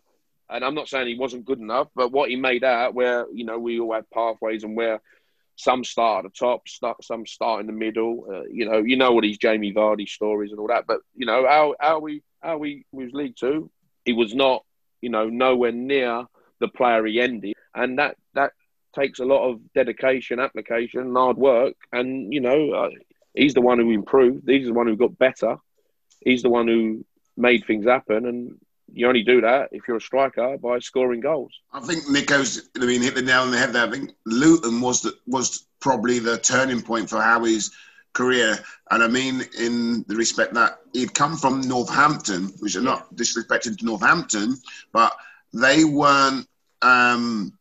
and 0.49 0.66
I'm 0.66 0.74
not 0.74 0.89
saying 0.89 1.08
he 1.08 1.20
wasn't 1.20 1.45
good 1.45 1.60
enough, 1.60 1.88
but 1.95 2.12
what 2.12 2.32
he 2.32 2.36
made 2.36 2.64
out, 2.64 2.95
where 2.95 3.28
you 3.32 3.45
know 3.45 3.60
we 3.60 3.80
all 3.80 3.93
had 3.93 4.10
pathways 4.10 4.64
and 4.64 4.76
where 4.76 5.01
some 5.56 5.84
start 5.84 6.26
at 6.26 6.32
the 6.32 6.38
top, 6.38 6.68
start, 6.68 7.03
some 7.03 7.26
start 7.26 7.62
in 7.62 7.68
the 7.68 7.74
middle. 7.74 8.26
Uh, 8.30 8.43
you 8.51 8.70
know, 8.70 8.80
you 8.80 8.97
know 8.97 9.12
what 9.14 9.22
these 9.22 9.38
Jamie 9.38 9.74
Vardy 9.74 10.08
stories 10.08 10.51
and 10.51 10.60
all 10.60 10.68
that. 10.68 10.86
But 10.88 10.99
you 11.16 11.26
know, 11.26 11.45
how 11.47 11.76
how 11.80 11.99
we 11.99 12.24
how 12.41 12.58
we 12.58 12.86
was 12.91 13.12
League 13.14 13.36
Two, 13.36 13.72
he 14.03 14.14
was 14.14 14.34
not, 14.34 14.64
you 15.01 15.10
know, 15.10 15.30
nowhere 15.30 15.72
near 15.72 16.26
the 16.60 16.68
player 16.68 17.06
he 17.06 17.20
ended, 17.22 17.56
and 17.74 17.99
that 17.99 18.18
that 18.34 18.51
takes 18.95 19.20
a 19.20 19.26
lot 19.26 19.49
of 19.49 19.60
dedication, 19.74 20.39
application, 20.39 21.14
hard 21.16 21.38
work. 21.38 21.76
And 21.91 22.34
you 22.34 22.41
know, 22.41 22.72
uh, 22.72 22.89
he's 23.34 23.53
the 23.53 23.62
one 23.62 23.80
who 23.80 23.91
improved. 23.91 24.47
He's 24.47 24.68
the 24.68 24.74
one 24.74 24.88
who 24.88 24.95
got 24.95 25.18
better. 25.18 25.58
He's 26.24 26.43
the 26.43 26.49
one 26.49 26.68
who 26.68 27.06
made 27.38 27.66
things 27.66 27.86
happen, 27.86 28.26
and 28.26 28.60
you 28.96 29.08
only 29.08 29.24
do 29.24 29.41
that 29.41 29.70
if 29.74 29.88
you're 29.88 29.98
a 29.98 30.02
striker 30.02 30.58
by 30.58 30.80
scoring 30.80 31.20
goals. 31.20 31.52
I 31.74 31.82
think 31.82 32.10
Nico's 32.10 32.70
I 32.80 32.86
mean 32.86 33.02
hit 33.02 33.16
the 33.16 33.22
nail 33.22 33.41
on 33.41 33.52
the 33.52 33.58
head 33.58 33.74
there. 33.74 33.86
I 33.86 33.91
think 33.91 34.12
Luton 34.26 34.80
was 34.80 35.02
the, 35.02 35.14
was 35.28 35.68
probably 35.82 36.20
the 36.20 36.38
turning 36.38 36.82
point 36.82 37.10
for 37.10 37.22
Howie's 37.22 37.72
career, 38.14 38.58
and 38.91 39.04
I 39.04 39.08
mean 39.08 39.43
in 39.60 40.06
the 40.08 40.16
respect 40.16 40.54
that 40.54 40.80
he'd 40.93 41.14
come 41.14 41.36
from 41.36 41.62
Northampton, 41.62 42.54
which 42.60 42.78
are 42.78 42.82
not 42.82 43.14
disrespecting 43.16 43.78
to 43.78 43.86
Northampton, 43.86 44.56
but 44.93 45.16
they 45.54 45.84
weren't. 45.84 46.48
Um, 46.82 47.54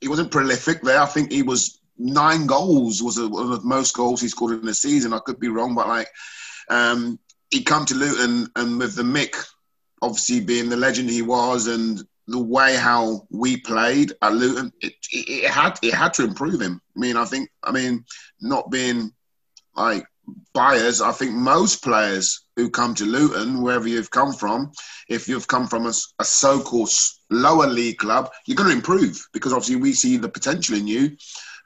he 0.00 0.08
wasn't 0.08 0.30
prolific 0.30 0.82
there. 0.82 1.00
I 1.00 1.06
think 1.06 1.32
he 1.32 1.42
was 1.42 1.80
nine 1.98 2.46
goals 2.46 3.02
was 3.02 3.18
one 3.18 3.50
of 3.52 3.62
the 3.62 3.66
most 3.66 3.96
goals 3.96 4.20
he 4.20 4.28
scored 4.28 4.62
in 4.62 4.68
a 4.68 4.74
season. 4.74 5.14
I 5.14 5.18
could 5.18 5.40
be 5.40 5.48
wrong, 5.48 5.74
but 5.74 5.88
like 5.88 6.08
um, 6.68 7.18
he 7.50 7.62
come 7.62 7.86
to 7.86 7.94
Luton 7.94 8.48
and 8.54 8.78
with 8.78 8.94
the 8.94 9.02
Mick 9.02 9.34
obviously 10.02 10.40
being 10.40 10.68
the 10.68 10.76
legend 10.76 11.10
he 11.10 11.22
was 11.22 11.66
and 11.66 12.02
the 12.26 12.38
way 12.38 12.76
how 12.76 13.26
we 13.30 13.56
played 13.56 14.12
at 14.20 14.34
Luton, 14.34 14.72
it, 14.80 14.92
it, 15.10 15.44
it, 15.44 15.50
had 15.50 15.78
it 15.82 15.94
had 15.94 16.12
to 16.14 16.24
improve 16.24 16.60
him. 16.60 16.80
I 16.96 17.00
mean, 17.00 17.16
I 17.16 17.24
think 17.24 17.50
I 17.62 17.72
mean 17.72 18.04
not 18.40 18.70
being 18.70 19.12
like 19.74 20.04
buyers, 20.52 21.00
I 21.00 21.12
think 21.12 21.32
most 21.32 21.82
players 21.82 22.44
who 22.56 22.70
come 22.70 22.94
to 22.96 23.04
Luton, 23.04 23.62
wherever 23.62 23.88
you've 23.88 24.10
come 24.10 24.32
from, 24.32 24.72
if 25.08 25.28
you've 25.28 25.48
come 25.48 25.66
from 25.66 25.86
a, 25.86 25.92
a 26.18 26.24
so-called 26.24 26.90
lower 27.30 27.66
league 27.66 27.98
club, 27.98 28.30
you're 28.46 28.56
going 28.56 28.68
to 28.68 28.74
improve 28.74 29.26
because 29.32 29.52
obviously 29.52 29.76
we 29.76 29.92
see 29.92 30.16
the 30.16 30.28
potential 30.28 30.76
in 30.76 30.86
you, 30.86 31.16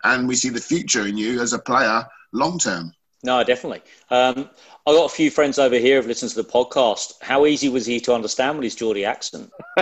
and 0.05 0.29
we 0.29 0.35
see 0.35 0.49
the 0.49 0.61
future 0.61 1.07
in 1.07 1.17
you 1.17 1.41
as 1.41 1.53
a 1.53 1.59
player 1.59 2.05
long 2.33 2.59
term. 2.59 2.93
No, 3.25 3.45
definitely. 3.45 3.83
Um, 4.11 4.51
I 4.87 4.93
got 4.93 5.05
a 5.05 5.15
few 5.15 5.31
friends 5.31 5.59
over 5.59 5.77
here 5.77 5.97
who've 5.97 6.07
listened 6.07 6.33
to 6.33 6.43
the 6.43 6.49
podcast. 6.49 7.15
How 7.23 7.47
easy 7.47 7.69
was 7.69 7.87
he 7.87 8.01
to 8.01 8.15
understand 8.15 8.59
with 8.59 8.65
his 8.65 8.75
Geordie 8.75 9.05
accent? 9.05 9.51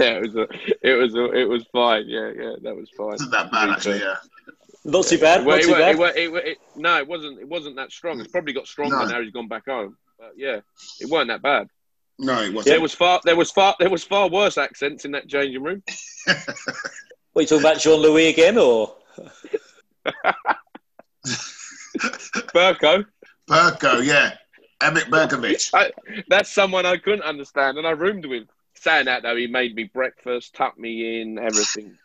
yeah, 0.00 0.20
it 0.20 0.22
was. 0.22 0.34
A, 0.36 0.48
it 0.82 0.94
was. 0.94 1.14
A, 1.14 1.32
it 1.32 1.48
was 1.48 1.66
fine. 1.70 2.04
Yeah, 2.06 2.30
yeah, 2.34 2.54
that 2.62 2.74
was 2.74 2.88
fine. 2.96 3.08
Wasn't 3.08 3.30
that 3.30 3.50
bad 3.50 3.68
actually? 3.70 3.98
Yeah. 3.98 4.14
Not 4.84 5.04
too 5.04 5.18
bad. 5.18 5.44
Well, 5.44 5.56
not 5.56 5.64
too 5.64 5.72
bad. 5.72 6.16
It, 6.16 6.34
it, 6.34 6.58
no, 6.76 6.96
it 6.96 7.06
wasn't. 7.06 7.40
It 7.40 7.48
wasn't 7.48 7.76
that 7.76 7.92
strong. 7.92 8.20
It's 8.20 8.30
probably 8.30 8.54
got 8.54 8.66
stronger 8.66 8.96
no. 8.96 9.04
now. 9.04 9.20
He's 9.20 9.32
gone 9.32 9.48
back 9.48 9.66
home. 9.66 9.98
But 10.18 10.32
yeah, 10.36 10.60
it 11.00 11.10
wasn't 11.10 11.28
that 11.28 11.42
bad. 11.42 11.68
No, 12.18 12.42
it 12.42 12.54
wasn't. 12.54 12.72
There 12.72 12.80
was 12.80 12.94
far. 12.94 13.20
There 13.24 13.36
was 13.36 13.50
far. 13.50 13.76
There 13.78 13.90
was 13.90 14.02
far 14.02 14.30
worse 14.30 14.56
accents 14.56 15.04
in 15.04 15.10
that 15.12 15.28
changing 15.28 15.62
room. 15.62 15.82
what 16.26 16.36
are 17.36 17.42
you 17.42 17.46
talking 17.46 17.64
about, 17.64 17.80
Jean 17.80 18.00
Louis 18.00 18.28
again, 18.28 18.56
or? 18.56 18.96
Burko. 22.54 23.04
Burko, 23.48 24.04
yeah. 24.04 24.34
Ahmet 24.80 25.04
Brkovic. 25.04 25.70
I, 25.74 25.90
that's 26.28 26.52
someone 26.52 26.86
I 26.86 26.96
couldn't 26.96 27.22
understand, 27.22 27.78
and 27.78 27.86
I 27.86 27.90
roomed 27.90 28.26
with. 28.26 28.48
Saying 28.74 29.06
that 29.06 29.24
though, 29.24 29.34
he 29.34 29.48
made 29.48 29.74
me 29.74 29.90
breakfast, 29.92 30.54
tucked 30.54 30.78
me 30.78 31.20
in, 31.20 31.36
everything. 31.36 31.98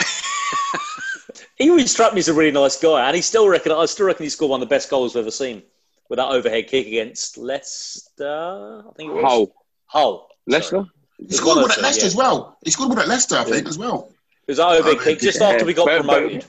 he 1.56 1.70
always 1.70 1.92
struck 1.92 2.14
me 2.14 2.18
as 2.18 2.26
a 2.26 2.34
really 2.34 2.50
nice 2.50 2.80
guy, 2.80 3.06
and 3.06 3.14
he 3.14 3.22
still 3.22 3.48
reckon 3.48 3.70
I 3.70 3.86
still 3.86 4.06
reckon 4.06 4.24
he 4.24 4.28
scored 4.28 4.50
one 4.50 4.60
of 4.60 4.68
the 4.68 4.74
best 4.74 4.90
goals 4.90 5.14
we've 5.14 5.22
ever 5.22 5.30
seen 5.30 5.62
with 6.08 6.16
that 6.16 6.28
overhead 6.28 6.66
kick 6.66 6.88
against 6.88 7.38
Leicester. 7.38 8.82
I 8.88 8.92
think 8.96 9.10
it 9.10 9.14
was 9.14 9.24
Hull. 9.24 9.52
Hull. 9.86 10.28
Leicester. 10.48 10.84
He 11.18 11.32
scored 11.32 11.58
one 11.58 11.70
at 11.70 11.80
Leicester 11.80 12.02
yeah. 12.02 12.06
as 12.06 12.16
well. 12.16 12.58
He 12.64 12.70
scored 12.70 12.90
one 12.90 12.98
at 12.98 13.08
Leicester, 13.08 13.36
I 13.36 13.44
think, 13.44 13.62
yeah. 13.62 13.68
as 13.68 13.78
well. 13.78 14.12
It 14.46 14.52
was 14.52 14.58
that 14.58 14.68
overhead 14.68 15.00
kick 15.00 15.20
just 15.20 15.40
after 15.40 15.64
we 15.64 15.74
got 15.74 15.86
promoted. 15.86 16.44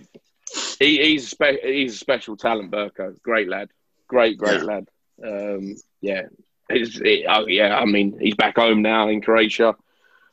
He, 0.80 1.04
he's 1.04 1.26
a 1.26 1.28
spe- 1.28 1.64
he's 1.64 1.94
a 1.94 1.98
special 1.98 2.38
talent, 2.38 2.72
Burko. 2.72 3.22
Great 3.22 3.48
lad, 3.48 3.70
great 4.08 4.38
great 4.38 4.62
yeah. 4.62 4.64
lad. 4.64 4.88
Um, 5.24 5.76
yeah, 6.02 6.24
he's, 6.72 6.98
he, 6.98 7.26
oh, 7.28 7.48
yeah. 7.48 7.78
I 7.78 7.86
mean, 7.86 8.18
he's 8.20 8.36
back 8.36 8.56
home 8.58 8.82
now 8.82 9.08
in 9.08 9.22
Croatia. 9.22 9.76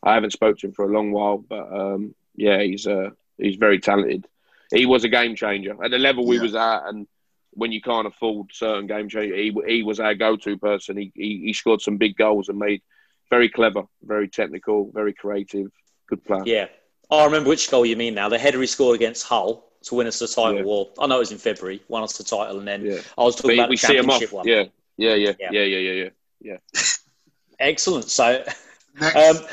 I 0.02 0.14
haven't 0.14 0.32
spoken 0.32 0.56
to 0.58 0.66
him 0.66 0.72
for 0.74 0.84
a 0.84 0.92
long 0.92 1.12
while, 1.12 1.38
but 1.38 1.72
um, 1.72 2.14
yeah, 2.36 2.60
he's 2.62 2.86
uh, 2.86 3.10
he's 3.38 3.56
very 3.56 3.78
talented. 3.78 4.26
He 4.72 4.86
was 4.86 5.04
a 5.04 5.08
game 5.08 5.36
changer 5.36 5.82
at 5.82 5.90
the 5.90 5.98
level 5.98 6.26
we 6.26 6.36
yeah. 6.36 6.42
was 6.42 6.54
at, 6.54 6.86
and 6.88 7.06
when 7.52 7.72
you 7.72 7.80
can't 7.80 8.06
afford 8.06 8.48
certain 8.52 8.86
game 8.86 9.08
changers, 9.08 9.36
he, 9.36 9.56
he 9.66 9.82
was 9.82 10.00
our 10.00 10.14
go-to 10.14 10.58
person. 10.58 10.96
He, 10.96 11.12
he, 11.14 11.42
he 11.46 11.52
scored 11.52 11.80
some 11.80 11.96
big 11.96 12.16
goals 12.16 12.48
and 12.48 12.58
made 12.58 12.82
very 13.30 13.48
clever, 13.48 13.84
very 14.02 14.28
technical, 14.28 14.90
very 14.92 15.12
creative, 15.12 15.70
good 16.08 16.24
player. 16.24 16.42
Yeah, 16.44 16.66
I 17.10 17.24
remember 17.24 17.48
which 17.48 17.70
goal 17.70 17.86
you 17.86 17.96
mean 17.96 18.14
now. 18.14 18.28
The 18.28 18.38
header 18.38 18.60
he 18.60 18.66
scored 18.66 18.96
against 18.96 19.26
Hull 19.26 19.70
to 19.84 19.94
win 19.94 20.06
us 20.06 20.18
the 20.18 20.26
title. 20.28 20.56
Yeah. 20.56 20.64
Or 20.64 20.90
I 20.98 21.06
know 21.06 21.16
it 21.16 21.20
was 21.20 21.32
in 21.32 21.38
February, 21.38 21.82
won 21.88 22.02
us 22.02 22.16
the 22.16 22.24
title, 22.24 22.58
and 22.58 22.66
then 22.66 22.84
Yeah. 22.84 23.00
I 23.18 23.22
was 23.24 23.36
talking 23.36 23.48
We, 23.48 23.58
about 23.58 23.70
we 23.70 23.76
the 23.76 23.86
see 23.86 23.96
him 23.96 24.10
off. 24.10 24.20
championship 24.20 24.32
one. 24.32 24.46
Yeah. 24.48 24.64
Yeah, 24.96 25.14
yeah, 25.14 25.32
Yeah. 25.40 25.48
yeah, 25.52 25.62
yeah, 25.62 25.78
yeah, 25.78 25.92
yeah, 26.02 26.08
yeah. 26.40 26.56
Excellent. 27.58 28.10
So, 28.10 28.44
Next, 29.00 29.16
um, 29.40 29.46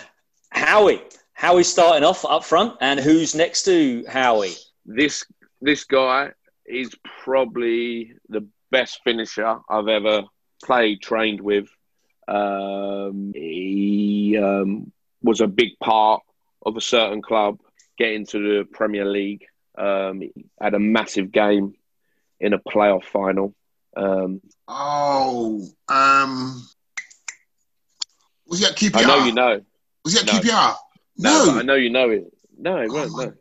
Howie, 0.52 1.02
Howie's 1.34 1.68
starting 1.72 2.04
off 2.04 2.24
up 2.26 2.44
front, 2.44 2.76
and 2.82 3.00
who's 3.00 3.34
next 3.36 3.64
to 3.64 4.06
Howie? 4.08 4.54
This 4.86 5.26
this 5.62 5.84
guy 5.86 6.32
is 6.66 6.96
probably 7.24 8.14
the 8.30 8.48
best 8.72 9.02
finisher 9.04 9.58
I've 9.70 9.88
ever 9.88 10.24
played, 10.64 11.02
trained 11.02 11.42
with. 11.42 11.68
Um, 12.28 13.32
he 13.36 14.38
um, 14.42 14.92
was 15.24 15.42
a 15.42 15.48
big 15.48 15.78
part 15.80 16.22
of 16.66 16.78
a 16.78 16.82
certain 16.82 17.22
club 17.22 17.60
getting 17.98 18.26
to 18.28 18.40
the 18.40 18.66
Premier 18.72 19.06
League. 19.06 19.46
Um, 19.78 20.22
he 20.22 20.32
had 20.60 20.74
a 20.74 20.80
massive 20.80 21.32
game 21.32 21.76
in 22.40 22.54
a 22.54 22.60
playoff 22.60 23.06
final. 23.06 23.54
Um, 23.96 24.42
oh, 24.68 25.66
um, 25.88 26.68
was 28.48 28.60
he 28.60 28.66
at 28.66 28.76
QPR? 28.76 28.98
I 28.98 29.04
know 29.06 29.26
you 29.26 29.34
know. 29.34 29.62
Was 30.04 30.14
he 30.14 30.20
at 30.20 30.26
No. 30.26 30.34
QPR? 30.40 30.76
No, 31.18 31.46
No. 31.46 31.60
I 31.60 31.62
know 31.64 31.76
you 31.76 31.90
know 31.90 32.10
it. 32.10 32.34
No, 32.58 32.78
it 32.78 32.90
Oh 32.92 32.94
wasn't. 32.94 33.34
No. 33.36 33.38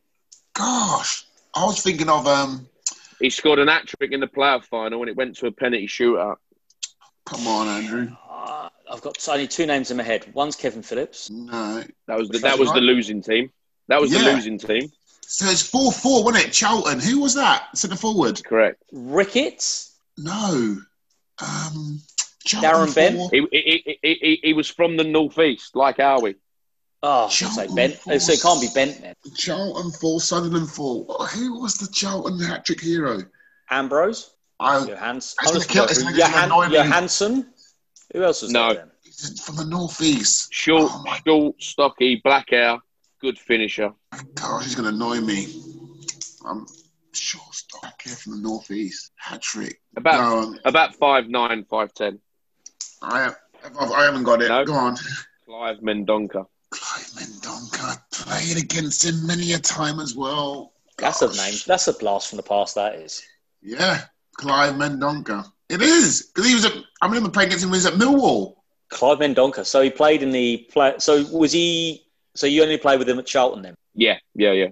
Gosh, 0.54 1.24
I 1.54 1.64
was 1.64 1.82
thinking 1.82 2.08
of 2.08 2.26
um. 2.26 2.66
He 3.20 3.28
scored 3.30 3.58
an 3.58 3.68
hat 3.68 3.86
trick 3.86 4.12
in 4.12 4.20
the 4.20 4.26
playoff 4.26 4.64
final 4.64 4.98
when 5.00 5.08
it 5.08 5.16
went 5.16 5.36
to 5.38 5.46
a 5.46 5.52
penalty 5.52 5.86
shootout. 5.86 6.36
Come 7.26 7.46
on, 7.46 7.68
Andrew. 7.68 8.08
Uh, 8.28 8.68
I've 8.90 9.02
got 9.02 9.28
only 9.28 9.46
two 9.46 9.66
names 9.66 9.90
in 9.90 9.98
my 9.98 10.02
head. 10.02 10.26
One's 10.32 10.56
Kevin 10.56 10.82
Phillips. 10.82 11.28
No. 11.30 11.84
That 12.08 12.18
was 12.18 12.28
the, 12.30 12.38
that 12.38 12.58
was 12.58 12.68
was 12.68 12.74
the 12.74 12.80
losing 12.80 13.22
team. 13.22 13.50
That 13.88 14.00
was 14.00 14.10
Yeah. 14.10 14.24
the 14.24 14.32
losing 14.34 14.58
team. 14.58 14.90
So 15.22 15.46
it's 15.46 15.62
four 15.62 15.92
four, 15.92 16.24
wasn't 16.24 16.46
it? 16.46 16.52
Charlton. 16.52 17.00
Who 17.00 17.20
was 17.20 17.34
that? 17.34 17.76
Centre 17.76 17.96
forward. 17.96 18.42
Correct. 18.44 18.82
Ricketts. 18.92 19.96
No. 20.18 20.78
Um. 21.40 22.00
Charlton 22.44 22.70
Darren 22.88 22.94
Bent? 22.94 23.32
He, 23.34 23.46
he, 23.52 23.98
he, 24.02 24.14
he, 24.20 24.40
he 24.42 24.52
was 24.54 24.68
from 24.68 24.96
the 24.96 25.04
northeast, 25.04 25.76
like 25.76 25.98
are 26.00 26.20
we? 26.20 26.34
Oh, 27.02 27.22
I 27.22 27.24
was 27.24 27.34
Charlton 27.36 27.74
Bent. 27.74 27.94
Force. 27.96 28.26
So 28.26 28.32
it 28.32 28.40
can't 28.42 28.60
be 28.60 28.68
Bent 28.74 29.02
then. 29.02 29.14
Charlton 29.36 29.90
four, 29.92 30.20
Sunderland 30.20 30.70
four. 30.70 31.04
Who 31.34 31.60
was 31.60 31.74
the 31.74 31.86
Charlton 31.92 32.40
hat 32.40 32.64
trick 32.64 32.80
hero? 32.80 33.20
Ambrose. 33.70 34.34
I 34.58 34.78
Johans- 34.80 35.16
It's 35.16 35.36
I'm 35.40 35.44
gonna 35.46 35.58
just 35.58 35.68
kill- 35.70 35.82
going 35.84 35.90
it's 35.90 36.02
through. 36.02 36.10
gonna- 36.12 36.24
it's 36.24 36.30
gonna 36.34 36.46
annoy 36.46 36.62
Johan- 36.74 36.86
Johansson. 36.86 37.46
Who 38.14 38.24
else 38.24 38.42
was 38.42 38.50
No. 38.50 38.74
there 38.74 38.86
then? 38.86 39.36
from 39.36 39.56
the 39.56 39.64
northeast. 39.66 40.48
Short, 40.52 40.90
Oh 40.92 41.02
my 41.04 41.20
short, 41.26 41.62
stocky, 41.62 42.16
black 42.24 42.50
hair, 42.50 42.78
good 43.20 43.38
finisher. 43.38 43.92
gosh, 44.34 44.64
he's 44.64 44.74
gonna 44.74 44.88
annoy 44.88 45.20
me. 45.20 45.46
I'm 46.44 46.66
short 47.12 47.54
stock 47.54 48.00
here 48.02 48.14
from 48.14 48.32
the 48.32 48.38
northeast. 48.48 49.12
Hat 49.16 49.42
trick. 49.42 49.80
About 49.96 50.20
No, 50.20 50.38
um, 50.40 50.58
about 50.64 50.94
five 50.96 51.28
nine, 51.28 51.64
five 51.64 51.92
ten. 51.94 52.18
I 53.02 53.32
I 53.78 54.04
haven't 54.04 54.24
got 54.24 54.42
it. 54.42 54.48
No. 54.48 54.64
Go 54.64 54.74
on. 54.74 54.96
Clive 55.46 55.78
Mendonca. 55.80 56.46
Clive 56.70 57.06
Mendonca. 57.16 57.82
I 57.82 57.96
played 58.12 58.62
against 58.62 59.04
him 59.04 59.26
many 59.26 59.52
a 59.52 59.58
time 59.58 60.00
as 60.00 60.14
well. 60.14 60.72
That's 60.98 61.22
a 61.22 61.28
name. 61.28 61.54
That's 61.66 61.88
a 61.88 61.92
blast 61.94 62.28
from 62.28 62.36
the 62.36 62.42
past. 62.42 62.74
That 62.74 62.94
is. 62.96 63.22
Yeah, 63.62 64.02
Clive 64.36 64.74
Mendonca. 64.74 65.50
It 65.68 65.82
is 65.82 66.30
because 66.34 66.48
he 66.48 66.54
was 66.54 66.64
at. 66.64 66.72
I 67.02 67.06
remember 67.06 67.30
playing 67.30 67.48
against 67.48 67.64
him 67.64 67.70
when 67.70 67.80
he 67.80 67.86
was 67.86 67.94
at 67.94 67.98
Millwall. 67.98 68.56
Clive 68.90 69.18
Mendonca. 69.18 69.64
So 69.64 69.82
he 69.82 69.90
played 69.90 70.22
in 70.22 70.30
the 70.30 70.66
play. 70.70 70.94
So 70.98 71.24
was 71.32 71.52
he? 71.52 72.04
So 72.34 72.46
you 72.46 72.62
only 72.62 72.78
played 72.78 72.98
with 72.98 73.08
him 73.08 73.18
at 73.18 73.26
Charlton 73.26 73.62
then, 73.62 73.74
Yeah, 73.94 74.18
yeah, 74.34 74.52
yeah, 74.52 74.68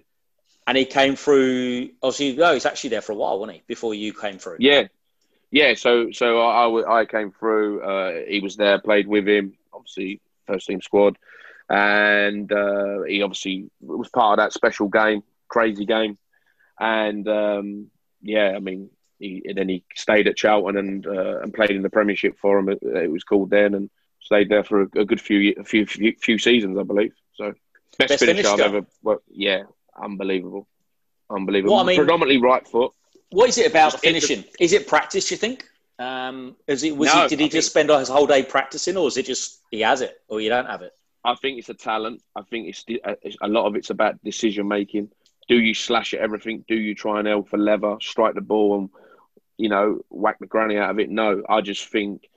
and 0.68 0.76
he 0.76 0.84
came 0.84 1.16
through. 1.16 1.90
Obviously, 2.02 2.36
no, 2.36 2.54
he's 2.54 2.66
actually 2.66 2.90
there 2.90 3.00
for 3.00 3.12
a 3.12 3.16
while, 3.16 3.40
wasn't 3.40 3.56
he? 3.56 3.62
Before 3.66 3.94
you 3.94 4.12
came 4.12 4.38
through. 4.38 4.59
yeah, 4.61 4.84
yeah. 5.50 5.74
So, 5.74 6.12
so 6.12 6.40
I, 6.40 7.00
I, 7.00 7.04
came 7.06 7.32
through. 7.32 7.82
Uh, 7.82 8.12
he 8.28 8.40
was 8.40 8.56
there, 8.56 8.78
played 8.78 9.09
with 9.09 9.26
him. 9.26 9.54
Obviously, 9.72 10.20
first 10.46 10.66
team 10.66 10.82
squad, 10.82 11.16
and 11.70 12.52
uh, 12.52 13.02
he 13.02 13.22
obviously 13.22 13.70
was 13.80 14.11
part 14.11 14.38
of 14.38 14.44
that 14.44 14.52
special 14.52 14.88
game, 14.88 15.22
crazy 15.48 15.86
game, 15.86 16.18
and 16.78 17.26
um, 17.28 17.90
yeah, 18.22 18.52
I 18.54 18.59
mean, 18.59 18.90
he, 19.18 19.42
and 19.46 19.56
then 19.56 19.68
he 19.68 19.84
stayed 19.94 20.28
at 20.28 20.36
Charlton 20.36 20.76
and 20.76 21.06
uh, 21.06 21.40
and 21.40 21.54
played 21.54 21.70
in 21.70 21.82
the 21.82 21.90
Premiership 21.90 22.38
for 22.38 22.59
him. 22.59 22.68
It, 22.68 22.78
it 22.82 23.11
was 23.11 23.24
called 23.24 23.50
then, 23.50 23.74
and 23.74 23.90
stayed 24.20 24.50
there 24.50 24.64
for 24.64 24.82
a, 24.82 24.88
a 24.96 25.04
good 25.04 25.20
few, 25.20 25.54
a 25.59 25.64
few 25.64 25.86
few 25.86 26.14
few 26.20 26.38
seasons, 26.38 26.78
I 26.78 26.82
believe. 26.82 27.14
So 27.39 27.55
best, 27.99 28.09
Best 28.11 28.24
finisher 28.24 28.49
I've 28.49 28.61
ever. 28.61 28.86
Well, 29.03 29.22
yeah, 29.30 29.62
unbelievable, 30.01 30.66
unbelievable. 31.30 31.74
What 31.74 31.84
I 31.84 31.86
mean- 31.86 31.97
predominantly 31.97 32.39
right 32.43 32.66
foot. 32.66 32.93
What 33.30 33.49
is 33.49 33.59
it 33.59 33.70
about 33.70 33.93
Just 33.93 34.05
in 34.05 34.14
the- 34.14 34.20
finishing? 34.20 34.45
Is 34.59 34.72
it 34.72 34.86
practice? 34.89 35.30
You 35.30 35.36
think? 35.36 35.64
Um, 35.99 36.57
is 36.66 36.82
it? 36.82 36.97
Was 36.97 37.12
No, 37.14 37.22
he? 37.22 37.28
Did 37.28 37.39
he 37.41 37.45
I 37.47 37.49
just 37.49 37.72
think- 37.72 37.89
spend 37.89 38.01
his 38.01 38.09
whole 38.09 38.26
day 38.26 38.43
practicing, 38.43 38.97
or 38.97 39.07
is 39.09 39.16
it 39.16 39.26
just 39.26 39.61
he 39.70 39.80
has 39.80 40.01
it, 40.01 40.16
or 40.28 40.41
you 40.41 40.49
don't 40.49 40.66
have 40.66 40.82
it? 40.82 40.93
I 41.24 41.34
think 41.34 41.59
it's 41.59 41.68
a 41.68 41.74
talent. 41.74 42.22
I 42.34 42.43
think 42.43 42.68
it's 42.68 42.84
it's- 42.89 43.36
a 43.41 43.49
lot 43.49 43.66
of 43.66 43.76
it's 43.76 43.91
about 43.91 44.22
decision 44.24 44.66
making. 44.68 45.11
Do 45.49 45.59
you 45.59 45.74
slash 45.74 46.12
at 46.14 46.20
everything? 46.20 46.64
Do 46.68 46.74
you 46.74 46.95
try 46.95 47.18
and 47.20 47.28
elf 47.28 47.49
for 47.49 47.59
leather, 47.59 47.97
strike 48.01 48.34
the 48.34 48.41
ball, 48.41 48.78
and 48.78 48.91
you 49.57 49.68
know 49.68 50.01
whack 50.11 50.39
the 50.41 50.47
granny 50.47 50.76
out 50.76 50.91
of 50.91 50.99
it? 50.99 51.09
No, 51.11 51.43
I 51.49 51.61
just 51.61 51.86
think 51.89 52.28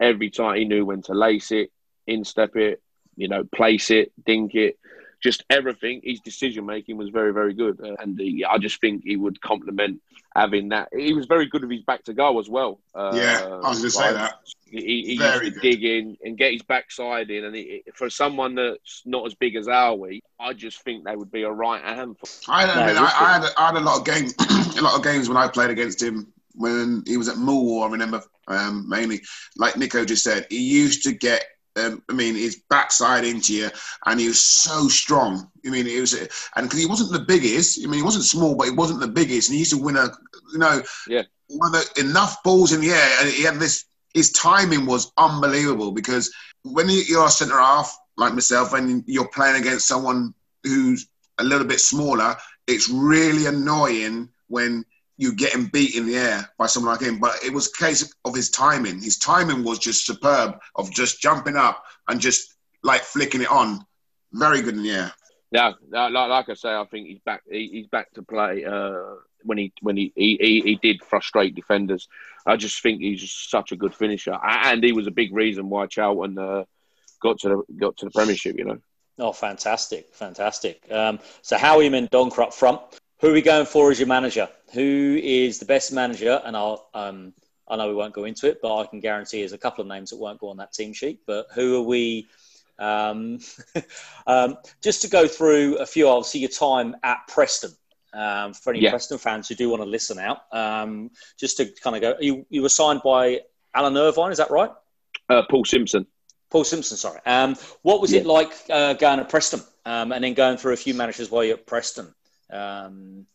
every 0.00 0.30
time 0.30 0.56
he 0.56 0.64
knew 0.64 0.84
when 0.86 1.02
to 1.02 1.14
lace 1.14 1.50
it, 1.52 1.70
instep 2.06 2.56
it, 2.56 2.80
you 3.18 3.28
know, 3.28 3.44
place 3.44 3.90
it, 3.90 4.12
dink 4.24 4.54
it, 4.54 4.78
just 5.20 5.44
everything. 5.50 6.00
His 6.04 6.20
decision 6.20 6.64
making 6.66 6.96
was 6.96 7.10
very, 7.10 7.32
very 7.32 7.52
good, 7.54 7.80
Uh, 7.84 7.96
and 8.00 8.18
he, 8.18 8.44
I 8.44 8.58
just 8.58 8.80
think 8.80 9.02
he 9.04 9.16
would 9.16 9.40
complement 9.40 10.00
having 10.36 10.68
that. 10.68 10.88
He 10.96 11.12
was 11.14 11.26
very 11.26 11.46
good 11.46 11.62
with 11.62 11.72
his 11.72 11.82
back 11.82 12.04
to 12.04 12.14
goal 12.14 12.38
as 12.38 12.48
well. 12.48 12.78
Uh, 12.94 13.12
yeah, 13.14 13.40
I 13.64 13.68
was 13.68 13.78
going 13.78 13.82
to 13.82 13.90
say 13.90 14.12
that. 14.12 14.34
He, 14.70 14.78
he 14.78 15.12
used 15.14 15.42
to 15.42 15.50
good. 15.50 15.60
dig 15.62 15.82
in 15.84 16.16
and 16.22 16.36
get 16.38 16.52
his 16.52 16.62
backside 16.62 17.30
in, 17.30 17.44
and 17.44 17.56
he, 17.56 17.82
for 17.94 18.08
someone 18.10 18.54
that's 18.54 19.02
not 19.06 19.26
as 19.26 19.34
big 19.34 19.56
as 19.56 19.66
Howie, 19.66 20.22
I 20.38 20.52
just 20.52 20.82
think 20.84 21.04
they 21.04 21.16
would 21.16 21.32
be 21.32 21.42
a 21.42 21.50
right 21.50 21.82
handful. 21.82 22.28
I, 22.46 22.66
No, 22.66 22.72
I, 22.74 22.86
mean, 22.86 22.96
it 22.96 23.00
I, 23.00 23.04
I, 23.04 23.32
had, 23.34 23.44
a- 23.44 23.60
I 23.60 23.66
had 23.68 23.76
a 23.76 23.80
lot 23.80 23.98
of 24.00 24.04
games, 24.06 24.34
a 24.78 24.82
lot 24.82 24.94
of 24.96 25.02
games 25.02 25.28
when 25.28 25.36
I 25.38 25.48
played 25.48 25.70
against 25.70 26.00
him 26.02 26.32
when 26.54 27.02
he 27.06 27.16
was 27.16 27.28
at 27.28 27.36
Millwall. 27.36 27.86
I 27.88 27.90
remember 27.90 28.22
um, 28.46 28.88
mainly, 28.88 29.22
like 29.56 29.76
Nico 29.76 30.04
just 30.04 30.22
said, 30.22 30.46
he 30.50 30.60
used 30.60 31.02
to 31.04 31.12
get. 31.12 31.44
Um, 31.78 32.02
I 32.08 32.12
mean, 32.12 32.34
his 32.34 32.62
backside 32.68 33.24
into 33.24 33.54
you, 33.54 33.70
and 34.06 34.20
he 34.20 34.28
was 34.28 34.40
so 34.40 34.88
strong. 34.88 35.50
I 35.66 35.70
mean, 35.70 35.86
it 35.86 36.00
was, 36.00 36.14
and 36.14 36.66
because 36.66 36.78
he 36.78 36.86
wasn't 36.86 37.12
the 37.12 37.20
biggest. 37.20 37.78
I 37.82 37.86
mean, 37.86 37.94
he 37.94 38.02
wasn't 38.02 38.24
small, 38.24 38.54
but 38.56 38.66
he 38.66 38.72
wasn't 38.72 39.00
the 39.00 39.08
biggest, 39.08 39.48
and 39.48 39.54
he 39.54 39.60
used 39.60 39.72
to 39.72 39.82
win 39.82 39.96
a, 39.96 40.10
you 40.52 40.58
know, 40.58 40.82
Yeah. 41.06 41.22
one 41.48 41.74
of 41.74 41.94
the, 41.94 42.00
enough 42.00 42.42
balls 42.42 42.72
in 42.72 42.80
the 42.80 42.90
air, 42.90 43.10
and 43.20 43.30
he 43.30 43.42
had 43.42 43.58
this. 43.58 43.84
His 44.14 44.32
timing 44.32 44.86
was 44.86 45.12
unbelievable 45.16 45.92
because 45.92 46.32
when 46.62 46.88
you- 46.88 47.04
you're 47.06 47.26
a 47.26 47.30
centre 47.30 47.58
half 47.58 47.96
like 48.16 48.34
myself, 48.34 48.72
and 48.72 49.04
you're 49.06 49.28
playing 49.28 49.60
against 49.60 49.86
someone 49.86 50.34
who's 50.64 51.06
a 51.38 51.44
little 51.44 51.66
bit 51.66 51.80
smaller, 51.80 52.36
it's 52.66 52.88
really 52.88 53.46
annoying 53.46 54.28
when 54.48 54.84
you 55.18 55.34
get 55.34 55.52
him 55.52 55.66
beat 55.66 55.94
in 55.94 56.06
the 56.06 56.16
air 56.16 56.48
by 56.58 56.66
someone 56.66 56.92
like 56.92 57.02
him. 57.02 57.18
But 57.18 57.36
it 57.44 57.52
was 57.52 57.68
a 57.68 57.84
case 57.84 58.10
of 58.24 58.34
his 58.34 58.50
timing. 58.50 59.02
His 59.02 59.18
timing 59.18 59.64
was 59.64 59.78
just 59.78 60.06
superb 60.06 60.58
of 60.76 60.90
just 60.90 61.20
jumping 61.20 61.56
up 61.56 61.84
and 62.08 62.20
just 62.20 62.54
like 62.82 63.02
flicking 63.02 63.42
it 63.42 63.50
on. 63.50 63.84
Very 64.32 64.62
good 64.62 64.76
in 64.76 64.82
the 64.82 64.90
air. 64.90 65.12
Yeah, 65.50 65.72
like, 65.90 66.12
like 66.12 66.48
I 66.48 66.54
say, 66.54 66.70
I 66.70 66.84
think 66.90 67.08
he's 67.08 67.20
back. 67.20 67.42
He, 67.50 67.68
he's 67.72 67.86
back 67.86 68.12
to 68.14 68.22
play. 68.22 68.64
Uh, 68.64 69.14
when 69.44 69.58
he 69.58 69.72
when 69.80 69.96
he, 69.96 70.12
he, 70.14 70.36
he, 70.40 70.60
he 70.60 70.74
did 70.76 71.02
frustrate 71.02 71.54
defenders, 71.54 72.08
I 72.46 72.56
just 72.56 72.82
think 72.82 73.00
he's 73.00 73.20
just 73.20 73.50
such 73.50 73.72
a 73.72 73.76
good 73.76 73.94
finisher, 73.94 74.36
and 74.42 74.82
he 74.84 74.92
was 74.92 75.06
a 75.06 75.12
big 75.12 75.34
reason 75.34 75.70
why 75.70 75.86
Charlton 75.86 76.38
uh, 76.38 76.64
got 77.22 77.38
to 77.40 77.48
the 77.48 77.74
got 77.76 77.96
to 77.98 78.06
the 78.06 78.10
Premiership. 78.10 78.58
You 78.58 78.64
know, 78.66 78.78
Oh, 79.18 79.32
fantastic, 79.32 80.14
fantastic. 80.14 80.80
Um, 80.90 81.18
so 81.42 81.58
Howie 81.58 81.90
Mendonca 81.90 82.38
up 82.38 82.54
front. 82.54 82.80
Who 83.20 83.30
are 83.30 83.32
we 83.32 83.42
going 83.42 83.66
for 83.66 83.90
as 83.90 83.98
your 83.98 84.06
manager? 84.06 84.48
Who 84.72 85.18
is 85.22 85.58
the 85.58 85.64
best 85.64 85.92
manager? 85.92 86.40
And 86.44 86.56
I'll, 86.56 86.88
um, 86.94 87.32
I 87.68 87.76
know 87.76 87.88
we 87.88 87.94
won't 87.94 88.14
go 88.14 88.24
into 88.24 88.48
it, 88.48 88.60
but 88.62 88.76
I 88.76 88.86
can 88.86 89.00
guarantee 89.00 89.40
there's 89.40 89.52
a 89.52 89.58
couple 89.58 89.82
of 89.82 89.88
names 89.88 90.10
that 90.10 90.16
won't 90.18 90.38
go 90.40 90.48
on 90.48 90.56
that 90.58 90.72
team 90.72 90.92
sheet. 90.92 91.20
But 91.26 91.46
who 91.54 91.76
are 91.76 91.82
we? 91.86 92.28
Um, 92.78 93.40
um, 94.26 94.56
just 94.82 95.02
to 95.02 95.08
go 95.08 95.26
through 95.26 95.76
a 95.78 95.86
few, 95.86 96.08
obviously 96.08 96.40
your 96.40 96.50
time 96.50 96.96
at 97.02 97.18
Preston. 97.28 97.72
Um, 98.14 98.54
for 98.54 98.70
any 98.72 98.80
Yeah. 98.80 98.90
Preston 98.90 99.18
fans 99.18 99.48
who 99.48 99.54
do 99.54 99.68
want 99.68 99.82
to 99.82 99.88
listen 99.88 100.18
out, 100.18 100.38
um, 100.50 101.10
just 101.38 101.58
to 101.58 101.66
kind 101.66 101.94
of 101.94 102.00
go, 102.00 102.14
you, 102.18 102.46
you 102.48 102.62
were 102.62 102.70
signed 102.70 103.02
by 103.04 103.42
Alan 103.74 103.96
Irvine, 103.98 104.32
is 104.32 104.38
that 104.38 104.50
right? 104.50 104.70
uh, 105.28 105.42
Paul 105.50 105.64
Simpson. 105.66 106.06
Paul 106.50 106.64
Simpson, 106.64 106.96
sorry. 106.96 107.20
Um, 107.26 107.54
what 107.82 108.00
was 108.00 108.14
it 108.14 108.24
like 108.24 108.50
uh, 108.70 108.94
going 108.94 109.18
to 109.18 109.26
Preston 109.26 109.60
um, 109.84 110.12
and 110.12 110.24
then 110.24 110.32
going 110.32 110.56
through 110.56 110.72
a 110.72 110.76
few 110.78 110.94
managers 110.94 111.30
while 111.30 111.44
you're 111.44 111.58
at 111.58 111.66
Preston 111.66 112.14
um, 112.50 113.26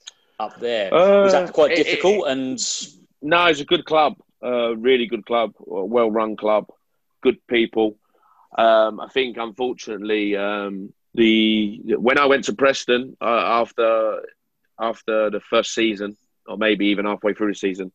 up 0.44 0.60
there? 0.60 0.90
was 0.91 1.32
that 1.34 1.49
Uh, 1.49 1.52
quite 1.52 1.72
it- 1.72 1.84
difficult? 1.84 2.28
and 2.28 2.60
No, 3.22 3.45
it's 3.45 3.61
a 3.61 3.65
good 3.74 3.86
club, 3.86 4.14
uh, 4.44 4.76
really 4.90 5.07
good 5.14 5.26
club, 5.26 5.49
well 5.60 6.11
run 6.11 6.36
club, 6.36 6.65
good 7.22 7.38
people. 7.48 7.88
Um, 8.57 8.99
I 8.99 9.07
think, 9.15 9.38
unfortunately, 9.38 10.36
um, 10.36 10.94
the 11.15 11.82
when 12.07 12.18
I 12.18 12.26
went 12.26 12.44
to 12.45 12.53
Preston 12.53 13.15
uh, 13.22 13.44
after 13.61 14.22
after 14.80 15.30
the 15.30 15.40
first 15.40 15.74
season, 15.74 16.18
or 16.48 16.57
maybe 16.57 16.88
even 16.88 17.06
halfway 17.06 17.34
through 17.34 17.52
the 17.53 17.56
season, 17.68 17.91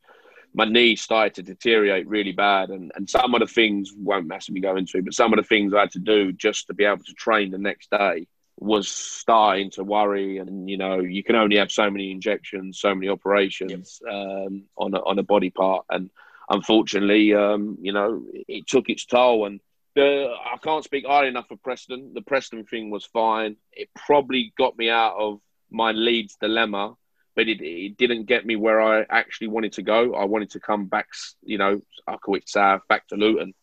my 0.55 0.65
knee 0.65 0.97
started 0.97 1.35
to 1.35 1.43
deteriorate 1.43 2.07
really 2.09 2.33
bad. 2.33 2.71
And, 2.71 2.91
and 2.95 3.09
some 3.11 3.35
of 3.35 3.41
the 3.41 3.47
things 3.47 3.93
won't 3.97 4.27
massively 4.27 4.61
go 4.63 4.77
into, 4.77 5.03
but 5.03 5.13
some 5.15 5.33
of 5.33 5.37
the 5.39 5.43
things 5.53 5.75
I 5.75 5.81
had 5.81 5.91
to 5.93 5.99
do 5.99 6.33
just 6.33 6.67
to 6.69 6.75
be 6.75 6.85
able 6.85 7.05
to 7.05 7.13
train 7.25 7.51
the 7.51 7.59
next 7.59 7.91
day 7.91 8.27
was 8.61 8.89
starting 8.89 9.71
to 9.73 9.85
worry. 9.85 10.39
And, 10.39 10.69
you 10.69 10.77
know, 10.77 11.01
you 11.01 11.23
can 11.23 11.37
only 11.37 11.57
have 11.57 11.71
so 11.71 11.91
many 11.91 12.11
injections, 12.11 12.81
so 12.81 12.95
many 12.95 13.09
operations 13.09 14.01
yep. 14.05 14.15
um, 14.15 14.65
on, 14.77 14.95
a, 14.95 14.99
on 14.99 15.19
a 15.19 15.23
body 15.23 15.51
part. 15.51 15.87
And 15.91 16.11
unfortunately, 16.49 17.35
um, 17.35 17.79
you 17.81 17.93
know, 17.93 18.25
it 18.33 18.67
took 18.67 18.89
its 18.89 19.07
toll. 19.07 19.47
And 19.47 19.61
the, 19.95 20.33
I 20.33 20.57
can't 20.59 20.85
speak 20.85 21.07
highly 21.07 21.29
enough 21.29 21.51
of 21.51 21.63
Preston. 21.63 22.13
The 22.15 22.23
Preston 22.23 22.65
thing 22.65 22.91
was 22.91 23.05
fine. 23.05 23.57
It 23.73 23.89
probably 23.95 24.53
got 24.59 24.77
me 24.77 24.91
out 24.91 25.17
of 25.19 25.41
my 25.71 25.93
Leeds 25.93 26.37
dilemma 26.41 26.95
but 27.39 27.47
it, 27.47 27.61
it, 27.61 27.97
didn't 27.97 28.25
get 28.25 28.45
me 28.45 28.57
where 28.57 28.81
I 28.81 29.07
actually 29.09 29.47
wanted 29.47 29.75
to 29.75 29.83
go. 29.83 30.13
I 30.17 30.25
wanted 30.25 30.51
to 30.51 30.59
come 30.59 30.87
back, 30.87 31.07
you 31.45 31.57
know, 31.57 31.81
Ucklewick 32.09 32.49
South, 32.49 32.81
back 32.89 33.07
to 33.07 33.15
Luton, 33.15 33.55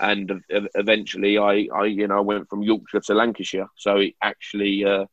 and 0.00 0.42
eventually 0.48 1.38
I, 1.38 1.68
I, 1.74 1.84
you 1.84 2.06
know, 2.06 2.22
went 2.22 2.48
from 2.48 2.62
Yorkshire 2.62 3.00
to 3.00 3.14
Lancashire. 3.14 3.68
So 3.76 3.96
it 3.96 4.14
actually, 4.22 4.84
uh, 4.84 5.06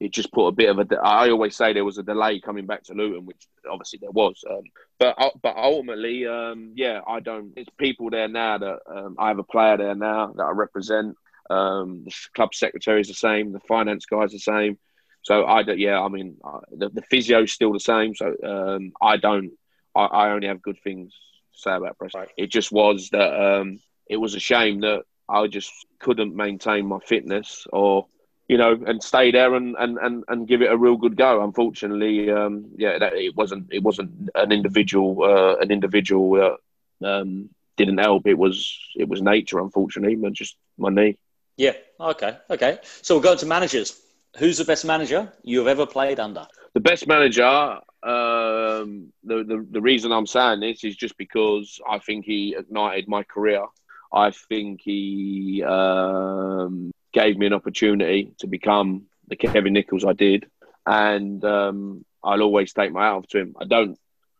it 0.00 0.12
just 0.12 0.32
put 0.32 0.48
a 0.48 0.52
bit 0.52 0.68
of 0.70 0.78
a. 0.78 0.96
I 0.96 1.30
always 1.30 1.56
say 1.56 1.72
there 1.72 1.84
was 1.84 1.98
a 1.98 2.02
delay 2.02 2.40
coming 2.40 2.66
back 2.66 2.84
to 2.84 2.94
Luton, 2.94 3.24
which 3.24 3.46
obviously 3.70 4.00
there 4.02 4.10
was. 4.10 4.42
Um, 4.48 4.62
but 4.98 5.16
but 5.40 5.56
ultimately, 5.56 6.26
um, 6.26 6.72
yeah, 6.74 7.00
I 7.06 7.20
don't. 7.20 7.52
It's 7.56 7.70
people 7.78 8.10
there 8.10 8.28
now 8.28 8.58
that 8.58 8.78
um, 8.86 9.16
I 9.18 9.28
have 9.28 9.38
a 9.38 9.44
player 9.44 9.76
there 9.76 9.94
now 9.94 10.32
that 10.36 10.44
I 10.44 10.50
represent. 10.50 11.16
Um, 11.48 12.04
the 12.04 12.14
club 12.34 12.54
secretary 12.54 13.00
is 13.00 13.08
the 13.08 13.14
same. 13.14 13.52
The 13.52 13.60
finance 13.60 14.04
guy 14.06 14.24
is 14.24 14.32
the 14.32 14.38
same. 14.38 14.78
So 15.26 15.44
I 15.44 15.64
don't, 15.64 15.78
yeah, 15.78 16.00
I 16.00 16.08
mean, 16.08 16.36
uh, 16.44 16.60
the, 16.70 16.88
the 16.88 17.02
physio's 17.02 17.50
still 17.50 17.72
the 17.72 17.80
same. 17.80 18.14
So 18.14 18.32
um, 18.44 18.92
I 19.02 19.16
don't, 19.16 19.50
I, 19.92 20.04
I, 20.04 20.30
only 20.30 20.46
have 20.46 20.62
good 20.62 20.78
things 20.84 21.12
to 21.54 21.58
say 21.58 21.74
about 21.74 21.98
Preston. 21.98 22.20
Right. 22.20 22.30
It 22.36 22.52
just 22.52 22.70
was 22.70 23.08
that 23.10 23.34
um, 23.34 23.80
it 24.06 24.16
was 24.16 24.34
a 24.34 24.40
shame 24.40 24.80
that 24.80 25.02
I 25.28 25.46
just 25.46 25.72
couldn't 25.98 26.36
maintain 26.36 26.86
my 26.86 26.98
fitness 27.00 27.66
or, 27.72 28.06
you 28.48 28.56
know, 28.56 28.78
and 28.86 29.02
stay 29.02 29.32
there 29.32 29.54
and, 29.54 29.74
and, 29.78 29.98
and, 29.98 30.24
and 30.28 30.46
give 30.46 30.62
it 30.62 30.70
a 30.70 30.76
real 30.76 30.96
good 30.96 31.16
go. 31.16 31.42
Unfortunately, 31.42 32.30
um, 32.30 32.66
yeah, 32.76 32.98
that, 32.98 33.14
it 33.14 33.34
wasn't 33.34 33.72
it 33.72 33.82
wasn't 33.82 34.30
an 34.34 34.52
individual 34.52 35.22
uh, 35.24 35.56
an 35.56 35.72
individual 35.72 36.56
uh, 37.02 37.06
um, 37.06 37.50
didn't 37.76 37.98
help. 37.98 38.26
It 38.26 38.38
was 38.38 38.78
it 38.94 39.08
was 39.08 39.20
nature, 39.20 39.58
unfortunately, 39.58 40.16
but 40.16 40.32
just 40.32 40.56
my 40.78 40.90
knee. 40.90 41.18
Yeah. 41.56 41.72
Okay. 41.98 42.36
Okay. 42.48 42.78
So 43.02 43.14
we'll 43.14 43.22
go 43.22 43.34
to 43.34 43.46
managers. 43.46 44.00
Who's 44.38 44.58
the 44.58 44.64
best 44.64 44.84
manager 44.84 45.32
you 45.42 45.58
have 45.58 45.68
ever 45.68 45.86
played 45.86 46.20
under? 46.20 46.46
The 46.74 46.80
best 46.80 47.08
manager. 47.08 47.80
Um, 48.02 49.12
the, 49.24 49.42
the 49.42 49.66
the 49.70 49.80
reason 49.80 50.12
I'm 50.12 50.26
saying 50.26 50.60
this 50.60 50.84
is 50.84 50.94
just 50.94 51.16
because 51.16 51.80
I 51.88 51.98
think 51.98 52.24
he 52.24 52.54
ignited 52.56 53.08
my 53.08 53.24
career. 53.24 53.64
I 54.12 54.30
think 54.30 54.80
he 54.82 55.62
um, 55.66 56.92
gave 57.12 57.36
me 57.36 57.46
an 57.46 57.52
opportunity 57.52 58.34
to 58.38 58.46
become 58.46 59.06
the 59.28 59.36
Kevin 59.36 59.72
Nicholls 59.72 60.04
I 60.04 60.12
did, 60.12 60.46
and 60.86 61.44
um, 61.44 62.04
I'll 62.22 62.42
always 62.42 62.72
take 62.72 62.92
my 62.92 63.08
off 63.08 63.26
to 63.28 63.38
him. 63.40 63.54
I 63.60 63.64
don't 63.64 63.98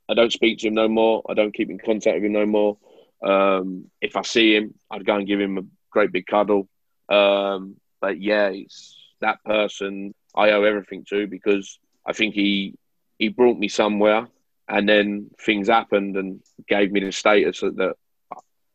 I 0.09 0.15
don't 0.15 0.33
speak 0.33 0.59
to 0.59 0.69
him 0.69 0.75
no 0.75 0.89
more. 0.89 1.23
I 1.29 1.35
don't 1.35 1.55
keep 1.55 1.71
in 1.71 1.79
contact 1.79 2.15
with 2.17 2.25
him 2.25 2.33
no 2.33 2.47
more. 2.47 2.79
Um, 3.25 3.91
if 4.01 4.17
I 4.17 4.23
see 4.23 4.55
him, 4.55 4.75
I'd 4.91 5.07
go 5.07 5.17
and 5.17 5.27
give 5.27 5.41
him 5.41 5.59
a 5.59 5.63
great 5.91 6.13
big 6.13 6.27
cuddle. 6.27 6.69
Um, 7.09 7.77
but 8.01 8.21
yeah, 8.21 8.49
it's 8.49 8.97
that 9.21 9.43
person 9.45 10.15
I 10.35 10.51
owe 10.51 10.63
everything 10.63 11.05
to 11.09 11.27
because 11.27 11.79
I 12.07 12.13
think 12.13 12.35
he 12.35 12.75
he 13.19 13.29
brought 13.29 13.59
me 13.59 13.69
somewhere, 13.69 14.29
and 14.69 14.89
then 14.89 15.31
things 15.41 15.69
happened 15.69 16.17
and 16.17 16.41
gave 16.69 16.93
me 16.93 17.01
the 17.01 17.13
status 17.13 17.61
that, 17.61 17.77
that 17.77 17.97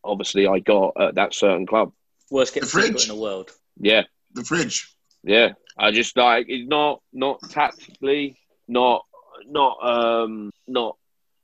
obviously 0.03 0.47
I 0.47 0.59
got 0.59 0.99
at 0.99 1.15
that 1.15 1.33
certain 1.33 1.65
club. 1.65 1.91
Worst 2.29 2.53
kept 2.53 2.67
secret 2.67 3.03
in 3.03 3.15
the 3.15 3.21
world. 3.21 3.51
Yeah, 3.79 4.03
the 4.33 4.43
fridge. 4.43 4.93
Yeah, 5.23 5.53
I 5.77 5.91
just 5.91 6.15
like 6.17 6.47
it's 6.49 6.67
not 6.67 7.01
not 7.13 7.41
tactically, 7.49 8.37
not 8.67 9.05
not 9.47 9.77
um 9.83 10.51
not 10.67 10.97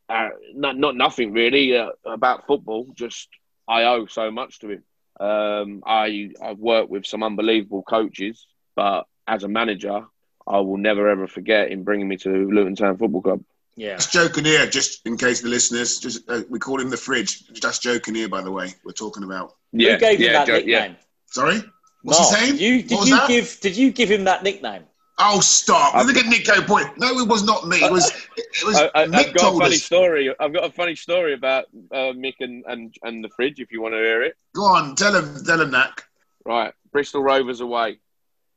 uh, 0.10 0.30
not 0.54 0.78
not 0.78 0.96
nothing 0.96 1.34
really 1.34 1.78
uh, 1.78 1.90
about 2.06 2.48
football. 2.48 2.88
Just 2.96 3.28
I 3.68 3.84
owe 3.84 4.06
so 4.06 4.32
much 4.32 4.60
to 4.60 4.70
him. 4.70 4.84
Um, 5.20 5.84
I 5.86 6.32
I've 6.42 6.60
worked 6.60 6.90
with 6.90 7.06
some 7.06 7.24
unbelievable 7.24 7.84
coaches 7.84 8.46
but 8.78 9.08
as 9.28 9.44
a 9.44 9.50
manager, 9.50 10.06
I 10.48 10.60
will 10.60 10.78
never 10.78 11.10
ever 11.10 11.28
forget 11.28 11.72
him 11.72 11.84
bringing 11.84 12.08
me 12.08 12.16
to 12.18 12.30
Luton 12.30 12.76
Town 12.76 12.96
Football 12.96 13.24
Club. 13.24 13.44
Yeah, 13.78 13.95
just 13.95 14.12
joking 14.12 14.45
here, 14.45 14.68
just 14.68 15.06
in 15.06 15.18
case 15.18 15.41
the 15.41 15.49
listeners, 15.49 15.99
just 15.99 16.30
uh, 16.30 16.41
we 16.49 16.60
call 16.60 16.82
him 16.82 16.90
the 16.90 16.98
fridge. 16.98 17.48
Just 17.54 17.84
joking 17.84 18.16
here, 18.16 18.28
by 18.28 18.41
the 18.41 18.52
way, 18.52 18.74
we're 18.84 18.91
talking 18.91 19.24
about. 19.24 19.56
Yeah, 19.72 19.94
Who 19.94 19.99
gave 19.99 20.20
yeah, 20.20 20.28
him 20.28 20.34
that 20.34 20.48
jo- 20.48 20.54
nickname? 20.54 20.91
Yeah. 20.91 20.98
Sorry, 21.28 21.62
what's 22.02 22.20
Mark, 22.20 22.40
his 22.40 22.49
name? 22.49 22.60
You, 22.60 22.84
did 22.84 23.08
you 23.08 23.16
that? 23.16 23.28
give? 23.28 23.60
Did 23.62 23.78
you 23.78 23.91
give 23.91 24.10
him 24.10 24.24
that 24.24 24.44
nickname? 24.44 24.84
Oh, 25.20 25.40
stop! 25.40 25.95
I've, 25.95 26.08
Look 26.08 26.18
at 26.18 26.26
Nico 26.26 26.62
point. 26.64 26.98
No, 26.98 27.20
it 27.20 27.28
was 27.28 27.44
not 27.44 27.68
me. 27.68 27.78
It 27.78 27.91
was. 27.91 28.12
It 28.36 28.66
was. 28.66 28.78
I, 28.95 29.04
I, 29.04 29.06
Mick 29.06 29.28
have 29.28 29.34
got 29.36 29.56
a 29.56 29.58
funny 29.60 29.76
us. 29.76 29.84
story. 29.84 30.36
I've 30.40 30.54
got 30.54 30.66
a 30.66 30.72
funny 30.72 30.95
story 30.95 31.34
about 31.34 31.66
uh, 31.91 32.14
Mick 32.14 32.36
and, 32.40 32.64
and 32.68 32.95
and 33.04 33.24
the 33.24 33.30
fridge. 33.30 33.60
If 33.60 33.72
you 33.72 33.82
want 33.82 33.94
to 33.94 33.99
hear 33.99 34.24
it. 34.24 34.36
Go 34.56 34.64
on, 34.64 34.95
tell 34.95 35.16
him. 35.16 35.44
Tell 35.45 35.62
him 35.62 35.72
that. 35.72 36.04
Right, 36.45 36.74
Bristol 36.91 37.22
Rovers 37.22 37.62
away 37.62 37.99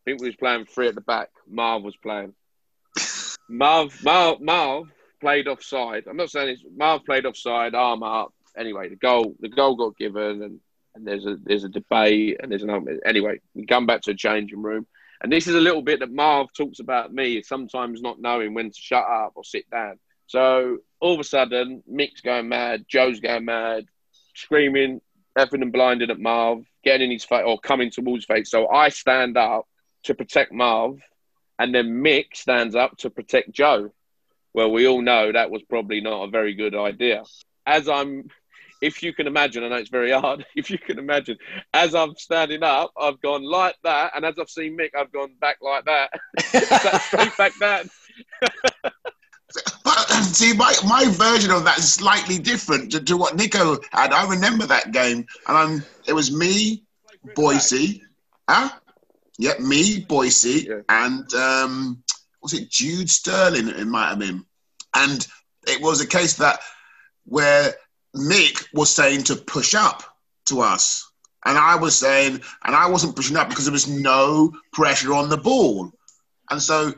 I 0.00 0.10
think 0.10 0.22
we 0.22 0.28
was 0.28 0.36
playing 0.36 0.64
three 0.64 0.88
at 0.88 0.94
the 0.94 1.02
back. 1.02 1.28
Marv 1.46 1.82
was 1.82 1.96
playing. 1.96 2.32
Marv, 3.50 4.02
Marv, 4.02 4.40
Marv 4.40 4.90
played 5.20 5.48
offside. 5.48 6.04
I'm 6.08 6.16
not 6.16 6.30
saying 6.30 6.48
it's 6.48 6.64
Marv 6.76 7.04
played 7.04 7.26
offside, 7.26 7.74
arm 7.74 8.02
up. 8.02 8.32
Anyway, 8.56 8.88
the 8.88 8.96
goal, 8.96 9.34
the 9.40 9.48
goal 9.48 9.76
got 9.76 9.96
given, 9.96 10.42
and, 10.42 10.60
and 10.94 11.06
there's 11.06 11.26
a 11.26 11.36
there's 11.42 11.64
a 11.64 11.68
debate, 11.68 12.38
and 12.42 12.50
there's 12.50 12.62
an 12.62 13.00
anyway. 13.04 13.40
We 13.54 13.66
come 13.66 13.86
back 13.86 14.02
to 14.02 14.10
a 14.10 14.14
changing 14.14 14.62
room, 14.62 14.86
and 15.22 15.30
this 15.30 15.46
is 15.46 15.54
a 15.54 15.60
little 15.60 15.82
bit 15.82 16.00
that 16.00 16.12
Marv 16.12 16.52
talks 16.52 16.80
about 16.80 17.12
me 17.12 17.42
sometimes 17.42 18.00
not 18.00 18.20
knowing 18.20 18.54
when 18.54 18.70
to 18.70 18.80
shut 18.80 19.04
up 19.04 19.32
or 19.34 19.44
sit 19.44 19.68
down. 19.70 19.98
So 20.26 20.78
all 21.00 21.14
of 21.14 21.20
a 21.20 21.24
sudden, 21.24 21.82
Mick's 21.90 22.20
going 22.20 22.48
mad, 22.48 22.84
Joe's 22.88 23.20
going 23.20 23.44
mad, 23.44 23.86
screaming, 24.34 25.00
effing 25.36 25.62
and 25.62 25.72
blinding 25.72 26.10
at 26.10 26.20
Marv, 26.20 26.64
getting 26.84 27.06
in 27.06 27.12
his 27.12 27.24
face 27.24 27.42
or 27.44 27.58
coming 27.58 27.90
towards 27.90 28.24
face. 28.24 28.50
So 28.50 28.68
I 28.68 28.88
stand 28.88 29.36
up 29.36 29.66
to 30.04 30.14
protect 30.14 30.52
Marv, 30.52 31.00
and 31.58 31.74
then 31.74 32.02
Mick 32.02 32.34
stands 32.34 32.74
up 32.74 32.96
to 32.98 33.10
protect 33.10 33.52
Joe. 33.52 33.92
Well, 34.52 34.70
we 34.70 34.86
all 34.86 35.02
know 35.02 35.32
that 35.32 35.50
was 35.50 35.62
probably 35.62 36.00
not 36.00 36.24
a 36.24 36.30
very 36.30 36.54
good 36.54 36.74
idea. 36.74 37.22
As 37.66 37.88
I'm, 37.88 38.28
if 38.82 39.02
you 39.02 39.12
can 39.12 39.26
imagine, 39.26 39.62
I 39.62 39.68
know 39.68 39.76
it's 39.76 39.90
very 39.90 40.10
hard. 40.10 40.44
If 40.56 40.70
you 40.70 40.78
can 40.78 40.98
imagine, 40.98 41.38
as 41.72 41.94
I'm 41.94 42.14
standing 42.16 42.62
up, 42.62 42.92
I've 43.00 43.20
gone 43.20 43.44
like 43.44 43.76
that, 43.84 44.12
and 44.14 44.24
as 44.24 44.38
I've 44.38 44.50
seen 44.50 44.76
Mick, 44.76 44.90
I've 44.98 45.12
gone 45.12 45.34
back 45.40 45.58
like 45.62 45.84
that, 45.84 46.10
straight 47.02 47.36
back 47.36 47.52
down. 47.60 47.88
But 49.84 49.94
see, 50.22 50.52
my, 50.52 50.74
my 50.86 51.04
version 51.06 51.50
of 51.50 51.64
that 51.64 51.78
is 51.78 51.92
slightly 51.92 52.38
different 52.38 52.92
to, 52.92 53.00
to 53.04 53.16
what 53.16 53.36
Nico 53.36 53.78
had. 53.92 54.12
I 54.12 54.28
remember 54.28 54.66
that 54.66 54.92
game, 54.92 55.26
and 55.46 55.56
I'm, 55.56 55.84
it 56.06 56.12
was 56.12 56.34
me, 56.34 56.84
Boise, 57.34 58.02
huh? 58.48 58.70
Yeah, 59.38 59.54
me, 59.58 60.00
Boise, 60.00 60.66
yeah. 60.68 60.80
and 60.88 61.32
um, 61.34 62.02
was 62.42 62.52
it 62.52 62.70
Jude 62.70 63.10
Stirling? 63.10 63.68
It 63.68 63.86
might 63.86 64.10
have 64.10 64.18
been, 64.18 64.44
and 64.94 65.26
it 65.66 65.80
was 65.80 66.00
a 66.00 66.06
case 66.06 66.34
that 66.34 66.60
where 67.24 67.74
Mick 68.16 68.66
was 68.72 68.94
saying 68.94 69.24
to 69.24 69.36
push 69.36 69.74
up 69.74 70.02
to 70.46 70.60
us, 70.60 71.10
and 71.44 71.56
I 71.56 71.76
was 71.76 71.96
saying, 71.96 72.40
and 72.64 72.74
I 72.74 72.88
wasn't 72.88 73.16
pushing 73.16 73.36
up 73.36 73.48
because 73.48 73.64
there 73.64 73.72
was 73.72 73.88
no 73.88 74.52
pressure 74.72 75.14
on 75.14 75.28
the 75.28 75.36
ball, 75.36 75.92
and 76.50 76.60
so 76.60 76.92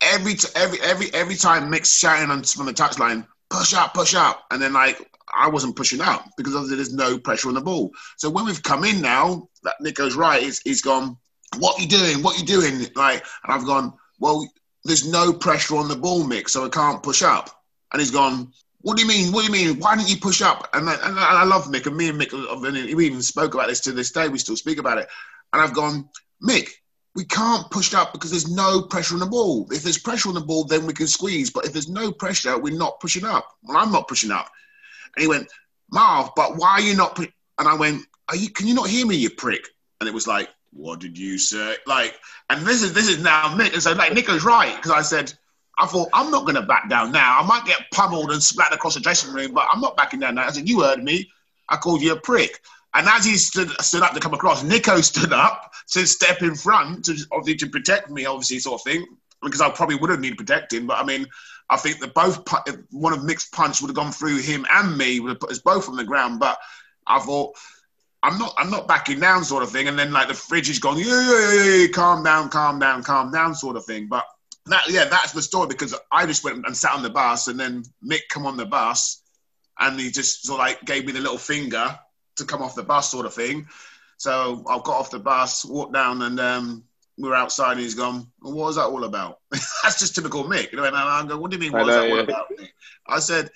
every 0.00 0.34
t- 0.34 0.48
every 0.54 0.80
every 0.80 1.12
every 1.14 1.36
time 1.36 1.70
Mick's 1.70 1.96
shouting 1.96 2.30
on, 2.30 2.42
from 2.42 2.66
the 2.66 2.72
touchline, 2.72 3.26
push 3.48 3.74
up, 3.74 3.94
push 3.94 4.14
up, 4.14 4.44
and 4.50 4.60
then 4.60 4.72
like 4.72 5.10
I 5.32 5.48
wasn't 5.48 5.76
pushing 5.76 6.00
up 6.00 6.24
because 6.36 6.68
there's 6.68 6.94
no 6.94 7.18
pressure 7.18 7.48
on 7.48 7.54
the 7.54 7.60
ball. 7.60 7.92
So 8.16 8.30
when 8.30 8.46
we've 8.46 8.62
come 8.62 8.84
in 8.84 9.00
now, 9.00 9.48
that 9.62 9.94
goes 9.94 10.16
right. 10.16 10.42
He's, 10.42 10.60
he's 10.60 10.82
gone 10.82 11.16
what 11.58 11.78
are 11.78 11.82
you 11.82 11.88
doing? 11.88 12.22
What 12.22 12.36
are 12.36 12.40
you 12.40 12.46
doing? 12.46 12.86
Like, 12.94 13.24
and 13.44 13.52
I've 13.52 13.66
gone, 13.66 13.92
well, 14.18 14.48
there's 14.84 15.06
no 15.10 15.32
pressure 15.32 15.76
on 15.76 15.88
the 15.88 15.96
ball 15.96 16.24
Mick, 16.24 16.48
so 16.48 16.64
I 16.64 16.68
can't 16.68 17.02
push 17.02 17.22
up. 17.22 17.50
And 17.92 18.00
he's 18.00 18.10
gone, 18.10 18.52
what 18.82 18.96
do 18.96 19.02
you 19.02 19.08
mean? 19.08 19.32
What 19.32 19.44
do 19.44 19.52
you 19.52 19.66
mean? 19.66 19.78
Why 19.78 19.96
didn't 19.96 20.10
you 20.10 20.16
push 20.16 20.40
up? 20.40 20.68
And, 20.72 20.88
I, 20.88 20.94
and 20.94 21.18
I 21.18 21.44
love 21.44 21.66
Mick, 21.66 21.86
and 21.86 21.96
me 21.96 22.08
and 22.08 22.20
Mick, 22.20 22.94
we 22.94 23.06
even 23.06 23.22
spoke 23.22 23.54
about 23.54 23.68
this 23.68 23.80
to 23.80 23.92
this 23.92 24.10
day. 24.10 24.28
We 24.28 24.38
still 24.38 24.56
speak 24.56 24.78
about 24.78 24.98
it. 24.98 25.08
And 25.52 25.60
I've 25.60 25.74
gone, 25.74 26.08
Mick, 26.42 26.70
we 27.14 27.24
can't 27.24 27.70
push 27.70 27.92
up 27.92 28.12
because 28.12 28.30
there's 28.30 28.50
no 28.50 28.82
pressure 28.82 29.14
on 29.14 29.20
the 29.20 29.26
ball. 29.26 29.66
If 29.70 29.82
there's 29.82 29.98
pressure 29.98 30.28
on 30.28 30.34
the 30.34 30.40
ball, 30.40 30.64
then 30.64 30.86
we 30.86 30.92
can 30.92 31.08
squeeze. 31.08 31.50
But 31.50 31.66
if 31.66 31.72
there's 31.72 31.88
no 31.88 32.12
pressure, 32.12 32.56
we're 32.56 32.76
not 32.76 33.00
pushing 33.00 33.24
up. 33.24 33.48
Well, 33.64 33.76
I'm 33.76 33.92
not 33.92 34.08
pushing 34.08 34.30
up. 34.30 34.48
And 35.16 35.22
he 35.22 35.28
went, 35.28 35.50
Marv, 35.90 36.30
but 36.36 36.56
why 36.56 36.70
are 36.70 36.80
you 36.80 36.96
not? 36.96 37.16
Pu-? 37.16 37.26
And 37.58 37.68
I 37.68 37.74
went, 37.74 38.02
are 38.28 38.36
you? 38.36 38.48
Can 38.50 38.68
you 38.68 38.74
not 38.74 38.88
hear 38.88 39.04
me, 39.06 39.16
you 39.16 39.28
prick? 39.28 39.66
And 40.00 40.08
it 40.08 40.14
was 40.14 40.26
like, 40.26 40.48
what 40.72 41.00
did 41.00 41.18
you 41.18 41.38
say? 41.38 41.76
Like, 41.86 42.18
and 42.48 42.66
this 42.66 42.82
is 42.82 42.92
this 42.92 43.08
is 43.08 43.22
now 43.22 43.54
Nick. 43.56 43.72
And 43.72 43.82
so 43.82 43.92
like 43.92 44.12
Nick 44.12 44.28
Nico's 44.28 44.44
right 44.44 44.76
because 44.76 44.92
I 44.92 45.02
said 45.02 45.32
I 45.80 45.86
thought, 45.86 46.10
I'm 46.12 46.30
not 46.30 46.42
going 46.44 46.56
to 46.56 46.62
back 46.62 46.90
down 46.90 47.10
now. 47.10 47.38
I 47.40 47.46
might 47.46 47.64
get 47.64 47.90
pummeled 47.90 48.30
and 48.32 48.42
splattered 48.42 48.74
across 48.74 48.94
the 48.94 49.00
dressing 49.00 49.32
room, 49.32 49.52
but 49.52 49.66
I'm 49.72 49.80
not 49.80 49.96
backing 49.96 50.20
down 50.20 50.34
now. 50.34 50.46
I 50.46 50.50
said, 50.50 50.68
You 50.68 50.82
heard 50.82 51.02
me. 51.02 51.30
I 51.68 51.76
called 51.76 52.02
you 52.02 52.12
a 52.12 52.20
prick. 52.20 52.60
And 52.92 53.08
as 53.08 53.24
he 53.24 53.36
stood, 53.36 53.70
stood 53.80 54.02
up 54.02 54.12
to 54.12 54.20
come 54.20 54.34
across, 54.34 54.62
Nico 54.62 55.00
stood 55.00 55.32
up 55.32 55.72
to 55.92 56.06
step 56.06 56.42
in 56.42 56.54
front 56.54 57.04
to 57.06 57.16
obviously 57.32 57.66
to 57.66 57.72
protect 57.72 58.10
me, 58.10 58.26
obviously, 58.26 58.58
sort 58.58 58.80
of 58.80 58.84
thing, 58.84 59.06
because 59.42 59.60
I 59.60 59.70
probably 59.70 59.96
would 59.96 60.10
have 60.10 60.20
needed 60.20 60.36
protecting. 60.36 60.86
But 60.86 60.98
I 60.98 61.04
mean, 61.04 61.26
I 61.70 61.76
think 61.76 62.00
that 62.00 62.14
both 62.14 62.46
one 62.90 63.12
of 63.12 63.24
Mick's 63.24 63.48
punch 63.48 63.80
would 63.80 63.88
have 63.88 63.96
gone 63.96 64.12
through 64.12 64.38
him 64.38 64.66
and 64.70 64.98
me, 64.98 65.20
would 65.20 65.30
have 65.30 65.40
put 65.40 65.52
us 65.52 65.60
both 65.60 65.88
on 65.88 65.96
the 65.96 66.04
ground. 66.04 66.40
But 66.40 66.58
I 67.06 67.20
thought, 67.20 67.56
I'm 68.22 68.38
not, 68.38 68.54
I'm 68.58 68.70
not 68.70 68.86
backing 68.86 69.20
down, 69.20 69.44
sort 69.44 69.62
of 69.62 69.70
thing. 69.70 69.88
And 69.88 69.98
then 69.98 70.12
like 70.12 70.28
the 70.28 70.34
fridge 70.34 70.68
is 70.68 70.78
gone, 70.78 70.98
yeah, 70.98 71.06
yeah, 71.06 71.52
yeah, 71.52 71.74
yeah, 71.74 71.86
calm 71.88 72.22
down, 72.22 72.48
calm 72.48 72.78
down, 72.78 73.02
calm 73.02 73.32
down, 73.32 73.54
sort 73.54 73.76
of 73.76 73.84
thing. 73.84 74.08
But 74.08 74.26
that, 74.66 74.82
yeah, 74.88 75.06
that's 75.06 75.32
the 75.32 75.42
story 75.42 75.68
because 75.68 75.94
I 76.12 76.26
just 76.26 76.44
went 76.44 76.66
and 76.66 76.76
sat 76.76 76.94
on 76.94 77.02
the 77.02 77.10
bus, 77.10 77.48
and 77.48 77.58
then 77.58 77.84
Mick 78.04 78.28
come 78.28 78.46
on 78.46 78.56
the 78.56 78.66
bus, 78.66 79.22
and 79.78 79.98
he 79.98 80.10
just 80.10 80.44
sort 80.44 80.60
of 80.60 80.66
like 80.66 80.84
gave 80.84 81.06
me 81.06 81.12
the 81.12 81.20
little 81.20 81.38
finger 81.38 81.98
to 82.36 82.44
come 82.44 82.62
off 82.62 82.74
the 82.74 82.82
bus, 82.82 83.10
sort 83.10 83.26
of 83.26 83.34
thing. 83.34 83.68
So 84.18 84.64
I've 84.68 84.84
got 84.84 84.98
off 84.98 85.10
the 85.10 85.18
bus, 85.18 85.64
walked 85.64 85.94
down, 85.94 86.20
and 86.22 86.38
um, 86.38 86.84
we 87.16 87.28
were 87.28 87.34
outside, 87.34 87.72
and 87.72 87.80
he's 87.80 87.94
gone. 87.94 88.26
Well, 88.42 88.52
what 88.52 88.66
was 88.66 88.76
that 88.76 88.84
all 88.84 89.04
about? 89.04 89.38
That's 89.50 89.98
just 89.98 90.14
typical 90.14 90.44
Mick. 90.44 90.72
You 90.72 90.78
know, 90.78 90.84
and 90.84 90.94
I 90.94 91.24
go, 91.26 91.38
"What 91.38 91.50
do 91.50 91.56
you 91.56 91.60
mean? 91.60 91.72
What 91.72 91.86
was 91.86 91.94
that 91.94 92.10
all 92.10 92.18
about?" 92.20 92.46
I 93.06 93.18
said, 93.18 93.50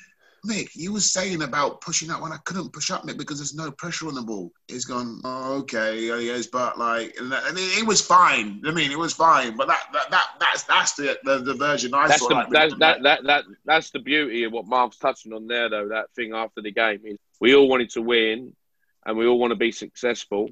Mick, 0.44 0.70
you 0.74 0.92
were 0.92 1.00
saying 1.00 1.42
about 1.42 1.80
pushing 1.80 2.10
up 2.10 2.20
when 2.20 2.32
I 2.32 2.36
couldn't 2.44 2.72
push 2.72 2.90
up, 2.90 3.02
Mick, 3.04 3.16
because 3.16 3.38
there's 3.38 3.54
no 3.54 3.70
pressure 3.70 4.08
on 4.08 4.14
the 4.14 4.22
ball. 4.22 4.52
He's 4.68 4.84
gone, 4.84 5.20
oh, 5.24 5.58
okay, 5.60 6.00
yes, 6.24 6.46
but 6.46 6.78
like, 6.78 7.14
and, 7.18 7.32
that, 7.32 7.46
and 7.46 7.58
it, 7.58 7.78
it, 7.78 7.86
was 7.86 8.00
fine. 8.00 8.62
I 8.66 8.70
mean, 8.70 8.90
it 8.90 8.98
was 8.98 9.12
fine, 9.12 9.56
but 9.56 9.68
that 9.68 9.82
that, 9.92 10.10
that 10.10 10.26
that's 10.38 10.62
that's 10.64 10.92
the, 10.94 11.18
the, 11.24 11.38
the 11.38 11.54
version 11.54 11.94
I 11.94 12.08
that's 12.08 12.20
saw. 12.20 12.28
The, 12.28 12.34
like, 12.34 12.50
that, 12.50 12.78
that, 12.78 13.02
that, 13.02 13.24
that, 13.24 13.44
that's 13.64 13.90
the 13.90 14.00
beauty 14.00 14.44
of 14.44 14.52
what 14.52 14.66
Mark's 14.66 14.98
touching 14.98 15.32
on 15.32 15.46
there, 15.46 15.68
though. 15.68 15.88
That 15.88 16.10
thing 16.14 16.34
after 16.34 16.60
the 16.60 16.72
game 16.72 17.00
is 17.04 17.18
we 17.40 17.54
all 17.54 17.68
wanted 17.68 17.90
to 17.90 18.02
win, 18.02 18.54
and 19.06 19.16
we 19.16 19.26
all 19.26 19.38
want 19.38 19.52
to 19.52 19.56
be 19.56 19.72
successful. 19.72 20.50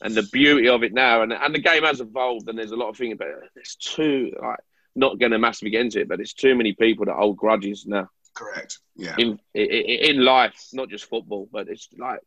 And 0.00 0.14
the 0.14 0.24
beauty 0.24 0.68
of 0.68 0.82
it 0.82 0.92
now, 0.92 1.22
and 1.22 1.32
and 1.32 1.54
the 1.54 1.60
game 1.60 1.84
has 1.84 2.00
evolved, 2.00 2.48
and 2.48 2.58
there's 2.58 2.72
a 2.72 2.76
lot 2.76 2.88
of 2.88 2.96
things, 2.96 3.16
but 3.18 3.28
it's 3.54 3.76
too 3.76 4.32
like 4.40 4.58
not 4.94 5.18
going 5.18 5.32
to 5.32 5.38
massively 5.38 5.70
get 5.70 5.82
into 5.82 6.00
it, 6.00 6.08
but 6.08 6.20
it's 6.20 6.34
too 6.34 6.54
many 6.54 6.72
people 6.72 7.06
that 7.06 7.14
hold 7.14 7.36
grudges 7.36 7.86
now. 7.86 8.08
Correct. 8.34 8.78
Yeah. 8.96 9.14
In, 9.18 9.38
in 9.54 9.66
in 9.66 10.24
life, 10.24 10.54
not 10.72 10.88
just 10.88 11.04
football, 11.04 11.48
but 11.52 11.68
it's 11.68 11.88
like 11.98 12.20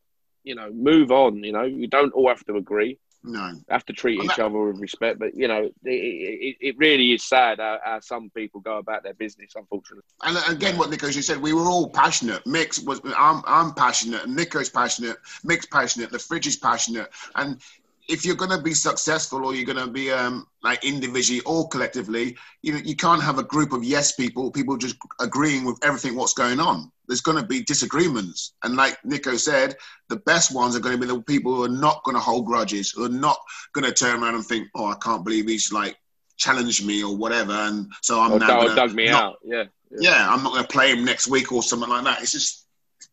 you 0.44 0.56
know, 0.56 0.72
move 0.72 1.12
on. 1.12 1.44
You 1.44 1.52
know, 1.52 1.64
you 1.64 1.88
don't 1.88 2.14
all 2.14 2.30
have 2.30 2.46
to 2.46 2.56
agree. 2.56 3.00
No. 3.28 3.54
Have 3.70 3.86
to 3.86 3.94
treat 3.94 4.24
each 4.24 4.38
other 4.38 4.68
with 4.68 4.80
respect, 4.80 5.18
but 5.18 5.36
you 5.36 5.48
know, 5.48 5.64
it, 5.64 5.74
it, 5.84 6.58
it 6.62 6.78
really 6.78 7.14
is 7.14 7.24
sad 7.28 7.60
how, 7.60 7.80
how, 7.84 8.00
some 8.00 8.30
people 8.30 8.62
go 8.62 8.78
about 8.78 9.02
their 9.02 9.16
business, 9.16 9.54
unfortunately. 9.56 10.04
And 10.22 10.38
uh, 10.38 10.44
again, 10.48 10.78
what 10.78 10.92
Nico, 10.92 11.08
you 11.08 11.24
said, 11.24 11.42
we 11.42 11.52
were 11.52 11.64
all 11.64 11.90
passionate. 11.90 12.46
Mix 12.46 12.80
was, 12.80 13.02
I'm, 13.18 13.42
I'm 13.48 13.74
passionate. 13.74 14.30
Nico's 14.30 14.70
passionate. 14.70 15.18
Mick's 15.44 15.66
passionate. 15.66 16.12
The 16.12 16.20
fridge 16.20 16.46
is 16.46 16.58
passionate, 16.58 17.10
and 17.34 17.60
if 18.08 18.26
you're 18.26 18.36
going 18.36 18.52
to 18.52 18.62
be 18.62 18.74
successful 18.74 19.46
or 19.46 19.56
you're 19.56 19.66
going 19.66 19.84
to 19.84 19.92
be 19.92 20.12
um, 20.12 20.48
like 20.64 20.84
individually 20.84 21.42
or 21.42 21.68
collectively, 21.68 22.38
you 22.62 22.74
know, 22.74 22.80
you 22.84 22.96
can't 22.96 23.24
have 23.24 23.40
a 23.40 23.44
group 23.44 23.74
of 23.74 23.84
yes 23.84 24.14
people, 24.14 24.52
people 24.52 24.78
just 24.78 24.96
agreeing 25.20 25.66
with 25.66 25.78
everything 25.84 26.16
what's 26.16 26.34
going 26.34 26.60
on. 26.60 26.92
There's 27.08 27.22
going 27.22 27.38
to 27.38 27.48
be 27.48 27.64
disagreements. 27.64 28.54
And 28.64 28.76
like 28.76 28.98
Nico 29.04 29.38
said, 29.38 29.76
the 30.10 30.18
best 30.18 30.54
ones 30.54 30.76
are 30.76 30.80
going 30.80 31.00
to 31.00 31.02
be 31.02 31.12
the 31.12 31.22
people 31.22 31.56
who 31.56 31.64
are 31.64 31.70
not 31.70 32.04
going 32.04 32.16
to 32.16 32.22
hold 32.22 32.46
grudges, 32.46 32.92
who 32.92 33.06
are 33.06 33.10
not 33.10 33.38
going 33.74 33.86
to 33.86 33.94
turn 33.94 34.22
around 34.22 34.36
and 34.36 34.46
think, 34.46 34.68
oh, 34.76 34.88
I 34.88 34.96
can't 34.96 35.24
believe 35.24 35.48
he's 35.48 35.72
like 35.72 35.98
challenged 36.38 36.86
me 36.86 37.04
or 37.04 37.16
whatever. 37.16 37.54
And 37.54 37.92
so 38.02 38.20
I'm 38.22 38.34
or 38.34 38.40
now 38.40 38.68
to 38.68 38.76
dug 38.76 38.94
me 38.94 39.06
not, 39.06 39.24
out. 39.24 39.36
Yeah, 39.44 39.64
yeah. 39.92 40.00
Yeah. 40.00 40.30
I'm 40.30 40.44
not 40.44 40.54
going 40.54 40.66
to 40.66 40.72
play 40.72 40.92
him 40.92 41.06
next 41.06 41.28
week 41.28 41.52
or 41.52 41.64
something 41.64 41.90
like 41.90 42.04
that. 42.04 42.22
It's 42.22 42.32
just 42.32 42.68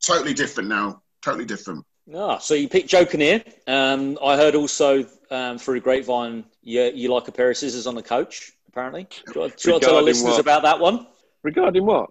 totally 0.04 0.34
different 0.34 0.68
now. 0.68 1.02
Totally 1.22 1.44
different. 1.44 1.84
Ah, 2.14 2.38
so 2.38 2.54
you 2.54 2.68
picked 2.68 2.88
Joe 2.88 3.04
Kinnear. 3.04 3.42
Um, 3.66 4.18
I 4.22 4.36
heard 4.36 4.54
also 4.54 5.06
um, 5.30 5.58
through 5.58 5.80
Grapevine 5.80 6.44
you, 6.62 6.82
you 6.94 7.12
like 7.12 7.28
a 7.28 7.32
pair 7.32 7.50
of 7.50 7.56
scissors 7.56 7.86
on 7.86 7.94
the 7.94 8.02
coach, 8.02 8.52
apparently. 8.68 9.04
Do 9.04 9.32
you, 9.34 9.40
want 9.40 9.58
to 9.58 9.78
tell 9.80 9.96
our 9.96 10.02
listeners 10.02 10.32
what? 10.32 10.40
about 10.40 10.62
that 10.62 10.80
one? 10.80 11.06
Regarding 11.42 11.84
what? 11.84 12.10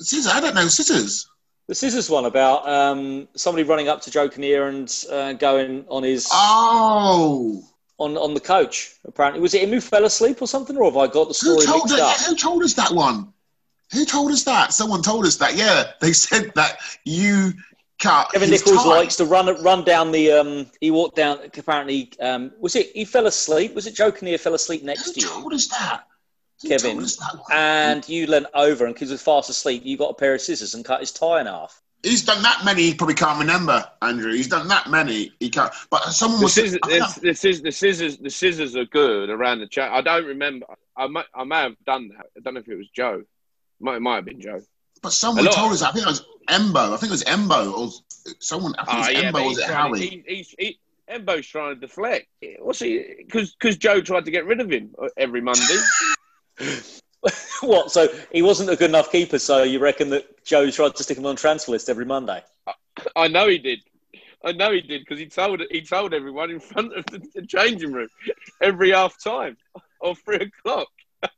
Scissors? 0.00 0.32
I 0.32 0.40
don't 0.40 0.54
know. 0.54 0.68
Scissors. 0.68 1.28
The 1.68 1.74
scissors 1.74 2.08
one 2.08 2.24
about 2.24 2.68
um, 2.68 3.28
somebody 3.36 3.62
running 3.62 3.88
up 3.88 4.00
to 4.02 4.10
Joe 4.10 4.28
Kinnear 4.28 4.68
and 4.68 5.04
uh, 5.10 5.34
going 5.34 5.84
on 5.88 6.02
his. 6.02 6.28
Oh! 6.32 7.62
On, 7.98 8.16
on 8.16 8.32
the 8.32 8.40
coach, 8.40 8.94
apparently. 9.04 9.40
Was 9.40 9.54
it 9.54 9.62
him 9.62 9.70
who 9.70 9.80
fell 9.80 10.04
asleep 10.04 10.40
or 10.40 10.46
something, 10.46 10.76
or 10.76 10.84
have 10.84 10.96
I 10.96 11.08
got 11.08 11.26
the 11.26 11.34
story 11.34 11.66
who 11.66 11.66
told 11.66 11.90
mixed 11.90 12.00
us, 12.00 12.22
up? 12.22 12.26
Who 12.28 12.36
told 12.36 12.62
us 12.62 12.74
that 12.74 12.92
one? 12.92 13.32
Who 13.92 14.04
told 14.04 14.30
us 14.30 14.44
that? 14.44 14.72
Someone 14.72 15.02
told 15.02 15.26
us 15.26 15.36
that. 15.36 15.56
Yeah, 15.56 15.84
they 16.00 16.12
said 16.12 16.52
that 16.54 16.78
you 17.04 17.54
cut. 17.98 18.30
Kevin 18.32 18.50
Nicholls 18.50 18.84
tie. 18.84 18.88
likes 18.88 19.16
to 19.16 19.24
run 19.24 19.46
run 19.62 19.84
down 19.84 20.12
the. 20.12 20.32
Um, 20.32 20.66
he 20.80 20.90
walked 20.90 21.16
down. 21.16 21.38
Apparently, 21.44 22.12
um, 22.20 22.52
was 22.58 22.76
it? 22.76 22.90
He 22.94 23.04
fell 23.04 23.26
asleep. 23.26 23.74
Was 23.74 23.86
it 23.86 23.94
Joe 23.94 24.12
Kinnear 24.12 24.38
fell 24.38 24.54
asleep 24.54 24.82
next 24.82 25.06
Who 25.06 25.12
to 25.14 25.20
you? 25.20 25.26
told 25.28 25.52
us 25.52 25.68
that? 25.68 26.04
Who 26.62 26.68
Kevin, 26.68 26.98
that 26.98 27.40
and 27.52 28.08
you 28.08 28.26
leant 28.26 28.46
over, 28.52 28.84
and 28.84 28.94
because 28.94 29.10
he 29.10 29.12
was 29.12 29.22
fast 29.22 29.48
asleep, 29.48 29.82
you 29.84 29.96
got 29.96 30.10
a 30.10 30.14
pair 30.14 30.34
of 30.34 30.40
scissors 30.40 30.74
and 30.74 30.84
cut 30.84 31.00
his 31.00 31.12
tie 31.12 31.40
in 31.40 31.46
half. 31.46 31.80
He's 32.02 32.24
done 32.24 32.42
that 32.42 32.64
many. 32.64 32.82
He 32.82 32.94
probably 32.94 33.14
can't 33.14 33.38
remember, 33.38 33.84
Andrew. 34.02 34.32
He's 34.32 34.48
done 34.48 34.68
that 34.68 34.88
many. 34.88 35.32
He 35.40 35.50
can't. 35.50 35.72
But 35.90 36.04
someone 36.04 36.40
the 36.40 36.44
was. 36.44 36.54
Scissors, 36.54 36.80
the, 36.82 37.20
the, 37.22 37.34
scissors, 37.34 37.62
the 37.62 37.72
scissors. 37.72 38.16
The 38.18 38.30
scissors 38.30 38.76
are 38.76 38.84
good 38.86 39.30
around 39.30 39.60
the 39.60 39.66
chat. 39.66 39.92
I 39.92 40.00
don't 40.00 40.24
remember. 40.24 40.66
I 40.96 41.06
might. 41.06 41.26
I 41.34 41.44
may 41.44 41.62
have 41.62 41.76
done 41.86 42.08
that. 42.08 42.26
I 42.36 42.40
don't 42.40 42.54
know 42.54 42.60
if 42.60 42.68
it 42.68 42.76
was 42.76 42.88
Joe. 42.88 43.22
Might. 43.80 43.96
It 43.96 44.02
might 44.02 44.16
have 44.16 44.24
been 44.24 44.40
Joe. 44.40 44.60
But 45.02 45.12
someone 45.12 45.44
told 45.46 45.72
us. 45.72 45.82
I 45.82 45.92
think 45.92 46.06
it 46.06 46.10
was 46.10 46.24
Embo. 46.48 46.92
I 46.92 46.96
think 46.96 47.10
it 47.10 47.10
was 47.10 47.24
Embo 47.24 47.72
or 47.72 48.34
someone. 48.40 48.74
I 48.78 48.84
think 48.84 48.96
it 48.96 48.98
was 48.98 49.08
oh, 49.08 49.10
yeah, 49.10 49.30
Embo. 49.30 49.46
Was 49.46 49.58
it 49.58 49.64
Howie? 49.64 50.00
He, 50.00 50.24
he's, 50.26 50.54
he, 50.58 50.78
Embo's 51.10 51.46
trying 51.46 51.74
to 51.74 51.80
deflect. 51.80 52.26
What's 52.58 52.80
he? 52.80 53.14
Because 53.18 53.54
because 53.54 53.76
Joe 53.76 54.00
tried 54.00 54.24
to 54.26 54.30
get 54.30 54.46
rid 54.46 54.60
of 54.60 54.70
him 54.70 54.94
uh, 55.00 55.08
every 55.16 55.40
Monday. 55.40 55.78
what? 57.60 57.90
So 57.90 58.08
he 58.32 58.42
wasn't 58.42 58.70
a 58.70 58.76
good 58.76 58.90
enough 58.90 59.10
keeper. 59.10 59.38
So 59.38 59.62
you 59.62 59.78
reckon 59.78 60.10
that 60.10 60.44
Joe 60.44 60.70
tried 60.70 60.96
to 60.96 61.02
stick 61.02 61.18
him 61.18 61.26
on 61.26 61.36
transfer 61.36 61.72
list 61.72 61.88
every 61.88 62.04
Monday? 62.04 62.42
I, 62.66 62.72
I 63.16 63.28
know 63.28 63.48
he 63.48 63.58
did. 63.58 63.80
I 64.44 64.52
know 64.52 64.72
he 64.72 64.80
did 64.80 65.00
because 65.00 65.18
he 65.18 65.26
told 65.26 65.62
he 65.70 65.82
told 65.82 66.14
everyone 66.14 66.50
in 66.50 66.60
front 66.60 66.96
of 66.96 67.06
the, 67.06 67.22
the 67.34 67.46
changing 67.46 67.92
room 67.92 68.08
every 68.60 68.90
half 68.92 69.22
time 69.22 69.56
or 70.00 70.14
three 70.14 70.36
o'clock. 70.36 70.88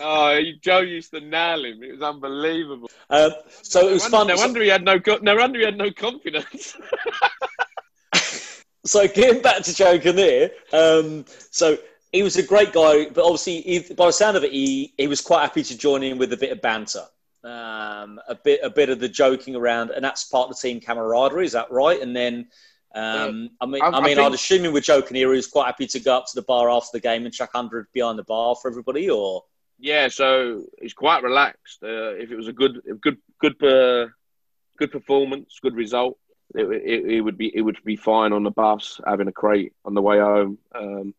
Oh, 0.00 0.40
Joe 0.60 0.80
used 0.80 1.10
to 1.12 1.20
nail 1.20 1.64
him. 1.64 1.82
It 1.82 1.92
was 1.92 2.02
unbelievable. 2.02 2.90
Um, 3.10 3.32
so 3.62 3.88
it 3.88 3.92
was 3.92 4.04
no 4.04 4.10
fun. 4.10 4.26
No 4.28 4.36
wonder 4.36 4.62
he 4.62 4.68
had 4.68 4.84
no. 4.84 5.00
No 5.22 5.36
wonder 5.36 5.58
he 5.58 5.64
had 5.64 5.76
no 5.76 5.90
confidence. 5.90 6.76
so 8.84 9.08
getting 9.08 9.42
back 9.42 9.62
to 9.62 9.74
Joe 9.74 9.98
Kinnear, 9.98 10.50
um, 10.72 11.24
so 11.50 11.78
he 12.12 12.22
was 12.22 12.36
a 12.36 12.42
great 12.42 12.72
guy, 12.72 13.08
but 13.10 13.24
obviously, 13.24 13.60
he, 13.62 13.94
by 13.94 14.06
the 14.06 14.12
sound 14.12 14.36
of 14.36 14.44
it, 14.44 14.52
he 14.52 14.94
he 14.96 15.06
was 15.06 15.20
quite 15.20 15.42
happy 15.42 15.62
to 15.62 15.76
join 15.76 16.02
in 16.02 16.18
with 16.18 16.32
a 16.32 16.36
bit 16.36 16.52
of 16.52 16.60
banter, 16.62 17.04
um, 17.44 18.20
a 18.28 18.34
bit 18.42 18.60
a 18.62 18.70
bit 18.70 18.90
of 18.90 19.00
the 19.00 19.08
joking 19.08 19.56
around, 19.56 19.90
and 19.90 20.04
that's 20.04 20.24
part 20.24 20.48
of 20.48 20.56
the 20.56 20.60
team 20.60 20.80
camaraderie. 20.80 21.46
Is 21.46 21.52
that 21.52 21.70
right? 21.70 22.00
And 22.00 22.14
then. 22.14 22.48
Um, 22.94 23.50
I 23.60 23.66
mean, 23.66 23.82
I, 23.82 23.88
I 23.88 23.90
mean, 23.90 24.02
I 24.02 24.06
think, 24.06 24.18
I'd 24.18 24.32
assume 24.32 24.72
with 24.72 24.82
Joe 24.82 25.02
Kinnear, 25.02 25.30
he 25.30 25.36
was 25.36 25.46
quite 25.46 25.66
happy 25.66 25.86
to 25.86 26.00
go 26.00 26.16
up 26.16 26.24
to 26.26 26.34
the 26.34 26.42
bar 26.42 26.70
after 26.70 26.88
the 26.94 27.00
game 27.00 27.26
and 27.26 27.34
chuck 27.34 27.50
hundred 27.54 27.86
behind 27.92 28.18
the 28.18 28.24
bar 28.24 28.56
for 28.56 28.70
everybody, 28.70 29.10
or 29.10 29.44
yeah, 29.78 30.08
so 30.08 30.64
he's 30.80 30.94
quite 30.94 31.22
relaxed. 31.22 31.82
Uh, 31.82 32.14
if 32.14 32.30
it 32.30 32.36
was 32.36 32.48
a 32.48 32.52
good, 32.52 32.80
good, 33.00 33.18
good, 33.40 33.62
uh, 33.62 34.08
good 34.76 34.90
performance, 34.90 35.58
good 35.62 35.76
result, 35.76 36.18
it, 36.54 36.64
it, 36.64 37.10
it, 37.16 37.20
would 37.20 37.36
be 37.36 37.54
it 37.54 37.60
would 37.60 37.78
be 37.84 37.96
fine 37.96 38.32
on 38.32 38.42
the 38.42 38.50
bus 38.50 39.00
having 39.06 39.28
a 39.28 39.32
crate 39.32 39.72
on 39.84 39.94
the 39.94 40.02
way 40.02 40.18
home. 40.18 40.58
Um, 40.74 41.14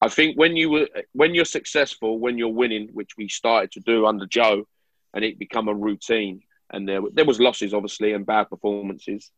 I 0.00 0.08
think 0.08 0.38
when 0.38 0.56
you 0.56 0.70
were 0.70 0.88
when 1.12 1.34
you're 1.34 1.44
successful, 1.44 2.18
when 2.18 2.38
you're 2.38 2.48
winning, 2.48 2.88
which 2.92 3.16
we 3.16 3.28
started 3.28 3.72
to 3.72 3.80
do 3.80 4.06
under 4.06 4.26
Joe, 4.26 4.66
and 5.12 5.24
it 5.24 5.38
become 5.38 5.68
a 5.68 5.74
routine. 5.74 6.42
And 6.70 6.88
there 6.88 7.00
there 7.12 7.24
was 7.24 7.40
losses 7.40 7.74
obviously 7.74 8.12
and 8.12 8.24
bad 8.24 8.50
performances, 8.50 9.30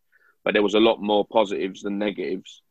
but 0.44 0.52
there 0.52 0.62
was 0.62 0.74
a 0.74 0.80
lot 0.80 1.00
more 1.00 1.24
positives 1.24 1.82
than 1.82 1.98
negatives. 1.98 2.62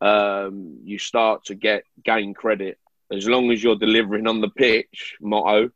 Um, 0.00 0.78
you 0.84 0.98
start 0.98 1.46
to 1.46 1.54
get 1.54 1.84
gain 2.04 2.34
credit 2.34 2.78
as 3.10 3.28
long 3.28 3.50
as 3.50 3.62
you're 3.62 3.76
delivering 3.76 4.26
on 4.26 4.40
the 4.40 4.50
pitch, 4.50 5.16
motto, 5.20 5.70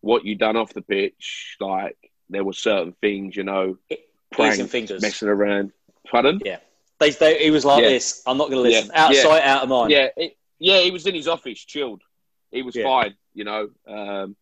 what 0.00 0.24
you 0.24 0.34
done 0.34 0.56
off 0.56 0.72
the 0.72 0.82
pitch, 0.82 1.56
like 1.60 1.96
there 2.28 2.44
were 2.44 2.52
certain 2.52 2.94
things, 3.00 3.36
you 3.36 3.44
know, 3.44 3.76
pranks, 4.32 4.62
fingers. 4.70 5.02
messing 5.02 5.28
around. 5.28 5.72
Pardon? 6.10 6.40
Yeah. 6.44 6.58
They, 6.98 7.10
they, 7.10 7.42
he 7.42 7.50
was 7.50 7.64
like 7.64 7.82
yeah. 7.82 7.88
this. 7.88 8.22
I'm 8.26 8.36
not 8.36 8.50
going 8.50 8.62
to 8.62 8.70
listen. 8.70 8.90
Yeah. 8.92 9.04
Out 9.04 9.14
yeah. 9.14 9.22
sight, 9.22 9.42
out 9.42 9.62
of 9.62 9.68
mind. 9.68 9.90
Yeah, 9.90 10.08
it, 10.16 10.36
yeah. 10.58 10.80
He 10.80 10.90
was 10.90 11.06
in 11.06 11.14
his 11.14 11.28
office, 11.28 11.58
chilled. 11.58 12.02
He 12.50 12.62
was 12.62 12.76
yeah. 12.76 12.84
fine. 12.84 13.14
You 13.32 13.44
know, 13.44 13.70
um, 13.86 14.36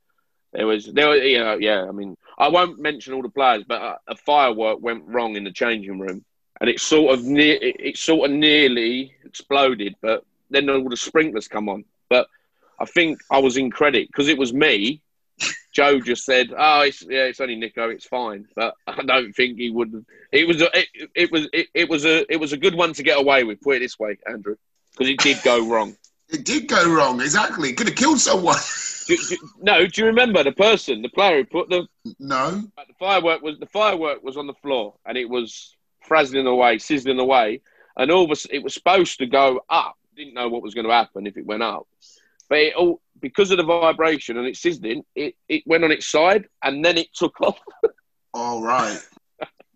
there 0.52 0.66
was 0.66 0.86
there, 0.86 1.08
was, 1.08 1.22
you 1.22 1.38
know, 1.38 1.56
yeah. 1.58 1.86
I 1.88 1.92
mean, 1.92 2.16
I 2.36 2.48
won't 2.48 2.80
mention 2.80 3.14
all 3.14 3.22
the 3.22 3.28
players, 3.28 3.64
but 3.66 3.80
a, 3.80 3.98
a 4.08 4.16
firework 4.16 4.80
went 4.80 5.04
wrong 5.06 5.36
in 5.36 5.44
the 5.44 5.52
changing 5.52 6.00
room, 6.00 6.24
and 6.60 6.68
it 6.68 6.80
sort 6.80 7.16
of 7.16 7.24
near, 7.24 7.54
it, 7.54 7.76
it 7.78 7.96
sort 7.96 8.28
of 8.28 8.36
nearly 8.36 9.14
exploded. 9.24 9.94
But 10.00 10.24
then 10.50 10.68
all 10.68 10.88
the 10.88 10.96
sprinklers 10.96 11.46
come 11.46 11.68
on, 11.68 11.84
but 12.08 12.28
I 12.78 12.84
think 12.84 13.20
I 13.30 13.38
was 13.38 13.56
in 13.56 13.70
credit 13.70 14.08
because 14.08 14.28
it 14.28 14.38
was 14.38 14.52
me. 14.52 15.02
Joe 15.72 16.00
just 16.00 16.24
said, 16.24 16.48
"Oh, 16.56 16.80
it's, 16.82 17.02
yeah, 17.02 17.24
it's 17.24 17.40
only 17.40 17.56
Nico. 17.56 17.90
It's 17.90 18.06
fine." 18.06 18.46
But 18.56 18.74
I 18.86 19.02
don't 19.02 19.32
think 19.32 19.58
he 19.58 19.70
would. 19.70 20.04
It 20.32 20.48
was 20.48 20.60
a, 20.62 20.78
it, 20.78 21.10
it 21.14 21.32
was 21.32 21.48
it, 21.52 21.68
it 21.74 21.88
was 21.88 22.04
a 22.04 22.30
it 22.32 22.38
was 22.38 22.52
a 22.52 22.56
good 22.56 22.74
one 22.74 22.92
to 22.94 23.02
get 23.02 23.18
away 23.18 23.44
with. 23.44 23.60
Put 23.60 23.76
it 23.76 23.80
this 23.80 23.98
way, 23.98 24.18
Andrew, 24.28 24.56
because 24.92 25.08
it 25.08 25.18
did 25.18 25.42
go 25.42 25.66
wrong. 25.68 25.96
It 26.28 26.44
did 26.44 26.68
go 26.68 26.92
wrong. 26.92 27.20
Exactly. 27.20 27.72
Could 27.72 27.88
have 27.88 27.96
killed 27.96 28.20
someone. 28.20 28.56
Do, 29.08 29.16
do, 29.16 29.38
no, 29.62 29.86
do 29.86 30.02
you 30.02 30.08
remember 30.08 30.44
the 30.44 30.52
person, 30.52 31.00
the 31.00 31.08
player 31.08 31.38
who 31.38 31.44
put 31.46 31.70
the 31.70 31.86
no? 32.18 32.50
The 32.50 32.94
firework 32.98 33.40
was 33.40 33.58
the 33.58 33.64
firework 33.64 34.22
was 34.22 34.36
on 34.36 34.46
the 34.46 34.52
floor 34.52 34.96
and 35.06 35.16
it 35.16 35.30
was 35.30 35.74
frazzling 36.02 36.46
away, 36.46 36.76
sizzling 36.76 37.18
away, 37.18 37.62
and 37.96 38.10
all 38.10 38.30
of 38.30 38.30
a, 38.32 38.54
it 38.54 38.62
was 38.62 38.74
supposed 38.74 39.18
to 39.20 39.26
go 39.26 39.62
up. 39.70 39.96
Didn't 40.18 40.34
know 40.34 40.48
what 40.48 40.62
was 40.62 40.74
going 40.74 40.86
to 40.86 40.92
happen 40.92 41.28
if 41.28 41.36
it 41.36 41.46
went 41.46 41.62
up, 41.62 41.86
but 42.48 42.58
it 42.58 42.74
all 42.74 43.00
because 43.20 43.52
of 43.52 43.56
the 43.56 43.62
vibration 43.62 44.36
and 44.36 44.48
it 44.48 44.56
sizzling, 44.56 45.04
it, 45.14 45.36
it 45.48 45.62
went 45.64 45.84
on 45.84 45.92
its 45.92 46.10
side 46.10 46.46
and 46.64 46.84
then 46.84 46.98
it 46.98 47.14
took 47.14 47.40
off. 47.40 47.60
All 48.34 48.60
right, 48.60 48.98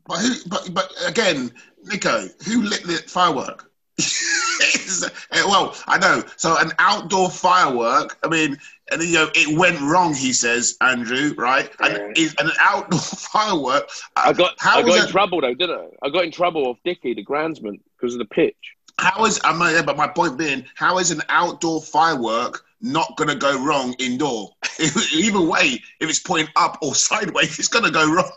but 0.06 0.18
who? 0.18 0.34
But 0.48 0.68
but 0.72 0.92
again, 1.06 1.52
Nico, 1.84 2.26
who 2.44 2.62
lit 2.62 2.82
the 2.82 3.04
firework? 3.06 3.70
well, 5.46 5.76
I 5.86 5.98
know. 5.98 6.24
So 6.36 6.56
an 6.58 6.72
outdoor 6.80 7.30
firework. 7.30 8.18
I 8.24 8.28
mean, 8.28 8.56
and 8.90 9.00
you 9.00 9.14
know, 9.14 9.30
it 9.36 9.56
went 9.56 9.80
wrong. 9.80 10.12
He 10.12 10.32
says, 10.32 10.76
Andrew, 10.80 11.34
right? 11.36 11.70
And 11.78 12.18
is 12.18 12.34
an 12.38 12.50
outdoor 12.60 12.98
firework. 13.00 13.88
Uh, 14.16 14.22
I 14.26 14.32
got, 14.32 14.54
How 14.58 14.78
I 14.78 14.82
got 14.82 15.04
in 15.04 15.08
trouble 15.08 15.40
though, 15.40 15.54
didn't 15.54 15.78
I? 15.78 16.06
I 16.06 16.10
got 16.10 16.24
in 16.24 16.32
trouble 16.32 16.66
off 16.66 16.78
Dicky, 16.84 17.14
the 17.14 17.24
groundsman, 17.24 17.78
because 17.96 18.14
of 18.14 18.18
the 18.18 18.24
pitch. 18.24 18.74
How 18.98 19.24
is? 19.24 19.40
I'm 19.44 19.58
not, 19.58 19.82
but 19.84 19.96
my 19.96 20.08
point 20.08 20.38
being, 20.38 20.64
how 20.74 20.98
is 20.98 21.10
an 21.10 21.22
outdoor 21.28 21.82
firework 21.82 22.64
not 22.80 23.16
to 23.28 23.34
go 23.34 23.62
wrong 23.64 23.94
indoor? 23.98 24.50
Either 25.12 25.40
way, 25.40 25.82
if 26.00 26.08
it's 26.08 26.18
pointing 26.18 26.52
up 26.56 26.78
or 26.82 26.94
sideways, 26.94 27.58
it's 27.58 27.68
to 27.84 27.90
go 27.90 28.12
wrong. 28.12 28.32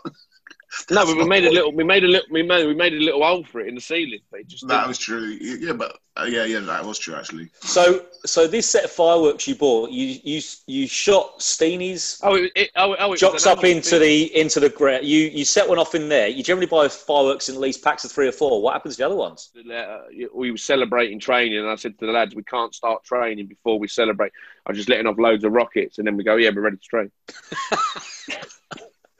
No, 0.90 1.04
but 1.04 1.16
we 1.16 1.24
made 1.24 1.44
a 1.44 1.50
little. 1.50 1.72
We 1.72 1.84
made 1.84 2.04
a 2.04 2.08
little. 2.08 2.28
We 2.30 2.42
made 2.42 2.66
we 2.66 2.74
made 2.74 2.92
a 2.92 2.96
little 2.96 3.22
hole 3.22 3.44
for 3.44 3.60
it 3.60 3.68
in 3.68 3.74
the 3.74 3.80
ceiling. 3.80 4.20
But 4.30 4.46
just 4.46 4.66
that 4.68 4.74
didn't. 4.74 4.88
was 4.88 4.98
true. 4.98 5.36
Yeah, 5.40 5.72
but 5.72 5.98
uh, 6.16 6.24
yeah, 6.24 6.44
yeah, 6.44 6.60
that 6.60 6.84
was 6.84 6.98
true 6.98 7.14
actually. 7.14 7.50
So, 7.60 8.04
so 8.24 8.46
this 8.46 8.68
set 8.68 8.84
of 8.84 8.90
fireworks 8.90 9.46
you 9.46 9.54
bought, 9.54 9.90
you 9.90 10.18
you 10.22 10.40
you 10.66 10.86
shot 10.86 11.40
Steenie's. 11.40 12.20
Oh, 12.22 12.36
it, 12.36 12.52
it, 12.54 12.70
oh, 12.76 12.96
oh, 12.98 13.12
it 13.12 13.18
jocks 13.18 13.46
up 13.46 13.64
into 13.64 13.98
the 13.98 14.34
into 14.38 14.60
the 14.60 14.68
ground. 14.68 15.04
You 15.04 15.20
you 15.20 15.44
set 15.44 15.68
one 15.68 15.78
off 15.78 15.94
in 15.94 16.08
there. 16.08 16.28
You 16.28 16.42
generally 16.42 16.66
buy 16.66 16.88
fireworks 16.88 17.48
in 17.48 17.54
at 17.54 17.60
least 17.60 17.82
packs 17.82 18.04
of 18.04 18.12
three 18.12 18.28
or 18.28 18.32
four. 18.32 18.62
What 18.62 18.72
happens 18.72 18.96
to 18.96 19.02
the 19.02 19.06
other 19.06 19.16
ones? 19.16 19.50
Uh, 19.56 20.02
we 20.34 20.50
were 20.50 20.56
celebrating 20.56 21.20
training, 21.20 21.58
and 21.58 21.68
I 21.68 21.76
said 21.76 21.98
to 21.98 22.06
the 22.06 22.12
lads, 22.12 22.34
"We 22.34 22.44
can't 22.44 22.74
start 22.74 23.04
training 23.04 23.46
before 23.46 23.78
we 23.78 23.88
celebrate." 23.88 24.32
I 24.66 24.70
was 24.70 24.78
just 24.78 24.88
letting 24.88 25.06
off 25.06 25.18
loads 25.18 25.44
of 25.44 25.52
rockets, 25.52 25.98
and 25.98 26.06
then 26.06 26.16
we 26.16 26.24
go, 26.24 26.36
"Yeah, 26.36 26.50
we're 26.54 26.62
ready 26.62 26.78
to 26.78 26.82
train." 26.82 27.10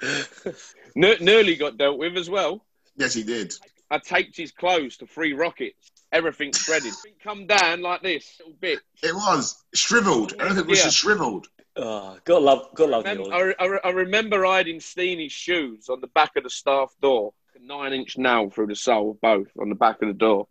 Nearly 0.97 1.57
got 1.57 1.77
dealt 1.77 1.99
with 1.99 2.17
as 2.17 2.31
well. 2.31 2.65
Yes, 2.97 3.13
he 3.13 3.23
did. 3.23 3.55
I 3.91 3.99
taped 3.99 4.37
his 4.37 4.51
clothes 4.51 4.97
to 4.99 5.07
three 5.07 5.35
rockets. 5.35 5.93
Everything 6.11 6.53
shredded. 6.53 6.95
Come 7.23 7.47
down 7.47 7.83
like 7.83 8.03
this, 8.03 8.37
little 8.41 8.57
bit. 8.59 8.81
It 9.03 9.15
was 9.15 9.63
shriveled. 9.75 10.35
Everything 10.41 10.67
was 10.67 10.79
yeah. 10.79 10.85
just 10.85 10.97
shriveled. 10.97 11.49
Ah, 11.77 12.15
oh, 12.15 12.19
God 12.25 12.43
love, 12.43 12.69
God 12.75 12.89
love 12.91 13.07
you. 13.07 13.31
I, 13.31 13.55
I, 13.59 13.79
I, 13.85 13.91
remember 13.91 14.43
hiding 14.45 14.79
Steenie's 14.79 15.33
shoes 15.33 15.91
on 15.91 16.01
the 16.01 16.07
back 16.07 16.35
of 16.37 16.45
the 16.45 16.51
staff 16.51 16.95
door. 17.03 17.35
A 17.55 17.63
nine-inch 17.63 18.17
nail 18.17 18.49
through 18.49 18.69
the 18.69 18.77
sole 18.77 19.11
of 19.11 19.21
both 19.21 19.49
on 19.61 19.69
the 19.69 19.75
back 19.75 20.01
of 20.01 20.09
the 20.09 20.15
door. 20.15 20.49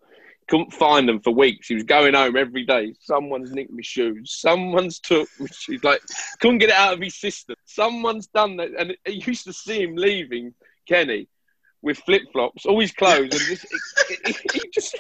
Couldn't 0.48 0.74
find 0.74 1.10
them 1.10 1.22
for 1.22 1.34
weeks. 1.34 1.68
He 1.68 1.74
was 1.74 1.84
going 1.84 2.14
home 2.14 2.38
every 2.38 2.66
day. 2.66 2.94
Someone's 3.00 3.52
nicked 3.52 3.72
my 3.72 3.82
shoes. 3.82 4.36
Someone's 4.40 5.00
took. 5.00 5.28
He's 5.66 5.84
like, 5.84 6.02
couldn't 6.40 6.60
get 6.60 6.70
it 6.70 6.76
out 6.76 6.94
of 6.94 7.02
his 7.02 7.16
system. 7.16 7.56
Someone's 7.66 8.28
done 8.28 8.58
that, 8.58 8.70
and 8.78 8.96
he 9.06 9.24
used 9.26 9.46
to 9.46 9.54
see 9.54 9.82
him 9.82 9.96
leaving 9.96 10.54
Kenny 10.88 11.28
with 11.86 12.00
flip 12.00 12.24
flops, 12.34 12.66
all 12.66 12.80
his 12.80 12.92
clothes, 12.92 13.32
and 13.32 13.42
just, 13.42 13.66
just, 14.74 15.00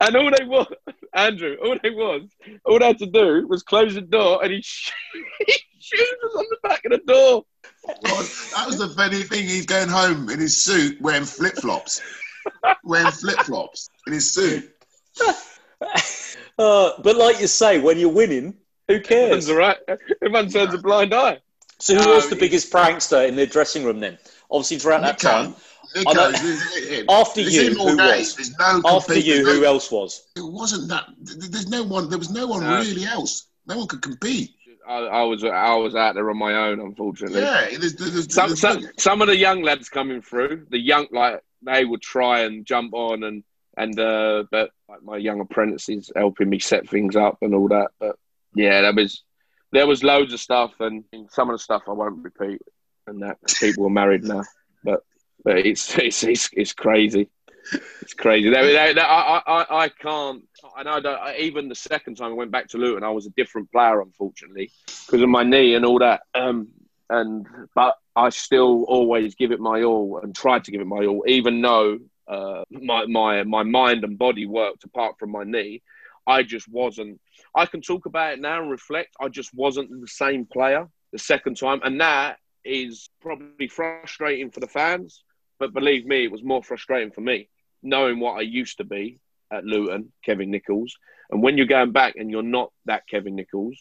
and 0.00 0.16
all 0.16 0.30
they 0.36 0.44
was, 0.44 0.66
Andrew, 1.14 1.56
all 1.62 1.76
they 1.80 1.90
was, 1.90 2.22
all 2.64 2.78
they 2.80 2.86
had 2.86 2.98
to 2.98 3.06
do 3.06 3.46
was 3.46 3.62
close 3.62 3.94
the 3.94 4.00
door, 4.00 4.42
and 4.42 4.52
his, 4.52 4.66
shoes 5.78 6.14
was 6.22 6.34
on 6.34 6.44
the 6.50 6.68
back 6.68 6.84
of 6.84 6.90
the 6.90 6.98
door. 7.06 7.44
Well, 7.86 8.22
that 8.56 8.64
was 8.66 8.78
the 8.78 8.88
funny 8.88 9.22
thing. 9.22 9.46
He's 9.46 9.66
going 9.66 9.88
home 9.88 10.28
in 10.28 10.40
his 10.40 10.60
suit 10.60 11.00
wearing 11.00 11.24
flip 11.24 11.54
flops, 11.54 12.02
wearing 12.82 13.12
flip 13.12 13.38
flops 13.40 13.88
in 14.08 14.14
his 14.14 14.32
suit. 14.32 14.70
uh, 16.58 16.90
but 17.02 17.16
like 17.16 17.40
you 17.40 17.46
say, 17.46 17.78
when 17.80 17.98
you're 17.98 18.08
winning, 18.08 18.54
who 18.88 19.00
cares? 19.00 19.48
Everyone's 19.48 19.50
all 19.50 19.56
right. 19.56 19.78
Everyone 20.22 20.48
turns 20.48 20.74
a 20.74 20.78
blind 20.78 21.14
eye. 21.14 21.40
So 21.78 21.94
who 21.96 22.10
was 22.10 22.28
the 22.28 22.36
biggest 22.36 22.72
prankster 22.72 23.26
in 23.28 23.36
the 23.36 23.46
dressing 23.46 23.84
room 23.84 24.00
then? 24.00 24.18
Obviously, 24.50 24.78
throughout 24.78 25.02
that 25.02 25.18
time. 25.18 25.54
after 27.08 27.40
you, 27.40 27.74
who 27.74 27.96
was? 27.96 28.52
No 28.58 28.82
after 28.84 29.18
you, 29.18 29.44
who 29.44 29.64
else 29.64 29.90
was? 29.90 30.26
It 30.36 30.44
wasn't 30.44 30.88
that. 30.88 31.06
There's 31.18 31.68
no 31.68 31.82
one. 31.82 32.08
There 32.08 32.18
was 32.18 32.30
no 32.30 32.46
one 32.46 32.62
no. 32.62 32.78
really 32.78 33.04
else. 33.04 33.46
No 33.66 33.78
one 33.78 33.86
could 33.86 34.02
compete. 34.02 34.54
I, 34.86 34.98
I, 34.98 35.22
was 35.22 35.42
I 35.44 35.74
was 35.76 35.94
out 35.94 36.14
there 36.14 36.28
on 36.30 36.38
my 36.38 36.68
own, 36.68 36.80
unfortunately. 36.80 37.40
Yeah, 37.40 37.68
there's, 37.78 37.94
there's, 37.94 38.32
some, 38.34 38.48
there's 38.48 38.60
some, 38.60 38.86
some 38.98 39.22
of 39.22 39.28
the 39.28 39.36
young 39.36 39.62
lads 39.62 39.88
coming 39.88 40.20
through, 40.20 40.66
the 40.70 40.78
young 40.78 41.06
like 41.10 41.40
they 41.62 41.84
would 41.84 42.02
try 42.02 42.40
and 42.40 42.66
jump 42.66 42.92
on 42.92 43.22
and 43.22 43.42
and 43.76 43.98
uh, 43.98 44.44
but 44.50 44.70
like 44.88 45.02
my 45.02 45.16
young 45.16 45.40
apprentices 45.40 46.10
helping 46.14 46.48
me 46.48 46.58
set 46.58 46.88
things 46.88 47.16
up 47.16 47.38
and 47.42 47.54
all 47.54 47.68
that. 47.68 47.90
But 47.98 48.16
yeah, 48.54 48.82
there 48.82 48.92
was 48.92 49.22
there 49.72 49.86
was 49.86 50.02
loads 50.02 50.32
of 50.32 50.40
stuff, 50.40 50.72
and 50.80 51.04
some 51.30 51.50
of 51.50 51.54
the 51.54 51.58
stuff 51.58 51.82
I 51.88 51.92
won't 51.92 52.22
repeat. 52.22 52.62
And 53.06 53.20
that 53.22 53.36
people 53.60 53.86
are 53.86 53.90
married 53.90 54.24
now, 54.24 54.44
but 54.82 55.02
but 55.44 55.58
it's 55.58 55.96
it's 55.98 56.22
it's, 56.24 56.50
it's 56.52 56.72
crazy. 56.72 57.28
It's 58.02 58.12
crazy. 58.12 58.50
They, 58.50 58.74
they, 58.74 59.00
I, 59.00 59.40
I, 59.46 59.84
I 59.84 59.88
can't. 59.88 60.44
And 60.76 60.86
I 60.88 61.00
don't. 61.00 61.38
Even 61.38 61.68
the 61.68 61.74
second 61.74 62.16
time 62.16 62.32
I 62.32 62.34
went 62.34 62.50
back 62.50 62.68
to 62.68 62.78
Luton, 62.78 63.04
I 63.04 63.10
was 63.10 63.26
a 63.26 63.30
different 63.30 63.72
player, 63.72 64.02
unfortunately, 64.02 64.70
because 65.06 65.22
of 65.22 65.30
my 65.30 65.44
knee 65.44 65.74
and 65.74 65.84
all 65.84 65.98
that. 66.00 66.22
Um, 66.34 66.68
and 67.08 67.46
but 67.74 67.96
I 68.16 68.30
still 68.30 68.84
always 68.84 69.34
give 69.34 69.52
it 69.52 69.60
my 69.60 69.82
all 69.82 70.20
and 70.22 70.34
tried 70.34 70.64
to 70.64 70.70
give 70.70 70.80
it 70.80 70.86
my 70.86 71.06
all, 71.06 71.24
even 71.26 71.60
though 71.60 71.98
uh, 72.28 72.64
my 72.70 73.06
my 73.06 73.42
my 73.44 73.62
mind 73.62 74.04
and 74.04 74.18
body 74.18 74.46
worked 74.46 74.84
apart 74.84 75.18
from 75.18 75.30
my 75.30 75.44
knee. 75.44 75.82
I 76.26 76.42
just 76.42 76.68
wasn't. 76.68 77.20
I 77.54 77.66
can 77.66 77.82
talk 77.82 78.06
about 78.06 78.34
it 78.34 78.40
now 78.40 78.60
and 78.62 78.70
reflect. 78.70 79.14
I 79.20 79.28
just 79.28 79.52
wasn't 79.54 79.90
the 80.00 80.08
same 80.08 80.46
player 80.46 80.88
the 81.12 81.18
second 81.18 81.56
time, 81.56 81.80
and 81.84 82.00
that 82.00 82.38
is 82.64 83.10
probably 83.20 83.68
frustrating 83.68 84.50
for 84.50 84.60
the 84.60 84.66
fans. 84.66 85.22
But 85.58 85.74
believe 85.74 86.06
me, 86.06 86.24
it 86.24 86.32
was 86.32 86.42
more 86.42 86.62
frustrating 86.62 87.12
for 87.12 87.20
me 87.20 87.48
knowing 87.84 88.18
what 88.18 88.38
I 88.38 88.40
used 88.40 88.78
to 88.78 88.84
be 88.84 89.20
at 89.52 89.64
Luton, 89.64 90.12
Kevin 90.24 90.50
Nicholls. 90.50 90.96
and 91.30 91.42
when 91.42 91.56
you're 91.56 91.66
going 91.66 91.92
back 91.92 92.16
and 92.16 92.30
you're 92.30 92.42
not 92.42 92.72
that 92.86 93.06
Kevin 93.06 93.36
Nicholls, 93.36 93.78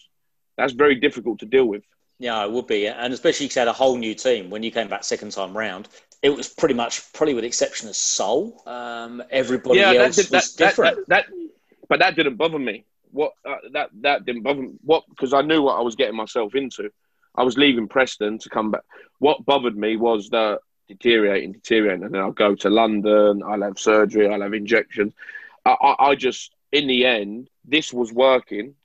that's 0.58 0.74
very 0.74 0.96
difficult 0.96 1.40
to 1.40 1.46
deal 1.46 1.66
with. 1.66 1.84
Yeah, 2.20 2.44
it 2.44 2.52
would 2.52 2.68
be, 2.68 2.88
and 2.88 3.14
especially 3.14 3.46
because 3.46 3.56
you 3.56 3.60
had 3.62 3.68
a 3.68 3.74
whole 3.74 3.98
new 3.98 4.14
team 4.14 4.50
when 4.50 4.62
you 4.62 4.72
came 4.72 4.88
back 4.88 5.04
second 5.04 5.32
time 5.32 5.58
round 5.58 5.88
it 6.24 6.30
was 6.36 6.48
pretty 6.48 6.74
much, 6.74 7.12
probably 7.12 7.34
with 7.34 7.44
the 7.44 7.48
exception 7.48 7.90
of 7.90 7.96
Sol, 7.98 8.64
um, 8.66 9.22
everybody 9.30 9.80
yeah, 9.80 9.92
else 9.92 10.16
did, 10.16 10.32
was 10.32 10.56
that, 10.56 10.66
different. 10.66 11.08
That, 11.10 11.28
that, 11.28 11.50
but 11.90 12.00
that 12.00 12.16
didn't 12.16 12.38
bother 12.38 12.58
me. 12.58 12.86
What 13.12 13.34
uh, 13.46 13.58
that 13.74 13.90
that 14.02 14.26
didn't 14.26 14.42
bother 14.42 14.62
me. 14.62 14.72
What 14.82 15.04
because 15.10 15.34
I 15.34 15.42
knew 15.42 15.62
what 15.62 15.78
I 15.78 15.82
was 15.82 15.96
getting 15.96 16.16
myself 16.16 16.56
into. 16.56 16.90
I 17.36 17.44
was 17.44 17.58
leaving 17.58 17.88
Preston 17.88 18.40
to 18.40 18.50
come 18.50 18.72
back. 18.72 18.84
What 19.20 19.46
bothered 19.46 19.78
me 19.78 19.98
was 19.98 20.30
the 20.30 20.60
deteriorating, 20.88 21.52
deteriorating, 21.52 22.06
and 22.06 22.14
then 22.14 22.22
I'll 22.22 22.32
go 22.32 22.56
to 22.56 22.70
London. 22.70 23.44
I'll 23.46 23.62
have 23.62 23.78
surgery. 23.78 24.28
I'll 24.28 24.42
have 24.42 24.54
injections. 24.54 25.14
I, 25.66 25.72
I, 25.72 26.10
I 26.10 26.16
just, 26.16 26.54
in 26.72 26.88
the 26.88 27.06
end, 27.06 27.50
this 27.66 27.92
was 27.92 28.14
working, 28.14 28.76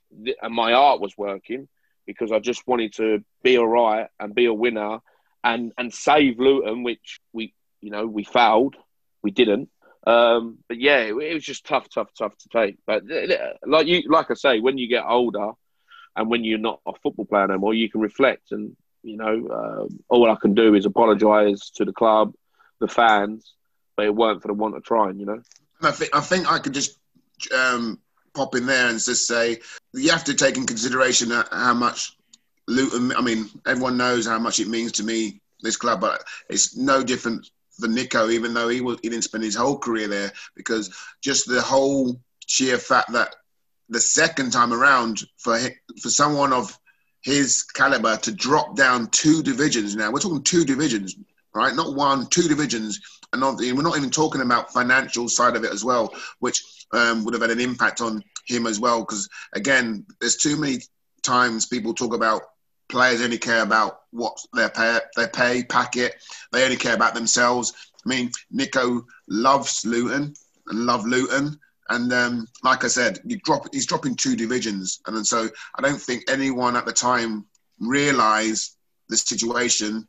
and 0.41 0.53
my 0.53 0.73
art 0.73 0.99
was 0.99 1.17
working 1.17 1.67
because 2.05 2.31
I 2.31 2.39
just 2.39 2.67
wanted 2.67 2.93
to 2.93 3.23
be 3.43 3.57
all 3.57 3.67
right 3.67 4.07
and 4.19 4.33
be 4.33 4.45
a 4.45 4.53
winner 4.53 4.99
and 5.43 5.71
and 5.77 5.93
save 5.93 6.39
Luton, 6.39 6.83
which 6.83 7.19
we 7.33 7.53
you 7.81 7.91
know 7.91 8.05
we 8.05 8.23
failed, 8.23 8.75
we 9.21 9.31
didn't. 9.31 9.69
Um, 10.05 10.59
but 10.67 10.79
yeah, 10.79 10.99
it, 10.99 11.15
it, 11.15 11.33
was 11.33 11.43
just 11.43 11.65
tough, 11.65 11.87
tough, 11.89 12.09
tough 12.17 12.35
to 12.37 12.49
take. 12.49 12.77
But 12.87 13.03
uh, 13.11 13.53
like 13.65 13.87
you, 13.87 14.03
like 14.09 14.31
I 14.31 14.33
say, 14.33 14.59
when 14.59 14.77
you 14.77 14.87
get 14.87 15.03
older, 15.05 15.51
and 16.15 16.29
when 16.29 16.43
you're 16.43 16.57
not 16.57 16.79
a 16.85 16.93
football 17.03 17.25
player 17.25 17.47
no 17.47 17.57
more, 17.57 17.73
you 17.73 17.89
can 17.89 18.01
reflect. 18.01 18.51
And 18.51 18.75
you 19.03 19.17
know, 19.17 19.47
um, 19.49 19.99
all 20.09 20.29
I 20.29 20.35
can 20.35 20.53
do 20.55 20.75
is 20.75 20.85
apologise 20.85 21.69
to 21.75 21.85
the 21.85 21.93
club, 21.93 22.33
the 22.79 22.87
fans, 22.87 23.53
but 23.95 24.05
it 24.05 24.15
weren't 24.15 24.41
for 24.41 24.47
the 24.47 24.53
want 24.53 24.75
of 24.75 24.83
trying. 24.83 25.19
You 25.19 25.25
know. 25.25 25.41
I 25.81 25.91
think 25.91 26.15
I 26.15 26.21
think 26.21 26.51
I 26.51 26.59
could 26.59 26.73
just 26.73 26.97
um, 27.55 27.99
pop 28.33 28.55
in 28.55 28.65
there 28.65 28.87
and 28.87 28.99
just 28.99 29.27
say 29.27 29.59
you 29.93 30.11
have 30.11 30.25
to 30.25 30.33
take 30.33 30.57
in 30.57 30.65
consideration 30.65 31.31
how 31.51 31.73
much 31.73 32.17
Luton, 32.69 33.11
I 33.15 33.21
mean, 33.21 33.49
everyone 33.65 33.97
knows 33.97 34.25
how 34.27 34.39
much 34.39 34.59
it 34.59 34.67
means 34.67 34.91
to 34.93 35.03
me, 35.03 35.41
this 35.61 35.75
club, 35.75 35.99
but 35.99 36.23
it's 36.49 36.77
no 36.77 37.03
different 37.03 37.49
for 37.79 37.87
Nico, 37.87 38.29
even 38.29 38.53
though 38.53 38.69
he, 38.69 38.81
was, 38.81 38.99
he 39.01 39.09
didn't 39.09 39.23
spend 39.23 39.43
his 39.43 39.55
whole 39.55 39.77
career 39.77 40.07
there, 40.07 40.31
because 40.55 40.93
just 41.21 41.47
the 41.47 41.61
whole 41.61 42.19
sheer 42.45 42.77
fact 42.77 43.11
that 43.13 43.35
the 43.89 43.99
second 43.99 44.51
time 44.51 44.71
around, 44.71 45.21
for, 45.37 45.57
for 46.01 46.09
someone 46.09 46.53
of 46.53 46.77
his 47.21 47.63
caliber 47.63 48.17
to 48.17 48.31
drop 48.31 48.75
down 48.75 49.07
two 49.07 49.43
divisions 49.43 49.95
now. 49.95 50.11
We're 50.11 50.19
talking 50.19 50.43
two 50.43 50.63
divisions, 50.63 51.15
right? 51.53 51.75
Not 51.75 51.95
one, 51.95 52.27
two 52.27 52.47
divisions. 52.47 52.99
And 53.33 53.41
not, 53.41 53.57
we're 53.57 53.81
not 53.81 53.97
even 53.97 54.09
talking 54.09 54.41
about 54.41 54.73
financial 54.73 55.27
side 55.27 55.55
of 55.55 55.63
it 55.63 55.71
as 55.71 55.83
well, 55.83 56.13
which 56.39 56.63
um, 56.93 57.25
would 57.25 57.33
have 57.33 57.41
had 57.41 57.51
an 57.51 57.59
impact 57.59 58.01
on 58.01 58.23
him 58.45 58.65
as 58.65 58.79
well. 58.79 59.01
Because 59.01 59.27
again, 59.53 60.05
there's 60.19 60.37
too 60.37 60.55
many 60.55 60.79
times 61.23 61.65
people 61.65 61.93
talk 61.93 62.13
about 62.13 62.41
players 62.89 63.21
only 63.21 63.37
care 63.37 63.61
about 63.61 64.01
what 64.11 64.37
their 64.53 64.69
pay, 64.69 64.99
their 65.15 65.27
pay 65.27 65.63
packet. 65.63 66.15
They 66.51 66.63
only 66.63 66.77
care 66.77 66.95
about 66.95 67.13
themselves. 67.13 67.73
I 68.05 68.09
mean, 68.09 68.31
Nico 68.51 69.05
loves 69.27 69.85
Luton 69.85 70.33
and 70.67 70.85
love 70.85 71.05
Luton. 71.05 71.59
And 71.89 72.11
um, 72.13 72.47
like 72.63 72.83
I 72.83 72.87
said, 72.87 73.19
drop, 73.43 73.67
he's 73.73 73.85
dropping 73.85 74.15
two 74.15 74.35
divisions. 74.35 74.99
And 75.07 75.25
so 75.25 75.49
I 75.77 75.81
don't 75.81 76.01
think 76.01 76.23
anyone 76.29 76.75
at 76.75 76.85
the 76.85 76.93
time 76.93 77.45
realised 77.79 78.75
the 79.07 79.17
situation, 79.17 80.07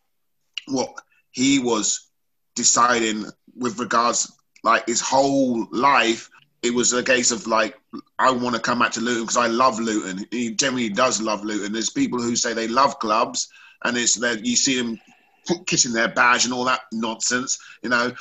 what 0.66 0.93
he 1.31 1.59
was 1.59 2.11
deciding 2.55 3.24
with 3.57 3.78
regards 3.78 4.31
like 4.62 4.86
his 4.86 5.01
whole 5.01 5.66
life. 5.70 6.28
It 6.62 6.74
was 6.74 6.93
a 6.93 7.03
case 7.03 7.31
of 7.31 7.47
like, 7.47 7.78
I 8.19 8.31
want 8.31 8.55
to 8.55 8.61
come 8.61 8.81
back 8.81 8.93
to 8.93 9.01
Luton 9.01 9.23
because 9.23 9.37
I 9.37 9.47
love 9.47 9.81
Luton. 9.81 10.27
He 10.31 10.55
generally 10.55 10.91
does 10.91 11.20
love 11.20 11.43
Luton. 11.43 11.73
There's 11.73 11.91
people 11.91 12.20
who 12.20 12.37
say 12.37 12.53
they 12.53 12.69
love 12.69 12.99
clubs, 12.99 13.49
and 13.85 13.97
it's 13.97 14.16
that 14.16 14.45
you 14.45 14.57
see 14.57 14.77
them 14.77 15.01
kissing 15.66 15.93
their 15.93 16.09
badge 16.09 16.45
and 16.45 16.53
all 16.53 16.65
that 16.65 16.82
nonsense. 16.93 17.59
You 17.82 17.89
know, 17.89 18.12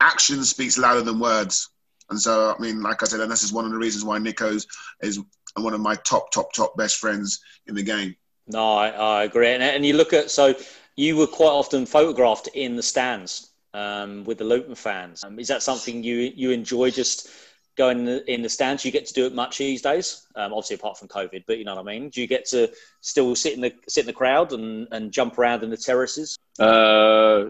action 0.00 0.44
speaks 0.44 0.78
louder 0.78 1.02
than 1.02 1.18
words. 1.18 1.70
And 2.10 2.20
so, 2.20 2.54
I 2.56 2.62
mean, 2.62 2.82
like 2.82 3.02
I 3.02 3.06
said, 3.06 3.20
and 3.20 3.30
this 3.30 3.42
is 3.42 3.52
one 3.52 3.66
of 3.66 3.72
the 3.72 3.78
reasons 3.78 4.04
why 4.04 4.18
Nico's 4.18 4.66
is 5.02 5.20
one 5.56 5.74
of 5.74 5.80
my 5.80 5.94
top, 5.96 6.30
top, 6.30 6.52
top 6.52 6.76
best 6.76 6.96
friends 6.96 7.40
in 7.66 7.74
the 7.74 7.82
game. 7.82 8.16
No, 8.46 8.74
I, 8.74 8.88
I 8.88 9.24
agree. 9.24 9.48
And, 9.48 9.62
and 9.62 9.84
you 9.84 9.92
look 9.92 10.12
at, 10.12 10.30
so 10.30 10.54
you 10.96 11.16
were 11.16 11.26
quite 11.26 11.48
often 11.50 11.84
photographed 11.84 12.48
in 12.54 12.76
the 12.76 12.82
stands 12.82 13.50
um, 13.74 14.24
with 14.24 14.38
the 14.38 14.44
Luton 14.44 14.74
fans. 14.74 15.22
Um, 15.22 15.38
is 15.38 15.48
that 15.48 15.62
something 15.62 16.02
you, 16.02 16.32
you 16.34 16.50
enjoy 16.50 16.90
just 16.90 17.28
going 17.78 18.00
in 18.00 18.04
the, 18.04 18.32
in 18.32 18.42
the 18.42 18.48
stands? 18.48 18.82
Do 18.82 18.88
you 18.88 18.92
get 18.92 19.06
to 19.06 19.14
do 19.14 19.24
it 19.24 19.34
much 19.34 19.56
these 19.56 19.80
days? 19.80 20.26
Um, 20.34 20.52
obviously, 20.52 20.74
apart 20.74 20.98
from 20.98 21.08
COVID, 21.08 21.44
but 21.46 21.58
you 21.58 21.64
know 21.64 21.74
what 21.76 21.88
I 21.88 21.98
mean? 21.98 22.10
Do 22.10 22.20
you 22.20 22.26
get 22.26 22.44
to 22.46 22.70
still 23.00 23.34
sit 23.34 23.54
in 23.54 23.62
the, 23.62 23.72
sit 23.88 24.02
in 24.02 24.06
the 24.06 24.12
crowd 24.12 24.52
and, 24.52 24.88
and 24.90 25.12
jump 25.12 25.38
around 25.38 25.62
in 25.62 25.70
the 25.70 25.76
terraces? 25.76 26.36
Uh, 26.58 27.44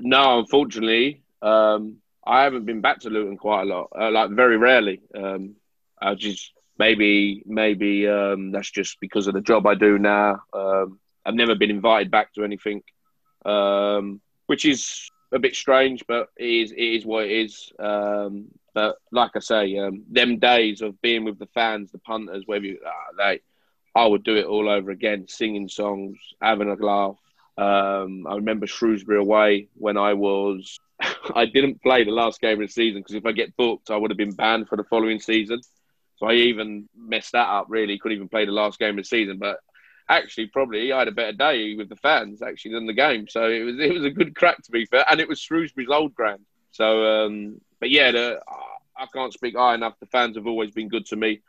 no, 0.00 0.38
unfortunately. 0.38 1.22
Um, 1.42 1.96
I 2.24 2.44
haven't 2.44 2.64
been 2.64 2.80
back 2.80 3.00
to 3.00 3.10
Luton 3.10 3.36
quite 3.36 3.62
a 3.62 3.64
lot, 3.64 3.88
uh, 3.98 4.10
like 4.10 4.30
very 4.30 4.56
rarely. 4.56 5.00
Um, 5.14 5.56
I 6.00 6.14
just 6.14 6.52
maybe 6.78 7.42
maybe 7.44 8.08
um, 8.08 8.52
that's 8.52 8.70
just 8.70 8.98
because 9.00 9.26
of 9.26 9.34
the 9.34 9.40
job 9.40 9.66
I 9.66 9.74
do 9.74 9.98
now. 9.98 10.42
Um, 10.52 11.00
I've 11.26 11.34
never 11.34 11.54
been 11.54 11.70
invited 11.70 12.10
back 12.10 12.32
to 12.34 12.44
anything, 12.44 12.82
um, 13.44 14.20
which 14.46 14.64
is 14.64 15.10
a 15.32 15.38
bit 15.38 15.56
strange, 15.56 16.04
but 16.06 16.28
it 16.36 16.48
is 16.48 16.72
it 16.72 16.80
is 16.80 17.06
what 17.06 17.24
it 17.24 17.32
is. 17.32 17.72
Um, 17.78 18.48
but 18.74 18.96
like 19.10 19.32
I 19.34 19.40
say, 19.40 19.76
um, 19.78 20.04
them 20.10 20.38
days 20.38 20.80
of 20.80 21.00
being 21.02 21.24
with 21.24 21.38
the 21.38 21.46
fans, 21.46 21.92
the 21.92 21.98
punters, 21.98 22.44
whether 22.46 22.64
you, 22.64 22.78
uh, 22.84 23.34
I 23.94 24.06
would 24.06 24.24
do 24.24 24.36
it 24.36 24.46
all 24.46 24.68
over 24.68 24.90
again, 24.90 25.26
singing 25.28 25.68
songs, 25.68 26.18
having 26.40 26.68
a 26.68 26.74
laugh. 26.74 27.16
Um, 27.58 28.26
I 28.26 28.36
remember 28.36 28.66
Shrewsbury 28.66 29.18
away 29.18 29.68
when 29.74 29.98
I 29.98 30.14
was 30.14 30.78
I 31.34 31.46
didn't 31.46 31.82
play 31.82 32.04
the 32.04 32.10
last 32.10 32.40
game 32.40 32.60
of 32.60 32.68
the 32.68 32.72
season 32.72 33.00
because 33.00 33.14
if 33.14 33.26
I 33.26 33.32
get 33.32 33.56
booked, 33.56 33.90
I 33.90 33.96
would 33.96 34.10
have 34.10 34.18
been 34.18 34.34
banned 34.34 34.68
for 34.68 34.76
the 34.76 34.84
following 34.84 35.20
season. 35.20 35.60
So 36.16 36.26
I 36.26 36.34
even 36.34 36.88
messed 36.96 37.32
that 37.32 37.48
up. 37.48 37.66
Really, 37.68 37.98
couldn't 37.98 38.16
even 38.16 38.28
play 38.28 38.44
the 38.44 38.52
last 38.52 38.78
game 38.78 38.98
of 38.98 39.04
the 39.04 39.08
season. 39.08 39.38
But 39.38 39.58
actually, 40.08 40.46
probably 40.46 40.92
I 40.92 41.00
had 41.00 41.08
a 41.08 41.12
better 41.12 41.32
day 41.32 41.74
with 41.74 41.88
the 41.88 41.96
fans 41.96 42.42
actually 42.42 42.72
than 42.72 42.86
the 42.86 42.92
game. 42.92 43.28
So 43.28 43.48
it 43.48 43.62
was 43.62 43.78
it 43.78 43.92
was 43.92 44.04
a 44.04 44.10
good 44.10 44.34
crack 44.34 44.62
to 44.62 44.70
be 44.70 44.86
fair, 44.86 45.04
and 45.10 45.20
it 45.20 45.28
was 45.28 45.40
Shrewsbury's 45.40 45.90
old 45.90 46.14
ground. 46.14 46.44
So, 46.72 47.04
um, 47.24 47.60
but 47.80 47.90
yeah, 47.90 48.10
the, 48.10 48.40
I 48.96 49.06
can't 49.12 49.32
speak 49.32 49.56
high 49.56 49.74
enough. 49.74 49.94
The 50.00 50.06
fans 50.06 50.36
have 50.36 50.46
always 50.46 50.70
been 50.72 50.88
good 50.88 51.06
to 51.06 51.16
me. 51.16 51.40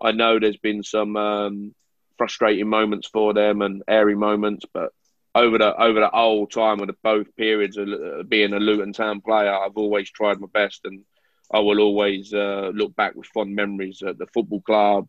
I 0.00 0.12
know 0.12 0.38
there's 0.38 0.56
been 0.56 0.82
some 0.82 1.16
um, 1.16 1.74
frustrating 2.18 2.68
moments 2.68 3.08
for 3.08 3.32
them 3.34 3.62
and 3.62 3.82
airy 3.88 4.16
moments, 4.16 4.64
but 4.72 4.92
over 5.34 5.58
the 5.58 5.74
over 5.80 6.00
the 6.00 6.08
whole 6.08 6.46
time 6.46 6.80
of 6.80 6.88
the 6.88 6.96
both 7.02 7.34
periods 7.36 7.76
of 7.76 7.88
uh, 7.88 8.22
being 8.24 8.52
a 8.52 8.58
Luton 8.58 8.92
Town 8.92 9.20
player, 9.20 9.52
I've 9.52 9.76
always 9.76 10.10
tried 10.10 10.40
my 10.40 10.48
best, 10.52 10.82
and 10.84 11.04
I 11.52 11.60
will 11.60 11.80
always 11.80 12.32
uh, 12.34 12.70
look 12.74 12.94
back 12.96 13.14
with 13.14 13.26
fond 13.26 13.54
memories 13.54 14.02
at 14.02 14.18
the 14.18 14.26
football 14.26 14.60
club, 14.60 15.08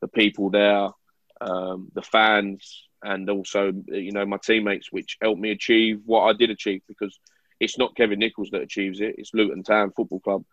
the 0.00 0.08
people 0.08 0.50
there, 0.50 0.88
um, 1.40 1.90
the 1.94 2.02
fans, 2.02 2.84
and 3.02 3.28
also 3.30 3.72
you 3.88 4.12
know 4.12 4.26
my 4.26 4.38
teammates, 4.38 4.92
which 4.92 5.16
helped 5.20 5.40
me 5.40 5.50
achieve 5.50 6.02
what 6.04 6.22
I 6.22 6.32
did 6.34 6.50
achieve. 6.50 6.82
Because 6.86 7.18
it's 7.64 7.78
not 7.78 7.96
Kevin 7.96 8.18
Nicholls 8.18 8.50
that 8.50 8.62
achieves 8.62 9.00
it; 9.00 9.16
it's 9.18 9.34
Luton 9.34 9.62
Town 9.62 9.90
Football 9.96 10.20
Club, 10.20 10.44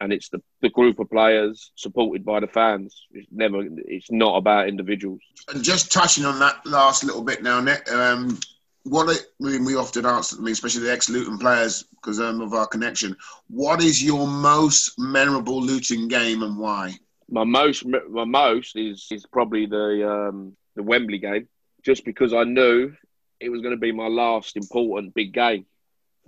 and 0.00 0.12
it's 0.12 0.28
the, 0.30 0.40
the 0.62 0.70
group 0.70 0.98
of 0.98 1.10
players 1.10 1.72
supported 1.74 2.24
by 2.24 2.40
the 2.40 2.46
fans. 2.46 3.06
It's 3.12 3.28
never, 3.30 3.62
it's 3.62 4.10
not 4.10 4.36
about 4.36 4.68
individuals. 4.68 5.20
And 5.52 5.62
just 5.62 5.92
touching 5.92 6.24
on 6.24 6.38
that 6.38 6.64
last 6.64 7.04
little 7.04 7.22
bit 7.22 7.42
now, 7.42 7.60
Nick. 7.60 7.90
Um, 7.92 8.38
what 8.84 9.10
it, 9.10 9.26
I 9.42 9.44
mean, 9.44 9.64
we 9.64 9.76
often 9.76 10.06
ask, 10.06 10.38
I 10.38 10.40
mean, 10.40 10.52
especially 10.52 10.82
the 10.82 10.92
ex-Luton 10.92 11.38
players, 11.38 11.82
because 11.82 12.18
um, 12.18 12.40
of 12.40 12.54
our 12.54 12.66
connection. 12.66 13.14
What 13.48 13.82
is 13.82 14.02
your 14.02 14.26
most 14.26 14.98
memorable 14.98 15.60
Luton 15.60 16.08
game 16.08 16.42
and 16.42 16.56
why? 16.56 16.94
My 17.28 17.44
most, 17.44 17.84
my 17.84 18.24
most 18.24 18.76
is 18.76 19.06
is 19.10 19.26
probably 19.26 19.66
the 19.66 20.10
um, 20.10 20.56
the 20.76 20.82
Wembley 20.82 21.18
game, 21.18 21.46
just 21.84 22.04
because 22.04 22.32
I 22.32 22.44
knew 22.44 22.92
it 23.38 23.50
was 23.50 23.60
going 23.60 23.74
to 23.74 23.80
be 23.80 23.92
my 23.92 24.08
last 24.08 24.56
important 24.56 25.14
big 25.14 25.32
game 25.32 25.66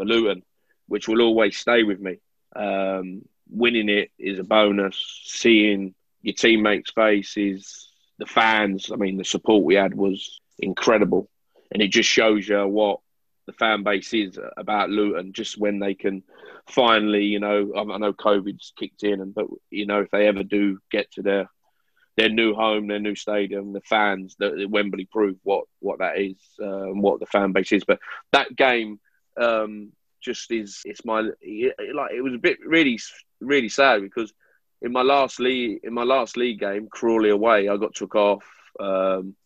for 0.02 0.08
Luton, 0.08 0.42
which 0.88 1.06
will 1.06 1.22
always 1.22 1.56
stay 1.56 1.84
with 1.84 2.00
me. 2.00 2.18
Um, 2.56 3.22
winning 3.48 3.88
it 3.88 4.10
is 4.18 4.38
a 4.38 4.44
bonus. 4.44 5.22
Seeing 5.24 5.94
your 6.22 6.34
teammates' 6.34 6.90
faces, 6.90 7.88
the 8.18 8.26
fans, 8.26 8.90
I 8.92 8.96
mean, 8.96 9.16
the 9.16 9.24
support 9.24 9.64
we 9.64 9.76
had 9.76 9.94
was 9.94 10.40
incredible 10.58 11.28
and 11.70 11.82
it 11.82 11.88
just 11.88 12.08
shows 12.08 12.48
you 12.48 12.66
what 12.66 13.00
the 13.46 13.52
fan 13.52 13.82
base 13.82 14.12
is 14.12 14.38
about 14.56 14.90
Luton. 14.90 15.32
Just 15.32 15.58
when 15.58 15.78
they 15.78 15.94
can 15.94 16.22
finally, 16.68 17.24
you 17.24 17.40
know, 17.40 17.72
I 17.76 17.98
know 17.98 18.12
COVID's 18.12 18.72
kicked 18.78 19.02
in, 19.02 19.20
and 19.20 19.34
but 19.34 19.46
you 19.70 19.86
know, 19.86 20.00
if 20.00 20.10
they 20.10 20.28
ever 20.28 20.42
do 20.42 20.78
get 20.90 21.10
to 21.12 21.22
their 21.22 21.50
their 22.16 22.28
new 22.28 22.54
home, 22.54 22.88
their 22.88 23.00
new 23.00 23.14
stadium, 23.14 23.72
the 23.72 23.80
fans, 23.80 24.36
the, 24.38 24.66
Wembley 24.68 25.08
prove 25.10 25.36
what 25.42 25.64
what 25.80 26.00
that 26.00 26.18
is 26.18 26.36
uh, 26.60 26.90
and 26.90 27.02
what 27.02 27.20
the 27.20 27.26
fan 27.26 27.52
base 27.52 27.72
is. 27.72 27.84
But 27.84 28.00
that 28.32 28.54
game 28.54 29.00
um, 29.40 29.92
just 30.20 30.50
is 30.50 30.82
it's 30.84 31.04
my 31.04 31.20
like 31.20 32.12
it 32.12 32.22
was 32.22 32.34
a 32.34 32.38
bit 32.38 32.58
really 32.64 32.98
really 33.40 33.68
sad 33.68 34.02
because 34.02 34.32
in 34.80 34.92
my 34.92 35.02
last 35.02 35.40
league 35.40 35.80
in 35.82 35.92
my 35.92 36.04
last 36.04 36.36
league 36.36 36.60
game, 36.60 36.88
Crawley 36.90 37.30
away, 37.30 37.68
I 37.68 37.76
got 37.76 37.94
took 37.94 38.14
off. 38.14 38.44
Um, 38.80 39.36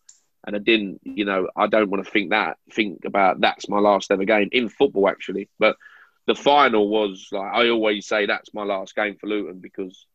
and 0.46 0.54
I 0.54 0.60
didn't, 0.60 1.00
you 1.02 1.24
know, 1.24 1.48
I 1.56 1.66
don't 1.66 1.90
want 1.90 2.04
to 2.04 2.10
think 2.10 2.30
that, 2.30 2.56
think 2.72 3.04
about 3.04 3.40
that's 3.40 3.68
my 3.68 3.80
last 3.80 4.12
ever 4.12 4.24
game 4.24 4.48
in 4.52 4.68
football, 4.68 5.08
actually. 5.08 5.48
But 5.58 5.76
the 6.26 6.36
final 6.36 6.88
was 6.88 7.28
like, 7.32 7.52
I 7.52 7.68
always 7.68 8.06
say 8.06 8.26
that's 8.26 8.54
my 8.54 8.62
last 8.62 8.94
game 8.94 9.16
for 9.20 9.26
Luton 9.26 9.58
because 9.58 10.06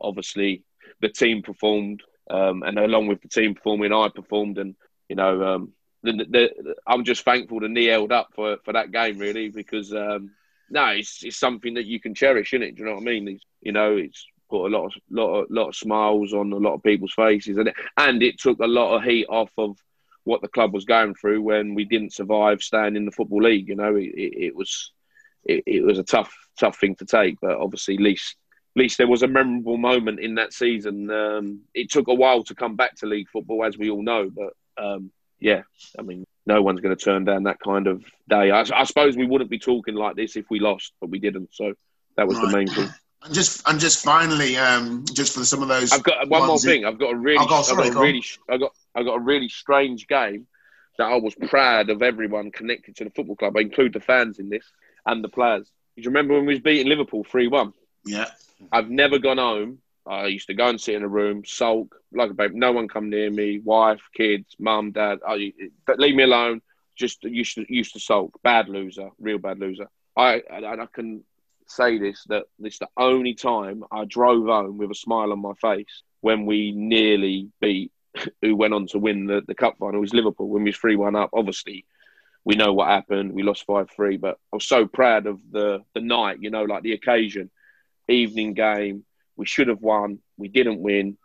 obviously 0.00 0.62
the 1.00 1.08
team 1.08 1.42
performed, 1.42 2.02
um, 2.30 2.62
and 2.62 2.78
along 2.78 3.06
with 3.06 3.22
the 3.22 3.28
team 3.28 3.54
performing, 3.54 3.92
I 3.92 4.08
performed, 4.14 4.58
and 4.58 4.76
you 5.08 5.16
know, 5.16 5.42
um, 5.42 5.72
the, 6.16 6.24
the, 6.24 6.74
I'm 6.86 7.04
just 7.04 7.24
thankful 7.24 7.60
the 7.60 7.68
knee 7.68 7.86
held 7.86 8.12
up 8.12 8.30
for, 8.34 8.56
for 8.64 8.72
that 8.72 8.90
game, 8.90 9.18
really, 9.18 9.48
because 9.48 9.92
um, 9.92 10.32
no, 10.70 10.86
it's, 10.86 11.22
it's 11.22 11.38
something 11.38 11.74
that 11.74 11.86
you 11.86 12.00
can 12.00 12.14
cherish, 12.14 12.52
isn't 12.52 12.66
it? 12.66 12.76
Do 12.76 12.82
you 12.82 12.88
know 12.88 12.94
what 12.94 13.02
I 13.02 13.04
mean? 13.04 13.28
It's, 13.28 13.44
you 13.60 13.72
know, 13.72 13.96
it's 13.96 14.26
put 14.48 14.66
a 14.66 14.74
lot 14.76 14.86
of 14.86 14.92
lot 15.10 15.34
of 15.34 15.50
lot 15.50 15.68
of 15.68 15.76
smiles 15.76 16.32
on 16.32 16.52
a 16.52 16.56
lot 16.56 16.74
of 16.74 16.82
people's 16.82 17.12
faces, 17.12 17.58
and 17.58 17.68
it, 17.68 17.74
and 17.96 18.22
it 18.22 18.38
took 18.38 18.58
a 18.60 18.66
lot 18.66 18.96
of 18.96 19.02
heat 19.02 19.26
off 19.28 19.50
of 19.58 19.76
what 20.24 20.42
the 20.42 20.48
club 20.48 20.74
was 20.74 20.84
going 20.84 21.14
through 21.14 21.40
when 21.42 21.74
we 21.74 21.84
didn't 21.84 22.12
survive 22.12 22.62
staying 22.62 22.96
in 22.96 23.04
the 23.04 23.12
football 23.12 23.42
league. 23.42 23.68
You 23.68 23.76
know, 23.76 23.96
it, 23.96 24.10
it, 24.14 24.44
it 24.46 24.56
was 24.56 24.92
it, 25.44 25.62
it, 25.66 25.84
was 25.84 25.98
a 25.98 26.04
tough 26.04 26.34
tough 26.58 26.78
thing 26.78 26.94
to 26.96 27.04
take, 27.04 27.36
but 27.40 27.56
obviously, 27.58 27.96
least 27.98 28.36
least 28.76 28.98
there 28.98 29.08
was 29.08 29.22
a 29.22 29.28
memorable 29.28 29.76
moment 29.76 30.20
in 30.20 30.36
that 30.36 30.52
season. 30.52 31.10
Um, 31.10 31.60
it 31.74 31.90
took 31.90 32.08
a 32.08 32.14
while 32.14 32.44
to 32.44 32.54
come 32.54 32.76
back 32.76 32.96
to 32.96 33.06
league 33.06 33.28
football, 33.28 33.64
as 33.64 33.76
we 33.76 33.90
all 33.90 34.02
know, 34.02 34.30
but 34.30 34.52
um, 34.82 35.10
yeah, 35.40 35.62
I 35.98 36.02
mean. 36.02 36.24
No 36.46 36.62
one's 36.62 36.80
going 36.80 36.96
to 36.96 37.04
turn 37.04 37.26
down 37.26 37.42
that 37.42 37.60
kind 37.60 37.86
of 37.86 38.02
day. 38.26 38.50
I, 38.50 38.60
I 38.60 38.84
suppose 38.84 39.18
we 39.18 39.26
wouldn't 39.26 39.50
be 39.50 39.58
talking 39.58 39.94
like 39.94 40.16
this 40.16 40.34
if 40.34 40.46
we 40.48 40.60
lost, 40.60 40.94
but 40.98 41.10
we 41.10 41.18
didn't. 41.18 41.50
So 41.52 41.74
that 42.16 42.26
was 42.26 42.38
right. 42.38 42.46
the 42.46 42.56
main 42.56 42.66
thing. 42.68 42.88
And 43.24 43.34
just 43.34 43.68
and 43.68 43.80
just 43.80 44.04
finally, 44.04 44.56
um, 44.56 45.04
just 45.12 45.34
for 45.34 45.44
some 45.44 45.60
of 45.60 45.68
those. 45.68 45.90
I've 45.90 46.04
got 46.04 46.28
one 46.28 46.46
more 46.46 46.56
thing. 46.56 46.84
I've 46.84 47.00
got 47.00 47.12
a 47.12 47.16
really, 47.16 47.44
sorry, 47.48 47.88
I've 47.88 47.94
got 47.94 47.96
a 47.96 48.00
really, 48.00 48.24
I 48.48 48.56
got, 48.58 48.72
I 48.94 49.02
got 49.02 49.16
a 49.16 49.20
really 49.20 49.48
strange 49.48 50.06
game 50.06 50.46
that 50.98 51.10
I 51.10 51.16
was 51.16 51.34
proud 51.34 51.90
of 51.90 52.00
everyone 52.00 52.52
connected 52.52 52.94
to 52.94 53.04
the 53.04 53.10
football 53.10 53.34
club. 53.34 53.56
I 53.56 53.60
include 53.62 53.92
the 53.92 54.00
fans 54.00 54.38
in 54.38 54.48
this 54.48 54.64
and 55.04 55.24
the 55.24 55.28
players. 55.28 55.66
Do 55.96 56.02
you 56.02 56.10
remember 56.10 56.34
when 56.34 56.46
we 56.46 56.54
was 56.54 56.62
beating 56.62 56.86
Liverpool 56.86 57.24
three 57.24 57.48
one? 57.48 57.72
Yeah. 58.04 58.26
I've 58.70 58.88
never 58.88 59.18
gone 59.18 59.38
home 59.38 59.78
I 60.08 60.26
used 60.26 60.46
to 60.46 60.54
go 60.54 60.68
and 60.68 60.80
sit 60.80 60.94
in 60.94 61.02
a 61.02 61.08
room, 61.08 61.42
sulk, 61.44 61.94
like 62.12 62.30
a 62.30 62.34
baby. 62.34 62.54
No 62.56 62.72
one 62.72 62.88
come 62.88 63.10
near 63.10 63.30
me. 63.30 63.60
Wife, 63.60 64.00
kids, 64.14 64.56
mum, 64.58 64.92
dad. 64.92 65.18
I, 65.26 65.52
leave 65.96 66.14
me 66.14 66.22
alone. 66.22 66.62
Just 66.96 67.22
used 67.24 67.56
to 67.56 67.66
used 67.68 67.92
to 67.92 68.00
sulk. 68.00 68.40
Bad 68.42 68.68
loser, 68.68 69.10
real 69.20 69.38
bad 69.38 69.58
loser. 69.58 69.86
I 70.16 70.42
and 70.50 70.66
I 70.66 70.86
can 70.92 71.22
say 71.66 71.98
this 71.98 72.24
that 72.28 72.44
this 72.58 72.74
is 72.74 72.78
the 72.80 72.88
only 72.96 73.34
time 73.34 73.84
I 73.92 74.04
drove 74.04 74.46
home 74.46 74.78
with 74.78 74.90
a 74.90 74.94
smile 74.94 75.32
on 75.32 75.40
my 75.40 75.52
face 75.60 76.02
when 76.22 76.46
we 76.46 76.72
nearly 76.72 77.50
beat 77.60 77.92
who 78.42 78.56
went 78.56 78.74
on 78.74 78.86
to 78.88 78.98
win 78.98 79.26
the, 79.26 79.42
the 79.46 79.54
cup 79.54 79.76
final 79.78 80.00
was 80.00 80.14
Liverpool 80.14 80.48
when 80.48 80.64
we 80.64 80.70
was 80.70 80.76
three 80.76 80.96
one 80.96 81.14
up. 81.16 81.30
Obviously, 81.32 81.84
we 82.44 82.56
know 82.56 82.72
what 82.72 82.88
happened. 82.88 83.32
We 83.32 83.42
lost 83.42 83.66
five 83.66 83.90
three, 83.90 84.16
but 84.16 84.38
I 84.52 84.56
was 84.56 84.66
so 84.66 84.86
proud 84.86 85.26
of 85.26 85.38
the 85.50 85.84
the 85.94 86.00
night. 86.00 86.38
You 86.40 86.50
know, 86.50 86.64
like 86.64 86.82
the 86.82 86.92
occasion, 86.92 87.50
evening 88.08 88.54
game. 88.54 89.04
We 89.38 89.46
should 89.46 89.68
have 89.68 89.80
won. 89.80 90.18
We 90.36 90.48
didn't 90.48 90.80
win. 90.80 91.16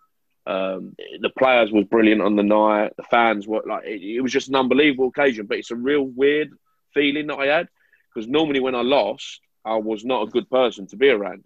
Um, 0.46 0.96
the 1.20 1.32
players 1.38 1.72
was 1.72 1.86
brilliant 1.86 2.22
on 2.22 2.36
the 2.36 2.44
night. 2.44 2.94
The 2.96 3.04
fans 3.04 3.48
were 3.48 3.64
like 3.68 3.86
it, 3.86 4.02
it 4.02 4.22
was 4.22 4.32
just 4.32 4.48
an 4.48 4.56
unbelievable 4.56 5.08
occasion. 5.08 5.48
But 5.48 5.58
it's 5.58 5.72
a 5.72 5.76
real 5.76 6.04
weird 6.04 6.52
feeling 6.94 7.28
that 7.28 7.40
I 7.40 7.48
had 7.48 7.68
because 8.14 8.30
normally 8.30 8.60
when 8.60 8.76
I 8.76 8.82
lost, 8.82 9.42
I 9.66 9.76
was 9.76 10.06
not 10.06 10.28
a 10.28 10.32
good 10.32 10.50
person 10.50 10.88
to 10.88 10.96
be 10.96 11.10
around. 11.10 11.44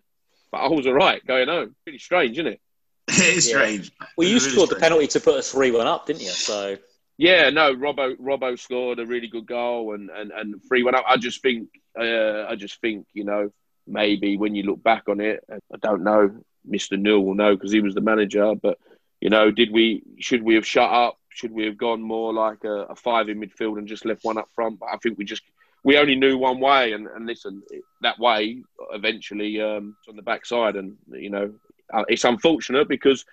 But 0.51 0.59
I 0.59 0.67
was 0.67 0.85
all 0.85 0.93
right 0.93 1.25
going 1.25 1.47
home. 1.47 1.75
Pretty 1.83 1.99
strange, 1.99 2.33
isn't 2.33 2.53
it? 2.53 2.61
It 3.09 3.37
is 3.37 3.49
yeah. 3.49 3.55
strange. 3.55 3.91
Well, 4.17 4.27
you 4.27 4.35
really 4.35 4.49
scored 4.51 4.67
strange. 4.67 4.69
the 4.69 4.75
penalty 4.75 5.07
to 5.07 5.19
put 5.21 5.35
us 5.35 5.51
3 5.51 5.71
1 5.71 5.87
up, 5.87 6.05
didn't 6.05 6.21
you? 6.21 6.29
So. 6.29 6.77
Yeah, 7.19 7.49
no, 7.49 7.73
Robbo 7.73 8.15
Robbo 8.17 8.59
scored 8.59 8.99
a 8.99 9.05
really 9.05 9.27
good 9.27 9.47
goal 9.47 9.95
and 9.95 10.11
and 10.11 10.31
and 10.31 10.61
three 10.67 10.83
one 10.83 10.93
up. 10.93 11.03
I 11.07 11.17
just 11.17 11.41
think 11.41 11.69
uh, 11.99 12.45
I 12.47 12.55
just 12.55 12.79
think 12.79 13.07
you 13.11 13.23
know 13.23 13.49
maybe 13.87 14.37
when 14.37 14.53
you 14.53 14.63
look 14.63 14.83
back 14.83 15.09
on 15.09 15.19
it, 15.19 15.43
I 15.49 15.77
don't 15.81 16.03
know. 16.03 16.43
Mr. 16.69 16.99
Newell 16.99 17.25
will 17.25 17.35
know 17.35 17.55
because 17.55 17.71
he 17.71 17.81
was 17.81 17.95
the 17.95 18.01
manager. 18.01 18.55
But 18.55 18.77
you 19.21 19.29
know, 19.29 19.51
did 19.51 19.71
we 19.71 20.03
should 20.19 20.43
we 20.43 20.55
have 20.55 20.65
shut 20.65 20.91
up? 20.91 21.17
Should 21.29 21.51
we 21.51 21.65
have 21.65 21.77
gone 21.77 22.01
more 22.01 22.33
like 22.33 22.63
a, 22.63 22.85
a 22.85 22.95
five 22.95 23.29
in 23.29 23.39
midfield 23.39 23.77
and 23.77 23.87
just 23.87 24.05
left 24.05 24.23
one 24.23 24.37
up 24.37 24.49
front? 24.55 24.79
But 24.79 24.89
I 24.91 24.97
think 24.97 25.17
we 25.17 25.25
just 25.25 25.43
we 25.83 25.97
only 25.97 26.15
knew 26.15 26.37
one 26.37 26.59
way, 26.59 26.93
and, 26.93 27.07
and 27.07 27.25
listen, 27.25 27.63
that 28.01 28.19
way 28.19 28.61
eventually 28.91 29.61
um, 29.61 29.95
on 30.09 30.15
the 30.15 30.21
backside, 30.21 30.75
and 30.75 30.97
you 31.11 31.29
know, 31.29 31.53
uh, 31.93 32.03
it's 32.07 32.23
unfortunate 32.23 32.87
because 32.87 33.25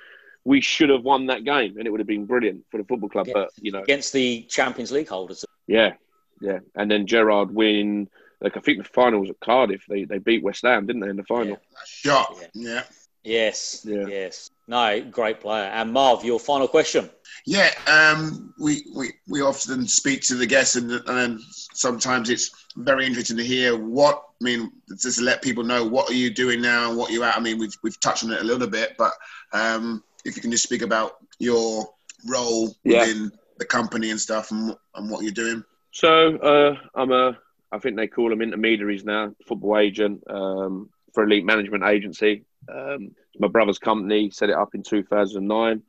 we 0.45 0.61
should 0.61 0.91
have 0.91 1.03
won 1.03 1.27
that 1.27 1.45
game, 1.45 1.77
and 1.79 1.87
it 1.87 1.91
would 1.91 2.01
have 2.01 2.07
been 2.07 2.27
brilliant 2.27 2.65
for 2.71 2.79
the 2.79 2.85
football 2.85 3.09
club. 3.09 3.29
But 3.33 3.51
you 3.61 3.73
know, 3.73 3.83
against 3.83 4.13
the 4.13 4.43
Champions 4.43 4.93
League 4.93 5.09
holders. 5.09 5.45
Yeah, 5.67 5.95
yeah, 6.41 6.61
and 6.75 6.91
then 6.91 7.07
Gerrard 7.07 7.53
win. 7.53 8.09
Like 8.41 8.57
I 8.57 8.61
think 8.61 8.79
the 8.79 8.85
final 8.85 9.21
was 9.21 9.31
at 9.31 9.41
Cardiff. 9.41 9.85
They 9.89 10.05
they 10.05 10.19
beat 10.19 10.43
West 10.43 10.63
Ham, 10.63 10.87
didn't 10.87 11.03
they, 11.03 11.09
in 11.09 11.17
the 11.17 11.25
final? 11.25 11.59
Yeah. 12.05 12.25
yeah. 12.31 12.47
yeah. 12.55 12.83
Yes. 13.25 13.85
Yeah. 13.89 14.07
Yes. 14.07 14.51
No, 14.69 15.03
great 15.11 15.41
player. 15.41 15.65
And 15.65 15.93
Marv, 15.93 16.25
your 16.25 16.39
final 16.39 16.69
question. 16.69 17.11
Yeah, 17.47 17.71
um, 17.87 18.55
we, 18.59 18.87
we 18.95 19.13
we 19.29 19.43
often 19.43 19.87
speak 19.87 20.23
to 20.23 20.35
the 20.35 20.47
guests, 20.47 20.77
and, 20.77 20.91
and 20.91 21.07
then 21.07 21.41
sometimes 21.51 22.31
it's 22.31 22.51
very 22.77 23.07
interesting 23.07 23.37
to 23.37 23.45
hear 23.45 23.77
what. 23.77 24.23
I 24.41 24.45
mean, 24.45 24.73
just 24.99 25.19
to 25.19 25.25
let 25.25 25.43
people 25.43 25.65
know 25.65 25.87
what 25.87 26.11
are 26.11 26.15
you 26.15 26.31
doing 26.33 26.63
now, 26.63 26.89
and 26.89 26.99
what 26.99 27.11
you're 27.11 27.25
at. 27.25 27.37
I 27.37 27.41
mean, 27.41 27.59
we've 27.59 27.77
we've 27.83 28.01
touched 28.01 28.25
on 28.25 28.33
it 28.33 28.41
a 28.41 28.45
little 28.45 28.67
bit, 28.67 28.95
but 28.97 29.13
um, 29.53 30.03
if 30.25 30.37
you 30.37 30.43
can 30.43 30.51
just 30.51 30.65
speak 30.65 30.83
about 30.83 31.17
your 31.39 31.87
role 32.27 32.75
within 32.85 33.31
the 33.59 33.65
company 33.67 34.11
and 34.11 34.21
stuff, 34.21 34.51
and, 34.51 34.75
and 34.95 35.11
what 35.11 35.23
you're 35.23 35.33
doing. 35.33 35.63
So 35.93 36.37
uh, 36.39 36.77
I'm 36.95 37.13
a, 37.13 37.39
I 37.71 37.79
think 37.79 37.97
they 37.97 38.07
call 38.07 38.31
them 38.31 38.41
intermediaries 38.43 39.05
now, 39.05 39.35
football 39.47 39.79
agent 39.79 40.25
um, 40.29 40.89
for 41.13 41.25
Elite 41.25 41.45
Management 41.45 41.85
Agency. 41.85 42.45
Um, 42.69 43.11
my 43.39 43.49
brother's 43.49 43.79
company 43.79 44.31
set 44.31 44.51
it 44.51 44.57
up 44.57 44.75
in 44.75 44.83
2009 44.83 45.83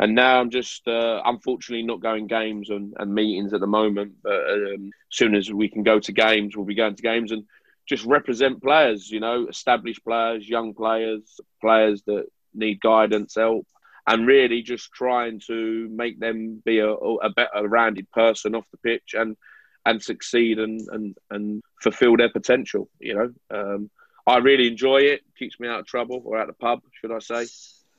and 0.00 0.14
now 0.14 0.40
I'm 0.40 0.48
just 0.48 0.88
uh, 0.88 1.20
unfortunately 1.26 1.84
not 1.84 2.00
going 2.00 2.26
games 2.26 2.70
and, 2.70 2.94
and, 2.98 3.14
meetings 3.14 3.52
at 3.52 3.60
the 3.60 3.66
moment. 3.66 4.14
But 4.22 4.50
um, 4.50 4.86
as 4.86 5.16
soon 5.16 5.34
as 5.34 5.52
we 5.52 5.68
can 5.68 5.82
go 5.82 6.00
to 6.00 6.12
games, 6.12 6.56
we'll 6.56 6.64
be 6.64 6.74
going 6.74 6.94
to 6.94 7.02
games 7.02 7.32
and 7.32 7.44
just 7.86 8.06
represent 8.06 8.62
players. 8.62 9.10
You 9.10 9.20
know, 9.20 9.46
established 9.46 10.02
players, 10.02 10.48
young 10.48 10.72
players, 10.72 11.38
players 11.60 12.02
that 12.06 12.24
need 12.54 12.80
guidance, 12.80 13.34
help, 13.34 13.66
and 14.06 14.26
really 14.26 14.62
just 14.62 14.90
trying 14.90 15.38
to 15.48 15.86
make 15.90 16.18
them 16.18 16.62
be 16.64 16.78
a, 16.78 16.88
a 16.90 17.28
better 17.28 17.68
rounded 17.68 18.10
person 18.10 18.54
off 18.54 18.64
the 18.72 18.78
pitch 18.78 19.12
and 19.12 19.36
and 19.84 20.02
succeed 20.02 20.58
and 20.58 20.80
and, 20.92 21.14
and 21.30 21.62
fulfil 21.82 22.16
their 22.16 22.32
potential. 22.32 22.88
You 23.00 23.14
know, 23.14 23.32
um, 23.50 23.90
I 24.30 24.38
really 24.38 24.68
enjoy 24.68 24.98
it. 24.98 25.22
Keeps 25.38 25.58
me 25.58 25.66
out 25.66 25.80
of 25.80 25.86
trouble 25.86 26.22
or 26.24 26.38
out 26.38 26.48
of 26.48 26.54
the 26.54 26.60
pub, 26.60 26.82
should 27.00 27.10
I 27.10 27.18
say? 27.18 27.46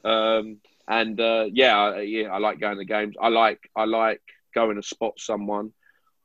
Um, 0.06 0.58
and 0.88 1.20
uh, 1.20 1.48
yeah, 1.52 2.00
yeah, 2.00 2.30
I 2.30 2.38
like 2.38 2.60
going 2.60 2.78
to 2.78 2.86
games. 2.86 3.16
I 3.22 3.28
like 3.28 3.60
I 3.76 3.86
like 3.86 4.22
going 4.56 4.78
to 4.78 4.84
spot 4.84 5.14
someone. 5.18 5.74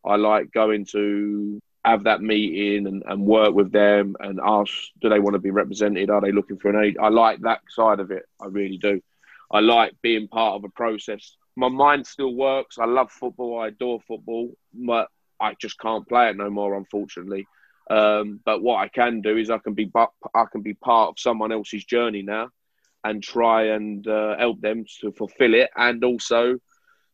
I 0.05 0.17
like 0.17 0.53
going 0.53 0.87
to 0.93 1.61
have 1.85 2.05
that 2.05 2.23
meeting 2.23 2.87
and, 2.87 3.03
and 3.07 3.27
work 3.27 3.53
with 3.55 3.73
them 3.73 4.17
and 4.21 4.41
ask, 4.45 4.73
do 5.01 5.09
they 5.09 5.21
want 5.21 5.35
to 5.35 5.41
be 5.41 5.51
represented? 5.51 6.11
Are 6.11 6.21
they 6.21 6.33
looking 6.33 6.59
for 6.59 6.71
an 6.71 6.85
aid? 6.85 6.97
I 7.01 7.09
like 7.09 7.41
that 7.41 7.61
side 7.69 8.01
of 8.01 8.11
it. 8.11 8.25
I 8.41 8.47
really 8.47 8.79
do. 8.79 9.01
I 9.51 9.61
like 9.61 9.93
being 10.03 10.29
part 10.29 10.57
of 10.57 10.65
a 10.65 10.69
process. 10.69 11.37
My 11.57 11.69
mind 11.69 12.07
still 12.07 12.35
works. 12.35 12.79
I 12.79 12.87
love 12.87 13.11
football. 13.11 13.61
I 13.61 13.69
adore 13.69 14.01
football, 14.01 14.53
but 14.73 15.09
I 15.41 15.55
just 15.55 15.79
can't 15.79 16.09
play 16.09 16.29
it 16.31 16.37
no 16.37 16.51
more, 16.51 16.77
unfortunately. 16.77 17.47
Um, 17.89 18.41
but 18.45 18.63
what 18.63 18.79
I 18.79 18.89
can 18.89 19.21
do 19.21 19.37
is 19.37 19.51
I 19.51 19.59
can 19.59 19.75
be 19.75 19.91
I 19.95 20.45
can 20.51 20.63
be 20.63 20.75
part 20.75 21.11
of 21.11 21.19
someone 21.19 21.53
else's 21.53 21.85
journey 21.85 22.23
now, 22.23 22.49
and 23.05 23.23
try 23.23 23.69
and 23.69 24.07
uh, 24.07 24.37
help 24.37 24.61
them 24.61 24.85
to 25.01 25.13
fulfill 25.13 25.55
it 25.55 25.71
and 25.77 26.03
also 26.03 26.59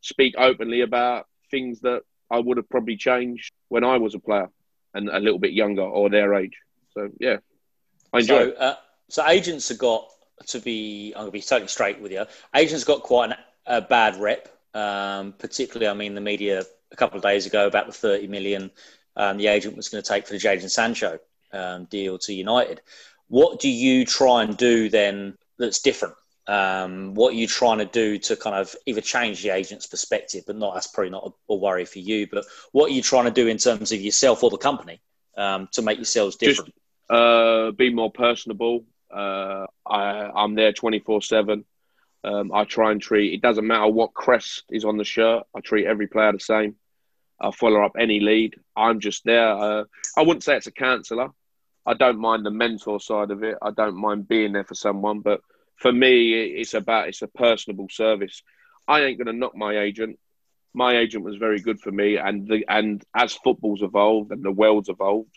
speak 0.01 0.35
openly 0.39 0.81
about 0.81 1.27
things 1.51 1.81
that 1.81 2.03
I 2.31 2.39
would 2.39 2.57
have 2.57 2.69
probably 2.71 2.97
changed 2.97 3.53
when 3.69 3.85
I 3.85 3.99
was 3.99 4.15
a 4.15 4.19
player 4.19 4.49
and 4.95 5.09
a 5.09 5.19
little 5.19 5.39
bit 5.39 5.53
younger 5.53 5.83
or 5.83 6.09
their 6.09 6.35
age. 6.35 6.57
So, 6.95 7.11
yeah, 7.21 7.37
I 8.13 8.21
enjoy 8.21 8.51
so. 8.51 8.53
Uh, 8.55 8.77
so, 9.09 9.27
agents 9.29 9.69
have 9.69 9.79
got 9.79 10.09
to 10.47 10.59
be, 10.61 11.13
I'm 11.15 11.23
going 11.23 11.29
to 11.29 11.33
be 11.33 11.43
totally 11.43 11.69
straight 11.69 12.01
with 12.01 12.13
you, 12.13 12.25
agents 12.57 12.85
got 12.85 13.03
quite 13.03 13.31
an, 13.31 13.37
a 13.67 13.81
bad 13.83 14.17
rep, 14.17 14.49
um, 14.75 15.35
particularly, 15.39 15.89
I 15.89 15.95
mean, 15.95 16.15
the 16.15 16.21
media 16.21 16.65
a 16.91 16.97
couple 16.97 17.17
of 17.17 17.23
days 17.23 17.47
ago 17.47 17.67
about 17.67 17.87
the 17.87 17.93
30 17.93 18.29
million 18.29 18.71
um, 19.17 19.37
the 19.37 19.49
agent 19.49 19.77
was 19.77 19.89
going 19.89 20.03
to 20.03 20.09
take 20.09 20.27
for 20.27 20.33
the 20.33 20.39
Jadon 20.39 20.71
Sancho 20.71 21.19
um, 21.53 21.85
deal 21.87 22.19
to 22.19 22.33
United. 22.33 22.81
What 23.29 23.61
do 23.61 23.69
you 23.69 24.05
try 24.05 24.43
and 24.43 24.57
do 24.57 24.89
then 24.89 25.37
that's 25.59 25.81
different? 25.81 26.15
Um, 26.47 27.15
what 27.15 27.35
are 27.35 27.37
you 27.37 27.47
trying 27.47 27.79
to 27.79 27.85
do 27.85 28.19
to 28.19 28.37
kind 28.37 28.57
of 28.57 28.75
either 28.85 29.01
change 29.01 29.43
the 29.43 29.51
agent's 29.51 29.87
perspective, 29.87 30.45
but 30.47 30.57
not 30.57 30.75
that's 30.75 30.89
probably 30.89 31.11
not 31.11 31.33
a, 31.49 31.53
a, 31.53 31.57
worry 31.57 31.85
for 31.85 32.01
you, 32.01 32.27
but 32.27 32.45
what 32.73 32.91
are 32.91 32.95
you 32.95 33.03
trying 33.03 33.27
to 33.27 33.31
do 33.31 33.47
in 33.47 33.59
terms 33.59 33.93
of 33.93 34.01
yourself 34.01 34.43
or 34.43 34.51
the 34.51 34.59
company 34.59 35.01
um, 35.37 35.69
to 35.73 35.83
make 35.83 35.99
yourselves 35.99 36.37
different? 36.37 36.75
Just, 36.75 37.11
uh, 37.11 37.71
be 37.71 37.95
more 37.95 38.11
personable. 38.11 38.85
Uh, 39.13 39.67
I, 39.87 40.45
am 40.45 40.55
there 40.55 40.73
24 40.73 41.23
7. 41.23 41.65
Um, 42.25 42.53
I 42.53 42.65
try 42.65 42.91
and 42.93 43.01
treat, 43.01 43.35
it 43.35 43.43
doesn't 43.43 43.67
matter 43.67 43.89
what 43.89 44.15
crest 44.15 44.65
is 44.71 44.85
on 44.85 44.97
the 44.97 45.05
shirt, 45.05 45.45
I 45.55 45.61
treat 45.61 45.87
every 45.87 46.07
player 46.07 46.33
the 46.33 46.41
same. 46.41 46.77
I 47.43 47.51
follow 47.51 47.85
up 47.85 47.93
any 47.99 48.21
lead. 48.21 48.55
I'm 48.77 49.01
just 49.01 49.25
there. 49.25 49.49
Uh, 49.49 49.85
I 50.17 50.23
wouldn't 50.23 50.45
say 50.45 50.57
it's 50.57 50.67
a 50.67 50.73
counsellor. 50.73 51.31
I 51.85 51.95
don't 51.95 52.19
mind 52.19 52.47
the 52.47 52.51
mentor 52.51 53.01
side 53.01 53.31
of 53.31 53.43
it. 53.43 53.57
I 53.61 53.73
don't 53.73 53.97
mind 53.97 54.29
being 54.29 54.53
there 54.53 54.65
for 54.65 54.75
someone, 54.75 55.21
but 55.21 55.41
for 55.77 55.93
me, 55.93 56.33
it's 56.33 56.75
about 56.75 57.09
it's 57.09 57.23
a 57.23 57.27
personable 57.27 57.89
service. 57.91 58.43
I 58.87 59.01
ain't 59.03 59.25
to 59.25 59.33
knock 59.33 59.57
my 59.57 59.79
agent. 59.79 60.19
My 60.75 60.97
agent 60.99 61.25
was 61.25 61.37
very 61.37 61.61
good 61.61 61.81
for 61.81 61.91
me, 61.91 62.17
and 62.17 62.47
the 62.47 62.65
and 62.69 63.03
as 63.15 63.33
football's 63.33 63.83
evolved 63.83 64.31
and 64.33 64.43
the 64.43 64.53
world's 64.53 64.89
evolved, 64.89 65.37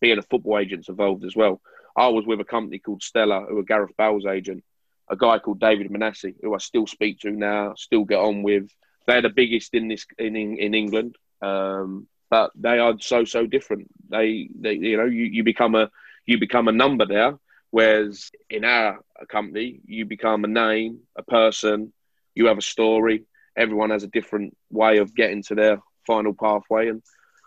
being 0.00 0.18
a 0.18 0.22
football 0.22 0.58
agent's 0.58 0.88
evolved 0.88 1.24
as 1.24 1.34
well. 1.34 1.60
I 1.96 2.08
was 2.08 2.26
with 2.26 2.40
a 2.40 2.44
company 2.44 2.78
called 2.78 3.02
Stellar, 3.02 3.46
who 3.46 3.56
were 3.56 3.62
Gareth 3.62 3.96
Bale's 3.96 4.26
agent, 4.26 4.62
a 5.08 5.16
guy 5.16 5.38
called 5.38 5.60
David 5.60 5.90
Manasseh, 5.90 6.32
who 6.42 6.54
I 6.54 6.58
still 6.58 6.86
speak 6.86 7.20
to 7.20 7.30
now, 7.30 7.74
still 7.74 8.04
get 8.04 8.18
on 8.18 8.42
with. 8.42 8.68
They're 9.06 9.22
the 9.22 9.30
biggest 9.30 9.74
in 9.74 9.88
this 9.88 10.06
in 10.18 10.36
in 10.36 10.74
England. 10.74 11.16
Um, 11.42 12.06
but 12.30 12.50
they 12.56 12.78
are 12.78 12.94
so 13.00 13.24
so 13.24 13.46
different. 13.46 13.88
They, 14.08 14.48
they 14.58 14.74
you 14.74 14.96
know, 14.96 15.04
you, 15.04 15.24
you 15.24 15.44
become 15.44 15.74
a 15.74 15.90
you 16.26 16.38
become 16.38 16.68
a 16.68 16.72
number 16.72 17.06
there, 17.06 17.38
whereas 17.70 18.30
in 18.50 18.64
our 18.64 19.00
company 19.28 19.80
you 19.86 20.04
become 20.04 20.44
a 20.44 20.48
name, 20.48 21.00
a 21.16 21.22
person. 21.22 21.92
You 22.34 22.46
have 22.46 22.58
a 22.58 22.62
story. 22.62 23.24
Everyone 23.56 23.90
has 23.90 24.02
a 24.02 24.08
different 24.08 24.56
way 24.70 24.98
of 24.98 25.14
getting 25.14 25.42
to 25.44 25.54
their 25.54 25.80
final 26.06 26.34
pathway, 26.34 26.88
and 26.88 27.02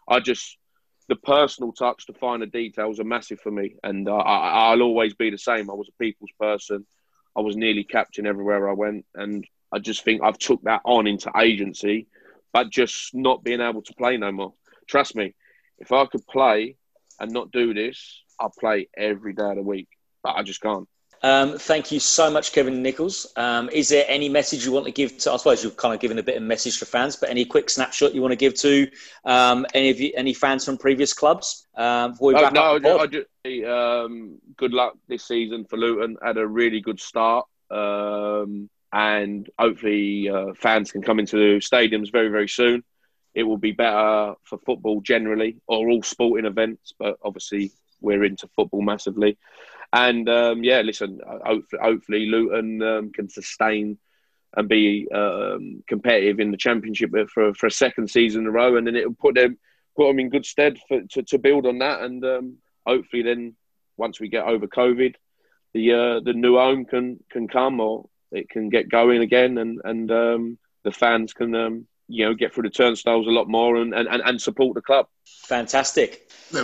I 0.08 0.20
just 0.20 0.58
the 1.08 1.16
personal 1.16 1.72
touch, 1.72 2.06
the 2.06 2.14
finer 2.14 2.46
details 2.46 3.00
are 3.00 3.04
massive 3.04 3.40
for 3.40 3.52
me, 3.52 3.76
and 3.84 4.08
uh, 4.08 4.16
I, 4.16 4.72
I'll 4.72 4.82
always 4.82 5.14
be 5.16 5.30
the 5.32 5.38
same. 5.38 5.70
I 5.70 5.74
was 5.74 5.90
a 5.90 6.04
people's 6.04 6.32
person. 6.40 6.86
I 7.36 7.42
was 7.42 7.56
nearly 7.56 7.84
captain 7.84 8.28
everywhere 8.28 8.70
I 8.70 8.74
went, 8.74 9.06
and 9.16 9.46
I 9.72 9.80
just 9.80 10.04
think 10.04 10.22
I've 10.24 10.38
took 10.38 10.62
that 10.64 10.82
on 10.86 11.08
into 11.08 11.32
agency, 11.38 12.08
but 12.54 12.70
just 12.70 13.14
not 13.14 13.44
being 13.44 13.62
able 13.62 13.82
to 13.82 13.94
play 13.94 14.18
no 14.18 14.32
more 14.32 14.54
trust 14.90 15.16
me, 15.16 15.34
if 15.78 15.92
I 15.92 16.06
could 16.06 16.26
play 16.28 16.76
and 17.20 17.32
not 17.32 17.52
do 17.52 17.74
this, 17.74 18.24
I'd 18.40 18.52
play 18.60 18.90
every 18.98 19.34
day 19.34 19.50
of 19.50 19.56
the 19.56 19.62
week. 19.62 19.88
But 20.24 20.36
I 20.36 20.44
just 20.44 20.62
can't. 20.62 20.88
Um, 21.22 21.58
thank 21.58 21.92
you 21.92 22.00
so 22.00 22.32
much, 22.32 22.54
Kevin 22.54 22.82
Nicholls. 22.82 23.28
Um, 23.36 23.70
is 23.74 23.90
there 23.90 24.06
any 24.08 24.30
message 24.30 24.66
you 24.66 24.72
want 24.72 24.86
to 24.86 24.92
give 24.92 25.18
to? 25.20 25.34
I 25.34 25.38
suppose 25.38 25.64
you've 25.64 25.76
kind 25.76 25.94
of 25.94 26.00
given 26.00 26.18
a 26.18 26.24
bit 26.24 26.38
of 26.38 26.44
message 26.44 26.80
to 26.80 26.86
fans, 26.86 27.18
but 27.18 27.30
any 27.30 27.44
quick 27.44 27.70
snapshot 27.70 28.16
you 28.16 28.22
want 28.22 28.32
to 28.32 28.38
give 28.38 28.54
to 28.56 28.90
um, 29.26 29.66
any 29.74 29.90
of 29.90 30.00
you, 30.00 30.12
any 30.16 30.34
fans 30.34 30.64
from 30.64 30.78
previous 30.78 31.12
clubs? 31.12 31.68
Um, 31.76 32.16
oh, 32.22 32.32
no, 32.32 32.80
I, 33.00 33.04
I 33.04 33.08
just, 33.08 33.28
um, 33.66 34.38
good 34.56 34.72
luck 34.72 34.94
this 35.10 35.28
season 35.28 35.66
for 35.66 35.78
Luton. 35.78 36.16
Had 36.24 36.38
a 36.38 36.48
really 36.48 36.80
good 36.80 37.02
start, 37.02 37.46
um, 37.70 38.70
and 38.92 39.50
hopefully 39.58 40.30
uh, 40.30 40.54
fans 40.56 40.92
can 40.92 41.02
come 41.02 41.20
into 41.20 41.38
the 41.38 41.60
stadiums 41.60 42.12
very, 42.12 42.30
very 42.30 42.48
soon. 42.48 42.84
It 43.36 43.44
will 43.44 43.58
be 43.58 43.72
better 43.72 44.34
for 44.44 44.58
football 44.66 45.02
generally, 45.02 45.58
or 45.68 45.90
all 45.90 46.04
sporting 46.04 46.46
events, 46.46 46.94
but 46.98 47.18
obviously 47.24 47.72
we're 48.02 48.24
into 48.24 48.48
football 48.56 48.82
massively. 48.82 49.38
And 49.94 50.28
um, 50.30 50.64
yeah, 50.64 50.82
listen, 50.82 51.20
hopefully, 51.26 51.82
hopefully 51.82 52.26
Luton 52.28 52.82
um, 52.82 53.12
can 53.12 53.30
sustain 53.30 53.98
and 54.56 54.68
be 54.68 55.08
um, 55.14 55.84
competitive 55.88 56.40
in 56.40 56.52
the 56.52 56.58
championship 56.58 57.12
for, 57.32 57.54
for 57.54 57.68
a 57.68 57.72
second 57.72 58.10
season 58.10 58.42
in 58.42 58.48
a 58.48 58.52
row, 58.52 58.76
and 58.76 58.88
then 58.88 58.96
it'll 58.96 59.14
put 59.14 59.36
them 59.36 59.58
put 59.96 60.08
them 60.08 60.20
in 60.20 60.30
good 60.30 60.46
stead 60.46 60.80
for, 60.88 61.02
to, 61.02 61.24
to 61.24 61.38
build 61.38 61.66
on 61.66 61.80
that. 61.80 62.02
And 62.02 62.24
um, 62.26 62.58
hopefully, 62.86 63.24
then 63.24 63.56
once 63.98 64.20
we 64.20 64.30
get 64.30 64.46
over 64.46 64.68
COVID, 64.68 65.16
the 65.74 65.94
uh, 65.94 66.20
the 66.22 66.34
new 66.34 66.56
home 66.56 66.86
can 66.86 67.20
can 67.32 67.48
come 67.48 67.80
or 67.80 68.10
it 68.32 68.50
can 68.50 68.70
get 68.70 68.90
going 68.90 69.22
again, 69.22 69.58
and 69.58 69.82
and 69.84 70.12
um, 70.12 70.58
the 70.84 70.92
fans 70.92 71.34
can 71.34 71.56
um, 71.56 71.88
you 72.08 72.26
know 72.26 72.34
get 72.34 72.54
through 72.54 72.64
the 72.64 72.70
turnstiles 72.70 73.28
a 73.28 73.32
lot 73.32 73.48
more 73.48 73.78
and, 73.78 73.94
and, 73.94 74.08
and 74.08 74.42
support 74.42 74.76
the 74.76 74.82
club. 74.82 75.08
Fantastic. 75.46 76.30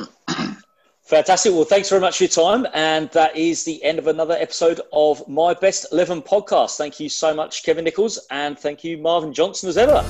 Fantastic. 1.05 1.53
Well, 1.53 1.65
thanks 1.65 1.89
very 1.89 2.01
much 2.01 2.17
for 2.17 2.23
your 2.23 2.31
time. 2.31 2.65
And 2.73 3.11
that 3.11 3.37
is 3.37 3.63
the 3.63 3.81
end 3.83 3.99
of 3.99 4.07
another 4.07 4.35
episode 4.39 4.81
of 4.91 5.25
My 5.27 5.53
Best 5.53 5.85
11 5.91 6.23
podcast. 6.23 6.77
Thank 6.77 6.99
you 6.99 7.09
so 7.09 7.31
much, 7.33 7.63
Kevin 7.63 7.85
Nicholls. 7.85 8.25
And 8.31 8.57
thank 8.57 8.83
you, 8.83 8.97
Marvin 8.97 9.31
Johnson, 9.31 9.69
as 9.69 9.77
ever. 9.77 10.03